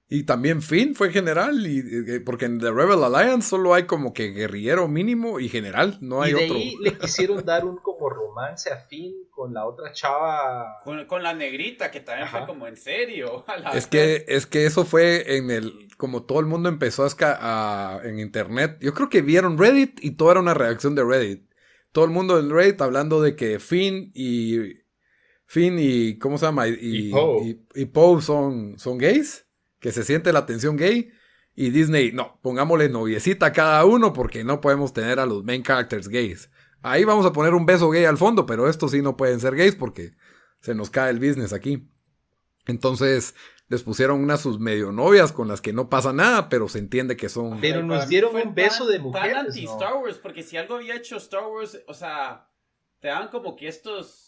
Y 0.07 0.23
también 0.23 0.61
Finn 0.61 0.93
fue 0.93 1.11
general, 1.11 1.65
y, 1.65 2.19
porque 2.19 2.45
en 2.45 2.59
The 2.59 2.71
Rebel 2.71 3.03
Alliance 3.03 3.49
solo 3.49 3.73
hay 3.73 3.83
como 3.87 4.13
que 4.13 4.27
guerrillero 4.27 4.87
mínimo 4.87 5.39
y 5.39 5.49
general, 5.49 5.97
no 5.99 6.21
hay 6.21 6.31
y 6.31 6.33
de 6.35 6.43
Ahí 6.43 6.75
le 6.79 6.95
quisieron 6.95 7.43
dar 7.43 7.65
un 7.65 7.77
como 7.77 8.07
romance 8.09 8.71
a 8.71 8.77
Finn 8.77 9.15
con 9.31 9.51
la 9.53 9.65
otra 9.65 9.91
chava. 9.93 10.79
Con, 10.83 11.23
la 11.23 11.33
negrita, 11.33 11.89
que 11.89 12.01
también 12.01 12.29
fue 12.29 12.45
como 12.45 12.67
en 12.67 12.77
serio. 12.77 13.45
Es 13.73 13.87
que, 13.87 14.25
es 14.27 14.45
que 14.45 14.65
eso 14.65 14.85
fue 14.85 15.37
en 15.37 15.49
el. 15.49 15.87
Como 15.97 16.23
todo 16.23 16.39
el 16.39 16.45
mundo 16.45 16.69
empezó 16.69 17.07
a, 17.21 17.99
en 18.03 18.19
internet. 18.19 18.77
Yo 18.81 18.93
creo 18.93 19.09
que 19.09 19.21
vieron 19.21 19.57
Reddit 19.57 20.03
y 20.03 20.11
todo 20.11 20.31
era 20.31 20.39
una 20.39 20.53
reacción 20.53 20.93
de 20.93 21.03
Reddit. 21.03 21.49
Todo 21.91 22.05
el 22.05 22.11
mundo 22.11 22.39
en 22.39 22.51
Reddit 22.51 22.81
hablando 22.81 23.21
de 23.21 23.35
que 23.35 23.59
Finn 23.59 24.11
y 24.13 24.84
Finn 25.45 25.77
y, 25.79 26.17
¿cómo 26.17 26.37
se 26.37 26.45
llama? 26.45 26.67
Y, 26.67 27.13
y, 27.73 27.85
Poe, 27.85 28.21
son, 28.21 28.77
son 28.79 28.97
gays, 28.97 29.45
que 29.79 29.91
se 29.91 30.03
siente 30.03 30.33
la 30.33 30.45
tensión 30.45 30.75
gay. 30.75 31.11
Y 31.55 31.69
Disney, 31.69 32.11
no, 32.11 32.39
pongámosle 32.41 32.89
noviecita 32.89 33.47
a 33.47 33.53
cada 33.53 33.85
uno 33.85 34.11
porque 34.11 34.43
no 34.43 34.59
podemos 34.59 34.91
tener 34.91 35.19
a 35.19 35.25
los 35.25 35.43
main 35.43 35.63
characters 35.63 36.09
gays. 36.09 36.49
Ahí 36.81 37.03
vamos 37.05 37.25
a 37.25 37.31
poner 37.31 37.53
un 37.53 37.65
beso 37.65 37.89
gay 37.89 38.05
al 38.05 38.17
fondo, 38.17 38.45
pero 38.45 38.67
estos 38.67 38.91
sí 38.91 39.01
no 39.01 39.15
pueden 39.15 39.39
ser 39.39 39.55
gays 39.55 39.75
porque 39.75 40.13
se 40.59 40.75
nos 40.75 40.89
cae 40.89 41.11
el 41.11 41.19
business 41.19 41.53
aquí. 41.53 41.87
Entonces 42.65 43.35
les 43.67 43.83
pusieron 43.83 44.21
unas 44.21 44.41
sus 44.41 44.59
medio 44.59 44.91
novias 44.91 45.31
con 45.31 45.47
las 45.47 45.61
que 45.61 45.73
no 45.73 45.89
pasa 45.89 46.13
nada, 46.13 46.49
pero 46.49 46.67
se 46.67 46.79
entiende 46.79 47.15
que 47.15 47.29
son. 47.29 47.61
Pero 47.61 47.81
nos 47.81 48.07
dieron 48.07 48.35
un 48.35 48.53
beso 48.53 48.85
de 48.85 48.99
mujeres. 48.99 49.33
Tan 49.33 49.45
anti 49.47 49.65
Star 49.65 49.95
Wars, 49.95 50.17
porque 50.17 50.43
si 50.43 50.57
algo 50.57 50.75
había 50.75 50.95
hecho 50.95 51.17
Star 51.17 51.47
Wars, 51.47 51.79
o 51.87 51.93
sea, 51.93 52.49
te 52.99 53.07
dan 53.07 53.29
como 53.29 53.55
que 53.55 53.67
estos 53.67 54.24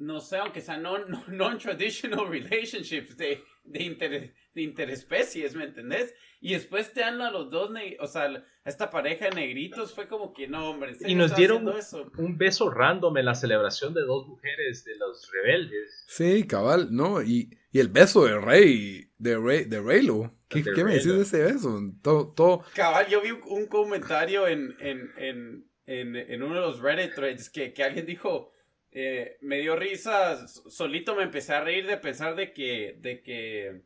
no 0.00 0.20
sé, 0.20 0.38
aunque 0.38 0.60
sean 0.60 0.82
non-traditional 1.28 2.26
relationships 2.26 3.16
de, 3.16 3.44
de, 3.64 4.32
de, 4.54 4.62
interespecies, 4.62 5.54
¿me 5.54 5.64
entendés? 5.64 6.14
Y 6.40 6.54
después 6.54 6.92
te 6.92 7.00
dan 7.00 7.20
a 7.20 7.30
los 7.30 7.50
dos, 7.50 7.70
o 8.00 8.06
sea, 8.06 8.42
esta 8.64 8.90
pareja 8.90 9.26
de 9.26 9.32
negritos 9.32 9.94
fue 9.94 10.08
como 10.08 10.32
que 10.32 10.48
no, 10.48 10.70
hombre. 10.70 10.96
Y 11.06 11.14
nos 11.14 11.36
dieron 11.36 11.70
un 12.16 12.38
beso 12.38 12.70
random 12.70 13.18
en 13.18 13.26
la 13.26 13.34
celebración 13.34 13.92
de 13.92 14.00
dos 14.00 14.26
mujeres 14.26 14.84
de 14.84 14.96
los 14.96 15.30
rebeldes. 15.30 16.04
Sí, 16.08 16.46
cabal, 16.46 16.88
¿no? 16.90 17.22
Y, 17.22 17.58
y 17.70 17.78
el 17.78 17.88
beso 17.88 18.24
de 18.24 18.38
Rey, 18.38 19.12
de 19.18 19.38
Rey, 19.38 19.64
de 19.64 19.80
Reylo. 19.80 20.34
¿Qué, 20.48 20.64
¿qué 20.64 20.82
me 20.82 20.94
decís 20.94 21.14
de 21.14 21.22
ese 21.22 21.42
beso? 21.44 21.78
Todo, 22.02 22.32
todo... 22.32 22.64
Cabal, 22.74 23.06
yo 23.08 23.20
vi 23.20 23.30
un, 23.30 23.66
comentario 23.66 24.48
en, 24.48 24.74
en, 24.80 25.12
en, 25.18 25.70
en, 25.84 26.16
en 26.16 26.42
uno 26.42 26.54
de 26.54 26.60
los 26.62 26.80
Reddit 26.80 27.14
threads 27.14 27.50
que, 27.50 27.74
que 27.74 27.84
alguien 27.84 28.06
dijo 28.06 28.50
eh, 28.92 29.38
me 29.40 29.58
dio 29.58 29.76
risa, 29.76 30.48
solito 30.48 31.14
me 31.14 31.22
empecé 31.22 31.54
a 31.54 31.60
reír 31.60 31.86
de 31.86 31.96
pensar 31.96 32.34
de 32.34 32.52
que, 32.52 32.98
de 33.00 33.22
que, 33.22 33.82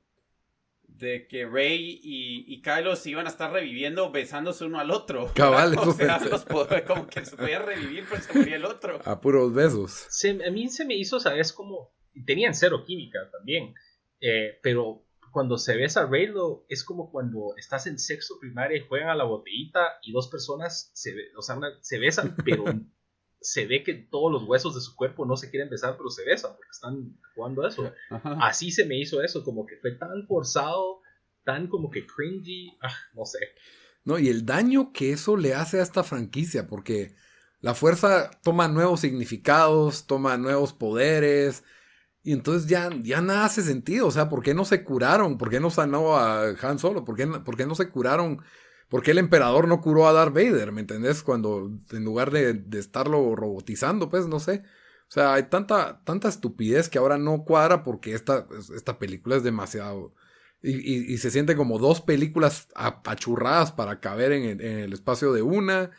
de 0.82 1.26
que 1.28 1.46
Rey 1.46 2.00
y, 2.02 2.44
y 2.52 2.62
Kylo 2.62 2.96
se 2.96 3.10
iban 3.10 3.26
a 3.26 3.30
estar 3.30 3.52
reviviendo 3.52 4.10
besándose 4.10 4.64
uno 4.64 4.80
al 4.80 4.90
otro. 4.90 5.30
Cabal, 5.34 5.76
como 6.86 7.06
que 7.06 7.24
se 7.24 7.36
podía 7.36 7.58
revivir, 7.58 8.04
pero 8.08 8.22
se 8.22 8.38
moría 8.38 8.56
el 8.56 8.64
otro. 8.64 9.00
A 9.04 9.20
puros 9.20 9.52
besos. 9.52 10.08
a 10.46 10.50
mí 10.50 10.68
se 10.68 10.84
me 10.84 10.94
hizo, 10.94 11.20
¿sabes? 11.20 11.52
Como, 11.52 11.94
tenían 12.26 12.54
cero 12.54 12.84
química 12.86 13.18
también, 13.30 13.74
eh, 14.20 14.58
pero 14.62 15.04
cuando 15.32 15.58
se 15.58 15.76
besa 15.76 16.02
a 16.02 16.06
Reylo 16.06 16.64
es 16.68 16.84
como 16.84 17.10
cuando 17.10 17.54
estás 17.58 17.86
en 17.88 17.98
sexo 17.98 18.38
primaria 18.40 18.78
y 18.78 18.86
juegan 18.86 19.08
a 19.08 19.16
la 19.16 19.24
botellita 19.24 19.98
y 20.02 20.12
dos 20.12 20.28
personas 20.28 20.92
se, 20.94 21.12
o 21.36 21.42
sea, 21.42 21.58
se 21.80 21.98
besan, 21.98 22.36
pero 22.44 22.64
se 23.44 23.66
ve 23.66 23.84
que 23.84 23.92
todos 23.92 24.32
los 24.32 24.44
huesos 24.44 24.74
de 24.74 24.80
su 24.80 24.96
cuerpo 24.96 25.26
no 25.26 25.36
se 25.36 25.50
quieren 25.50 25.68
besar, 25.68 25.96
pero 25.98 26.08
se 26.08 26.24
besan 26.24 26.52
porque 26.52 26.70
están 26.72 27.18
jugando 27.34 27.66
eso. 27.66 27.92
Así 28.40 28.72
se 28.72 28.86
me 28.86 28.98
hizo 28.98 29.22
eso, 29.22 29.44
como 29.44 29.66
que 29.66 29.76
fue 29.76 29.92
tan 29.92 30.26
forzado, 30.26 31.02
tan 31.44 31.68
como 31.68 31.90
que 31.90 32.06
cringy, 32.06 32.76
ah, 32.80 32.94
no 33.14 33.26
sé. 33.26 33.38
No, 34.02 34.18
y 34.18 34.28
el 34.28 34.46
daño 34.46 34.92
que 34.92 35.12
eso 35.12 35.36
le 35.36 35.54
hace 35.54 35.78
a 35.78 35.82
esta 35.82 36.02
franquicia, 36.02 36.66
porque 36.66 37.14
la 37.60 37.74
fuerza 37.74 38.30
toma 38.42 38.66
nuevos 38.66 39.00
significados, 39.00 40.06
toma 40.06 40.38
nuevos 40.38 40.72
poderes, 40.72 41.64
y 42.22 42.32
entonces 42.32 42.66
ya, 42.66 42.88
ya 43.02 43.20
nada 43.20 43.44
hace 43.44 43.60
sentido. 43.60 44.06
O 44.06 44.10
sea, 44.10 44.30
¿por 44.30 44.42
qué 44.42 44.54
no 44.54 44.64
se 44.64 44.82
curaron? 44.82 45.36
¿Por 45.36 45.50
qué 45.50 45.60
no 45.60 45.68
sanó 45.68 46.16
a 46.16 46.48
Han 46.62 46.78
Solo? 46.78 47.04
¿Por 47.04 47.14
qué, 47.14 47.26
por 47.26 47.58
qué 47.58 47.66
no 47.66 47.74
se 47.74 47.90
curaron 47.90 48.42
¿Por 48.88 49.02
qué 49.02 49.12
el 49.12 49.18
emperador 49.18 49.68
no 49.68 49.80
curó 49.80 50.06
a 50.06 50.12
Darth 50.12 50.34
Vader? 50.34 50.72
¿Me 50.72 50.80
entendés? 50.80 51.22
Cuando 51.22 51.70
en 51.90 52.04
lugar 52.04 52.30
de, 52.30 52.62
estarlo 52.78 53.34
robotizando, 53.34 54.10
pues 54.10 54.26
no 54.26 54.40
sé. 54.40 54.62
O 55.08 55.12
sea, 55.14 55.34
hay 55.34 55.44
tanta, 55.44 56.02
tanta 56.04 56.28
estupidez 56.28 56.88
que 56.88 56.98
ahora 56.98 57.18
no 57.18 57.44
cuadra 57.44 57.82
porque 57.82 58.14
esta, 58.14 58.46
esta 58.74 58.98
película 58.98 59.36
es 59.36 59.42
demasiado. 59.42 60.14
Y, 60.62 61.18
se 61.18 61.30
siente 61.30 61.56
como 61.56 61.78
dos 61.78 62.00
películas 62.00 62.68
apachurradas 62.74 63.72
para 63.72 64.00
caber 64.00 64.32
en, 64.32 64.60
el 64.60 64.92
espacio 64.92 65.32
de 65.32 65.42
una. 65.42 65.90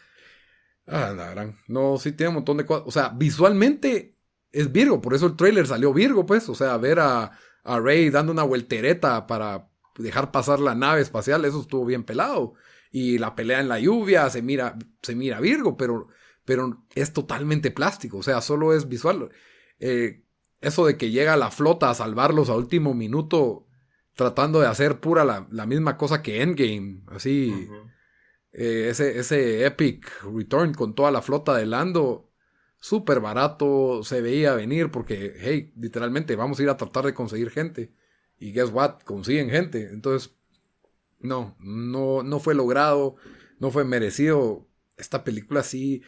Ah, 0.88 1.14
la 1.16 1.30
gran. 1.32 1.60
No, 1.68 1.98
sí 1.98 2.12
tiene 2.12 2.30
un 2.30 2.36
montón 2.36 2.58
de 2.58 2.66
cosas. 2.66 2.84
O 2.88 2.92
sea, 2.92 3.10
visualmente 3.10 4.16
es 4.52 4.72
Virgo, 4.72 5.02
por 5.02 5.14
eso 5.14 5.28
el 5.28 5.36
trailer 5.36 5.68
salió 5.68 5.94
Virgo, 5.94 6.26
pues. 6.26 6.50
O 6.50 6.56
sea, 6.56 6.78
ver 6.78 7.00
a, 7.00 7.32
a 7.64 7.80
Rey 7.80 8.10
dando 8.10 8.32
una 8.32 8.44
vueltereta 8.44 9.28
para 9.28 9.70
dejar 9.98 10.32
pasar 10.32 10.60
la 10.60 10.76
nave 10.76 11.02
espacial, 11.02 11.46
eso 11.46 11.62
estuvo 11.62 11.86
bien 11.86 12.04
pelado 12.04 12.56
y 12.96 13.18
la 13.18 13.36
pelea 13.36 13.60
en 13.60 13.68
la 13.68 13.78
lluvia 13.78 14.30
se 14.30 14.42
mira, 14.42 14.78
se 15.02 15.16
mira 15.16 15.42
Virgo, 15.42 15.76
pero, 15.76 16.08
pero 16.46 16.86
es 16.96 17.12
totalmente 17.12 17.70
plástico, 17.70 18.20
o 18.20 18.24
sea, 18.24 18.40
solo 18.40 18.74
es 18.74 18.88
visual. 18.88 19.32
Eh, 19.80 20.24
eso 20.62 20.86
de 20.86 20.96
que 20.96 21.12
llega 21.12 21.36
la 21.36 21.52
flota 21.52 21.90
a 21.90 21.94
salvarlos 21.94 22.50
a 22.50 22.56
último 22.56 22.94
minuto, 22.94 23.68
tratando 24.14 24.62
de 24.62 24.68
hacer 24.68 25.02
pura 25.02 25.26
la, 25.26 25.66
misma 25.66 25.98
cosa 25.98 26.22
que 26.22 26.42
Endgame, 26.42 27.02
así. 27.08 27.68
Eh, 28.54 28.88
ese, 28.92 29.20
ese 29.20 29.66
epic 29.66 30.10
return 30.24 30.74
con 30.74 30.96
toda 30.96 31.12
la 31.12 31.22
flota 31.22 31.54
de 31.54 31.66
Lando, 31.66 32.32
súper 32.80 33.20
barato, 33.20 34.04
se 34.04 34.22
veía 34.22 34.54
venir 34.54 34.90
porque, 34.90 35.36
hey, 35.42 35.74
literalmente 35.76 36.38
vamos 36.38 36.62
a 36.62 36.64
ir 36.64 36.70
a 36.70 36.78
tratar 36.78 37.04
de 37.04 37.14
conseguir 37.14 37.50
gente. 37.50 37.92
Y 38.38 38.54
guess 38.54 38.70
what, 38.70 39.02
consiguen 39.04 39.50
gente. 39.50 39.90
Entonces, 39.92 40.35
no, 41.26 41.56
no, 41.60 42.24
no 42.24 42.40
fue 42.40 42.56
logrado, 42.56 43.16
no 43.60 43.72
fue 43.72 43.84
merecido. 43.84 44.68
Esta 44.98 45.24
película 45.24 45.64
sí, 45.64 46.02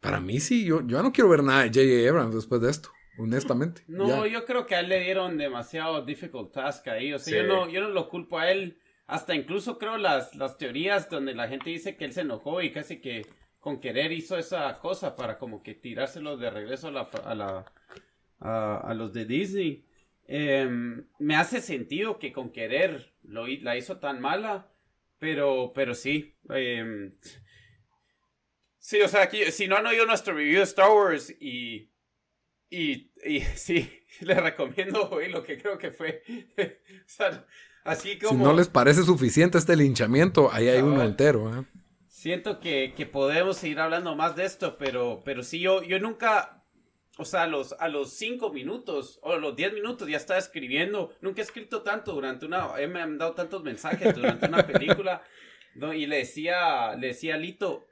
para 0.00 0.20
mí 0.20 0.38
sí, 0.40 0.64
yo, 0.64 0.86
yo 0.86 1.02
no 1.02 1.12
quiero 1.12 1.30
ver 1.30 1.42
nada 1.42 1.62
de 1.62 1.68
J.J. 1.68 2.08
Abrams 2.08 2.34
después 2.34 2.60
de 2.60 2.70
esto 2.70 2.90
honestamente. 3.18 3.82
No, 3.88 4.26
yo 4.26 4.44
creo 4.44 4.66
que 4.66 4.74
a 4.74 4.80
él 4.80 4.88
le 4.88 5.00
dieron 5.00 5.38
demasiado 5.38 6.04
difficult 6.04 6.52
task 6.52 6.88
ahí. 6.88 7.12
O 7.12 7.18
sea, 7.18 7.42
yo, 7.42 7.48
no, 7.48 7.68
yo 7.68 7.80
no 7.80 7.88
lo 7.88 8.08
culpo 8.08 8.38
a 8.38 8.50
él. 8.50 8.78
Hasta 9.06 9.34
incluso 9.34 9.78
creo 9.78 9.98
las, 9.98 10.34
las 10.34 10.58
teorías 10.58 11.08
donde 11.08 11.34
la 11.34 11.48
gente 11.48 11.70
dice 11.70 11.96
que 11.96 12.04
él 12.04 12.12
se 12.12 12.22
enojó 12.22 12.60
y 12.60 12.72
casi 12.72 13.00
que 13.00 13.24
con 13.60 13.80
querer 13.80 14.12
hizo 14.12 14.36
esa 14.36 14.78
cosa 14.78 15.14
para 15.16 15.38
como 15.38 15.62
que 15.62 15.74
tirárselo 15.74 16.36
de 16.36 16.50
regreso 16.50 16.88
a 16.88 16.90
la, 16.90 17.08
a, 17.24 17.34
la, 17.34 17.64
a, 18.40 18.94
los 18.94 19.12
de 19.12 19.24
Disney. 19.24 19.84
Em, 20.26 21.06
me 21.20 21.36
hace 21.36 21.60
sentido 21.60 22.18
que 22.18 22.32
con 22.32 22.50
querer 22.50 23.12
lo, 23.26 23.46
la 23.46 23.76
hizo 23.76 23.98
tan 23.98 24.20
mala, 24.20 24.72
pero, 25.18 25.72
pero 25.74 25.94
sí. 25.94 26.36
Em, 26.50 27.14
sí, 28.78 29.00
o 29.02 29.08
sea, 29.08 29.22
aquí, 29.22 29.44
si 29.52 29.68
no 29.68 29.76
han 29.76 29.86
oído 29.86 30.06
nuestro 30.06 30.34
review 30.34 30.58
de 30.58 30.64
Star 30.64 30.90
Wars 30.90 31.34
y 31.40 31.90
y, 32.70 33.12
y 33.24 33.40
sí, 33.54 33.90
le 34.20 34.34
recomiendo 34.34 35.08
oír 35.10 35.30
lo 35.30 35.42
que 35.42 35.58
creo 35.58 35.78
que 35.78 35.90
fue. 35.90 36.22
así 37.84 38.18
como. 38.18 38.32
Si 38.32 38.36
no 38.36 38.52
les 38.52 38.68
parece 38.68 39.02
suficiente 39.02 39.58
este 39.58 39.76
linchamiento, 39.76 40.50
ahí 40.52 40.68
hay 40.68 40.82
uno 40.82 41.02
entero. 41.02 41.56
¿eh? 41.56 41.64
Siento 42.08 42.60
que, 42.60 42.94
que, 42.96 43.06
podemos 43.06 43.58
seguir 43.58 43.78
hablando 43.78 44.16
más 44.16 44.36
de 44.36 44.44
esto, 44.44 44.78
pero, 44.78 45.22
pero 45.24 45.42
sí, 45.42 45.60
yo, 45.60 45.82
yo 45.82 45.98
nunca. 45.98 46.55
O 47.18 47.24
sea, 47.24 47.44
a 47.44 47.46
los, 47.46 47.72
a 47.72 47.88
los 47.88 48.12
cinco 48.12 48.52
minutos 48.52 49.18
o 49.22 49.32
a 49.32 49.38
los 49.38 49.56
diez 49.56 49.72
minutos 49.72 50.08
ya 50.08 50.18
estaba 50.18 50.38
escribiendo. 50.38 51.14
Nunca 51.20 51.40
he 51.40 51.44
escrito 51.44 51.82
tanto 51.82 52.12
durante 52.12 52.44
una. 52.46 52.74
Me 52.88 53.00
han 53.00 53.18
dado 53.18 53.32
tantos 53.34 53.62
mensajes 53.62 54.14
durante 54.14 54.46
una 54.46 54.66
película. 54.66 55.22
y 55.94 56.06
le 56.06 56.18
decía, 56.18 56.94
le 56.96 57.08
decía 57.08 57.34
a 57.34 57.38
Lito 57.38 57.86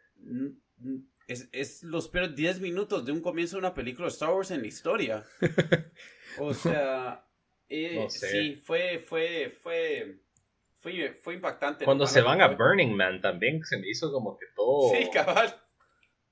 es, 1.27 1.49
es 1.53 1.83
los 1.83 2.09
peores 2.09 2.35
10 2.35 2.61
minutos 2.61 3.05
de 3.05 3.12
un 3.12 3.20
comienzo 3.20 3.57
de 3.57 3.61
una 3.61 3.75
película 3.75 4.07
de 4.07 4.12
Star 4.12 4.31
Wars 4.31 4.51
en 4.51 4.62
la 4.62 4.66
historia. 4.66 5.25
O 6.37 6.53
sea, 6.53 7.25
eh, 7.68 8.07
sí, 8.09 8.57
fue, 8.57 8.99
fue, 8.99 9.53
fue, 9.62 10.18
fue, 10.81 11.14
fue 11.14 11.35
impactante. 11.35 11.85
Cuando 11.85 12.09
se 12.09 12.22
van 12.22 12.41
a 12.41 12.49
Burning 12.49 12.93
Man 12.93 13.20
también 13.20 13.62
se 13.62 13.79
me 13.79 13.89
hizo 13.89 14.11
como 14.11 14.37
que 14.37 14.47
todo. 14.57 14.91
Sí, 14.97 15.09
cabal. 15.12 15.55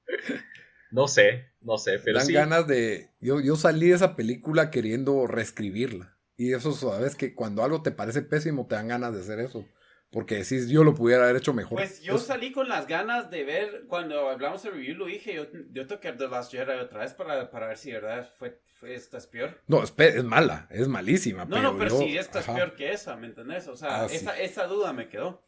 no 0.92 1.08
sé, 1.08 1.46
no 1.62 1.78
sé, 1.78 1.98
pero 1.98 2.18
Dan 2.18 2.32
ganas 2.32 2.66
de. 2.66 3.08
Yo, 3.20 3.40
yo 3.40 3.56
salí 3.56 3.88
de 3.88 3.96
esa 3.96 4.14
película 4.14 4.70
queriendo 4.70 5.26
reescribirla. 5.26 6.16
Y 6.36 6.52
eso, 6.52 6.72
sabes 6.72 7.14
que 7.14 7.34
cuando 7.34 7.62
algo 7.62 7.82
te 7.82 7.90
parece 7.90 8.22
pésimo, 8.22 8.66
te 8.66 8.74
dan 8.74 8.88
ganas 8.88 9.14
de 9.14 9.20
hacer 9.20 9.40
eso. 9.40 9.64
Porque 10.10 10.44
si 10.44 10.68
yo 10.68 10.84
lo 10.84 10.94
pudiera 10.94 11.24
haber 11.24 11.36
hecho 11.36 11.54
mejor. 11.54 11.78
Pues 11.78 12.02
yo 12.02 12.18
salí 12.18 12.52
con 12.52 12.68
las 12.68 12.86
ganas 12.86 13.30
de 13.30 13.44
ver, 13.44 13.84
cuando 13.88 14.28
hablamos 14.28 14.62
de 14.62 14.70
review, 14.70 14.94
lo 14.94 15.06
dije, 15.06 15.34
yo, 15.34 15.46
yo 15.72 15.86
toqué 15.86 16.12
The 16.12 16.28
Last 16.28 16.52
Jedi 16.52 16.80
otra 16.80 17.00
vez 17.00 17.14
para, 17.14 17.50
para 17.50 17.68
ver 17.68 17.78
si 17.78 17.92
verdad 17.92 18.28
fue, 18.38 18.60
fue 18.74 18.94
esta 18.94 19.16
es 19.16 19.26
peor. 19.26 19.58
No, 19.66 19.82
es, 19.82 19.94
es 19.96 20.24
mala, 20.24 20.68
es 20.70 20.86
malísima. 20.86 21.46
No, 21.46 21.62
no, 21.62 21.78
pero 21.78 21.98
si 21.98 22.18
esta 22.18 22.40
es 22.40 22.46
peor 22.46 22.74
que 22.74 22.92
esa, 22.92 23.16
¿me 23.16 23.28
entendés? 23.28 23.66
O 23.68 23.76
sea, 23.76 24.02
ah, 24.02 24.06
esa, 24.10 24.38
esa 24.38 24.66
duda 24.66 24.92
me 24.92 25.08
quedó. 25.08 25.42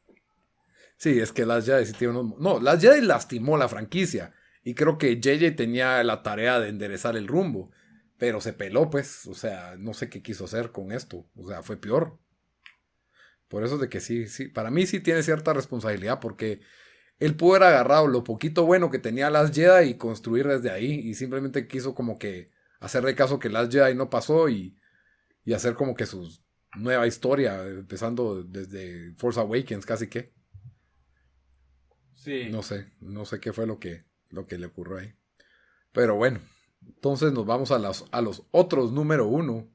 Sí, 0.97 1.21
es 1.21 1.33
que 1.33 1.45
Last 1.45 1.67
Jedi 1.67 1.85
sí 1.85 1.93
tiene 1.93 2.19
unos... 2.19 2.39
No, 2.39 2.59
Last 2.59 2.81
Jedi 2.81 3.03
lastimó 3.03 3.59
la 3.59 3.69
franquicia. 3.69 4.33
Y 4.65 4.75
creo 4.75 4.99
que 4.99 5.21
JJ 5.21 5.55
tenía 5.55 6.03
la 6.03 6.23
tarea 6.23 6.59
de 6.59 6.71
enderezar 6.71 7.17
el 7.17 7.29
rumbo. 7.29 7.71
Pero 8.19 8.41
se 8.41 8.53
peló, 8.53 8.91
pues. 8.91 9.27
O 9.27 9.35
sea, 9.35 9.77
no 9.79 9.95
sé 9.95 10.09
qué 10.09 10.23
quiso 10.23 10.47
hacer 10.47 10.73
con 10.73 10.91
esto. 10.91 11.27
O 11.37 11.47
sea, 11.47 11.63
fue 11.63 11.77
peor. 11.77 12.19
Por 13.49 13.63
eso 13.63 13.79
de 13.79 13.89
que 13.89 14.01
sí, 14.01 14.27
sí, 14.27 14.49
para 14.49 14.71
mí 14.71 14.87
sí 14.87 15.01
tiene 15.01 15.23
cierta 15.23 15.53
responsabilidad 15.53 16.19
porque 16.19 16.61
él 17.19 17.37
pudo 17.37 17.57
haber 17.57 17.69
agarrado 17.69 18.09
lo 18.09 18.25
poquito 18.25 18.67
bueno 18.67 18.91
que 18.91 18.99
tenía 18.99 19.31
Last 19.31 19.55
Jedi 19.55 19.91
y 19.91 19.99
construir 19.99 20.49
desde 20.49 20.71
ahí 20.71 20.93
y 20.93 21.15
simplemente 21.15 21.69
quiso 21.69 21.95
como 21.95 22.19
que 22.19 22.51
hacerle 22.81 23.15
caso 23.15 23.39
que 23.39 23.51
Last 23.51 23.73
Jedi 23.73 23.95
no 23.95 24.11
pasó 24.11 24.49
y, 24.49 24.77
y 25.45 25.53
hacer 25.53 25.75
como 25.75 25.95
que 25.95 26.07
su 26.07 26.29
nueva 26.77 27.07
historia, 27.07 27.65
empezando 27.67 28.43
desde 28.43 29.15
Force 29.15 29.39
Awakens 29.39 29.87
casi 29.87 30.09
que. 30.09 30.33
Sí. 32.15 32.49
No 32.51 32.63
sé, 32.63 32.93
no 33.01 33.25
sé 33.25 33.39
qué 33.39 33.53
fue 33.53 33.67
lo 33.67 33.79
que, 33.79 34.05
lo 34.35 34.47
que 34.47 34.59
le 34.59 34.67
ocurrió 34.67 34.99
ahí. 34.99 35.13
Pero 35.93 36.17
bueno, 36.17 36.41
entonces 36.87 37.33
nos 37.33 37.47
vamos 37.47 37.71
a, 37.71 37.79
las, 37.79 38.05
a 38.11 38.21
los 38.21 38.47
otros 38.51 38.93
número 38.93 39.27
uno. 39.27 39.69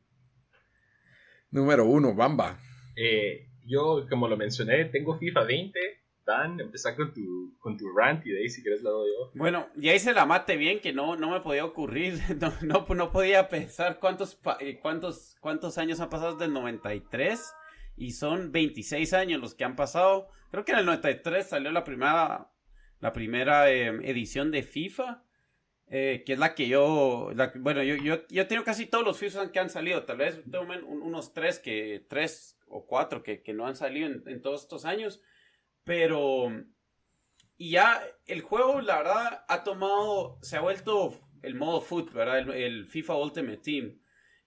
Número 1.52 1.86
uno, 1.86 2.14
Bamba. 2.14 2.60
Eh, 2.96 3.48
yo, 3.66 4.06
como 4.10 4.28
lo 4.28 4.38
mencioné, 4.38 4.86
tengo 4.86 5.18
FIFA 5.18 5.44
20. 5.44 5.80
Dan, 6.26 6.60
empezar 6.60 6.96
con 6.96 7.12
tu, 7.12 7.58
con 7.58 7.76
tu 7.76 7.92
rant 7.92 8.24
y 8.24 8.30
de 8.30 8.42
ahí 8.42 8.50
si 8.50 8.62
quieres 8.62 8.84
lo 8.84 8.92
doy 8.92 9.10
yo. 9.10 9.32
Bueno, 9.34 9.68
y 9.76 9.90
ahí 9.90 9.98
se 9.98 10.14
la 10.14 10.28
mate 10.28 10.58
bien 10.58 10.80
que 10.80 10.94
no, 10.94 11.16
no 11.16 11.32
me 11.32 11.42
podía 11.42 11.66
ocurrir, 11.66 12.20
no, 12.62 12.86
no, 12.88 13.12
podía 13.12 13.50
pensar 13.50 14.00
cuántos, 14.00 14.40
eh, 14.60 14.78
cuántos, 14.80 15.38
cuántos 15.40 15.80
años 15.80 16.00
han 16.00 16.10
pasado 16.12 16.34
desde 16.34 16.46
el 16.46 16.54
93 16.54 17.52
y 17.98 18.12
son 18.12 18.52
26 18.52 19.14
años 19.14 19.42
los 19.42 19.56
que 19.56 19.64
han 19.64 19.76
pasado. 19.76 20.28
Creo 20.52 20.66
que 20.66 20.72
en 20.72 20.80
el 20.80 20.86
93 20.86 21.48
salió 21.48 21.72
la 21.72 21.84
primera, 21.84 22.52
la 23.00 23.14
primera 23.14 23.72
em, 23.72 24.02
edición 24.04 24.52
de 24.52 24.64
FIFA. 24.64 25.24
Eh, 25.92 26.22
que 26.24 26.34
es 26.34 26.40
la 26.40 26.54
que 26.54 26.68
yo, 26.68 27.32
bueno, 27.56 27.82
yo, 27.82 27.96
yo, 27.96 28.28
yo 28.28 28.46
tengo 28.46 28.64
casi 28.64 28.86
todos 28.86 29.04
los 29.04 29.18
FIFA 29.18 29.52
que 29.52 29.58
han 29.58 29.72
salido, 29.72 30.04
tal 30.04 30.18
vez 30.18 30.40
tengo 30.52 30.68
unos 30.86 31.34
tres 31.34 31.58
que, 31.58 32.06
tres 32.08 32.60
o 32.70 32.86
cuatro 32.86 33.24
que, 33.24 33.42
no 33.54 33.68
han 33.68 33.76
salido 33.76 34.08
en, 34.08 34.42
todos 34.42 34.62
estos 34.62 34.86
años. 34.86 35.22
Pero. 35.84 36.50
Y 37.58 37.72
ya 37.72 38.02
el 38.26 38.42
juego, 38.42 38.82
la 38.82 38.98
verdad, 38.98 39.46
ha 39.48 39.64
tomado. 39.64 40.38
Se 40.42 40.58
ha 40.58 40.62
vuelto 40.62 41.20
el 41.42 41.56
modo 41.56 41.82
foot, 41.82 42.14
¿verdad? 42.14 42.56
El, 42.56 42.88
FIFA 42.88 43.16
Ultimate 43.16 43.58
Team. 43.58 44.00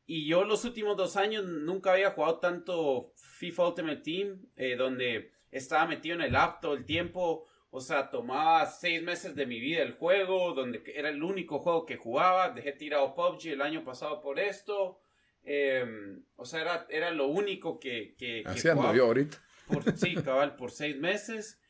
Y 0.06 0.26
yo 0.26 0.44
los 0.44 0.64
últimos 0.64 0.96
dos 0.96 1.16
años 1.16 1.44
nunca 1.44 1.92
había 1.92 2.10
jugado 2.10 2.38
tanto 2.38 3.12
FIFA 3.16 3.68
Ultimate 3.68 4.02
Team, 4.02 4.46
eh, 4.56 4.76
donde 4.76 5.32
estaba 5.50 5.86
metido 5.86 6.16
en 6.16 6.22
el 6.22 6.36
app 6.36 6.60
todo 6.60 6.74
el 6.74 6.84
tiempo. 6.84 7.46
O 7.74 7.80
sea, 7.80 8.10
tomaba 8.10 8.66
seis 8.66 9.02
meses 9.02 9.34
de 9.34 9.46
mi 9.46 9.58
vida 9.58 9.80
el 9.82 9.94
juego, 9.94 10.52
donde 10.52 10.82
era 10.94 11.08
el 11.08 11.22
único 11.22 11.58
juego 11.58 11.86
que 11.86 11.96
jugaba. 11.96 12.50
Dejé 12.50 12.72
tirado 12.72 13.14
PUBG 13.14 13.46
el 13.46 13.62
año 13.62 13.82
pasado 13.82 14.20
por 14.20 14.38
esto. 14.38 15.00
Em, 15.42 16.22
o 16.36 16.44
sea, 16.44 16.60
era, 16.60 16.86
era, 16.90 17.10
lo 17.12 17.28
único 17.28 17.80
que... 17.80 18.14
que, 18.18 18.42
Así 18.44 18.68
ando 18.68 18.94
yo 18.94 19.06
ahorita. 19.06 19.38
Por, 19.68 19.96
sí, 19.96 20.14
cabal, 20.22 20.54
por 20.56 20.70
seis 20.70 20.98
meses. 20.98 21.62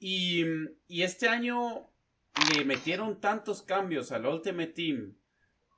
Y, 0.00 0.44
y, 0.88 1.02
este 1.04 1.28
año 1.28 1.88
le 2.52 2.64
metieron 2.64 3.20
tantos 3.20 3.62
cambios 3.62 4.10
al 4.10 4.26
Ultimate 4.26 4.72
Team 4.72 5.16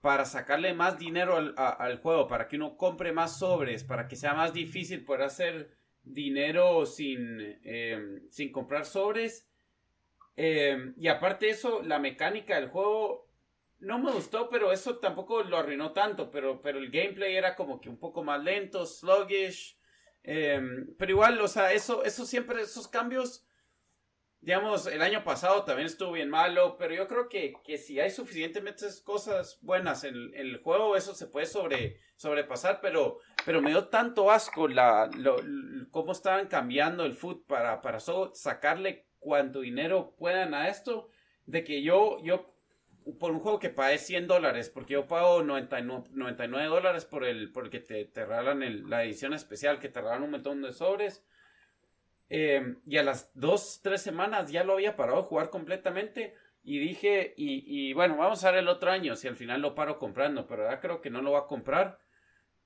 para 0.01 0.25
sacarle 0.25 0.73
más 0.73 0.99
dinero 0.99 1.37
al, 1.37 1.55
al, 1.59 1.99
juego, 1.99 2.27
para 2.27 2.49
que 2.49 2.57
uno 2.57 2.79
compre 2.79 3.13
más 3.13 3.39
sobres, 3.39 3.85
para 3.85 4.09
que 4.09 4.17
sea 4.17 4.33
más 4.33 4.55
difícil 4.55 5.05
poder 5.05 5.25
hacer 5.25 5.77
dinero 6.07 6.87
sin, 6.87 7.41
em, 7.63 8.31
sin 8.31 8.53
comprar 8.53 8.87
sobres. 8.87 9.49
Em, 10.37 10.95
y 10.97 11.09
aparte 11.09 11.49
eso, 11.49 11.83
la 11.83 11.99
mecánica 11.99 12.57
del 12.57 12.69
juego 12.69 13.29
no 13.79 13.99
me 13.99 14.13
gustó, 14.13 14.49
pero 14.49 14.73
eso 14.73 14.99
tampoco 14.99 15.43
lo 15.43 15.59
arruinó 15.59 15.93
tanto. 15.93 16.31
Pero, 16.31 16.63
pero 16.63 16.79
el 16.79 16.91
gameplay 16.91 17.37
era 17.37 17.57
como 17.57 17.81
que 17.81 17.89
un 17.89 17.99
poco 17.99 18.23
más 18.23 18.43
lento, 18.43 18.87
sluggish. 18.87 19.79
Em, 20.23 20.95
pero 20.97 21.13
igual, 21.13 21.41
o 21.41 21.49
sea, 21.49 21.73
eso, 21.73 22.05
eso 22.05 22.25
siempre, 22.25 22.63
esos 22.63 22.89
cambios, 22.89 23.47
digamos, 24.47 24.87
el 24.87 25.03
año 25.03 25.25
pasado 25.25 25.65
también 25.65 25.87
estuvo 25.87 26.13
bien 26.13 26.31
malo. 26.31 26.77
Pero 26.79 26.95
yo 26.95 27.09
creo 27.09 27.29
que, 27.29 27.53
que 27.65 27.79
si 27.79 27.99
hay 27.99 28.11
suficientemente 28.11 28.87
cosas 29.03 29.59
buenas 29.61 30.05
en, 30.05 30.33
el 30.35 30.59
juego, 30.59 30.97
eso 30.97 31.17
se 31.17 31.27
puede 31.27 31.47
sobre, 31.47 31.99
sobrepasar. 32.15 32.79
Pero, 32.81 33.19
pero 33.45 33.61
me 33.61 33.71
dio 33.71 33.89
tanto 33.89 34.31
asco 34.31 34.69
la, 34.69 35.11
lo, 35.19 35.37
cómo 35.91 36.13
estaban 36.13 36.47
cambiando 36.47 37.05
el 37.05 37.15
foot 37.15 37.45
para, 37.49 37.83
para 37.83 37.99
sacarle 37.99 39.09
cuanto 39.19 39.63
dinero 39.63 40.15
puedan 40.17 40.55
a 40.55 40.69
esto. 40.69 41.09
De 41.45 41.65
que 41.65 41.83
yo, 41.83 42.19
yo 42.23 42.55
por 43.19 43.33
un 43.33 43.41
juego 43.41 43.59
que 43.59 43.71
pague 43.71 43.99
100 43.99 44.29
dólares, 44.29 44.71
porque 44.71 44.93
yo 44.93 45.09
pago 45.09 45.43
99, 45.43 46.69
dólares 46.69 47.05
por 47.05 47.25
el, 47.25 47.51
porque 47.51 47.81
te, 47.81 48.05
te 48.05 48.25
regalan 48.25 48.89
la 48.89 49.03
edición 49.03 49.35
especial, 49.35 49.81
que 49.81 49.89
te 49.89 50.01
regalan 50.01 50.23
un 50.23 50.31
montón 50.31 50.63
de 50.63 50.73
sobres. 50.73 51.25
Eh, 52.29 52.77
y 52.87 52.97
a 52.97 53.03
las 53.03 53.31
dos, 53.35 53.81
tres 53.83 54.03
semanas 54.03 54.51
ya 54.51 54.65
lo 54.65 54.75
había 54.75 54.97
parado 54.97 55.23
de 55.23 55.29
jugar 55.29 55.51
completamente. 55.51 56.35
Y 56.63 56.79
dije, 56.79 57.35
y, 57.37 57.63
y, 57.67 57.93
bueno, 57.93 58.17
vamos 58.17 58.45
a 58.45 58.51
ver 58.51 58.61
el 58.61 58.69
otro 58.69 58.91
año 58.91 59.15
si 59.15 59.29
al 59.29 59.37
final 59.37 59.63
lo 59.63 59.75
paro 59.75 59.99
comprando, 59.99 60.47
pero 60.47 60.69
ya 60.69 60.81
creo 60.81 61.01
que 61.01 61.11
no 61.11 61.23
lo 61.23 61.33
va 61.33 61.41
a 61.41 61.47
comprar. 61.47 61.99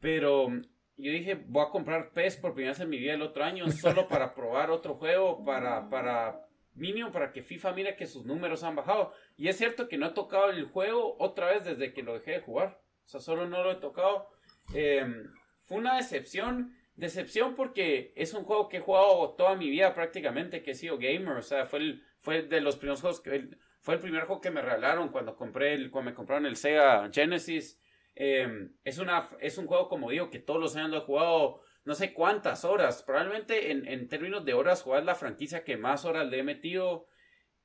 Pero 0.01 0.49
yo 0.97 1.13
dije, 1.13 1.35
voy 1.47 1.67
a 1.67 1.71
comprar 1.71 2.13
PES 2.13 2.37
por 2.39 2.55
primera 2.55 2.73
vez 2.73 2.81
en 2.81 2.89
mi 2.89 2.99
vida 2.99 3.15
el 3.15 3.23
otro 3.23 3.45
año, 3.45 3.71
solo 3.71 4.09
para 4.09 4.35
probar 4.35 4.71
otro 4.71 4.95
juego, 4.95 5.45
para, 5.45 5.91
para 5.91 6.47
mínimo 6.75 7.13
para 7.13 7.33
que 7.33 7.43
FIFA 7.43 7.73
mire 7.73 7.97
que 7.97 8.07
sus 8.07 8.25
números 8.25 8.63
han 8.63 8.77
bajado. 8.77 9.13
Y 9.37 9.49
es 9.49 9.57
cierto 9.57 9.89
que 9.89 9.99
no 9.99 10.07
he 10.07 10.13
tocado 10.13 10.51
el 10.51 10.65
juego 10.67 11.17
otra 11.19 11.51
vez 11.51 11.65
desde 11.65 11.93
que 11.93 12.03
lo 12.03 12.15
dejé 12.15 12.33
de 12.33 12.41
jugar. 12.41 12.81
O 13.05 13.09
sea, 13.09 13.21
solo 13.21 13.49
no 13.49 13.63
lo 13.63 13.73
he 13.73 13.77
tocado. 13.77 14.29
Em, 14.75 15.33
fue 15.67 15.79
una 15.79 15.97
decepción. 15.97 16.77
Decepción 17.01 17.55
porque 17.55 18.13
es 18.15 18.35
un 18.35 18.45
juego 18.45 18.69
que 18.69 18.77
he 18.77 18.81
jugado 18.81 19.31
toda 19.31 19.57
mi 19.57 19.71
vida 19.71 19.95
prácticamente, 19.95 20.63
que 20.63 20.73
he 20.73 20.75
sido 20.75 20.99
gamer. 20.99 21.39
O 21.39 21.43
sea, 21.43 21.65
fue, 21.65 21.79
el, 21.79 22.05
fue 22.19 22.43
de 22.43 22.61
los 22.61 22.77
primeros 22.77 23.01
juegos 23.01 23.21
que... 23.21 23.49
fue 23.81 23.95
el 23.95 24.01
primer 24.01 24.25
juego 24.25 24.43
que 24.43 24.51
me 24.51 24.61
regalaron 24.61 25.09
cuando 25.09 25.35
compré 25.35 25.73
el, 25.73 25.91
cuando 25.91 26.11
me 26.11 26.15
compraron 26.15 26.45
el 26.45 26.57
Sega 26.57 27.11
Genesis. 27.11 27.81
Em, 28.15 28.75
es, 28.85 28.99
una, 28.99 29.31
es 29.41 29.57
un 29.57 29.67
juego, 29.67 29.89
como 29.89 30.11
digo, 30.11 30.29
que 30.29 30.41
todos 30.41 30.61
los 30.61 30.77
años 30.77 30.91
lo 30.91 30.99
he 30.99 31.01
jugado 31.01 31.63
no 31.87 31.95
sé 31.95 32.13
cuántas 32.13 32.67
horas. 32.67 33.03
Probablemente 33.03 33.71
en, 33.71 33.89
en 33.89 34.07
términos 34.09 34.45
de 34.45 34.53
horas 34.53 34.83
jugar 34.83 35.05
la 35.05 35.15
franquicia 35.15 35.65
que 35.65 35.79
más 35.79 36.05
horas 36.05 36.29
le 36.29 36.41
he 36.41 36.43
metido 36.43 37.07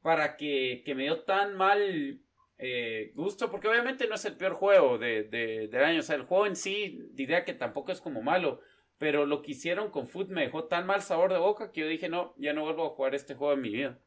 para 0.01 0.37
que, 0.37 0.81
que 0.85 0.95
me 0.95 1.03
dio 1.03 1.23
tan 1.23 1.55
mal 1.57 2.21
eh, 2.57 3.11
gusto, 3.15 3.51
porque 3.51 3.67
obviamente 3.67 4.07
no 4.07 4.15
es 4.15 4.23
el 4.23 4.37
peor 4.37 4.53
juego 4.53 4.97
de, 4.97 5.23
de, 5.23 5.67
del 5.67 5.83
año. 5.83 5.99
O 5.99 6.03
sea, 6.03 6.15
el 6.15 6.23
juego 6.23 6.45
en 6.45 6.55
sí 6.55 6.99
diría 7.11 7.43
que 7.43 7.53
tampoco 7.53 7.91
es 7.91 7.99
como 7.99 8.21
malo. 8.21 8.61
Pero 8.97 9.25
lo 9.25 9.41
que 9.41 9.51
hicieron 9.51 9.91
con 9.91 10.07
Foot 10.07 10.29
me 10.29 10.41
dejó 10.41 10.65
tan 10.65 10.85
mal 10.85 11.01
sabor 11.01 11.33
de 11.33 11.39
boca 11.39 11.71
que 11.71 11.81
yo 11.81 11.87
dije, 11.87 12.07
no, 12.07 12.33
ya 12.37 12.53
no 12.53 12.63
vuelvo 12.63 12.85
a 12.85 12.89
jugar 12.89 13.13
este 13.13 13.35
juego 13.35 13.53
en 13.53 13.61
mi 13.61 13.69
vida. 13.69 13.99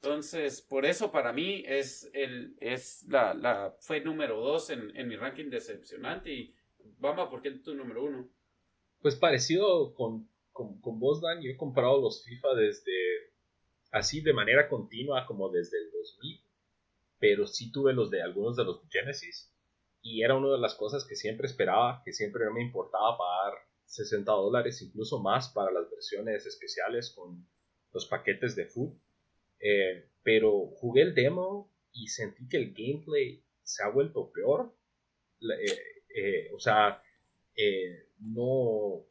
Entonces, 0.00 0.60
por 0.60 0.86
eso 0.86 1.10
para 1.10 1.32
mí 1.32 1.64
es 1.66 2.08
el, 2.12 2.56
es 2.60 3.04
la, 3.08 3.34
la, 3.34 3.74
fue 3.80 4.00
número 4.00 4.40
dos 4.40 4.70
en, 4.70 4.94
en 4.96 5.08
mi 5.08 5.16
ranking 5.16 5.50
decepcionante. 5.50 6.32
Y 6.32 6.54
vamos, 6.98 7.28
¿por 7.28 7.42
qué 7.42 7.50
tu 7.50 7.74
número 7.74 8.04
uno? 8.04 8.28
Pues 9.00 9.16
parecido 9.16 9.94
con, 9.94 10.28
con, 10.52 10.80
con 10.80 11.00
yo 11.00 11.50
he 11.50 11.56
comprado 11.56 12.00
los 12.00 12.24
FIFA 12.24 12.54
desde 12.54 12.92
así 13.90 14.20
de 14.20 14.32
manera 14.32 14.68
continua 14.68 15.26
como 15.26 15.48
desde 15.48 15.78
el 15.78 15.90
2000, 15.90 16.40
pero 17.18 17.46
sí 17.46 17.72
tuve 17.72 17.92
los 17.92 18.10
de 18.10 18.22
algunos 18.22 18.56
de 18.56 18.64
los 18.64 18.80
Genesis 18.90 19.52
y 20.02 20.22
era 20.22 20.36
una 20.36 20.50
de 20.50 20.58
las 20.58 20.74
cosas 20.74 21.04
que 21.04 21.16
siempre 21.16 21.46
esperaba, 21.46 22.02
que 22.04 22.12
siempre 22.12 22.48
me 22.50 22.62
importaba 22.62 23.16
pagar 23.16 23.54
60 23.88 24.30
dólares, 24.30 24.82
incluso 24.82 25.18
más 25.18 25.48
para 25.48 25.72
las 25.72 25.90
versiones 25.90 26.44
especiales 26.46 27.10
con 27.10 27.48
los 27.92 28.06
paquetes 28.06 28.54
de 28.54 28.66
food. 28.66 28.92
Eh, 29.60 30.10
pero 30.22 30.68
jugué 30.76 31.02
el 31.02 31.14
demo 31.14 31.72
y 31.92 32.08
sentí 32.08 32.46
que 32.48 32.58
el 32.58 32.74
gameplay 32.74 33.42
se 33.62 33.82
ha 33.82 33.88
vuelto 33.88 34.30
peor. 34.30 34.74
Eh, 35.40 35.78
eh, 36.14 36.50
o 36.54 36.60
sea, 36.60 37.02
no 38.20 39.06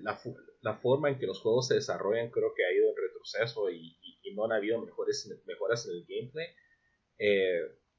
la, 0.00 0.20
la, 0.62 0.74
forma 0.76 1.10
en 1.10 1.18
que 1.18 1.26
los 1.26 1.40
juegos 1.40 1.68
se 1.68 1.74
desarrollan 1.74 2.30
creo 2.30 2.54
que 2.54 2.64
ha 2.64 2.72
ido 2.72 2.90
en 2.90 2.96
retroceso 2.96 3.70
y, 3.70 3.98
no 4.34 4.46
han 4.46 4.52
habido 4.52 4.80
mejores, 4.80 5.30
mejoras 5.46 5.86
en 5.86 5.92
el 5.92 6.06
gameplay. 6.08 6.48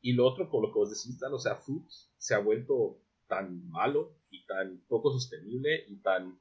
Y 0.02 0.14
lo 0.14 0.27
otro, 0.27 0.49
por 0.49 0.61
lo 0.61 0.73
que 0.73 0.80
vos 0.80 0.89
decís, 0.89 1.22
o 1.23 1.39
sea, 1.39 1.56
Food 1.56 1.88
se 2.18 2.35
ha 2.35 2.39
vuelto 2.39 2.99
tan 3.27 3.68
malo 3.69 4.18
y 4.30 4.45
tan 4.45 4.81
poco 4.88 5.11
sostenible 5.11 5.85
y 5.88 5.97
tan... 5.97 6.39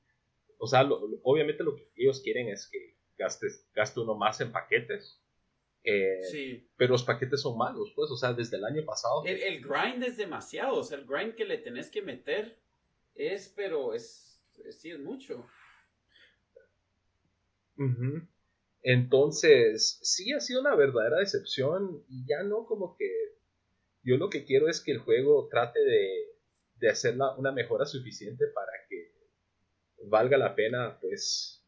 O 0.59 0.67
sea, 0.67 0.89
obviamente 1.23 1.63
lo 1.65 1.75
que 1.77 1.91
ellos 1.97 2.21
quieren 2.21 2.49
es 2.49 2.69
que 2.71 2.97
gastes, 3.19 3.67
gaste 3.75 4.01
uno 4.01 4.15
más 4.15 4.41
en 4.41 4.53
paquetes. 4.53 5.21
Eh, 5.83 6.23
sí. 6.31 6.69
Pero 6.77 6.93
los 6.93 7.05
paquetes 7.05 7.43
son 7.43 7.59
malos, 7.59 7.93
pues, 7.95 8.11
o 8.11 8.17
sea, 8.17 8.33
desde 8.33 8.57
el 8.57 8.65
año 8.65 8.85
pasado. 8.85 9.23
El, 9.27 9.43
el 9.43 9.61
grind 9.61 10.03
es 10.03 10.17
demasiado, 10.17 10.79
o 10.79 10.83
sea, 10.83 10.99
el 10.99 11.05
grind 11.05 11.35
que 11.35 11.45
le 11.45 11.59
tenés 11.59 11.91
que 11.91 12.01
meter 12.01 12.59
es, 13.15 13.53
pero 13.55 13.93
es, 13.93 14.43
sí 14.71 14.91
es 14.91 14.99
mucho. 14.99 15.47
Entonces, 18.83 19.99
sí 20.03 20.33
ha 20.33 20.41
sido 20.41 20.61
una 20.61 20.75
verdadera 20.75 21.19
decepción 21.19 22.05
y 22.09 22.25
ya 22.27 22.43
no 22.45 22.67
como 22.67 22.97
que 22.97 23.11
yo 24.03 24.17
lo 24.17 24.29
que 24.29 24.45
quiero 24.45 24.69
es 24.69 24.81
que 24.81 24.93
el 24.93 24.99
juego 24.99 25.49
trate 25.49 25.81
de, 25.81 26.34
de 26.77 26.91
hacer 26.91 27.17
una 27.37 27.53
mejora 27.53 27.87
suficiente 27.87 28.47
para 28.49 28.73
que 28.89 29.13
valga 30.07 30.37
la 30.37 30.55
pena 30.55 30.99
pues 31.01 31.65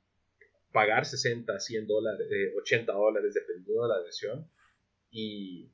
pagar 0.72 1.06
60, 1.06 1.58
100 1.58 1.86
dólares, 1.86 2.26
80 2.58 2.92
dólares 2.92 3.34
dependiendo 3.34 3.82
de 3.82 3.88
la 3.88 4.00
versión 4.00 4.50
y, 5.10 5.72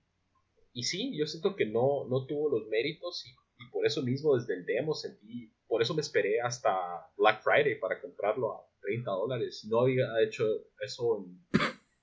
y 0.72 0.82
sí, 0.84 1.16
yo 1.16 1.26
siento 1.26 1.56
que 1.56 1.66
no, 1.66 2.06
no 2.08 2.26
tuvo 2.26 2.50
los 2.50 2.68
méritos 2.68 3.24
y, 3.26 3.30
y 3.64 3.70
por 3.70 3.86
eso 3.86 4.02
mismo 4.02 4.36
desde 4.36 4.54
el 4.54 4.64
demo 4.64 4.94
sentí 4.94 5.52
por 5.72 5.80
eso 5.80 5.94
me 5.94 6.02
esperé 6.02 6.38
hasta 6.38 6.70
Black 7.16 7.42
Friday 7.42 7.80
para 7.80 7.98
comprarlo 7.98 8.52
a 8.52 8.68
30 8.82 9.10
dólares. 9.10 9.66
No 9.70 9.80
había 9.80 10.04
hecho 10.22 10.44
eso 10.82 11.26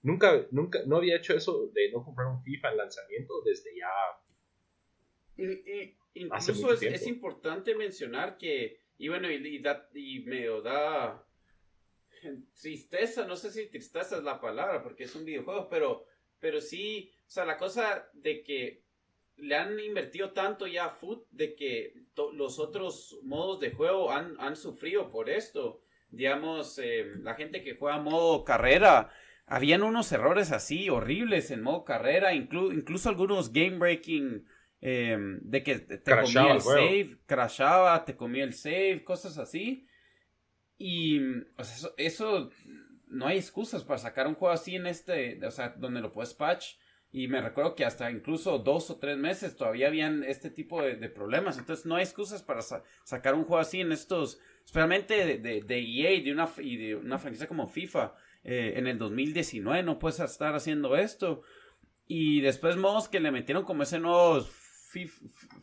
nunca, 0.02 0.48
nunca, 0.50 0.80
no 0.88 0.98
había 0.98 1.18
hecho 1.18 1.36
eso 1.36 1.68
de 1.68 1.92
no 1.92 2.04
comprar 2.04 2.30
un 2.30 2.42
FIFA 2.42 2.72
en 2.72 2.78
lanzamiento 2.78 3.44
desde 3.46 3.70
ya. 3.78 3.88
Y, 5.38 5.99
incluso 6.14 6.74
es, 6.74 7.08
importante 7.08 7.76
mencionar 7.76 8.38
que, 8.38 8.80
y 8.98 9.08
bueno, 9.08 9.30
y, 9.32 9.60
da, 9.60 9.90
y 9.94 10.20
medio 10.22 10.62
da 10.62 11.26
tristeza, 12.60 13.26
no 13.26 13.36
sé 13.36 13.52
si 13.52 13.70
tristeza 13.70 14.18
es 14.18 14.24
la 14.24 14.42
palabra 14.42 14.84
porque 14.84 15.06
es 15.06 15.16
un 15.16 15.26
videojuego, 15.26 15.70
pero, 15.70 16.06
pero 16.40 16.60
sí, 16.60 17.12
o 17.28 17.30
sea, 17.30 17.46
la 17.46 17.58
cosa 17.58 18.10
de 18.14 18.44
que 18.44 18.84
le 19.38 19.56
han 19.56 19.80
invertido 19.80 20.32
tanto 20.32 20.68
ya 20.68 20.86
a 20.86 20.90
Foot 20.90 21.28
de 21.32 21.56
que 21.56 21.94
los 22.34 22.60
otros 22.60 23.20
modos 23.24 23.60
de 23.60 23.72
juego 23.72 24.12
han, 24.12 24.36
han 24.40 24.56
sufrido 24.56 25.10
por 25.10 25.30
esto. 25.30 25.82
Digamos, 26.10 26.80
eh, 26.80 27.06
la 27.22 27.36
gente 27.36 27.64
que 27.64 27.76
juega 27.76 28.00
modo 28.00 28.44
carrera, 28.44 29.12
habían 29.46 29.84
unos 29.84 30.12
errores 30.12 30.52
así 30.52 30.90
horribles 30.90 31.52
en 31.52 31.62
modo 31.62 31.86
carrera, 31.86 32.34
incluso 32.34 33.10
algunos 33.10 33.54
game 33.54 33.78
breaking 33.78 34.46
em, 34.82 35.40
de 35.42 35.64
que 35.64 35.80
te, 35.80 36.12
comía 36.12 36.54
el 36.54 36.62
save, 36.62 37.18
crashaba, 37.26 38.06
te 38.06 38.16
comía 38.16 38.44
el 38.44 38.54
save, 38.54 39.04
cosas 39.04 39.38
así. 39.38 39.88
Y 40.78 41.20
eso, 41.58 41.94
eso, 41.98 42.50
no 43.08 43.28
hay 43.28 43.38
excusas 43.38 43.84
para 43.84 43.98
sacar 43.98 44.28
un 44.28 44.36
juego 44.36 44.54
así 44.54 44.76
en 44.76 44.88
este, 44.88 45.46
o 45.46 45.52
sea, 45.52 45.70
donde 45.70 46.02
lo 46.02 46.14
puedes 46.14 46.34
patch 46.34 46.76
y 47.12 47.28
me 47.28 47.42
recuerdo 47.42 47.76
que 47.76 47.86
hasta 47.86 48.12
incluso 48.12 48.60
dos 48.60 48.92
o 48.92 48.98
tres 48.98 49.18
meses 49.18 49.56
todavía 49.56 49.88
habían 49.88 50.24
este 50.24 50.52
tipo 50.52 50.82
de, 50.84 51.10
problemas. 51.10 51.58
Entonces 51.58 51.86
no 51.86 51.96
hay 51.96 52.04
excusas 52.04 52.44
para 52.44 52.62
sacar 52.62 53.34
un 53.34 53.46
juego 53.46 53.60
así 53.60 53.82
en 53.82 53.92
estos, 53.92 54.40
especialmente 54.64 55.40
de, 55.40 55.62
de, 55.62 55.80
EA 55.80 56.22
de 56.24 56.32
una, 56.32 56.50
y 56.60 56.78
de 56.78 56.96
una 56.96 57.18
franquicia 57.18 57.48
como 57.48 57.68
FIFA. 57.68 58.14
Eh, 58.44 58.74
en 58.76 58.88
el 58.88 59.00
2019 59.00 59.84
no 59.84 59.98
puedes 59.98 60.20
estar 60.20 60.54
haciendo 60.54 60.96
esto. 60.96 61.42
Y 62.06 62.42
después 62.42 62.78
modos 62.78 63.10
que 63.10 63.20
le 63.20 63.32
metieron 63.32 63.64
como 63.64 63.84
ese 63.84 64.00
nuevo 64.00 64.42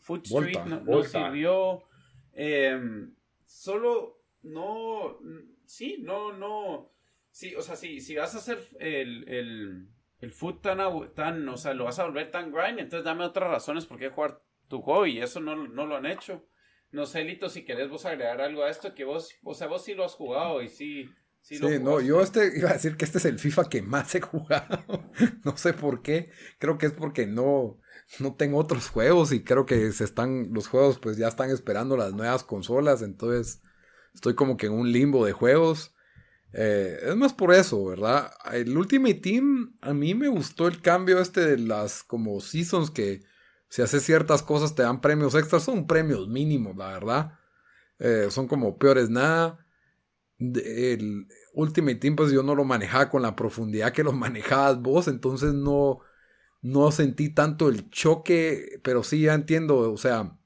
Foot 0.00 0.26
Street 0.26 0.58
no, 0.64 1.02
sirvió. 1.02 1.82
Em, 2.32 3.14
solo 3.44 4.22
no, 4.42 5.18
sí, 5.64 5.98
no, 6.00 6.32
no. 6.32 6.92
Sí, 7.30 7.54
o 7.54 7.62
sea, 7.62 7.76
si, 7.76 8.00
si 8.00 8.16
vas 8.16 8.34
a 8.34 8.38
hacer 8.38 8.66
el 8.78 9.88
el 10.20 10.32
foot 10.32 10.62
tan, 10.62 10.78
tan, 11.14 11.48
o 11.48 11.56
sea, 11.56 11.74
lo 11.74 11.84
vas 11.84 11.98
a 11.98 12.04
volver 12.04 12.30
tan 12.30 12.52
grind, 12.52 12.78
entonces 12.78 13.04
dame 13.04 13.24
otras 13.24 13.50
razones 13.50 13.86
por 13.86 13.98
qué 13.98 14.08
jugar 14.08 14.42
tu 14.68 14.80
juego 14.80 15.06
y 15.06 15.20
eso 15.20 15.40
no, 15.40 15.56
no 15.68 15.86
lo 15.86 15.96
han 15.96 16.06
hecho. 16.06 16.46
No 16.90 17.04
sé, 17.04 17.24
Lito, 17.24 17.48
si 17.48 17.64
querés 17.64 17.90
vos 17.90 18.06
agregar 18.06 18.40
algo 18.40 18.64
a 18.64 18.70
esto, 18.70 18.94
que 18.94 19.04
vos, 19.04 19.34
o 19.42 19.54
sea, 19.54 19.66
vos 19.66 19.84
sí 19.84 19.94
lo 19.94 20.04
has 20.04 20.14
jugado 20.14 20.62
y 20.62 20.68
sí. 20.68 21.08
Sí, 21.40 21.60
no, 21.80 22.00
yo 22.00 22.22
este 22.22 22.58
iba 22.58 22.70
a 22.70 22.72
decir 22.72 22.96
que 22.96 23.04
este 23.04 23.18
es 23.18 23.24
el 23.24 23.38
FIFA 23.38 23.68
que 23.68 23.80
más 23.80 24.12
he 24.16 24.20
jugado. 24.20 25.12
no 25.44 25.56
sé 25.56 25.74
por 25.74 26.02
qué. 26.02 26.30
Creo 26.58 26.76
que 26.76 26.86
es 26.86 26.92
porque 26.92 27.28
no, 27.28 27.78
no 28.20 28.34
tengo 28.34 28.58
otros 28.58 28.88
juegos 28.88 29.32
y 29.32 29.42
creo 29.42 29.66
que 29.66 29.92
se 29.92 30.04
están, 30.04 30.52
los 30.52 30.68
juegos 30.68 30.98
pues 30.98 31.16
ya 31.16 31.28
están 31.28 31.50
esperando 31.50 31.96
las 31.96 32.14
nuevas 32.14 32.44
consolas. 32.44 33.02
Entonces 33.02 33.62
estoy 34.14 34.34
como 34.34 34.56
que 34.56 34.66
en 34.66 34.72
un 34.72 34.92
limbo 34.92 35.24
de 35.26 35.32
juegos. 35.32 35.94
Eh, 36.52 36.98
es 37.02 37.16
más 37.16 37.34
por 37.34 37.52
eso, 37.52 37.84
¿verdad? 37.84 38.32
El 38.52 38.76
Ultimate 38.76 39.14
Team, 39.14 39.76
a 39.80 39.92
mí 39.92 40.14
me 40.14 40.28
gustó 40.28 40.68
el 40.68 40.80
cambio 40.80 41.20
este 41.20 41.40
de 41.40 41.58
las 41.58 42.02
como 42.02 42.40
seasons 42.40 42.90
que 42.90 43.22
si 43.68 43.82
haces 43.82 44.04
ciertas 44.04 44.42
cosas 44.42 44.74
te 44.74 44.82
dan 44.82 45.00
premios 45.00 45.34
extras. 45.34 45.64
Son 45.64 45.86
premios 45.86 46.28
mínimos, 46.28 46.76
la 46.76 46.92
verdad. 46.92 47.38
Eh, 47.98 48.28
son 48.30 48.46
como 48.48 48.78
peores 48.78 49.10
nada. 49.10 49.66
El 50.38 51.26
Ultimate 51.54 51.96
Team, 51.96 52.16
pues 52.16 52.30
yo 52.30 52.42
no 52.42 52.54
lo 52.54 52.64
manejaba 52.64 53.08
con 53.10 53.22
la 53.22 53.34
profundidad 53.36 53.92
que 53.92 54.04
lo 54.04 54.12
manejabas 54.14 54.80
vos, 54.80 55.08
entonces 55.08 55.54
no, 55.54 56.00
no 56.62 56.90
sentí 56.90 57.28
tanto 57.28 57.68
el 57.68 57.90
choque, 57.90 58.80
pero 58.82 59.02
sí 59.02 59.22
ya 59.22 59.34
entiendo, 59.34 59.92
o 59.92 59.96
sea, 59.96 60.36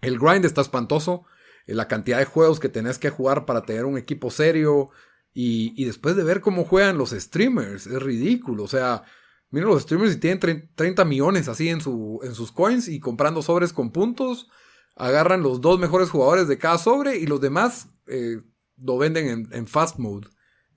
el 0.00 0.18
grind 0.18 0.44
está 0.44 0.60
espantoso, 0.60 1.24
eh, 1.66 1.74
la 1.74 1.88
cantidad 1.88 2.18
de 2.18 2.24
juegos 2.24 2.60
que 2.60 2.68
tenés 2.68 2.98
que 2.98 3.10
jugar 3.10 3.46
para 3.46 3.62
tener 3.62 3.84
un 3.84 3.98
equipo 3.98 4.30
serio, 4.30 4.90
y, 5.32 5.84
después 5.84 6.16
de 6.16 6.24
ver 6.24 6.40
cómo 6.40 6.64
juegan 6.64 6.98
los 6.98 7.10
streamers, 7.10 7.86
es 7.86 8.02
ridículo. 8.02 8.64
O 8.64 8.68
sea, 8.68 9.04
Mira 9.50 9.66
los 9.66 9.82
streamers 9.82 10.14
y 10.14 10.18
tienen 10.18 10.70
30 10.76 11.04
millones 11.04 11.48
así 11.48 11.68
en 11.68 11.80
sus 11.80 12.52
coins 12.52 12.86
y 12.86 13.00
comprando 13.00 13.42
sobres 13.42 13.72
con 13.72 13.90
puntos. 13.90 14.48
Agarran 14.94 15.42
los 15.42 15.60
dos 15.60 15.80
mejores 15.80 16.08
jugadores 16.08 16.46
de 16.46 16.58
cada 16.58 16.78
sobre 16.78 17.18
y 17.18 17.26
los 17.26 17.40
demás 17.40 17.88
eh, 18.06 18.42
lo 18.76 18.98
venden 18.98 19.48
en, 19.50 19.66
fast 19.66 19.98
mode. 19.98 20.28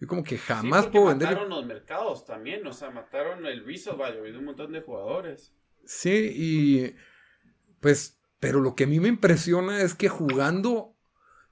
Yo 0.03 0.07
como 0.09 0.21
que 0.21 0.38
jamás 0.38 0.88
puedo 0.88 1.05
vender. 1.05 1.30
Mataron 1.30 1.49
los 1.49 1.65
mercados 1.65 2.25
también, 2.25 2.67
o 2.67 2.73
sea, 2.73 2.89
mataron 2.89 3.45
el 3.45 3.63
resale 3.65 3.97
value 3.97 4.34
de 4.34 4.38
un 4.38 4.43
montón 4.43 4.73
de 4.73 4.81
jugadores. 4.81 5.53
Sí, 5.85 6.30
y 6.35 6.95
pues, 7.80 8.19
pero 8.41 8.59
lo 8.59 8.75
que 8.75 8.84
a 8.84 8.88
mí 8.88 8.99
me 8.99 9.07
impresiona 9.07 9.81
es 9.81 9.93
que 9.93 10.09
jugando 10.09 10.93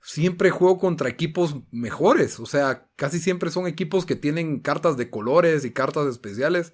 siempre 0.02 0.50
juego 0.50 0.80
contra 0.80 1.08
equipos 1.08 1.56
mejores. 1.72 2.42
O 2.42 2.46
sea, 2.46 2.90
casi 2.98 3.20
siempre 3.20 3.52
son 3.52 3.68
equipos 3.68 4.06
que 4.06 4.18
tienen 4.18 4.60
cartas 4.60 4.98
de 4.98 5.10
colores 5.10 5.64
y 5.64 5.72
cartas 5.72 6.08
especiales. 6.08 6.74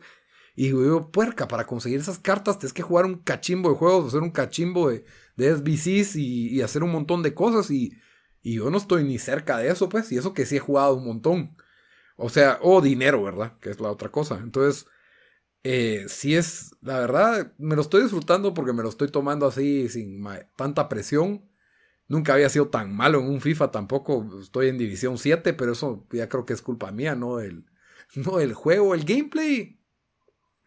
Y 0.56 0.70
digo, 0.70 1.12
puerca, 1.12 1.48
para 1.48 1.68
conseguir 1.68 2.00
esas 2.00 2.18
cartas 2.18 2.58
tienes 2.58 2.74
que 2.74 2.82
jugar 2.82 3.06
un 3.06 3.20
cachimbo 3.20 3.70
de 3.70 3.76
juegos, 3.76 4.08
hacer 4.08 4.22
un 4.24 4.32
cachimbo 4.32 4.90
de, 4.90 5.06
de 5.36 5.56
SBCs 5.56 6.16
y, 6.16 6.60
hacer 6.64 6.82
un 6.82 6.92
montón 6.92 7.22
de 7.22 7.36
cosas. 7.36 7.70
Y, 7.70 7.94
y, 8.42 8.56
yo 8.56 8.72
no 8.72 8.78
estoy 8.78 9.04
ni 9.04 9.20
cerca 9.20 9.60
de 9.60 9.70
eso, 9.70 9.88
pues. 9.90 10.12
Y 10.12 10.18
eso 10.18 10.34
que 10.34 10.48
sí 10.48 10.56
he 10.56 10.60
jugado 10.60 10.96
un 10.96 11.06
montón. 11.06 11.56
O 12.18 12.30
sea, 12.30 12.60
o 12.62 12.82
dinero, 12.82 13.24
¿verdad? 13.24 13.58
Que 13.60 13.70
es 13.70 13.80
la 13.80 13.92
otra 13.92 14.10
cosa. 14.12 14.40
Entonces, 14.44 14.88
eh, 15.64 16.06
sí 16.10 16.36
es, 16.36 16.76
la 16.82 17.00
verdad, 17.00 17.54
me 17.58 17.76
lo 17.76 17.82
estoy 17.82 18.04
disfrutando 18.04 18.54
porque 18.54 18.74
me 18.74 18.84
lo 18.84 18.90
estoy 18.90 19.10
tomando 19.10 19.48
así 19.48 19.90
sin 19.90 20.24
tanta 20.56 20.90
presión. 20.90 21.50
Nunca 22.08 22.34
había 22.34 22.50
sido 22.50 22.70
tan 22.70 22.96
malo 22.96 23.20
en 23.20 23.28
un 23.28 23.42
FIFA 23.42 23.72
tampoco. 23.72 24.40
Estoy 24.42 24.70
en 24.70 24.78
División 24.78 25.18
7, 25.18 25.54
pero 25.54 25.74
eso 25.74 26.08
ya 26.12 26.30
creo 26.30 26.46
que 26.46 26.54
es 26.54 26.62
culpa 26.62 26.92
mía, 26.92 27.16
¿no? 27.16 27.40
El, 27.40 27.66
no 28.16 28.40
el 28.40 28.54
juego, 28.54 28.96
el 28.96 29.06
gameplay. 29.06 29.80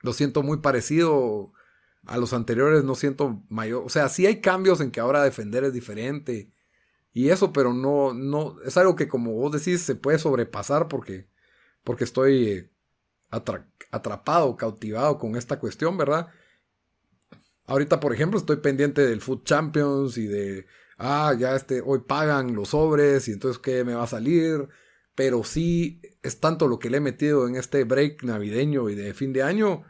Lo 0.02 0.12
siento 0.12 0.42
muy 0.42 0.58
parecido 0.58 1.52
a 2.06 2.16
los 2.18 2.32
anteriores, 2.32 2.84
no 2.84 2.94
siento 2.94 3.42
mayor. 3.48 3.84
O 3.84 3.88
sea, 3.88 4.08
sí 4.08 4.26
hay 4.26 4.40
cambios 4.40 4.80
en 4.80 4.90
que 4.90 5.00
ahora 5.00 5.22
defender 5.22 5.64
es 5.64 5.72
diferente. 5.72 6.52
Y 7.12 7.30
eso, 7.30 7.52
pero 7.52 7.72
no, 7.72 8.14
no, 8.14 8.60
es 8.62 8.76
algo 8.76 8.96
que 8.96 9.08
como 9.08 9.32
vos 9.32 9.52
decís, 9.52 9.80
se 9.82 9.96
puede 9.96 10.18
sobrepasar 10.18 10.88
porque, 10.88 11.28
porque 11.84 12.04
estoy 12.04 12.48
eh, 12.48 12.70
atrapado, 13.90 14.56
cautivado 14.56 15.18
con 15.18 15.36
esta 15.36 15.58
cuestión, 15.58 15.96
¿verdad? 15.96 16.28
Ahorita, 17.66 18.00
por 18.00 18.12
ejemplo, 18.12 18.38
estoy 18.38 18.56
pendiente 18.56 19.06
del 19.06 19.20
Food 19.20 19.44
Champions 19.44 20.18
y 20.18 20.26
de 20.26 20.66
ah, 20.98 21.34
ya 21.38 21.56
este, 21.56 21.80
hoy 21.84 22.00
pagan 22.06 22.54
los 22.54 22.70
sobres 22.70 23.28
y 23.28 23.32
entonces 23.32 23.60
qué 23.60 23.84
me 23.84 23.94
va 23.94 24.04
a 24.04 24.08
salir. 24.08 24.68
Pero 25.14 25.44
sí 25.44 26.00
es 26.22 26.40
tanto 26.40 26.68
lo 26.68 26.78
que 26.78 26.90
le 26.90 26.98
he 26.98 27.00
metido 27.00 27.46
en 27.48 27.56
este 27.56 27.84
break 27.84 28.22
navideño 28.22 28.88
y 28.88 28.94
de 28.94 29.12
fin 29.14 29.32
de 29.32 29.42
año 29.42 29.84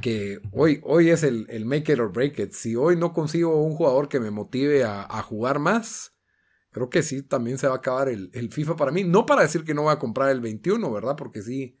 que 0.00 0.40
hoy, 0.52 0.80
hoy 0.82 1.10
es 1.10 1.22
el, 1.22 1.46
el 1.48 1.64
make 1.64 1.92
it 1.92 1.98
or 1.98 2.12
break 2.12 2.38
it. 2.38 2.52
Si 2.52 2.76
hoy 2.76 2.96
no 2.96 3.12
consigo 3.12 3.62
un 3.62 3.74
jugador 3.74 4.08
que 4.08 4.20
me 4.20 4.30
motive 4.30 4.84
a, 4.84 5.22
jugar 5.22 5.58
más, 5.58 6.13
creo 6.74 6.90
que 6.90 7.04
sí, 7.04 7.22
también 7.22 7.56
se 7.56 7.68
va 7.68 7.74
a 7.74 7.76
acabar 7.76 8.08
el, 8.08 8.50
FIFA 8.50 8.74
para 8.74 8.90
mí. 8.90 9.04
No 9.04 9.26
para 9.26 9.42
decir 9.42 9.62
que 9.62 9.74
no 9.74 9.84
voy 9.84 9.92
a 9.92 10.00
comprar 10.00 10.30
el 10.30 10.40
21, 10.40 10.92
¿verdad? 10.92 11.14
Porque 11.16 11.40
sí, 11.40 11.78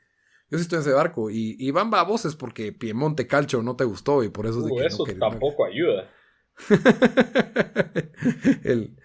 yo 0.48 0.56
sí 0.56 0.62
estoy 0.62 0.76
en 0.76 0.82
ese 0.82 0.92
barco. 0.92 1.30
Y, 1.30 1.56
y 1.58 1.72
van 1.72 1.90
voces 1.90 2.36
porque 2.36 2.72
Piemonte 2.72 3.26
Calcio 3.26 3.60
no 3.60 3.74
te 3.74 3.82
gustó 3.82 4.22
y 4.22 4.28
por 4.28 4.46
eso... 4.46 4.60
es 4.60 4.66
de 4.66 4.72
uh, 4.72 4.76
que 4.76 4.86
eso 4.86 5.04
tampoco 5.18 5.66
ayuda. 5.66 6.08
el, 8.62 8.96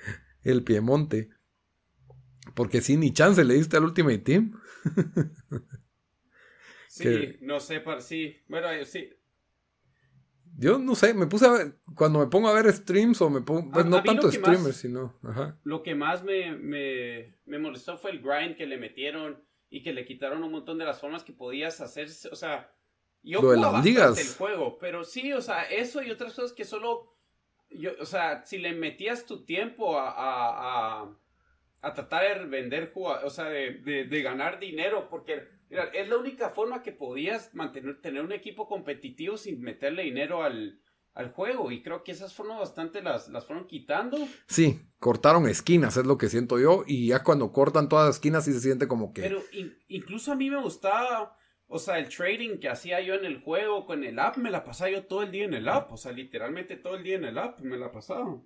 el 0.44 0.64
Piemonte. 0.64 1.32
Porque 2.54 2.82
si 2.82 2.96
ni 2.96 3.12
chance 3.12 3.44
le 3.44 3.56
diste 3.56 3.78
al 3.78 3.86
Ultimate 3.86 4.20
Team. 4.20 4.62
sí, 6.88 7.38
no 7.42 7.60
sé, 7.60 7.80
para 7.80 8.00
sí. 8.00 8.44
Bueno, 8.48 8.68
sí. 8.86 9.10
Yo 10.60 10.78
no 10.78 10.94
sé, 10.94 11.14
me 11.14 11.28
puse 11.28 11.46
a 11.46 11.52
ver, 11.52 11.80
cuando 11.96 12.20
me 12.20 12.28
pongo 12.28 12.50
a 12.50 12.54
ver 12.54 12.72
streams 12.74 13.22
o 13.22 13.30
me 13.30 13.42
pongo, 13.42 13.72
pues 13.72 13.86
no 13.86 14.04
tanto 14.04 14.30
streamers, 14.30 14.76
sino, 14.76 15.18
Lo 15.64 15.84
que 15.84 15.96
más 15.96 16.24
me, 16.24 16.52
me, 16.52 17.38
me, 17.46 17.60
molestó 17.60 17.98
fue 17.98 18.12
el 18.12 18.22
grind 18.22 18.58
que 18.58 18.68
le 18.68 18.78
metieron 18.78 19.42
y 19.70 19.84
que 19.84 19.94
le 19.94 20.06
quitaron 20.06 20.44
un 20.44 20.52
montón 20.52 20.78
de 20.78 20.86
las 20.86 21.00
formas 21.00 21.24
que 21.24 21.32
podías 21.32 21.80
hacer, 21.80 22.10
o 22.32 22.36
sea, 22.36 22.74
yo 23.24 23.42
lo 23.42 23.52
de 23.52 23.58
las 23.58 23.86
ligas. 23.86 24.20
el 24.20 24.36
juego, 24.36 24.78
pero 24.80 25.06
sí, 25.06 25.32
o 25.32 25.42
sea, 25.42 25.64
eso 25.64 26.02
y 26.02 26.12
otras 26.12 26.34
cosas 26.34 26.52
que 26.52 26.66
solo 26.66 27.16
yo, 27.70 27.92
o 28.00 28.06
sea, 28.06 28.46
si 28.46 28.58
le 28.58 28.74
metías 28.74 29.26
tu 29.26 29.46
tiempo 29.46 29.98
a, 29.98 30.10
a, 30.10 31.16
a, 31.82 31.94
tratar 31.94 32.40
de 32.40 32.46
vender, 32.46 32.92
o 32.96 33.30
sea, 33.30 33.46
de, 33.46 34.06
de, 34.10 34.22
ganar 34.22 34.60
dinero, 34.60 35.08
porque 35.10 35.48
mira, 35.70 35.86
es 35.94 36.08
la 36.10 36.18
única 36.18 36.50
forma 36.50 36.82
que 36.82 36.92
podías 36.92 37.54
mantener, 37.54 38.02
tener 38.02 38.24
un 38.24 38.32
equipo 38.32 38.68
competitivo 38.68 39.38
sin 39.38 39.62
meterle 39.62 40.04
dinero 40.04 40.44
al, 40.44 40.82
al 41.14 41.32
juego. 41.32 41.72
Y 41.72 41.82
creo 41.82 42.04
que 42.04 42.12
esas 42.12 42.34
formas 42.34 42.60
bastante 42.60 43.02
las, 43.02 43.30
las 43.30 43.46
fueron 43.46 43.68
quitando. 43.68 44.18
Sí, 44.48 44.82
cortaron 45.00 45.48
esquinas, 45.48 45.98
es 45.98 46.06
lo 46.06 46.18
que 46.18 46.30
siento 46.30 46.60
yo. 46.60 46.84
Y 46.86 47.08
ya 47.08 47.24
cuando 47.24 47.52
cortan 47.52 47.90
todas 47.90 48.08
las 48.08 48.16
esquinas 48.16 48.46
sí 48.46 48.54
se 48.54 48.62
siente 48.62 48.88
como 48.88 49.14
que. 49.14 49.22
Pero 49.22 49.42
incluso 49.88 50.32
a 50.32 50.36
mí 50.36 50.50
me 50.50 50.62
gustaba 50.62 51.36
o 51.72 51.78
sea, 51.78 52.00
el 52.00 52.10
trading 52.10 52.58
que 52.58 52.68
hacía 52.68 53.00
yo 53.00 53.14
en 53.14 53.26
el 53.26 53.42
juego 53.42 53.86
con 53.86 54.04
el 54.04 54.18
app, 54.18 54.38
me 54.38 54.50
la 54.50 54.64
pasaba 54.64 54.90
yo 54.90 55.06
todo 55.06 55.22
el 55.22 55.32
día 55.32 55.46
en 55.46 55.54
el 55.54 55.70
app. 55.70 55.92
O 55.92 55.98
sea, 55.98 56.12
literalmente 56.12 56.78
todo 56.78 56.96
el 56.96 57.04
día 57.04 57.16
en 57.16 57.26
el 57.26 57.38
app 57.38 57.60
me 57.60 57.78
la 57.78 57.92
pasaba. 57.92 58.42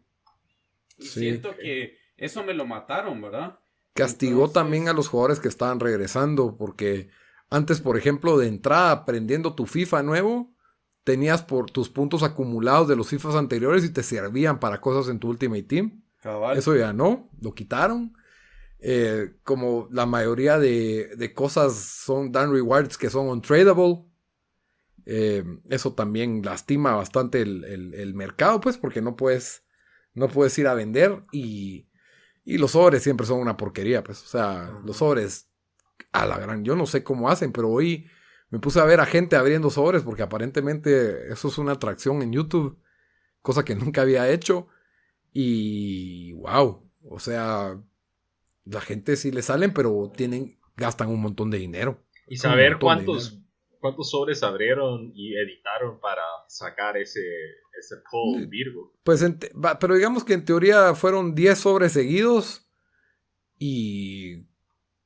Y 0.98 1.06
siento 1.06 1.56
que 1.56 1.98
eso 2.18 2.44
me 2.44 2.54
lo 2.54 2.66
mataron, 2.66 3.22
¿verdad? 3.22 3.58
Castigó 3.94 4.50
también 4.50 4.88
a 4.88 4.94
los 4.94 5.08
jugadores 5.08 5.40
que 5.40 5.48
estaban 5.48 5.80
regresando, 5.80 6.58
porque 6.58 7.10
antes, 7.50 7.82
por 7.82 7.98
ejemplo, 7.98 8.38
de 8.38 8.48
entrada 8.48 8.92
aprendiendo 8.92 9.54
tu 9.54 9.68
FIFA 9.68 10.02
nuevo, 10.02 10.54
tenías 11.04 11.44
por 11.44 11.70
tus 11.70 11.90
puntos 11.90 12.24
acumulados 12.24 12.88
de 12.88 12.96
los 12.96 13.10
FIFAs 13.10 13.36
anteriores 13.36 13.84
y 13.84 13.94
te 13.94 14.02
servían 14.02 14.60
para 14.60 14.82
cosas 14.82 15.12
en 15.12 15.20
tu 15.20 15.30
Ultimate 15.30 15.64
Team. 15.64 16.04
Eso 16.56 16.76
ya 16.76 16.94
no, 16.94 17.30
lo 17.42 17.54
quitaron. 17.54 18.16
Eh, 18.80 19.36
como 19.44 19.88
la 19.92 20.06
mayoría 20.06 20.58
de, 20.58 21.32
cosas 21.36 21.76
son 21.76 22.32
dan 22.32 22.52
rewards 22.52 22.98
que 22.98 23.10
son 23.10 23.28
untradable. 23.28 24.06
Eh, 25.06 25.44
eso 25.70 25.94
también 25.94 26.42
lastima 26.44 26.96
bastante 26.96 27.42
el, 27.42 28.14
mercado, 28.16 28.60
pues, 28.62 28.78
porque 28.78 29.02
no 29.02 29.16
puedes, 29.16 29.64
no 30.14 30.30
puedes 30.30 30.58
ir 30.58 30.68
a 30.68 30.74
vender 30.74 31.24
y, 31.32 31.88
y 32.46 32.58
los 32.58 32.72
sobres 32.72 33.04
siempre 33.04 33.26
son 33.26 33.40
una 33.40 33.58
porquería, 33.58 34.04
pues. 34.04 34.22
O 34.24 34.28
sea, 34.28 34.80
los 34.84 34.98
sobres 34.98 35.50
a 36.12 36.26
la 36.26 36.38
gran, 36.38 36.64
yo 36.64 36.76
no 36.76 36.86
sé 36.86 37.04
cómo 37.04 37.30
hacen, 37.30 37.52
pero 37.52 37.70
hoy 37.70 38.08
me 38.50 38.60
puse 38.60 38.80
a 38.80 38.86
ver 38.86 39.00
a 39.00 39.06
gente 39.06 39.36
abriendo 39.36 39.70
sobres 39.70 40.04
porque 40.04 40.22
aparentemente 40.22 41.32
eso 41.32 41.48
es 41.48 41.58
una 41.58 41.74
atracción 41.74 42.22
en 42.22 42.34
YouTube, 42.34 42.80
cosa 43.42 43.66
que 43.66 43.76
nunca 43.76 44.02
había 44.02 44.30
hecho. 44.30 44.68
Y 45.32 46.34
wow, 46.34 46.88
o 47.10 47.20
sea, 47.20 47.82
la 48.66 48.82
gente 48.82 49.16
sí 49.16 49.32
le 49.32 49.42
salen, 49.42 49.74
pero 49.74 50.12
tienen, 50.16 50.60
gastan 50.76 51.10
un 51.10 51.22
montón 51.22 51.50
de 51.50 51.58
dinero. 51.58 52.04
Y 52.28 52.38
saber 52.38 52.78
cuántos, 52.80 53.43
cuántos 53.84 54.12
sobres 54.12 54.42
abrieron 54.44 55.12
y 55.14 55.36
editaron 55.36 56.00
para 56.00 56.22
sacar 56.48 56.96
ese, 56.96 57.20
ese 57.78 57.98
poll 58.10 58.48
Virgo. 58.48 58.94
Pues, 59.04 59.26
pero 59.78 59.96
digamos 59.96 60.24
que 60.24 60.32
en 60.32 60.46
teoría 60.46 60.96
fueron 60.96 61.36
10 61.36 61.60
sobres 61.60 61.92
seguidos 61.92 62.66
y 63.60 64.48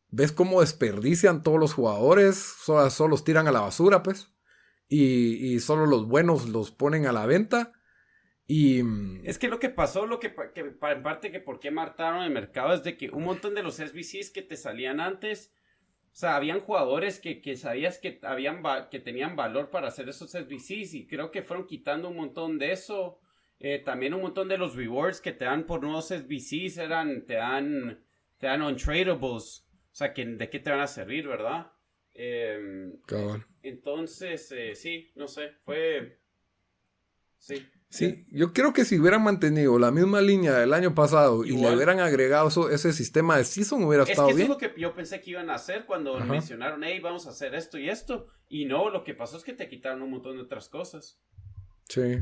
ves 0.10 0.32
cómo 0.32 0.62
desperdician 0.62 1.42
todos 1.42 1.60
los 1.60 1.74
jugadores, 1.74 2.36
solo, 2.36 2.88
solo 2.92 3.10
los 3.10 3.24
tiran 3.24 3.48
a 3.48 3.52
la 3.52 3.62
basura, 3.62 4.04
pues. 4.04 4.32
Y, 4.88 5.56
y, 5.56 5.60
solo 5.60 5.88
los 5.88 6.08
buenos 6.08 6.48
los 6.48 6.70
ponen 6.70 7.08
a 7.08 7.12
la 7.12 7.26
venta. 7.26 7.74
Y... 8.46 8.84
Mm, 8.84 9.26
es 9.26 9.40
que 9.40 9.48
lo 9.48 9.58
que 9.58 9.70
pasó, 9.70 10.06
lo 10.06 10.20
que, 10.20 10.36
que 10.54 10.62
en 10.62 11.02
parte 11.02 11.32
que 11.32 11.40
por 11.40 11.60
qué 11.60 11.72
mataron 11.72 12.24
el 12.24 12.32
mercado 12.32 12.76
es 12.76 12.84
de 12.84 12.96
que 12.96 13.10
un 13.10 13.24
montón 13.24 13.56
de 13.56 13.64
los 13.64 13.78
SBCs 13.78 14.30
que 14.30 14.44
te 14.44 14.56
salían 14.56 15.00
antes, 15.00 15.52
o 16.18 16.20
sea, 16.20 16.36
habían 16.36 16.62
jugadores 16.62 17.20
que, 17.20 17.44
que 17.44 17.56
sabías 17.56 18.00
que, 18.00 18.20
habían 18.24 18.64
que 18.90 19.00
tenían 19.00 19.36
valor 19.36 19.70
para 19.70 19.90
hacer 19.90 20.10
esos 20.10 20.32
SBCs 20.32 20.96
y 20.96 21.06
creo 21.06 21.30
que 21.30 21.44
fueron 21.44 21.68
quitando 21.68 22.10
un 22.10 22.16
montón 22.16 22.58
de 22.58 22.72
eso. 22.72 23.20
Eh, 23.60 23.84
también 23.86 24.16
un 24.16 24.24
montón 24.24 24.48
de 24.48 24.58
los 24.58 24.76
rewards 24.76 25.22
que 25.22 25.32
te 25.32 25.46
dan 25.46 25.68
por 25.68 25.84
nuevos 25.84 26.08
SBCs 26.08 26.80
eran, 26.80 27.24
te 27.28 27.36
dan, 27.36 28.04
te 28.40 28.48
dan 28.48 28.64
untradables. 28.64 29.68
O 29.92 29.96
sea, 29.96 30.12
que, 30.12 30.26
¿de 30.26 30.50
qué 30.50 30.58
te 30.58 30.72
van 30.72 30.80
a 30.80 30.88
servir, 30.88 31.28
verdad? 31.28 31.72
Eh, 32.16 32.96
entonces, 33.62 34.52
eh, 34.54 34.74
sí, 34.74 35.12
no 35.14 35.28
sé, 35.28 35.52
fue... 35.66 36.20
Sí. 37.38 37.64
Sí, 37.90 38.26
yo 38.32 38.52
creo 38.52 38.74
que 38.74 38.84
si 38.84 39.00
hubieran 39.00 39.24
mantenido 39.24 39.80
la 39.80 39.92
misma 39.92 40.20
línea 40.20 40.54
del 40.54 40.74
año 40.74 40.94
pasado 40.94 41.46
y 41.46 41.52
le 41.52 41.74
hubieran 41.74 42.02
agregado 42.02 42.70
ese 42.70 42.92
sistema 42.92 43.38
de 43.38 43.46
season 43.46 43.84
hubiera 43.84 44.04
estado 44.04 44.28
bien. 44.28 44.42
Es 44.42 44.50
lo 44.50 44.58
que 44.58 44.74
yo 44.78 44.94
pensé 44.94 45.22
que 45.22 45.32
iban 45.32 45.50
a 45.50 45.56
hacer 45.56 45.86
cuando 45.86 46.20
mencionaron, 46.20 46.84
hey, 46.84 47.00
vamos 47.02 47.28
a 47.28 47.30
hacer 47.30 47.56
esto 47.56 47.78
y 47.78 47.90
esto. 47.90 48.28
Y 48.50 48.66
no, 48.66 48.90
lo 48.90 49.06
que 49.06 49.14
pasó 49.14 49.38
es 49.38 49.44
que 49.44 49.54
te 49.54 49.70
quitaron 49.70 50.02
un 50.02 50.12
montón 50.12 50.36
de 50.36 50.44
otras 50.44 50.68
cosas. 50.68 51.18
Sí. 51.88 52.20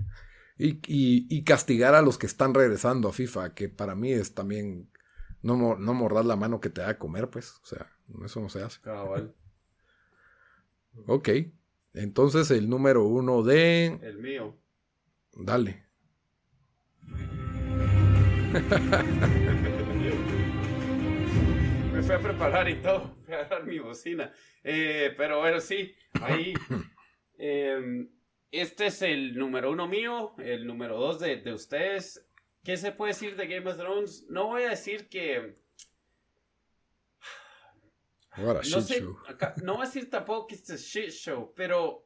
Y, 0.58 0.80
y, 0.88 1.44
castigar 1.44 1.96
a 1.96 2.02
los 2.02 2.18
que 2.18 2.28
están 2.28 2.54
regresando 2.54 3.10
a 3.10 3.14
FIFA, 3.14 3.54
que 3.56 3.68
para 3.68 3.96
mí 3.96 4.12
es 4.12 4.34
también 4.34 4.90
no, 5.42 5.76
no 5.76 5.94
mordar 5.94 6.26
la 6.26 6.38
mano 6.38 6.62
que 6.62 6.70
te 6.70 6.82
da 6.82 6.90
a 6.92 6.98
comer, 7.00 7.30
pues. 7.30 7.60
O 7.64 7.66
sea, 7.66 7.92
eso 8.24 8.40
no 8.40 8.50
se 8.50 8.62
hace. 8.62 8.80
Cabal. 8.82 9.34
ok. 11.08 11.30
Entonces 11.94 12.52
el 12.52 12.70
número 12.70 13.04
uno 13.04 13.42
de... 13.42 14.00
El 14.02 14.20
mío. 14.20 14.56
Dale. 15.36 15.86
Me 21.94 22.02
fui 22.02 22.16
a 22.16 22.20
preparar 22.20 22.70
y 22.70 22.82
todo, 22.82 23.16
fui 23.26 23.34
a 23.34 23.44
dar 23.46 23.66
mi 23.66 23.80
bocina. 23.80 24.32
Eh, 24.64 25.14
pero 25.18 25.40
bueno, 25.40 25.60
sí, 25.60 25.94
ahí. 26.22 26.54
Em, 27.38 28.10
este 28.50 28.86
es 28.86 29.02
el 29.02 29.38
número 29.38 29.70
uno 29.70 29.90
mío, 29.90 30.36
el 30.38 30.66
número 30.66 30.98
dos 30.98 31.20
de, 31.20 31.36
de 31.36 31.52
ustedes. 31.52 32.26
¿Qué 32.64 32.78
se 32.78 32.94
puede 32.94 33.12
decir 33.12 33.36
de 33.36 33.48
Game 33.48 33.70
of 33.70 33.76
Thrones? 33.76 34.26
No 34.30 34.48
voy 34.48 34.64
a 34.64 34.70
decir 34.70 35.10
que 35.10 35.58
no, 38.38 38.82
sé, 38.82 39.02
no 39.64 39.76
voy 39.76 39.84
a 39.84 39.86
decir 39.86 40.10
tampoco 40.10 40.48
que 40.48 40.56
este 40.56 40.76
es 40.76 40.82
shit 40.82 41.10
show, 41.10 41.54
pero 41.56 42.06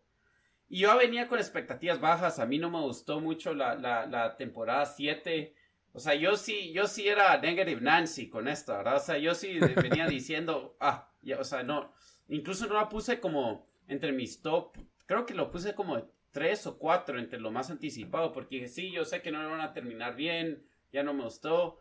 yo 0.70 0.98
venía 0.98 1.28
con 1.28 1.40
expectativas 1.40 2.00
bajas. 2.00 2.40
A 2.40 2.46
mí 2.46 2.60
no 2.60 2.70
me 2.70 2.80
gustó 2.80 3.20
mucho 3.20 3.54
la, 3.54 3.76
la, 3.76 4.06
la 4.06 4.38
temporada 4.38 4.86
7. 4.86 5.56
O 5.92 6.00
sea, 6.00 6.14
yo 6.16 6.36
sí, 6.36 6.72
yo 6.72 6.88
sí 6.88 7.08
era 7.08 7.40
negative 7.40 7.82
Nancy 7.82 8.30
con 8.30 8.48
esto, 8.48 8.74
¿verdad? 8.74 8.98
O 8.98 9.00
sea, 9.00 9.18
yo 9.18 9.34
sí 9.34 9.60
venía 9.60 10.08
diciendo, 10.08 10.78
ah, 10.80 11.12
ya, 11.22 11.40
o 11.40 11.44
sea, 11.44 11.64
no, 11.64 11.92
incluso 12.28 12.68
no 12.68 12.76
la 12.76 12.90
puse 12.90 13.20
como 13.20 13.68
entre 13.88 14.12
mis 14.12 14.42
top, 14.42 14.78
creo 15.08 15.26
que 15.26 15.34
lo 15.34 15.50
puse 15.50 15.74
como 15.74 16.12
tres 16.32 16.68
o 16.68 16.78
cuatro 16.78 17.20
entre 17.20 17.40
lo 17.40 17.52
más 17.52 17.72
anticipado, 17.72 18.32
porque 18.32 18.58
dije, 18.58 18.68
sí, 18.68 18.92
yo 18.92 19.04
sé 19.04 19.22
que 19.22 19.32
no 19.32 19.42
lo 19.42 19.50
van 19.50 19.62
a 19.62 19.74
terminar 19.74 20.16
bien, 20.16 20.64
ya 20.94 21.04
no 21.04 21.14
me 21.14 21.24
gustó, 21.24 21.80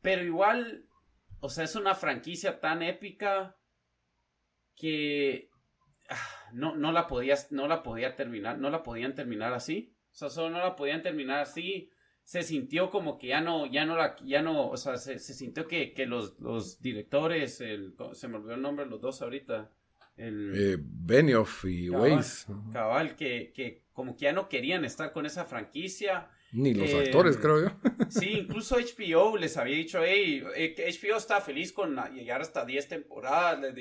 pero 0.00 0.22
igual, 0.22 0.86
o 1.40 1.48
sea, 1.48 1.64
es 1.64 1.74
una 1.74 1.94
franquicia 1.94 2.60
tan 2.60 2.82
épica 2.82 3.56
que 4.76 5.49
no, 6.52 6.76
no 6.76 6.92
la 6.92 7.06
podías, 7.06 7.50
no 7.52 7.68
la 7.68 7.82
podía 7.82 8.16
terminar, 8.16 8.58
no 8.58 8.70
la 8.70 8.82
podían 8.82 9.14
terminar 9.14 9.52
así. 9.52 9.94
O 10.12 10.14
sea, 10.14 10.28
solo 10.28 10.50
no 10.50 10.58
la 10.58 10.76
podían 10.76 11.02
terminar 11.02 11.40
así. 11.40 11.90
Se 12.22 12.42
sintió 12.42 12.90
como 12.90 13.18
que 13.18 13.28
ya 13.28 13.40
no, 13.40 13.66
ya 13.66 13.84
no 13.84 13.96
la, 13.96 14.16
ya 14.24 14.42
no, 14.42 14.68
o 14.68 14.76
sea, 14.76 14.96
se, 14.96 15.18
sintió 15.18 15.66
que, 15.66 15.92
que 15.94 16.06
los, 16.06 16.38
los, 16.38 16.80
directores, 16.80 17.60
el, 17.60 17.94
se 18.12 18.28
me 18.28 18.36
olvidó 18.36 18.54
el 18.54 18.62
nombre 18.62 18.86
los 18.86 19.00
dos 19.00 19.22
ahorita. 19.22 19.70
El, 20.16 20.52
eh, 20.54 20.76
Benioff 20.80 21.64
y 21.64 21.88
Weiss. 21.88 22.46
Cabal, 22.72 23.16
que, 23.16 23.52
que 23.54 23.84
como 23.92 24.16
que 24.16 24.24
ya 24.24 24.32
no 24.32 24.48
querían 24.48 24.84
estar 24.84 25.12
con 25.12 25.26
esa 25.26 25.44
franquicia 25.44 26.28
ni 26.52 26.74
los 26.74 26.92
actores, 26.92 27.36
creo 27.36 27.62
yo. 27.62 27.70
sí, 28.08 28.38
incluso 28.38 28.76
HBO 28.76 29.36
les 29.36 29.56
había 29.56 29.76
dicho, 29.76 30.00
hey, 30.04 30.42
HBO 30.42 31.16
está 31.16 31.40
feliz 31.40 31.72
con 31.72 31.96
llegar 32.12 32.40
hasta 32.40 32.64
10 32.64 32.88
temporadas. 32.88 33.72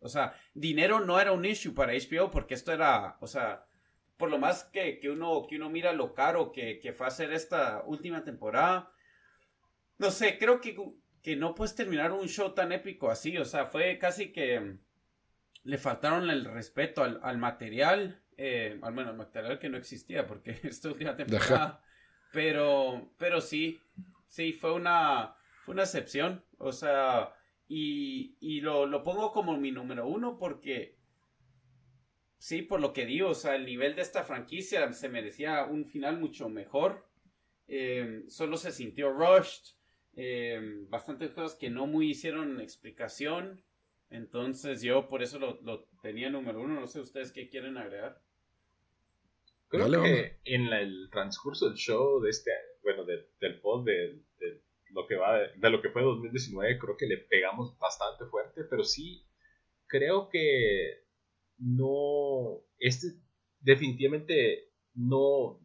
o 0.00 0.08
sea, 0.08 0.34
dinero 0.54 1.00
no 1.00 1.20
era 1.20 1.32
un 1.32 1.44
issue 1.44 1.74
para 1.74 1.92
HBO 1.92 2.30
porque 2.30 2.54
esto 2.54 2.72
era, 2.72 3.18
o 3.20 3.26
sea, 3.26 3.66
por 4.16 4.30
lo 4.30 4.38
más 4.38 4.64
que, 4.64 5.00
uno, 5.10 5.46
que 5.48 5.56
uno 5.56 5.70
mira 5.70 5.92
lo 5.92 6.14
caro 6.14 6.52
que, 6.52 6.78
que 6.80 6.92
fue 6.92 7.06
hacer 7.06 7.32
esta 7.32 7.82
última 7.84 8.24
temporada. 8.24 8.90
No 9.98 10.10
sé, 10.10 10.38
creo 10.38 10.60
que, 10.60 10.76
que 11.22 11.36
no 11.36 11.54
puedes 11.54 11.74
terminar 11.74 12.12
un 12.12 12.28
show 12.28 12.54
tan 12.54 12.72
épico 12.72 13.10
así. 13.10 13.36
O 13.36 13.44
sea, 13.44 13.66
fue 13.66 13.98
casi 13.98 14.32
que 14.32 14.76
le 15.64 15.78
faltaron 15.78 16.30
el 16.30 16.44
respeto 16.46 17.02
al, 17.02 17.20
al 17.22 17.38
material 17.38 18.22
eh, 18.40 18.78
al 18.82 18.94
menos 18.94 19.16
material 19.16 19.58
que 19.58 19.68
no 19.68 19.76
existía 19.76 20.26
porque 20.26 20.52
esta 20.62 20.88
última 20.88 21.16
temporada. 21.16 21.82
Pero, 22.32 23.12
pero 23.18 23.40
sí, 23.40 23.80
sí, 24.28 24.52
fue 24.52 24.72
una, 24.72 25.34
fue 25.64 25.74
una 25.74 25.82
excepción. 25.82 26.44
O 26.58 26.70
sea, 26.70 27.34
y, 27.66 28.36
y 28.40 28.60
lo, 28.60 28.86
lo, 28.86 29.02
pongo 29.02 29.32
como 29.32 29.56
mi 29.56 29.72
número 29.72 30.06
uno 30.06 30.38
porque, 30.38 30.96
sí, 32.38 32.62
por 32.62 32.80
lo 32.80 32.92
que 32.92 33.06
digo, 33.06 33.30
o 33.30 33.34
sea, 33.34 33.56
el 33.56 33.66
nivel 33.66 33.96
de 33.96 34.02
esta 34.02 34.22
franquicia 34.22 34.92
se 34.92 35.08
merecía 35.08 35.64
un 35.64 35.84
final 35.84 36.20
mucho 36.20 36.48
mejor. 36.48 37.08
Eh, 37.66 38.22
solo 38.28 38.56
se 38.56 38.70
sintió 38.70 39.10
rushed. 39.10 39.74
Eh, 40.14 40.60
bastantes 40.88 41.30
cosas 41.30 41.56
que 41.58 41.70
no 41.70 41.88
muy 41.88 42.10
hicieron 42.10 42.60
explicación. 42.60 43.64
Entonces 44.10 44.80
yo 44.80 45.08
por 45.08 45.22
eso 45.22 45.40
lo, 45.40 45.60
lo 45.62 45.88
tenía 46.02 46.30
número 46.30 46.60
uno. 46.60 46.78
No 46.78 46.86
sé 46.86 47.00
ustedes 47.00 47.32
qué 47.32 47.48
quieren 47.48 47.76
agregar. 47.76 48.22
Creo 49.68 50.02
que 50.02 50.40
en 50.44 50.72
el 50.72 51.10
transcurso 51.10 51.68
del 51.68 51.76
show 51.76 52.20
de 52.20 52.30
este, 52.30 52.50
bueno, 52.82 53.04
del 53.04 53.60
pod 53.60 53.84
de, 53.84 54.22
lo 54.90 55.06
que 55.06 55.16
va 55.16 55.38
de, 55.38 55.70
lo 55.70 55.82
que 55.82 55.90
fue 55.90 56.02
2019, 56.02 56.78
creo 56.78 56.96
que 56.96 57.06
le 57.06 57.18
pegamos 57.18 57.78
bastante 57.78 58.24
fuerte, 58.26 58.64
pero 58.64 58.82
sí 58.82 59.26
creo 59.86 60.30
que 60.30 61.04
no, 61.58 62.62
este 62.78 63.08
definitivamente 63.60 64.70
no, 64.94 65.60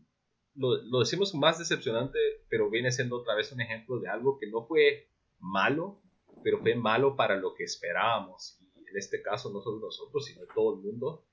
lo, 0.55 0.81
lo 0.84 0.99
decimos 0.99 1.34
más 1.34 1.59
decepcionante, 1.59 2.19
pero 2.49 2.69
viene 2.69 2.91
siendo 2.91 3.17
otra 3.17 3.35
vez 3.35 3.51
un 3.51 3.61
ejemplo 3.61 3.99
de 3.99 4.09
algo 4.09 4.38
que 4.38 4.47
no 4.47 4.65
fue 4.65 5.07
malo, 5.39 6.01
pero 6.43 6.59
fue 6.59 6.75
malo 6.75 7.15
para 7.15 7.38
lo 7.38 7.53
que 7.53 7.63
esperábamos. 7.63 8.59
Y 8.75 8.89
en 8.89 8.97
este 8.97 9.21
caso 9.21 9.49
no 9.51 9.61
solo 9.61 9.80
nosotros, 9.80 10.25
sino 10.25 10.41
todo 10.53 10.75
el 10.75 10.81
mundo. 10.81 11.25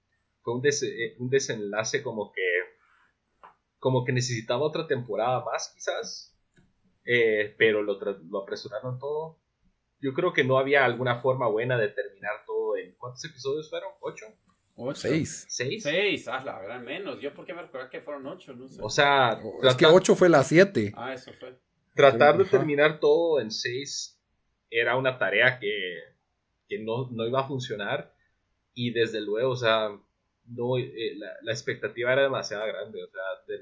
Fue 0.42 0.54
un, 0.54 0.62
eh, 0.64 1.16
un 1.18 1.28
desenlace 1.28 2.02
como 2.02 2.32
que 2.32 2.42
como 3.80 4.04
que 4.04 4.12
necesitaba 4.12 4.62
otra 4.62 4.86
temporada 4.86 5.42
más 5.44 5.72
quizás, 5.74 6.36
eh, 7.04 7.54
pero 7.58 7.82
lo, 7.82 7.98
lo, 7.98 8.42
apresuraron 8.42 8.98
todo. 8.98 9.38
Yo 10.00 10.12
creo 10.12 10.32
que 10.32 10.44
no 10.44 10.58
había 10.58 10.84
alguna 10.84 11.20
forma 11.20 11.48
buena 11.48 11.76
de 11.76 11.88
terminar 11.88 12.44
todo 12.46 12.76
en... 12.76 12.94
¿Cuántos 12.96 13.24
episodios 13.24 13.68
fueron? 13.68 13.90
¿Ocho? 14.00 14.26
Seis. 14.94 15.46
¿Seis? 15.48 15.82
Seis, 15.82 16.28
ah, 16.28 16.42
la 16.44 16.58
verdad, 16.58 16.80
menos. 16.80 17.20
Yo 17.20 17.34
porque 17.34 17.52
me 17.52 17.62
recuerdo 17.62 17.90
que 17.90 18.00
fueron 18.00 18.26
ocho, 18.26 18.54
no 18.54 18.68
sé. 18.68 18.80
O 18.82 18.88
sea... 18.88 19.38
Es 19.62 19.74
que 19.74 19.86
ocho 19.86 20.14
fue 20.14 20.28
la 20.28 20.42
siete. 20.42 20.92
Ah, 20.96 21.12
eso 21.12 21.32
fue. 21.38 21.58
Tratar 21.94 22.38
de 22.38 22.44
terminar 22.44 23.00
todo 23.00 23.40
en 23.40 23.50
seis 23.50 24.18
era 24.70 24.96
una 24.96 25.18
tarea 25.18 25.58
que, 25.58 25.98
que 26.68 26.78
no, 26.78 27.10
no 27.10 27.26
iba 27.26 27.40
a 27.40 27.48
funcionar. 27.48 28.14
Y 28.72 28.92
desde 28.92 29.20
luego, 29.20 29.50
o 29.50 29.56
sea, 29.56 29.90
no, 30.50 30.76
eh, 30.78 31.16
la, 31.16 31.52
expectativa 31.52 32.12
era 32.12 32.22
demasiado 32.22 32.66
grande. 32.66 33.02
O 33.02 33.08
sea, 33.08 33.56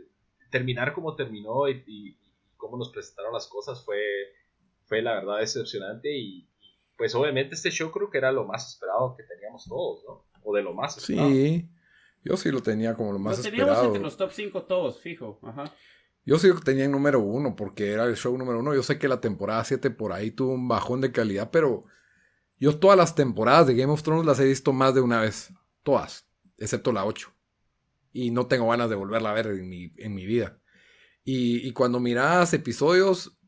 terminar 0.51 0.93
como 0.93 1.15
terminó 1.15 1.69
y, 1.69 1.83
y, 1.87 2.17
cómo 2.57 2.77
nos 2.77 2.91
presentaron 2.91 3.33
las 3.33 3.47
cosas 3.47 3.85
fue, 3.85 4.03
fue 4.87 5.03
la 5.03 5.15
verdad 5.15 5.39
decepcionante. 5.39 6.17
Y, 6.17 6.49
pues 6.97 7.15
obviamente 7.15 7.55
este 7.55 7.71
show 7.71 7.93
creo 7.93 8.11
que 8.11 8.19
era 8.19 8.33
lo 8.33 8.45
más 8.45 8.73
esperado 8.73 9.15
que 9.17 9.23
teníamos 9.23 9.65
todos, 9.67 10.03
¿no? 10.05 10.25
O 10.43 10.55
de 10.55 10.63
lo 10.63 10.75
más 10.75 10.99
esperado. 10.99 11.31
Sí, 11.31 11.71
yo 12.25 12.37
sí 12.37 12.51
lo 12.51 12.61
tenía 12.61 12.95
como 12.95 13.13
lo 13.13 13.21
más 13.21 13.39
esperado. 13.39 13.59
Lo 13.61 13.67
teníamos 13.67 13.87
entre 13.87 14.03
los 14.03 14.17
top 14.17 14.33
5 14.33 14.63
todos, 14.65 15.01
fijo. 15.01 15.39
Ajá. 15.43 15.73
Yo 16.25 16.39
sí 16.39 16.49
lo 16.49 16.61
tenía 16.61 16.85
en 16.85 16.93
número 16.93 17.21
uno 17.21 17.55
porque 17.55 17.93
era 17.93 18.05
el 18.05 18.17
show 18.17 18.37
número 18.37 18.59
uno. 18.59 18.75
Yo 18.75 18.83
sé 18.83 18.99
que 18.99 19.09
la 19.09 19.21
temporada 19.21 19.65
7 19.65 19.91
por 19.91 20.13
ahí 20.13 20.33
tuvo 20.33 20.53
un 20.53 20.67
bajón 20.67 21.01
de 21.01 21.13
calidad, 21.13 21.51
pero 21.53 21.85
yo 22.59 22.79
todas 22.79 22.99
las 22.99 23.15
temporadas 23.15 23.69
de 23.69 23.77
Game 23.77 23.93
of 23.93 24.03
Thrones 24.03 24.27
las 24.27 24.41
he 24.41 24.45
visto 24.45 24.73
más 24.73 24.93
de 24.95 25.01
una 25.01 25.21
vez. 25.21 25.53
Todas 25.85 26.28
excepto 26.59 26.93
la 26.93 27.05
8. 27.05 27.33
Y 28.13 28.31
no 28.31 28.47
tengo 28.47 28.69
ganas 28.69 28.91
de 28.91 28.97
volverla 28.97 29.31
a 29.31 29.35
ver 29.35 29.47
en 29.47 29.69
mi, 29.69 29.93
en 29.97 30.15
mi 30.15 30.27
vida. 30.27 30.61
Y, 31.31 31.73
cuando 31.73 32.01
mirabas 32.01 32.55
episodios, 32.55 33.39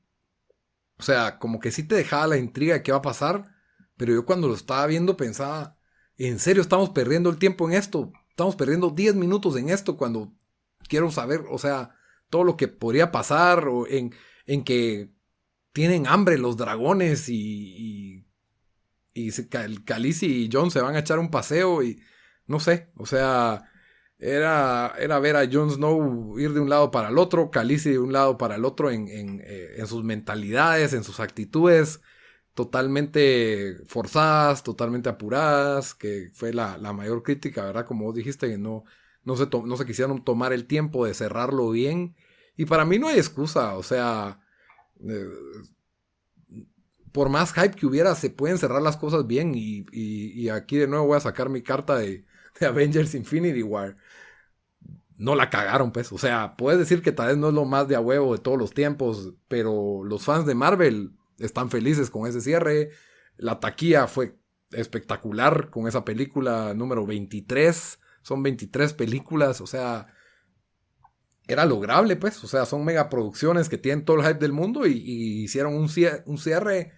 o 0.99 1.03
sea, 1.03 1.39
como 1.39 1.61
que 1.61 1.71
sí 1.71 1.83
te 1.83 1.95
dejaba 1.95 2.27
la 2.27 2.37
intriga 2.37 2.75
de 2.75 2.83
qué 2.83 2.93
va 2.93 2.99
a 2.99 3.03
pasar, 3.03 3.55
pero 3.97 4.13
yo 4.13 4.27
cuando 4.27 4.49
lo 4.49 4.55
estaba 4.55 4.87
viendo 4.87 5.17
pensaba, 5.17 5.79
¿en 6.19 6.39
serio 6.39 6.61
estamos 6.61 6.91
perdiendo 6.91 7.31
el 7.31 7.39
tiempo 7.39 7.67
en 7.67 7.75
esto? 7.75 8.13
Estamos 8.29 8.55
perdiendo 8.55 8.91
10 8.91 9.15
minutos 9.15 9.57
en 9.57 9.71
esto 9.71 9.97
cuando 9.97 10.35
quiero 10.89 11.11
saber, 11.11 11.45
o 11.51 11.57
sea, 11.57 11.97
todo 12.29 12.45
lo 12.45 12.59
que 12.59 12.69
podría 12.69 13.11
pasar, 13.11 13.67
o 13.67 13.87
en, 13.87 14.15
en 14.45 14.63
que 14.63 15.11
tienen 15.73 16.07
hambre 16.07 16.37
los 16.37 16.59
dragones 16.59 17.31
y, 17.31 18.27
y, 19.15 19.29
y 19.29 19.31
Calici 19.85 20.45
y 20.45 20.51
John 20.53 20.71
se 20.71 20.83
van 20.83 20.97
a 20.97 21.01
echar 21.01 21.19
un 21.19 21.31
paseo 21.31 21.83
y 21.83 22.03
no 22.51 22.59
sé, 22.59 22.91
o 22.97 23.07
sea, 23.07 23.71
era, 24.19 24.93
era 24.99 25.21
ver 25.21 25.37
a 25.37 25.49
Jon 25.51 25.71
Snow 25.71 26.37
ir 26.39 26.53
de 26.53 26.59
un 26.59 26.69
lado 26.69 26.91
para 26.91 27.09
el 27.09 27.17
otro, 27.17 27.51
Khaleesi 27.51 27.91
de 27.93 27.99
un 28.01 28.13
lado 28.13 28.39
para 28.39 28.57
el 28.57 28.65
otro 28.65 28.91
en, 28.91 29.07
en, 29.09 29.41
eh, 29.45 29.77
en 29.77 29.87
sus 29.87 30.03
mentalidades, 30.03 30.93
en 30.93 31.05
sus 31.05 31.21
actitudes, 31.21 32.01
totalmente 32.55 33.77
forzadas, 33.87 34.65
totalmente 34.65 35.09
apuradas, 35.09 35.95
que 35.95 36.31
fue 36.35 36.53
la, 36.53 36.77
la 36.77 36.93
mayor 36.93 37.23
crítica, 37.23 37.65
¿verdad? 37.65 37.87
Como 37.87 38.07
vos 38.07 38.17
dijiste, 38.17 38.49
que 38.49 38.59
no, 38.59 38.83
no, 39.25 39.37
se 39.37 39.47
no 39.47 39.77
se 39.77 39.87
quisieron 39.87 40.25
tomar 40.25 40.53
el 40.53 40.67
tiempo 40.67 41.07
de 41.07 41.15
cerrarlo 41.15 41.71
bien. 41.71 42.17
Y 42.57 42.67
para 42.67 42.85
mí 42.85 42.99
no 42.99 43.07
hay 43.09 43.17
excusa, 43.19 43.77
o 43.77 43.85
sea, 43.85 44.41
eh, 45.09 45.29
por 47.13 47.29
más 47.29 47.53
hype 47.53 47.77
que 47.77 47.87
hubiera, 47.87 48.15
se 48.17 48.31
pueden 48.31 48.59
cerrar 48.59 48.83
las 48.83 48.97
cosas 48.97 49.27
bien. 49.29 49.55
Y, 49.55 49.87
y, 49.93 50.33
y, 50.33 50.49
aquí 50.49 50.79
de 50.79 50.89
nuevo 50.89 51.07
voy 51.07 51.17
a 51.17 51.21
sacar 51.21 51.49
mi 51.49 51.63
carta 51.63 51.97
de, 51.97 52.25
Avengers 52.67 53.15
Infinity 53.15 53.63
War, 53.63 53.97
no 55.17 55.35
la 55.35 55.51
cagaron, 55.51 55.93
pues. 55.93 56.13
O 56.13 56.19
sea, 56.19 56.57
puedes 56.57 56.79
decir 56.79 57.03
que 57.03 57.13
tal 57.13 57.29
vez 57.29 57.37
no 57.37 57.49
es 57.49 57.55
lo 57.55 57.65
más 57.65 57.89
de 57.89 57.97
a 57.97 58.01
huevo 58.01 58.35
de 58.35 58.43
todos 58.43 58.59
los 58.59 58.73
tiempos, 58.73 59.35
pero 59.49 60.03
los 60.05 60.25
fans 60.25 60.47
de 60.47 60.55
Marvel 60.55 61.13
están 61.39 61.71
felices 61.71 62.11
con 62.11 62.27
ese 62.27 62.41
cierre. 62.41 62.91
La 63.37 63.61
taquilla 63.61 64.07
fue 64.07 64.39
espectacular 64.73 65.71
con 65.71 65.89
esa 65.89 66.05
película 66.05 66.75
número 66.75 67.05
23 67.07 67.99
son 68.23 68.43
23 68.43 68.95
películas, 68.95 69.61
o 69.61 69.67
sea, 69.67 70.09
era 71.49 71.65
lograble, 71.65 72.17
pues, 72.17 72.43
o 72.45 72.47
sea, 72.47 72.67
son 72.67 72.85
megaproducciones 72.85 73.69
que 73.69 73.79
tienen 73.79 74.05
todo 74.05 74.19
el 74.21 74.27
hype 74.27 74.39
del 74.39 74.53
mundo 74.53 74.87
y, 74.87 74.93
hicieron 75.43 75.75
un 75.75 75.89
cierre, 75.89 76.23
un 76.27 76.39
cierre, 76.39 76.93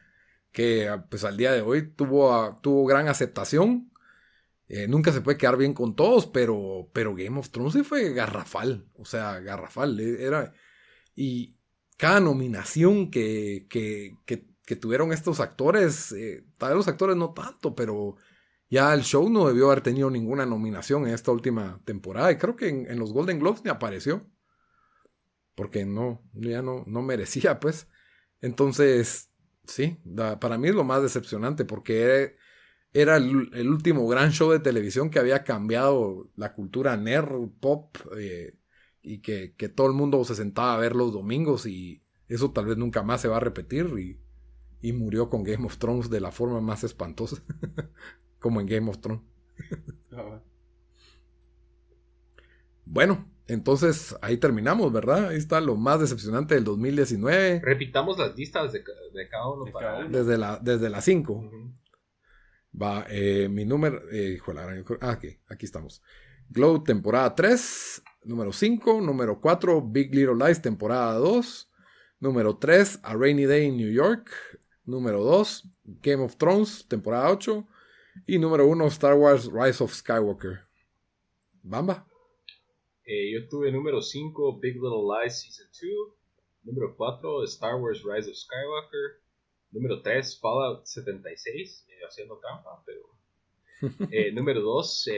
que 0.51 0.91
pues 1.09 1.25
al 1.25 1.37
día 1.37 1.53
de 1.53 1.63
hoy 1.63 1.91
tuvo, 1.95 2.59
tuvo 2.63 2.85
gran 2.85 3.09
aceptación. 3.09 3.92
Eh, 4.75 4.89
nunca 4.89 5.13
se 5.13 5.21
puede 5.21 5.37
quedar 5.37 5.59
bien 5.59 5.75
con 5.75 5.95
todos, 5.95 6.27
pero, 6.27 6.89
pero 6.95 7.15
Game 7.15 7.39
of 7.39 7.51
Thrones 7.51 7.75
sí 7.75 7.83
fue 7.83 8.15
garrafal, 8.15 8.89
o 8.95 9.05
sea, 9.05 9.39
garrafal, 9.41 10.01
e, 10.01 10.25
era... 10.25 10.55
Y 11.15 11.59
cada 11.99 12.21
nominación 12.21 13.11
que, 13.11 13.67
que, 13.69 14.17
que, 14.25 14.77
tuvieron 14.77 15.13
estos 15.13 15.41
actores, 15.41 16.13
eh, 16.13 16.47
tal 16.57 16.71
vez 16.71 16.77
los 16.79 16.89
actores 16.89 17.17
no 17.17 17.35
tanto, 17.35 17.75
pero 17.75 18.17
ya 18.71 18.95
el 18.95 19.03
show 19.03 19.29
no 19.29 19.47
debió 19.47 19.67
haber 19.67 19.83
tenido 19.83 20.09
ninguna 20.11 20.47
nominación 20.47 21.07
en 21.07 21.13
esta 21.13 21.33
última 21.33 21.83
temporada. 21.85 22.33
Y 22.33 22.39
creo 22.39 22.57
que 22.57 22.71
en, 22.71 22.99
los 22.99 23.13
Golden 23.13 23.41
Globes 23.41 23.63
ni 23.63 23.71
apareció. 23.71 24.27
Porque 25.55 25.85
no, 25.85 26.23
ya 26.33 26.63
no, 26.63 26.85
no 26.87 27.03
merecía, 27.03 27.61
pues. 27.61 27.89
Entonces, 28.41 29.31
sí, 29.67 29.99
para 30.41 30.57
mí 30.57 30.69
es 30.69 30.75
lo 30.75 30.85
más 30.85 31.03
decepcionante 31.03 31.67
porque 31.67 32.37
era, 32.93 33.17
el, 33.17 33.69
último 33.69 34.07
gran 34.07 34.33
show 34.33 34.51
de 34.51 34.59
televisión 34.59 35.11
que 35.11 35.19
había 35.19 35.45
cambiado 35.45 36.29
la 36.37 36.55
cultura 36.55 36.97
nerd, 36.97 37.49
pop, 37.61 37.97
eh, 38.19 38.57
y 39.03 39.19
que, 39.19 39.55
que, 39.57 39.69
todo 39.69 39.87
el 39.87 39.95
mundo 39.95 40.23
se 40.25 40.35
sentaba 40.35 40.75
a 40.75 40.79
ver 40.79 40.95
los 40.95 41.13
domingos 41.13 41.67
y 41.67 42.03
eso 42.29 42.53
tal 42.53 42.67
vez 42.67 42.77
nunca 42.77 43.03
más 43.03 43.21
se 43.21 43.29
va 43.29 43.39
a 43.39 43.41
repetir 43.41 43.87
y, 43.99 44.21
y 44.81 44.93
murió 44.93 45.29
con 45.29 45.43
Game 45.43 45.65
of 45.65 45.79
Thrones 45.79 46.11
de 46.11 46.21
la 46.21 46.31
forma 46.31 46.61
más 46.61 46.85
espantosa. 46.85 47.43
como 48.43 48.61
en 48.61 48.67
Game 48.67 48.91
of 48.91 48.99
Thrones. 48.99 49.23
Bueno, 52.85 53.27
entonces 53.47 54.15
ahí 54.21 54.37
terminamos, 54.37 54.93
¿verdad? 54.93 55.29
Ahí 55.29 55.39
está 55.39 55.61
lo 55.61 55.77
más 55.77 56.01
decepcionante 56.01 56.57
del 56.57 56.65
2019. 56.65 57.61
Repitamos 57.65 58.19
las 58.19 58.37
listas 58.37 58.73
de, 58.73 58.83
cada 59.31 59.49
uno 59.49 59.73
para 59.73 60.07
Desde 60.09 60.37
la 60.37 60.59
desde 60.59 60.91
las 60.91 61.05
5. 61.05 61.51
Va, 62.73 63.07
eh, 63.09 63.49
mi 63.49 63.65
número. 63.65 64.01
Eh, 64.11 64.39
ah, 65.01 65.11
aquí, 65.11 65.39
aquí 65.49 65.67
estamos. 65.67 66.03
Glow, 66.49 66.83
temporada 66.83 67.35
3. 67.35 68.03
Número 68.25 68.53
5. 68.53 69.01
Número 69.01 69.41
4, 69.41 69.81
Big 69.83 70.15
Little 70.15 70.37
Lies, 70.37 70.63
temporada 70.63 71.15
2. 71.19 71.69
Número 72.21 72.57
3, 72.57 73.01
A 73.03 73.17
Rainy 73.17 73.47
Day 73.47 73.67
in 73.67 73.77
New 73.77 73.91
York. 73.91 74.31
Número 74.85 75.23
2, 75.23 75.65
Game 76.03 76.23
of 76.23 76.37
Thrones, 76.37 76.87
temporada 76.89 77.31
8. 77.31 77.67
Y 78.27 78.39
número 78.39 78.67
uno, 78.67 78.87
Star 78.87 79.15
Wars 79.15 79.51
Rise 79.51 79.83
of 79.83 79.93
Skywalker. 79.93 80.61
Bamba. 81.63 82.07
Eh, 83.05 83.33
yo 83.33 83.49
tuve 83.49 83.73
número 83.73 84.01
5, 84.01 84.59
Big 84.61 84.75
Little 84.75 85.03
Lies 85.03 85.41
Season 85.41 85.67
2. 85.73 86.15
Número 86.65 86.95
4, 86.97 87.45
Star 87.45 87.81
Wars 87.81 88.03
Rise 88.05 88.31
of 88.31 88.37
Skywalker. 88.37 89.21
Número 89.73 90.03
3, 90.03 90.39
Fallout 90.39 90.87
76. 90.87 91.87
Eh, 92.03 92.07
haciendo 92.09 92.39
trampa, 92.39 92.83
pero. 92.85 93.01
Eh, 94.11 94.31
número 94.35 94.61
2, 94.61 95.11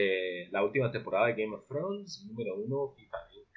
la 0.51 0.63
última 0.63 0.91
temporada 0.91 1.27
de 1.27 1.33
Game 1.33 1.55
of 1.55 1.67
Thrones. 1.67 2.25
número 2.27 2.55
1, 2.55 2.93
FIFA 2.97 3.17
20. 3.27 3.51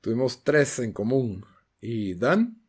Tuvimos 0.00 0.44
tres 0.44 0.78
en 0.78 0.92
común. 0.92 1.44
¿Y 1.80 2.14
Dan? 2.14 2.60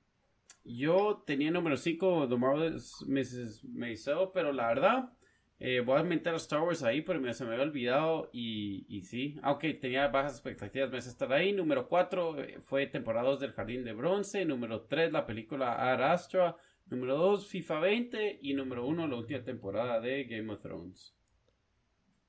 Yo 0.63 1.23
tenía 1.25 1.51
número 1.51 1.77
5, 1.77 2.27
The 2.29 2.37
Marvelous 2.37 3.05
Mrs. 3.07 3.63
Maisel, 3.65 4.29
pero 4.33 4.53
la 4.53 4.67
verdad 4.67 5.13
eh, 5.61 5.81
voy 5.81 5.99
a 5.99 6.03
meter 6.03 6.33
a 6.33 6.37
Star 6.37 6.61
Wars 6.61 6.83
ahí, 6.83 7.01
pero 7.01 7.19
me, 7.19 7.33
se 7.33 7.43
me 7.43 7.51
había 7.51 7.63
olvidado 7.65 8.29
y, 8.31 8.85
y 8.87 9.01
sí, 9.01 9.35
aunque 9.43 9.73
tenía 9.73 10.07
bajas 10.07 10.33
expectativas, 10.33 10.89
me 10.89 10.97
hace 10.99 11.09
estar 11.09 11.31
ahí. 11.33 11.51
Número 11.51 11.87
4 11.89 12.39
eh, 12.41 12.57
fue 12.61 12.87
temporada 12.87 13.27
2 13.27 13.41
del 13.41 13.51
Jardín 13.51 13.83
de 13.83 13.93
Bronce. 13.93 14.45
Número 14.45 14.81
3 14.83 15.11
la 15.11 15.25
película 15.25 15.91
Ad 15.91 16.01
Astra. 16.01 16.55
Número 16.89 17.17
2 17.17 17.47
FIFA 17.47 17.79
20 17.79 18.39
y 18.41 18.53
número 18.53 18.85
1 18.85 19.07
la 19.07 19.15
última 19.15 19.43
temporada 19.43 19.99
de 19.99 20.23
Game 20.23 20.51
of 20.51 20.61
Thrones. 20.61 21.13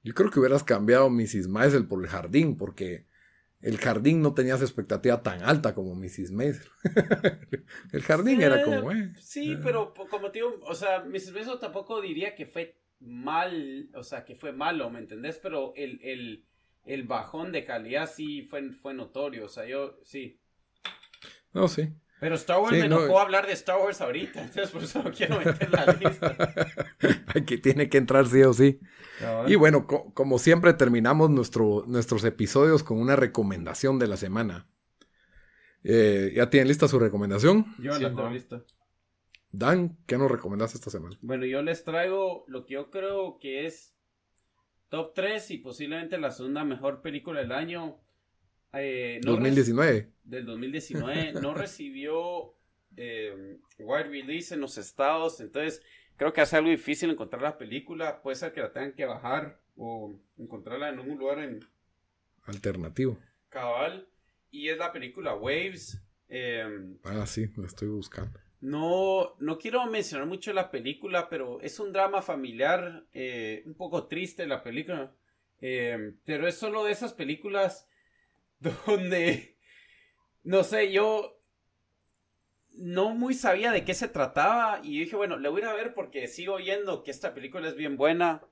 Yo 0.03 0.15
creo 0.15 0.31
que 0.31 0.41
hubieras 0.41 0.65
cambiado 0.65 1.09
Mrs. 1.11 1.49
Maisel 1.49 1.87
por 1.87 2.03
el 2.03 2.09
Jardín 2.09 2.57
porque 2.57 3.07
el 3.62 3.78
Jardín 3.78 4.23
no 4.23 4.35
tenía 4.35 4.55
esa 4.55 4.65
expectativa 4.65 5.23
tan 5.23 5.43
alta 5.43 5.74
como 5.74 5.95
Mrs. 5.95 6.32
Maisel. 6.32 6.69
el 7.93 8.03
Jardín 8.03 8.43
era 8.43 8.62
como... 8.62 8.93
Eh, 8.93 9.12
sí, 9.19 9.57
pero 9.62 9.95
como 9.95 10.31
te 10.31 10.39
digo, 10.41 10.59
o 10.62 10.74
sea, 10.74 11.05
Mrs. 11.05 11.32
Maisel 11.32 11.59
tampoco 11.59 12.01
diría 12.01 12.35
que 12.35 12.47
fue 12.47 12.78
mal, 13.01 13.89
o 13.95 14.03
sea, 14.03 14.24
que 14.24 14.35
fue 14.35 14.53
malo, 14.53 14.91
¿me 14.91 14.99
entendés? 14.99 15.39
Pero 15.43 15.73
el, 15.74 16.45
el, 16.85 17.03
bajón 17.05 17.53
de 17.53 17.65
calidad 17.65 18.11
sí 18.11 18.43
fue, 18.43 18.73
fue 18.73 18.95
notorio, 18.95 19.47
o 19.47 19.49
sea, 19.49 19.66
yo 19.66 19.99
sí. 20.03 20.39
No, 21.53 21.69
sí. 21.69 21.95
Pero 22.21 22.35
Star 22.35 22.61
Wars 22.61 22.73
me 22.73 22.85
enojó 22.85 23.19
hablar 23.19 23.47
de 23.47 23.55
Star 23.55 23.79
Wars 23.81 24.01
ahorita, 24.01 24.43
entonces 24.43 24.71
por 24.71 24.83
eso 24.85 25.03
no 25.03 25.11
quiero 25.11 25.39
meter 25.39 25.71
la 25.71 25.87
lista. 26.01 26.37
que 27.47 27.59
tiene 27.59 27.89
que 27.89 27.99
entrar 27.99 28.27
sí 28.27 28.43
o 28.43 28.53
sí. 28.53 28.79
Y 29.47 29.55
bueno, 29.55 29.87
como 29.87 30.39
siempre 30.39 30.75
terminamos 30.75 31.31
nuestro, 31.31 31.85
nuestros 31.87 32.25
episodios 32.25 32.83
con 32.83 32.99
una 33.01 33.17
recomendación 33.17 33.99
de 33.99 34.07
la 34.07 34.19
semana. 34.19 34.69
Eh, 35.83 36.33
¿Ya 36.37 36.51
tienen 36.51 36.69
lista 36.69 36.89
su 36.89 36.99
recomendación? 36.99 37.75
Yo 37.79 37.99
la 37.99 38.09
tengo 38.09 38.29
lista. 38.29 38.63
Dan, 39.53 39.99
¿qué 40.07 40.17
nos 40.17 40.31
recomendaste 40.31 40.77
esta 40.77 40.91
semana? 40.91 41.17
Bueno, 41.23 41.45
yo 41.47 41.63
les 41.63 41.83
traigo 41.85 42.45
lo 42.47 42.67
que 42.67 42.75
yo 42.75 42.91
creo 42.91 43.39
que 43.41 43.67
es 43.67 43.95
top 44.91 45.13
3 45.15 45.51
y 45.53 45.59
posiblemente 45.59 46.19
la 46.19 46.31
segunda 46.31 46.65
mejor 46.65 47.01
película 47.01 47.41
del 47.41 47.53
año. 47.53 47.99
Eh, 48.73 49.21
2019. 49.23 50.11
Del 50.25 50.47
2019. 50.47 51.33
no 51.41 51.55
recibió 51.55 52.55
eh, 52.97 53.59
wide 53.79 54.05
release 54.05 54.55
en 54.55 54.61
los 54.61 54.79
estados. 54.79 55.41
Entonces, 55.41 55.83
creo 56.17 56.33
que 56.33 56.41
hace 56.41 56.57
algo 56.57 56.71
difícil 56.71 57.11
encontrar 57.11 57.43
la 57.43 57.59
película. 57.59 58.23
Puede 58.23 58.37
ser 58.37 58.53
que 58.53 58.61
la 58.61 58.73
tengan 58.73 58.93
que 58.93 59.05
bajar 59.05 59.61
o 59.77 60.19
encontrarla 60.39 60.89
en 60.89 60.99
un 60.99 61.19
lugar 61.19 61.39
en... 61.39 61.61
alternativo. 62.45 63.19
Cabal. 63.49 64.09
Y 64.51 64.69
es 64.69 64.79
la 64.79 64.93
película 64.93 65.35
Waves. 65.35 66.01
Eh, 66.29 66.97
ah, 67.05 67.27
sí, 67.27 67.51
la 67.57 67.67
estoy 67.67 67.89
buscando. 67.89 68.39
No, 68.61 69.37
no 69.39 69.59
quiero 69.59 69.87
mencionar 69.87 70.27
mucho 70.27 70.53
la 70.53 70.71
película, 70.71 71.29
pero 71.29 71.61
es 71.63 71.81
un 71.81 71.93
drama 71.93 72.21
familiar, 72.21 73.07
eh, 73.13 73.63
un 73.65 73.75
poco 73.75 74.07
triste 74.07 74.47
la 74.47 74.63
película, 74.63 75.15
eh, 75.63 76.15
pero 76.25 76.47
es 76.47 76.57
solo 76.57 76.85
de 76.85 76.93
esas 76.93 77.15
películas 77.15 77.89
donde, 78.61 79.57
no 80.43 80.62
sé, 80.65 80.93
yo 80.93 81.41
no 82.74 83.11
muy 83.11 83.35
sabía 83.35 83.73
de 83.73 83.85
qué 83.85 83.95
se 83.95 84.09
trataba 84.09 84.81
y 84.82 85.01
dije, 85.01 85.16
bueno, 85.16 85.37
le 85.37 85.49
voy 85.49 85.62
a 85.62 85.73
ver 85.73 85.95
porque 85.95 86.28
sigo 86.28 86.55
oyendo 86.55 87.03
que 87.03 87.11
esta 87.11 87.35
película 87.35 87.69
es 87.69 87.77
bien 87.77 87.97
buena. 87.97 88.43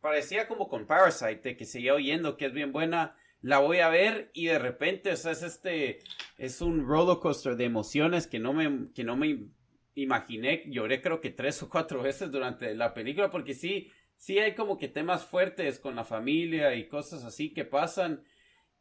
Parecía 0.00 0.46
como 0.46 0.68
con 0.68 0.86
Parasite, 0.86 1.56
que 1.56 1.64
seguía 1.64 1.94
oyendo 1.94 2.36
que 2.36 2.46
es 2.46 2.52
bien 2.52 2.72
buena. 2.72 3.16
La 3.40 3.58
voy 3.58 3.78
a 3.78 3.88
ver 3.88 4.30
y 4.34 4.46
de 4.46 4.58
repente, 4.58 5.12
o 5.12 5.16
sea, 5.16 5.32
es 5.32 5.42
este, 5.42 6.00
es 6.36 6.60
un 6.60 6.86
roller 6.86 7.18
coaster 7.18 7.56
de 7.56 7.64
emociones 7.64 8.26
que 8.26 8.38
no 8.38 8.52
me, 8.52 8.92
que 8.92 9.04
no 9.04 9.16
me 9.16 9.48
imaginé, 9.94 10.64
lloré 10.66 11.00
creo 11.00 11.20
que 11.20 11.30
tres 11.30 11.62
o 11.62 11.68
cuatro 11.68 12.02
veces 12.02 12.30
durante 12.30 12.74
la 12.74 12.94
película, 12.94 13.30
porque 13.30 13.54
sí, 13.54 13.90
sí 14.16 14.38
hay 14.38 14.54
como 14.54 14.78
que 14.78 14.88
temas 14.88 15.24
fuertes 15.24 15.78
con 15.78 15.96
la 15.96 16.04
familia 16.04 16.74
y 16.74 16.88
cosas 16.88 17.24
así 17.24 17.52
que 17.52 17.64
pasan. 17.64 18.22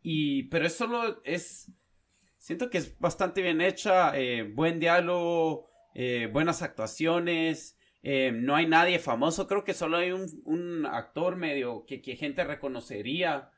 Y, 0.10 0.44
pero 0.44 0.66
es 0.66 0.74
solo, 0.74 1.22
es, 1.26 1.70
siento 2.38 2.70
que 2.70 2.78
es 2.78 2.98
bastante 2.98 3.42
bien 3.42 3.60
hecha, 3.60 4.18
eh, 4.18 4.44
buen 4.44 4.80
diálogo, 4.80 5.68
eh, 5.94 6.30
buenas 6.32 6.62
actuaciones, 6.62 7.78
eh, 8.04 8.32
no 8.32 8.56
hay 8.56 8.68
nadie 8.68 9.00
famoso, 9.00 9.48
creo 9.48 9.66
que 9.66 9.74
solo 9.74 9.98
hay 9.98 10.14
un, 10.14 10.26
un 10.46 10.86
actor 10.86 11.36
medio 11.36 11.86
que, 11.86 12.02
que 12.02 12.16
gente 12.16 12.46
reconocería. 12.46 13.52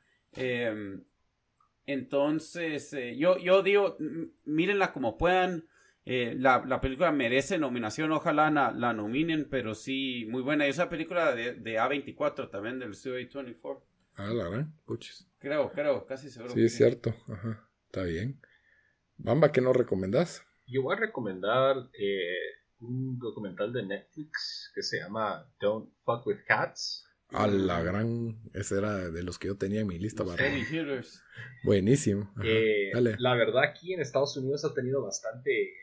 entonces, 1.85 2.95
yo, 3.15 3.37
yo 3.37 3.61
digo, 3.61 3.97
mírenla 4.43 4.91
como 4.91 5.19
puedan. 5.19 5.67
Eh, 6.11 6.33
la, 6.35 6.81
película 6.81 7.11
merece 7.11 7.59
nominación, 7.59 8.11
ojalá 8.11 8.49
la, 8.49 8.93
nominen, 8.93 9.47
pero 9.47 9.75
sí, 9.75 10.25
muy 10.27 10.41
buena. 10.41 10.65
Y 10.65 10.71
esa 10.71 10.89
película 10.89 11.35
de, 11.35 11.79
A24 11.79 12.49
también, 12.49 12.79
del 12.79 12.95
CA24. 12.95 13.83
Ah, 14.19 14.33
la 14.33 14.49
verdad, 14.49 14.67
puches. 14.85 15.25
Creo, 15.39 15.71
creo, 15.71 16.05
casi 16.05 16.29
seguro. 16.29 16.53
Sí, 16.53 16.65
es 16.65 16.75
cierto, 16.75 17.15
ajá, 17.29 17.69
está 17.85 18.03
bien. 18.03 18.41
Bamba, 19.15 19.53
¿qué 19.53 19.61
nos 19.61 19.75
recomendás? 19.75 20.43
Yo 20.67 20.83
voy 20.83 20.97
a 20.97 20.99
recomendar 20.99 21.77
eh, 21.97 22.35
un 22.81 23.17
documental 23.17 23.71
de 23.71 23.85
Netflix 23.85 24.73
que 24.75 24.83
se 24.83 24.99
llama 24.99 25.49
Don't 25.61 25.89
Fuck 26.03 26.27
with 26.27 26.43
Cats. 26.45 27.05
A 27.31 27.47
la 27.47 27.81
gran, 27.81 28.41
ese 28.53 28.79
era 28.79 29.09
de 29.09 29.23
los 29.23 29.39
que 29.39 29.47
yo 29.47 29.57
tenía 29.57 29.81
en 29.81 29.87
mi 29.87 29.97
lista. 29.97 30.25
Para... 30.25 30.43
Buenísimo. 31.63 32.33
Eh, 32.43 32.91
la 33.19 33.35
verdad 33.35 33.63
aquí 33.63 33.93
en 33.93 34.01
Estados 34.01 34.35
Unidos 34.35 34.65
ha 34.65 34.73
tenido 34.73 35.01
bastante 35.01 35.75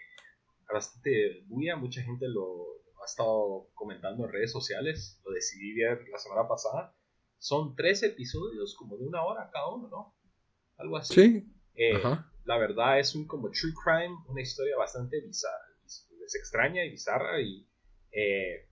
bastante 0.71 1.45
bulla, 1.47 1.77
mucha 1.77 2.03
gente 2.03 2.29
lo 2.29 2.67
ha 3.01 3.07
estado 3.07 3.71
comentando 3.75 4.27
en 4.27 4.33
redes 4.33 4.53
sociales, 4.53 5.21
lo 5.25 5.33
decidí 5.33 5.75
ver 5.75 6.07
la 6.11 6.19
semana 6.19 6.47
pasada. 6.47 6.95
Son 7.39 7.75
tres 7.77 8.03
episodios 8.03 8.75
como 8.75 8.97
de 8.97 9.07
una 9.07 9.23
hora 9.25 9.51
cada 9.53 9.69
uno, 9.69 9.89
¿no? 9.89 10.17
Algo 10.77 10.97
así. 10.97 11.15
Sí. 11.15 11.53
Eh, 11.75 12.03
la 12.45 12.59
verdad 12.59 12.99
es 12.99 13.15
un 13.15 13.27
como 13.27 13.51
true 13.51 13.73
crime, 13.83 14.15
una 14.29 14.41
historia 14.41 14.77
bastante 14.77 15.21
bizarra, 15.21 15.67
es 15.85 16.35
extraña 16.35 16.85
y 16.85 16.91
bizarra 16.91 17.41
y 17.41 17.67
eh, 18.13 18.69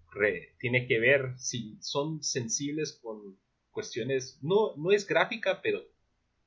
tiene 0.59 0.87
que 0.87 0.99
ver 0.99 1.35
si 1.37 1.77
son 1.81 2.23
sensibles 2.23 2.99
con 3.03 3.39
cuestiones, 3.71 4.39
no, 4.43 4.77
no 4.77 4.93
es 4.93 5.07
gráfica, 5.07 5.61
pero 5.63 5.83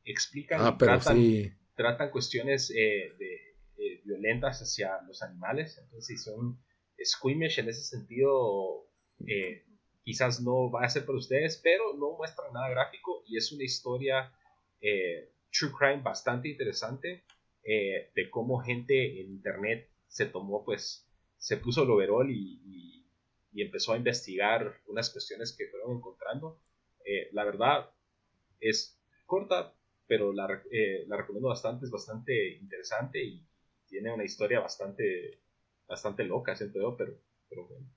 explican 0.06 0.62
ah, 0.62 0.78
tratan, 0.78 2.10
cuestiones 2.10 2.72
eh, 2.72 3.14
de, 3.20 4.02
violentas 4.06 4.62
hacia 4.62 5.02
los 5.06 5.22
animales, 5.22 5.78
entonces 5.78 6.18
si 6.18 6.18
son 6.18 6.58
squeamish 7.04 7.60
en 7.60 7.70
ese 7.70 7.84
sentido, 7.84 8.90
quizás 10.08 10.40
no 10.40 10.72
va 10.72 10.86
a 10.86 10.90
ser 10.90 11.06
para 11.06 11.18
ustedes, 11.18 11.60
pero 11.62 11.94
no 11.98 12.14
muestra 12.14 12.46
nada 12.54 12.70
gráfico 12.70 13.24
y 13.28 13.36
es 13.36 13.52
una 13.52 13.66
historia 13.66 14.32
eh, 14.80 15.34
true 15.52 15.74
crime 15.78 16.02
bastante 16.02 16.48
interesante 16.48 17.26
eh, 17.62 18.10
de 18.16 18.30
cómo 18.30 18.60
gente 18.60 19.20
en 19.20 19.32
internet 19.32 19.90
se 20.08 20.28
tomó, 20.28 20.64
pues, 20.64 21.06
se 21.38 21.58
puso 21.58 21.84
el 21.84 21.92
overall 21.92 22.32
y, 22.32 22.64
empezó 23.60 23.92
a 23.92 23.98
investigar 23.98 24.80
unas 24.86 25.10
cuestiones 25.10 25.52
que 25.58 25.68
fueron 25.68 25.98
encontrando. 25.98 26.62
Eh, 27.04 27.28
la 27.34 27.44
verdad 27.44 27.90
es 28.62 29.02
corta, 29.26 29.74
pero 30.06 30.32
la, 30.32 30.48
la, 31.08 31.18
recomiendo 31.18 31.50
bastante, 31.50 31.86
es 31.86 31.92
bastante 31.92 32.50
interesante 32.62 33.22
y 33.22 33.46
tiene 33.88 34.14
una 34.14 34.24
historia 34.24 34.60
bastante, 34.60 35.42
bastante 35.88 36.24
loca, 36.24 36.56
siento 36.56 36.80
yo, 36.80 36.96
pero, 36.96 37.20
pero 37.50 37.68
bueno. 37.68 37.97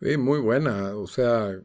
Sí, 0.00 0.16
muy 0.16 0.40
buena, 0.40 0.94
o 0.96 1.06
sea, 1.06 1.58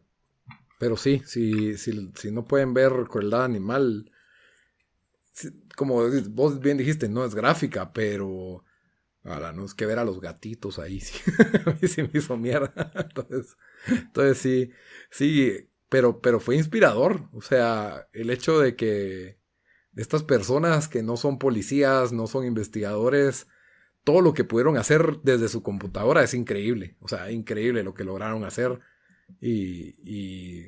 pero 0.79 0.97
sí, 0.97 1.21
si, 1.25 1.77
si, 1.77 2.11
si 2.15 2.31
no 2.31 2.45
pueden 2.47 2.73
ver 2.73 2.93
crueldad 3.09 3.45
animal, 3.45 4.11
como 5.75 6.03
vos 6.29 6.59
bien 6.59 6.77
dijiste, 6.77 7.09
no 7.09 7.25
es 7.25 7.35
gráfica, 7.35 7.91
pero 7.93 8.63
ahora 9.23 9.53
no 9.53 9.65
es 9.65 9.73
que 9.73 9.85
ver 9.85 9.99
a 9.99 10.05
los 10.05 10.21
gatitos 10.21 10.79
ahí, 10.79 10.99
sí, 11.01 11.19
a 11.65 11.71
mí 11.81 11.87
sí 11.87 12.03
me 12.03 12.11
hizo 12.15 12.37
mierda. 12.37 12.73
Entonces, 12.95 13.57
entonces 13.87 14.37
sí, 14.39 14.71
sí, 15.11 15.69
pero, 15.89 16.21
pero 16.21 16.39
fue 16.39 16.55
inspirador, 16.55 17.29
o 17.33 17.41
sea, 17.41 18.07
el 18.13 18.29
hecho 18.29 18.59
de 18.59 18.75
que 18.75 19.39
estas 19.95 20.23
personas 20.23 20.87
que 20.87 21.03
no 21.03 21.17
son 21.17 21.39
policías, 21.39 22.13
no 22.13 22.27
son 22.27 22.45
investigadores, 22.45 23.47
todo 24.03 24.21
lo 24.21 24.33
que 24.33 24.43
pudieron 24.43 24.77
hacer 24.77 25.19
desde 25.23 25.47
su 25.47 25.63
computadora 25.63 26.23
es 26.23 26.33
increíble. 26.33 26.95
O 26.99 27.07
sea, 27.07 27.31
increíble 27.31 27.83
lo 27.83 27.93
que 27.93 28.03
lograron 28.03 28.43
hacer. 28.43 28.79
Y, 29.39 30.65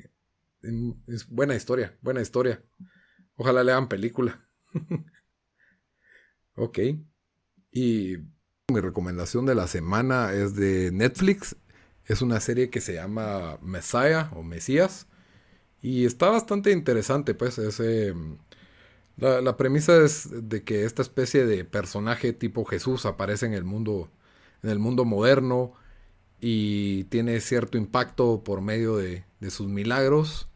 es 1.08 1.28
buena 1.28 1.54
historia, 1.54 1.96
buena 2.00 2.22
historia. 2.22 2.62
Ojalá 3.36 3.64
le 3.64 3.72
hagan 3.72 3.88
película. 3.88 4.48
ok. 6.54 6.78
Y 7.70 8.16
mi 8.72 8.80
recomendación 8.80 9.44
de 9.46 9.54
la 9.54 9.66
semana 9.66 10.32
es 10.32 10.54
de 10.54 10.90
Netflix. 10.92 11.56
Es 12.06 12.22
una 12.22 12.40
serie 12.40 12.70
que 12.70 12.80
se 12.80 12.94
llama 12.94 13.58
Messiah 13.60 14.30
o 14.34 14.42
Mesías. 14.42 15.08
Y 15.82 16.06
está 16.06 16.30
bastante 16.30 16.70
interesante, 16.70 17.34
pues. 17.34 17.58
Es, 17.58 17.80
la, 19.16 19.56
premisa 19.56 19.96
es 20.02 20.28
de 20.48 20.64
que 20.64 20.84
esta 20.84 21.02
especie 21.02 21.46
de 21.46 21.64
personaje 21.64 22.32
tipo 22.32 22.64
Jesús 22.64 23.06
aparece 23.06 23.46
en 23.46 23.54
el 23.54 23.64
mundo, 23.64 24.10
en 24.62 24.70
el 24.70 24.78
mundo 24.78 25.04
moderno 25.04 25.72
y 26.40 27.04
tiene 27.04 27.40
cierto 27.40 27.78
impacto 27.78 28.42
por 28.42 28.60
medio 28.60 28.96
de, 28.96 29.24
sus 29.50 29.68
milagros, 29.68 30.48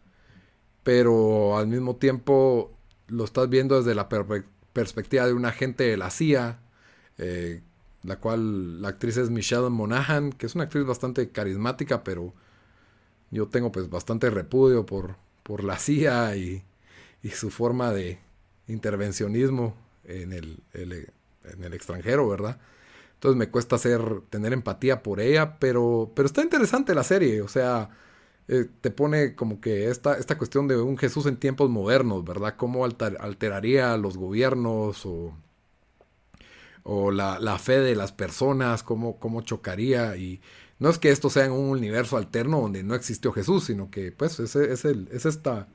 pero 0.82 1.58
al 1.58 1.68
mismo 1.68 1.96
tiempo 1.96 2.72
lo 3.06 3.24
estás 3.24 3.48
viendo 3.48 3.76
desde 3.76 3.94
la 3.94 4.08
perspectiva 4.72 5.26
de 5.26 5.34
un 5.34 5.44
agente 5.44 5.84
de 5.84 5.96
la 5.96 6.10
CIA, 6.10 6.60
eh, 7.18 7.62
la 8.02 8.18
cual 8.18 8.80
la 8.82 8.88
actriz 8.88 9.18
es 9.18 9.30
Michelle 9.30 9.68
Monaghan, 9.70 10.32
que 10.32 10.46
es 10.46 10.54
una 10.54 10.64
actriz 10.64 10.84
bastante 10.84 11.30
carismática, 11.30 12.02
pero 12.02 12.34
yo 13.30 13.48
tengo 13.48 13.70
pues 13.70 13.90
bastante 13.90 14.30
repudio 14.30 14.86
por, 14.86 15.16
por 15.42 15.62
la 15.64 15.78
CIA 15.78 16.36
y 16.36 16.64
su 17.30 17.50
forma 17.50 17.92
de, 17.92 18.18
intervencionismo 18.68 19.74
en 20.04 20.32
el, 20.32 20.62
en 20.74 21.64
el 21.64 21.74
extranjero, 21.74 22.28
¿verdad? 22.28 22.58
Entonces 23.14 23.36
me 23.36 23.50
cuesta 23.50 23.76
hacer, 23.76 24.00
tener 24.30 24.52
empatía 24.52 25.02
por 25.02 25.20
ella, 25.20 25.58
pero, 25.58 26.12
pero 26.14 26.26
está 26.26 26.42
interesante 26.42 26.94
la 26.94 27.02
serie, 27.02 27.42
o 27.42 27.48
sea, 27.48 27.90
eh, 28.46 28.66
te 28.80 28.90
pone 28.90 29.34
como 29.34 29.60
que 29.60 29.90
esta, 29.90 30.16
esta 30.16 30.38
cuestión 30.38 30.68
de 30.68 30.76
un 30.76 30.96
Jesús 30.96 31.26
en 31.26 31.36
tiempos 31.36 31.68
modernos, 31.68 32.24
¿verdad? 32.24 32.54
Cómo 32.56 32.84
alteraría 32.84 33.96
los 33.96 34.16
gobiernos 34.16 35.04
o, 35.04 35.34
o 36.84 37.10
la, 37.10 37.40
la, 37.40 37.58
fe 37.58 37.80
de 37.80 37.96
las 37.96 38.12
personas, 38.12 38.84
cómo, 38.84 39.18
cómo 39.18 39.42
chocaría 39.42 40.16
y 40.16 40.40
no 40.78 40.88
es 40.88 40.98
que 40.98 41.10
esto 41.10 41.28
sea 41.28 41.44
en 41.46 41.52
un 41.52 41.70
universo 41.70 42.16
alterno 42.16 42.60
donde 42.60 42.84
no 42.84 42.94
existió 42.94 43.32
Jesús, 43.32 43.64
sino 43.64 43.90
que 43.90 44.12
pues 44.12 44.38
es, 44.38 44.54
es, 44.54 44.84
el, 44.84 45.08
es 45.12 45.26
esta 45.26 45.68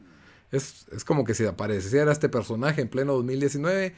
es, 0.53 1.03
como 1.05 1.23
que 1.23 1.33
si 1.33 1.45
apareciera 1.45 2.11
este 2.11 2.29
personaje 2.29 2.81
en 2.81 2.89
pleno 2.89 3.13
2019. 3.13 3.93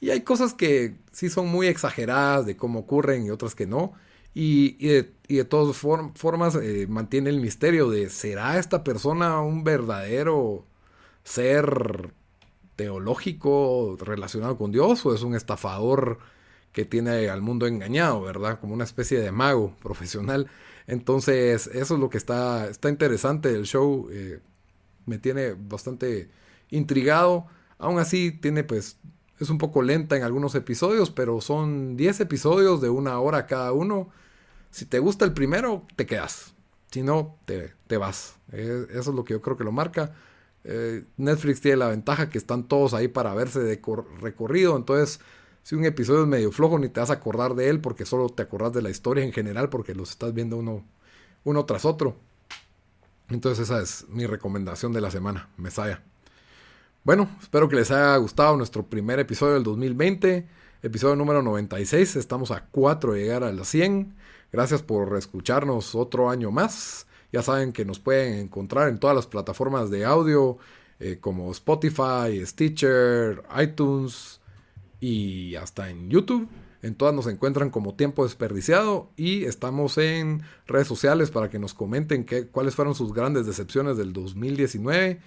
Y 0.00 0.10
hay 0.10 0.22
cosas 0.22 0.54
que 0.54 0.96
sí 1.12 1.28
son 1.28 1.48
muy 1.48 1.66
exageradas 1.66 2.46
de 2.46 2.56
cómo 2.56 2.80
ocurren 2.80 3.24
y 3.24 3.30
otras 3.30 3.54
que 3.54 3.66
no. 3.66 3.92
Y, 4.34 4.86
de, 4.86 5.44
todas 5.44 5.76
formas 5.76 6.54
eh, 6.54 6.86
mantiene 6.88 7.30
el 7.30 7.40
misterio 7.40 7.90
de 7.90 8.08
¿será 8.08 8.58
esta 8.58 8.84
persona 8.84 9.40
un 9.40 9.64
verdadero 9.64 10.64
ser 11.24 12.12
teológico 12.76 13.96
relacionado 14.00 14.56
con 14.56 14.70
Dios 14.70 15.04
o 15.04 15.14
es 15.14 15.22
un 15.22 15.34
estafador 15.34 16.20
que 16.72 16.84
tiene 16.84 17.28
al 17.28 17.42
mundo 17.42 17.66
engañado, 17.66 18.22
¿verdad? 18.22 18.60
Como 18.60 18.74
una 18.74 18.84
especie 18.84 19.18
de 19.20 19.32
mago 19.32 19.74
profesional. 19.82 20.48
Entonces, 20.86 21.66
eso 21.66 21.94
es 21.94 22.00
lo 22.00 22.08
que 22.08 22.18
está, 22.18 22.68
está 22.68 22.88
interesante 22.88 23.52
del 23.52 23.64
show. 23.64 24.08
Eh, 24.12 24.40
me 25.08 25.18
tiene 25.18 25.54
bastante 25.54 26.30
intrigado. 26.70 27.46
Aún 27.78 27.98
así, 27.98 28.32
tiene 28.32 28.64
pues. 28.64 28.98
Es 29.40 29.50
un 29.50 29.58
poco 29.58 29.82
lenta 29.82 30.16
en 30.16 30.24
algunos 30.24 30.54
episodios, 30.56 31.10
pero 31.10 31.40
son 31.40 31.96
10 31.96 32.20
episodios 32.20 32.80
de 32.80 32.90
una 32.90 33.20
hora 33.20 33.46
cada 33.46 33.72
uno. 33.72 34.10
Si 34.70 34.84
te 34.84 34.98
gusta 34.98 35.24
el 35.24 35.32
primero, 35.32 35.86
te 35.96 36.06
quedas. 36.06 36.54
Si 36.90 37.02
no, 37.02 37.36
te, 37.44 37.72
te 37.86 37.96
vas. 37.98 38.36
Eh, 38.52 38.86
eso 38.90 39.10
es 39.10 39.16
lo 39.16 39.24
que 39.24 39.34
yo 39.34 39.40
creo 39.42 39.56
que 39.56 39.64
lo 39.64 39.70
marca. 39.72 40.12
Eh, 40.64 41.04
Netflix 41.16 41.60
tiene 41.60 41.76
la 41.76 41.88
ventaja 41.88 42.28
que 42.30 42.38
están 42.38 42.64
todos 42.64 42.94
ahí 42.94 43.08
para 43.08 43.34
verse 43.34 43.60
de 43.60 43.80
recorrido. 44.20 44.76
Entonces, 44.76 45.20
si 45.62 45.74
un 45.74 45.84
episodio 45.84 46.22
es 46.22 46.28
medio 46.28 46.50
flojo, 46.50 46.78
ni 46.78 46.88
te 46.88 47.00
vas 47.00 47.10
a 47.10 47.14
acordar 47.14 47.54
de 47.54 47.68
él 47.68 47.80
porque 47.80 48.06
solo 48.06 48.28
te 48.30 48.42
acordás 48.42 48.72
de 48.72 48.82
la 48.82 48.90
historia 48.90 49.24
en 49.24 49.32
general 49.32 49.68
porque 49.68 49.94
los 49.94 50.10
estás 50.10 50.34
viendo 50.34 50.56
uno, 50.56 50.84
uno 51.44 51.64
tras 51.64 51.84
otro. 51.84 52.16
Entonces 53.30 53.70
esa 53.70 53.80
es 53.80 54.06
mi 54.08 54.26
recomendación 54.26 54.92
de 54.92 55.00
la 55.00 55.10
semana, 55.10 55.48
Mesaya. 55.56 56.02
Bueno, 57.04 57.28
espero 57.40 57.68
que 57.68 57.76
les 57.76 57.90
haya 57.90 58.16
gustado 58.16 58.56
nuestro 58.56 58.86
primer 58.86 59.18
episodio 59.18 59.54
del 59.54 59.62
2020, 59.64 60.46
episodio 60.82 61.16
número 61.16 61.42
96. 61.42 62.16
Estamos 62.16 62.50
a 62.50 62.66
4 62.70 63.12
de 63.12 63.20
llegar 63.20 63.44
a 63.44 63.52
las 63.52 63.68
100. 63.68 64.14
Gracias 64.52 64.82
por 64.82 65.16
escucharnos 65.16 65.94
otro 65.94 66.30
año 66.30 66.50
más. 66.50 67.06
Ya 67.32 67.42
saben 67.42 67.72
que 67.72 67.84
nos 67.84 67.98
pueden 67.98 68.38
encontrar 68.38 68.88
en 68.88 68.98
todas 68.98 69.14
las 69.14 69.26
plataformas 69.26 69.90
de 69.90 70.04
audio 70.04 70.58
eh, 71.00 71.18
como 71.20 71.50
Spotify, 71.52 72.44
Stitcher, 72.44 73.42
iTunes 73.60 74.40
y 75.00 75.54
hasta 75.54 75.90
en 75.90 76.10
YouTube. 76.10 76.48
En 76.82 76.94
todas 76.94 77.14
nos 77.14 77.26
encuentran 77.26 77.70
como 77.70 77.94
tiempo 77.94 78.24
desperdiciado 78.24 79.10
y 79.16 79.44
estamos 79.44 79.98
en 79.98 80.42
redes 80.66 80.86
sociales 80.86 81.30
para 81.30 81.50
que 81.50 81.58
nos 81.58 81.74
comenten 81.74 82.24
qué, 82.24 82.46
cuáles 82.46 82.76
fueron 82.76 82.94
sus 82.94 83.12
grandes 83.12 83.46
decepciones 83.46 83.96
del 83.96 84.12
2019. 84.12 85.20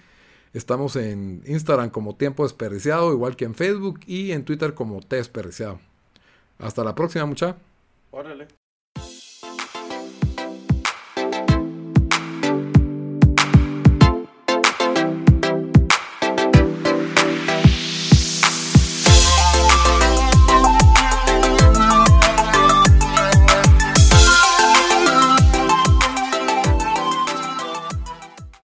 Estamos 0.54 0.96
en 0.96 1.42
Instagram 1.46 1.90
como 1.90 2.16
tiempo 2.16 2.44
desperdiciado, 2.44 3.12
igual 3.12 3.36
que 3.36 3.44
en 3.44 3.54
Facebook 3.54 4.00
y 4.06 4.32
en 4.32 4.44
Twitter 4.44 4.74
como 4.74 5.00
T 5.00 5.16
desperdiciado. 5.16 5.78
Hasta 6.58 6.84
la 6.84 6.94
próxima, 6.94 7.26
mucha. 7.26 7.56
Órale. 8.10 8.61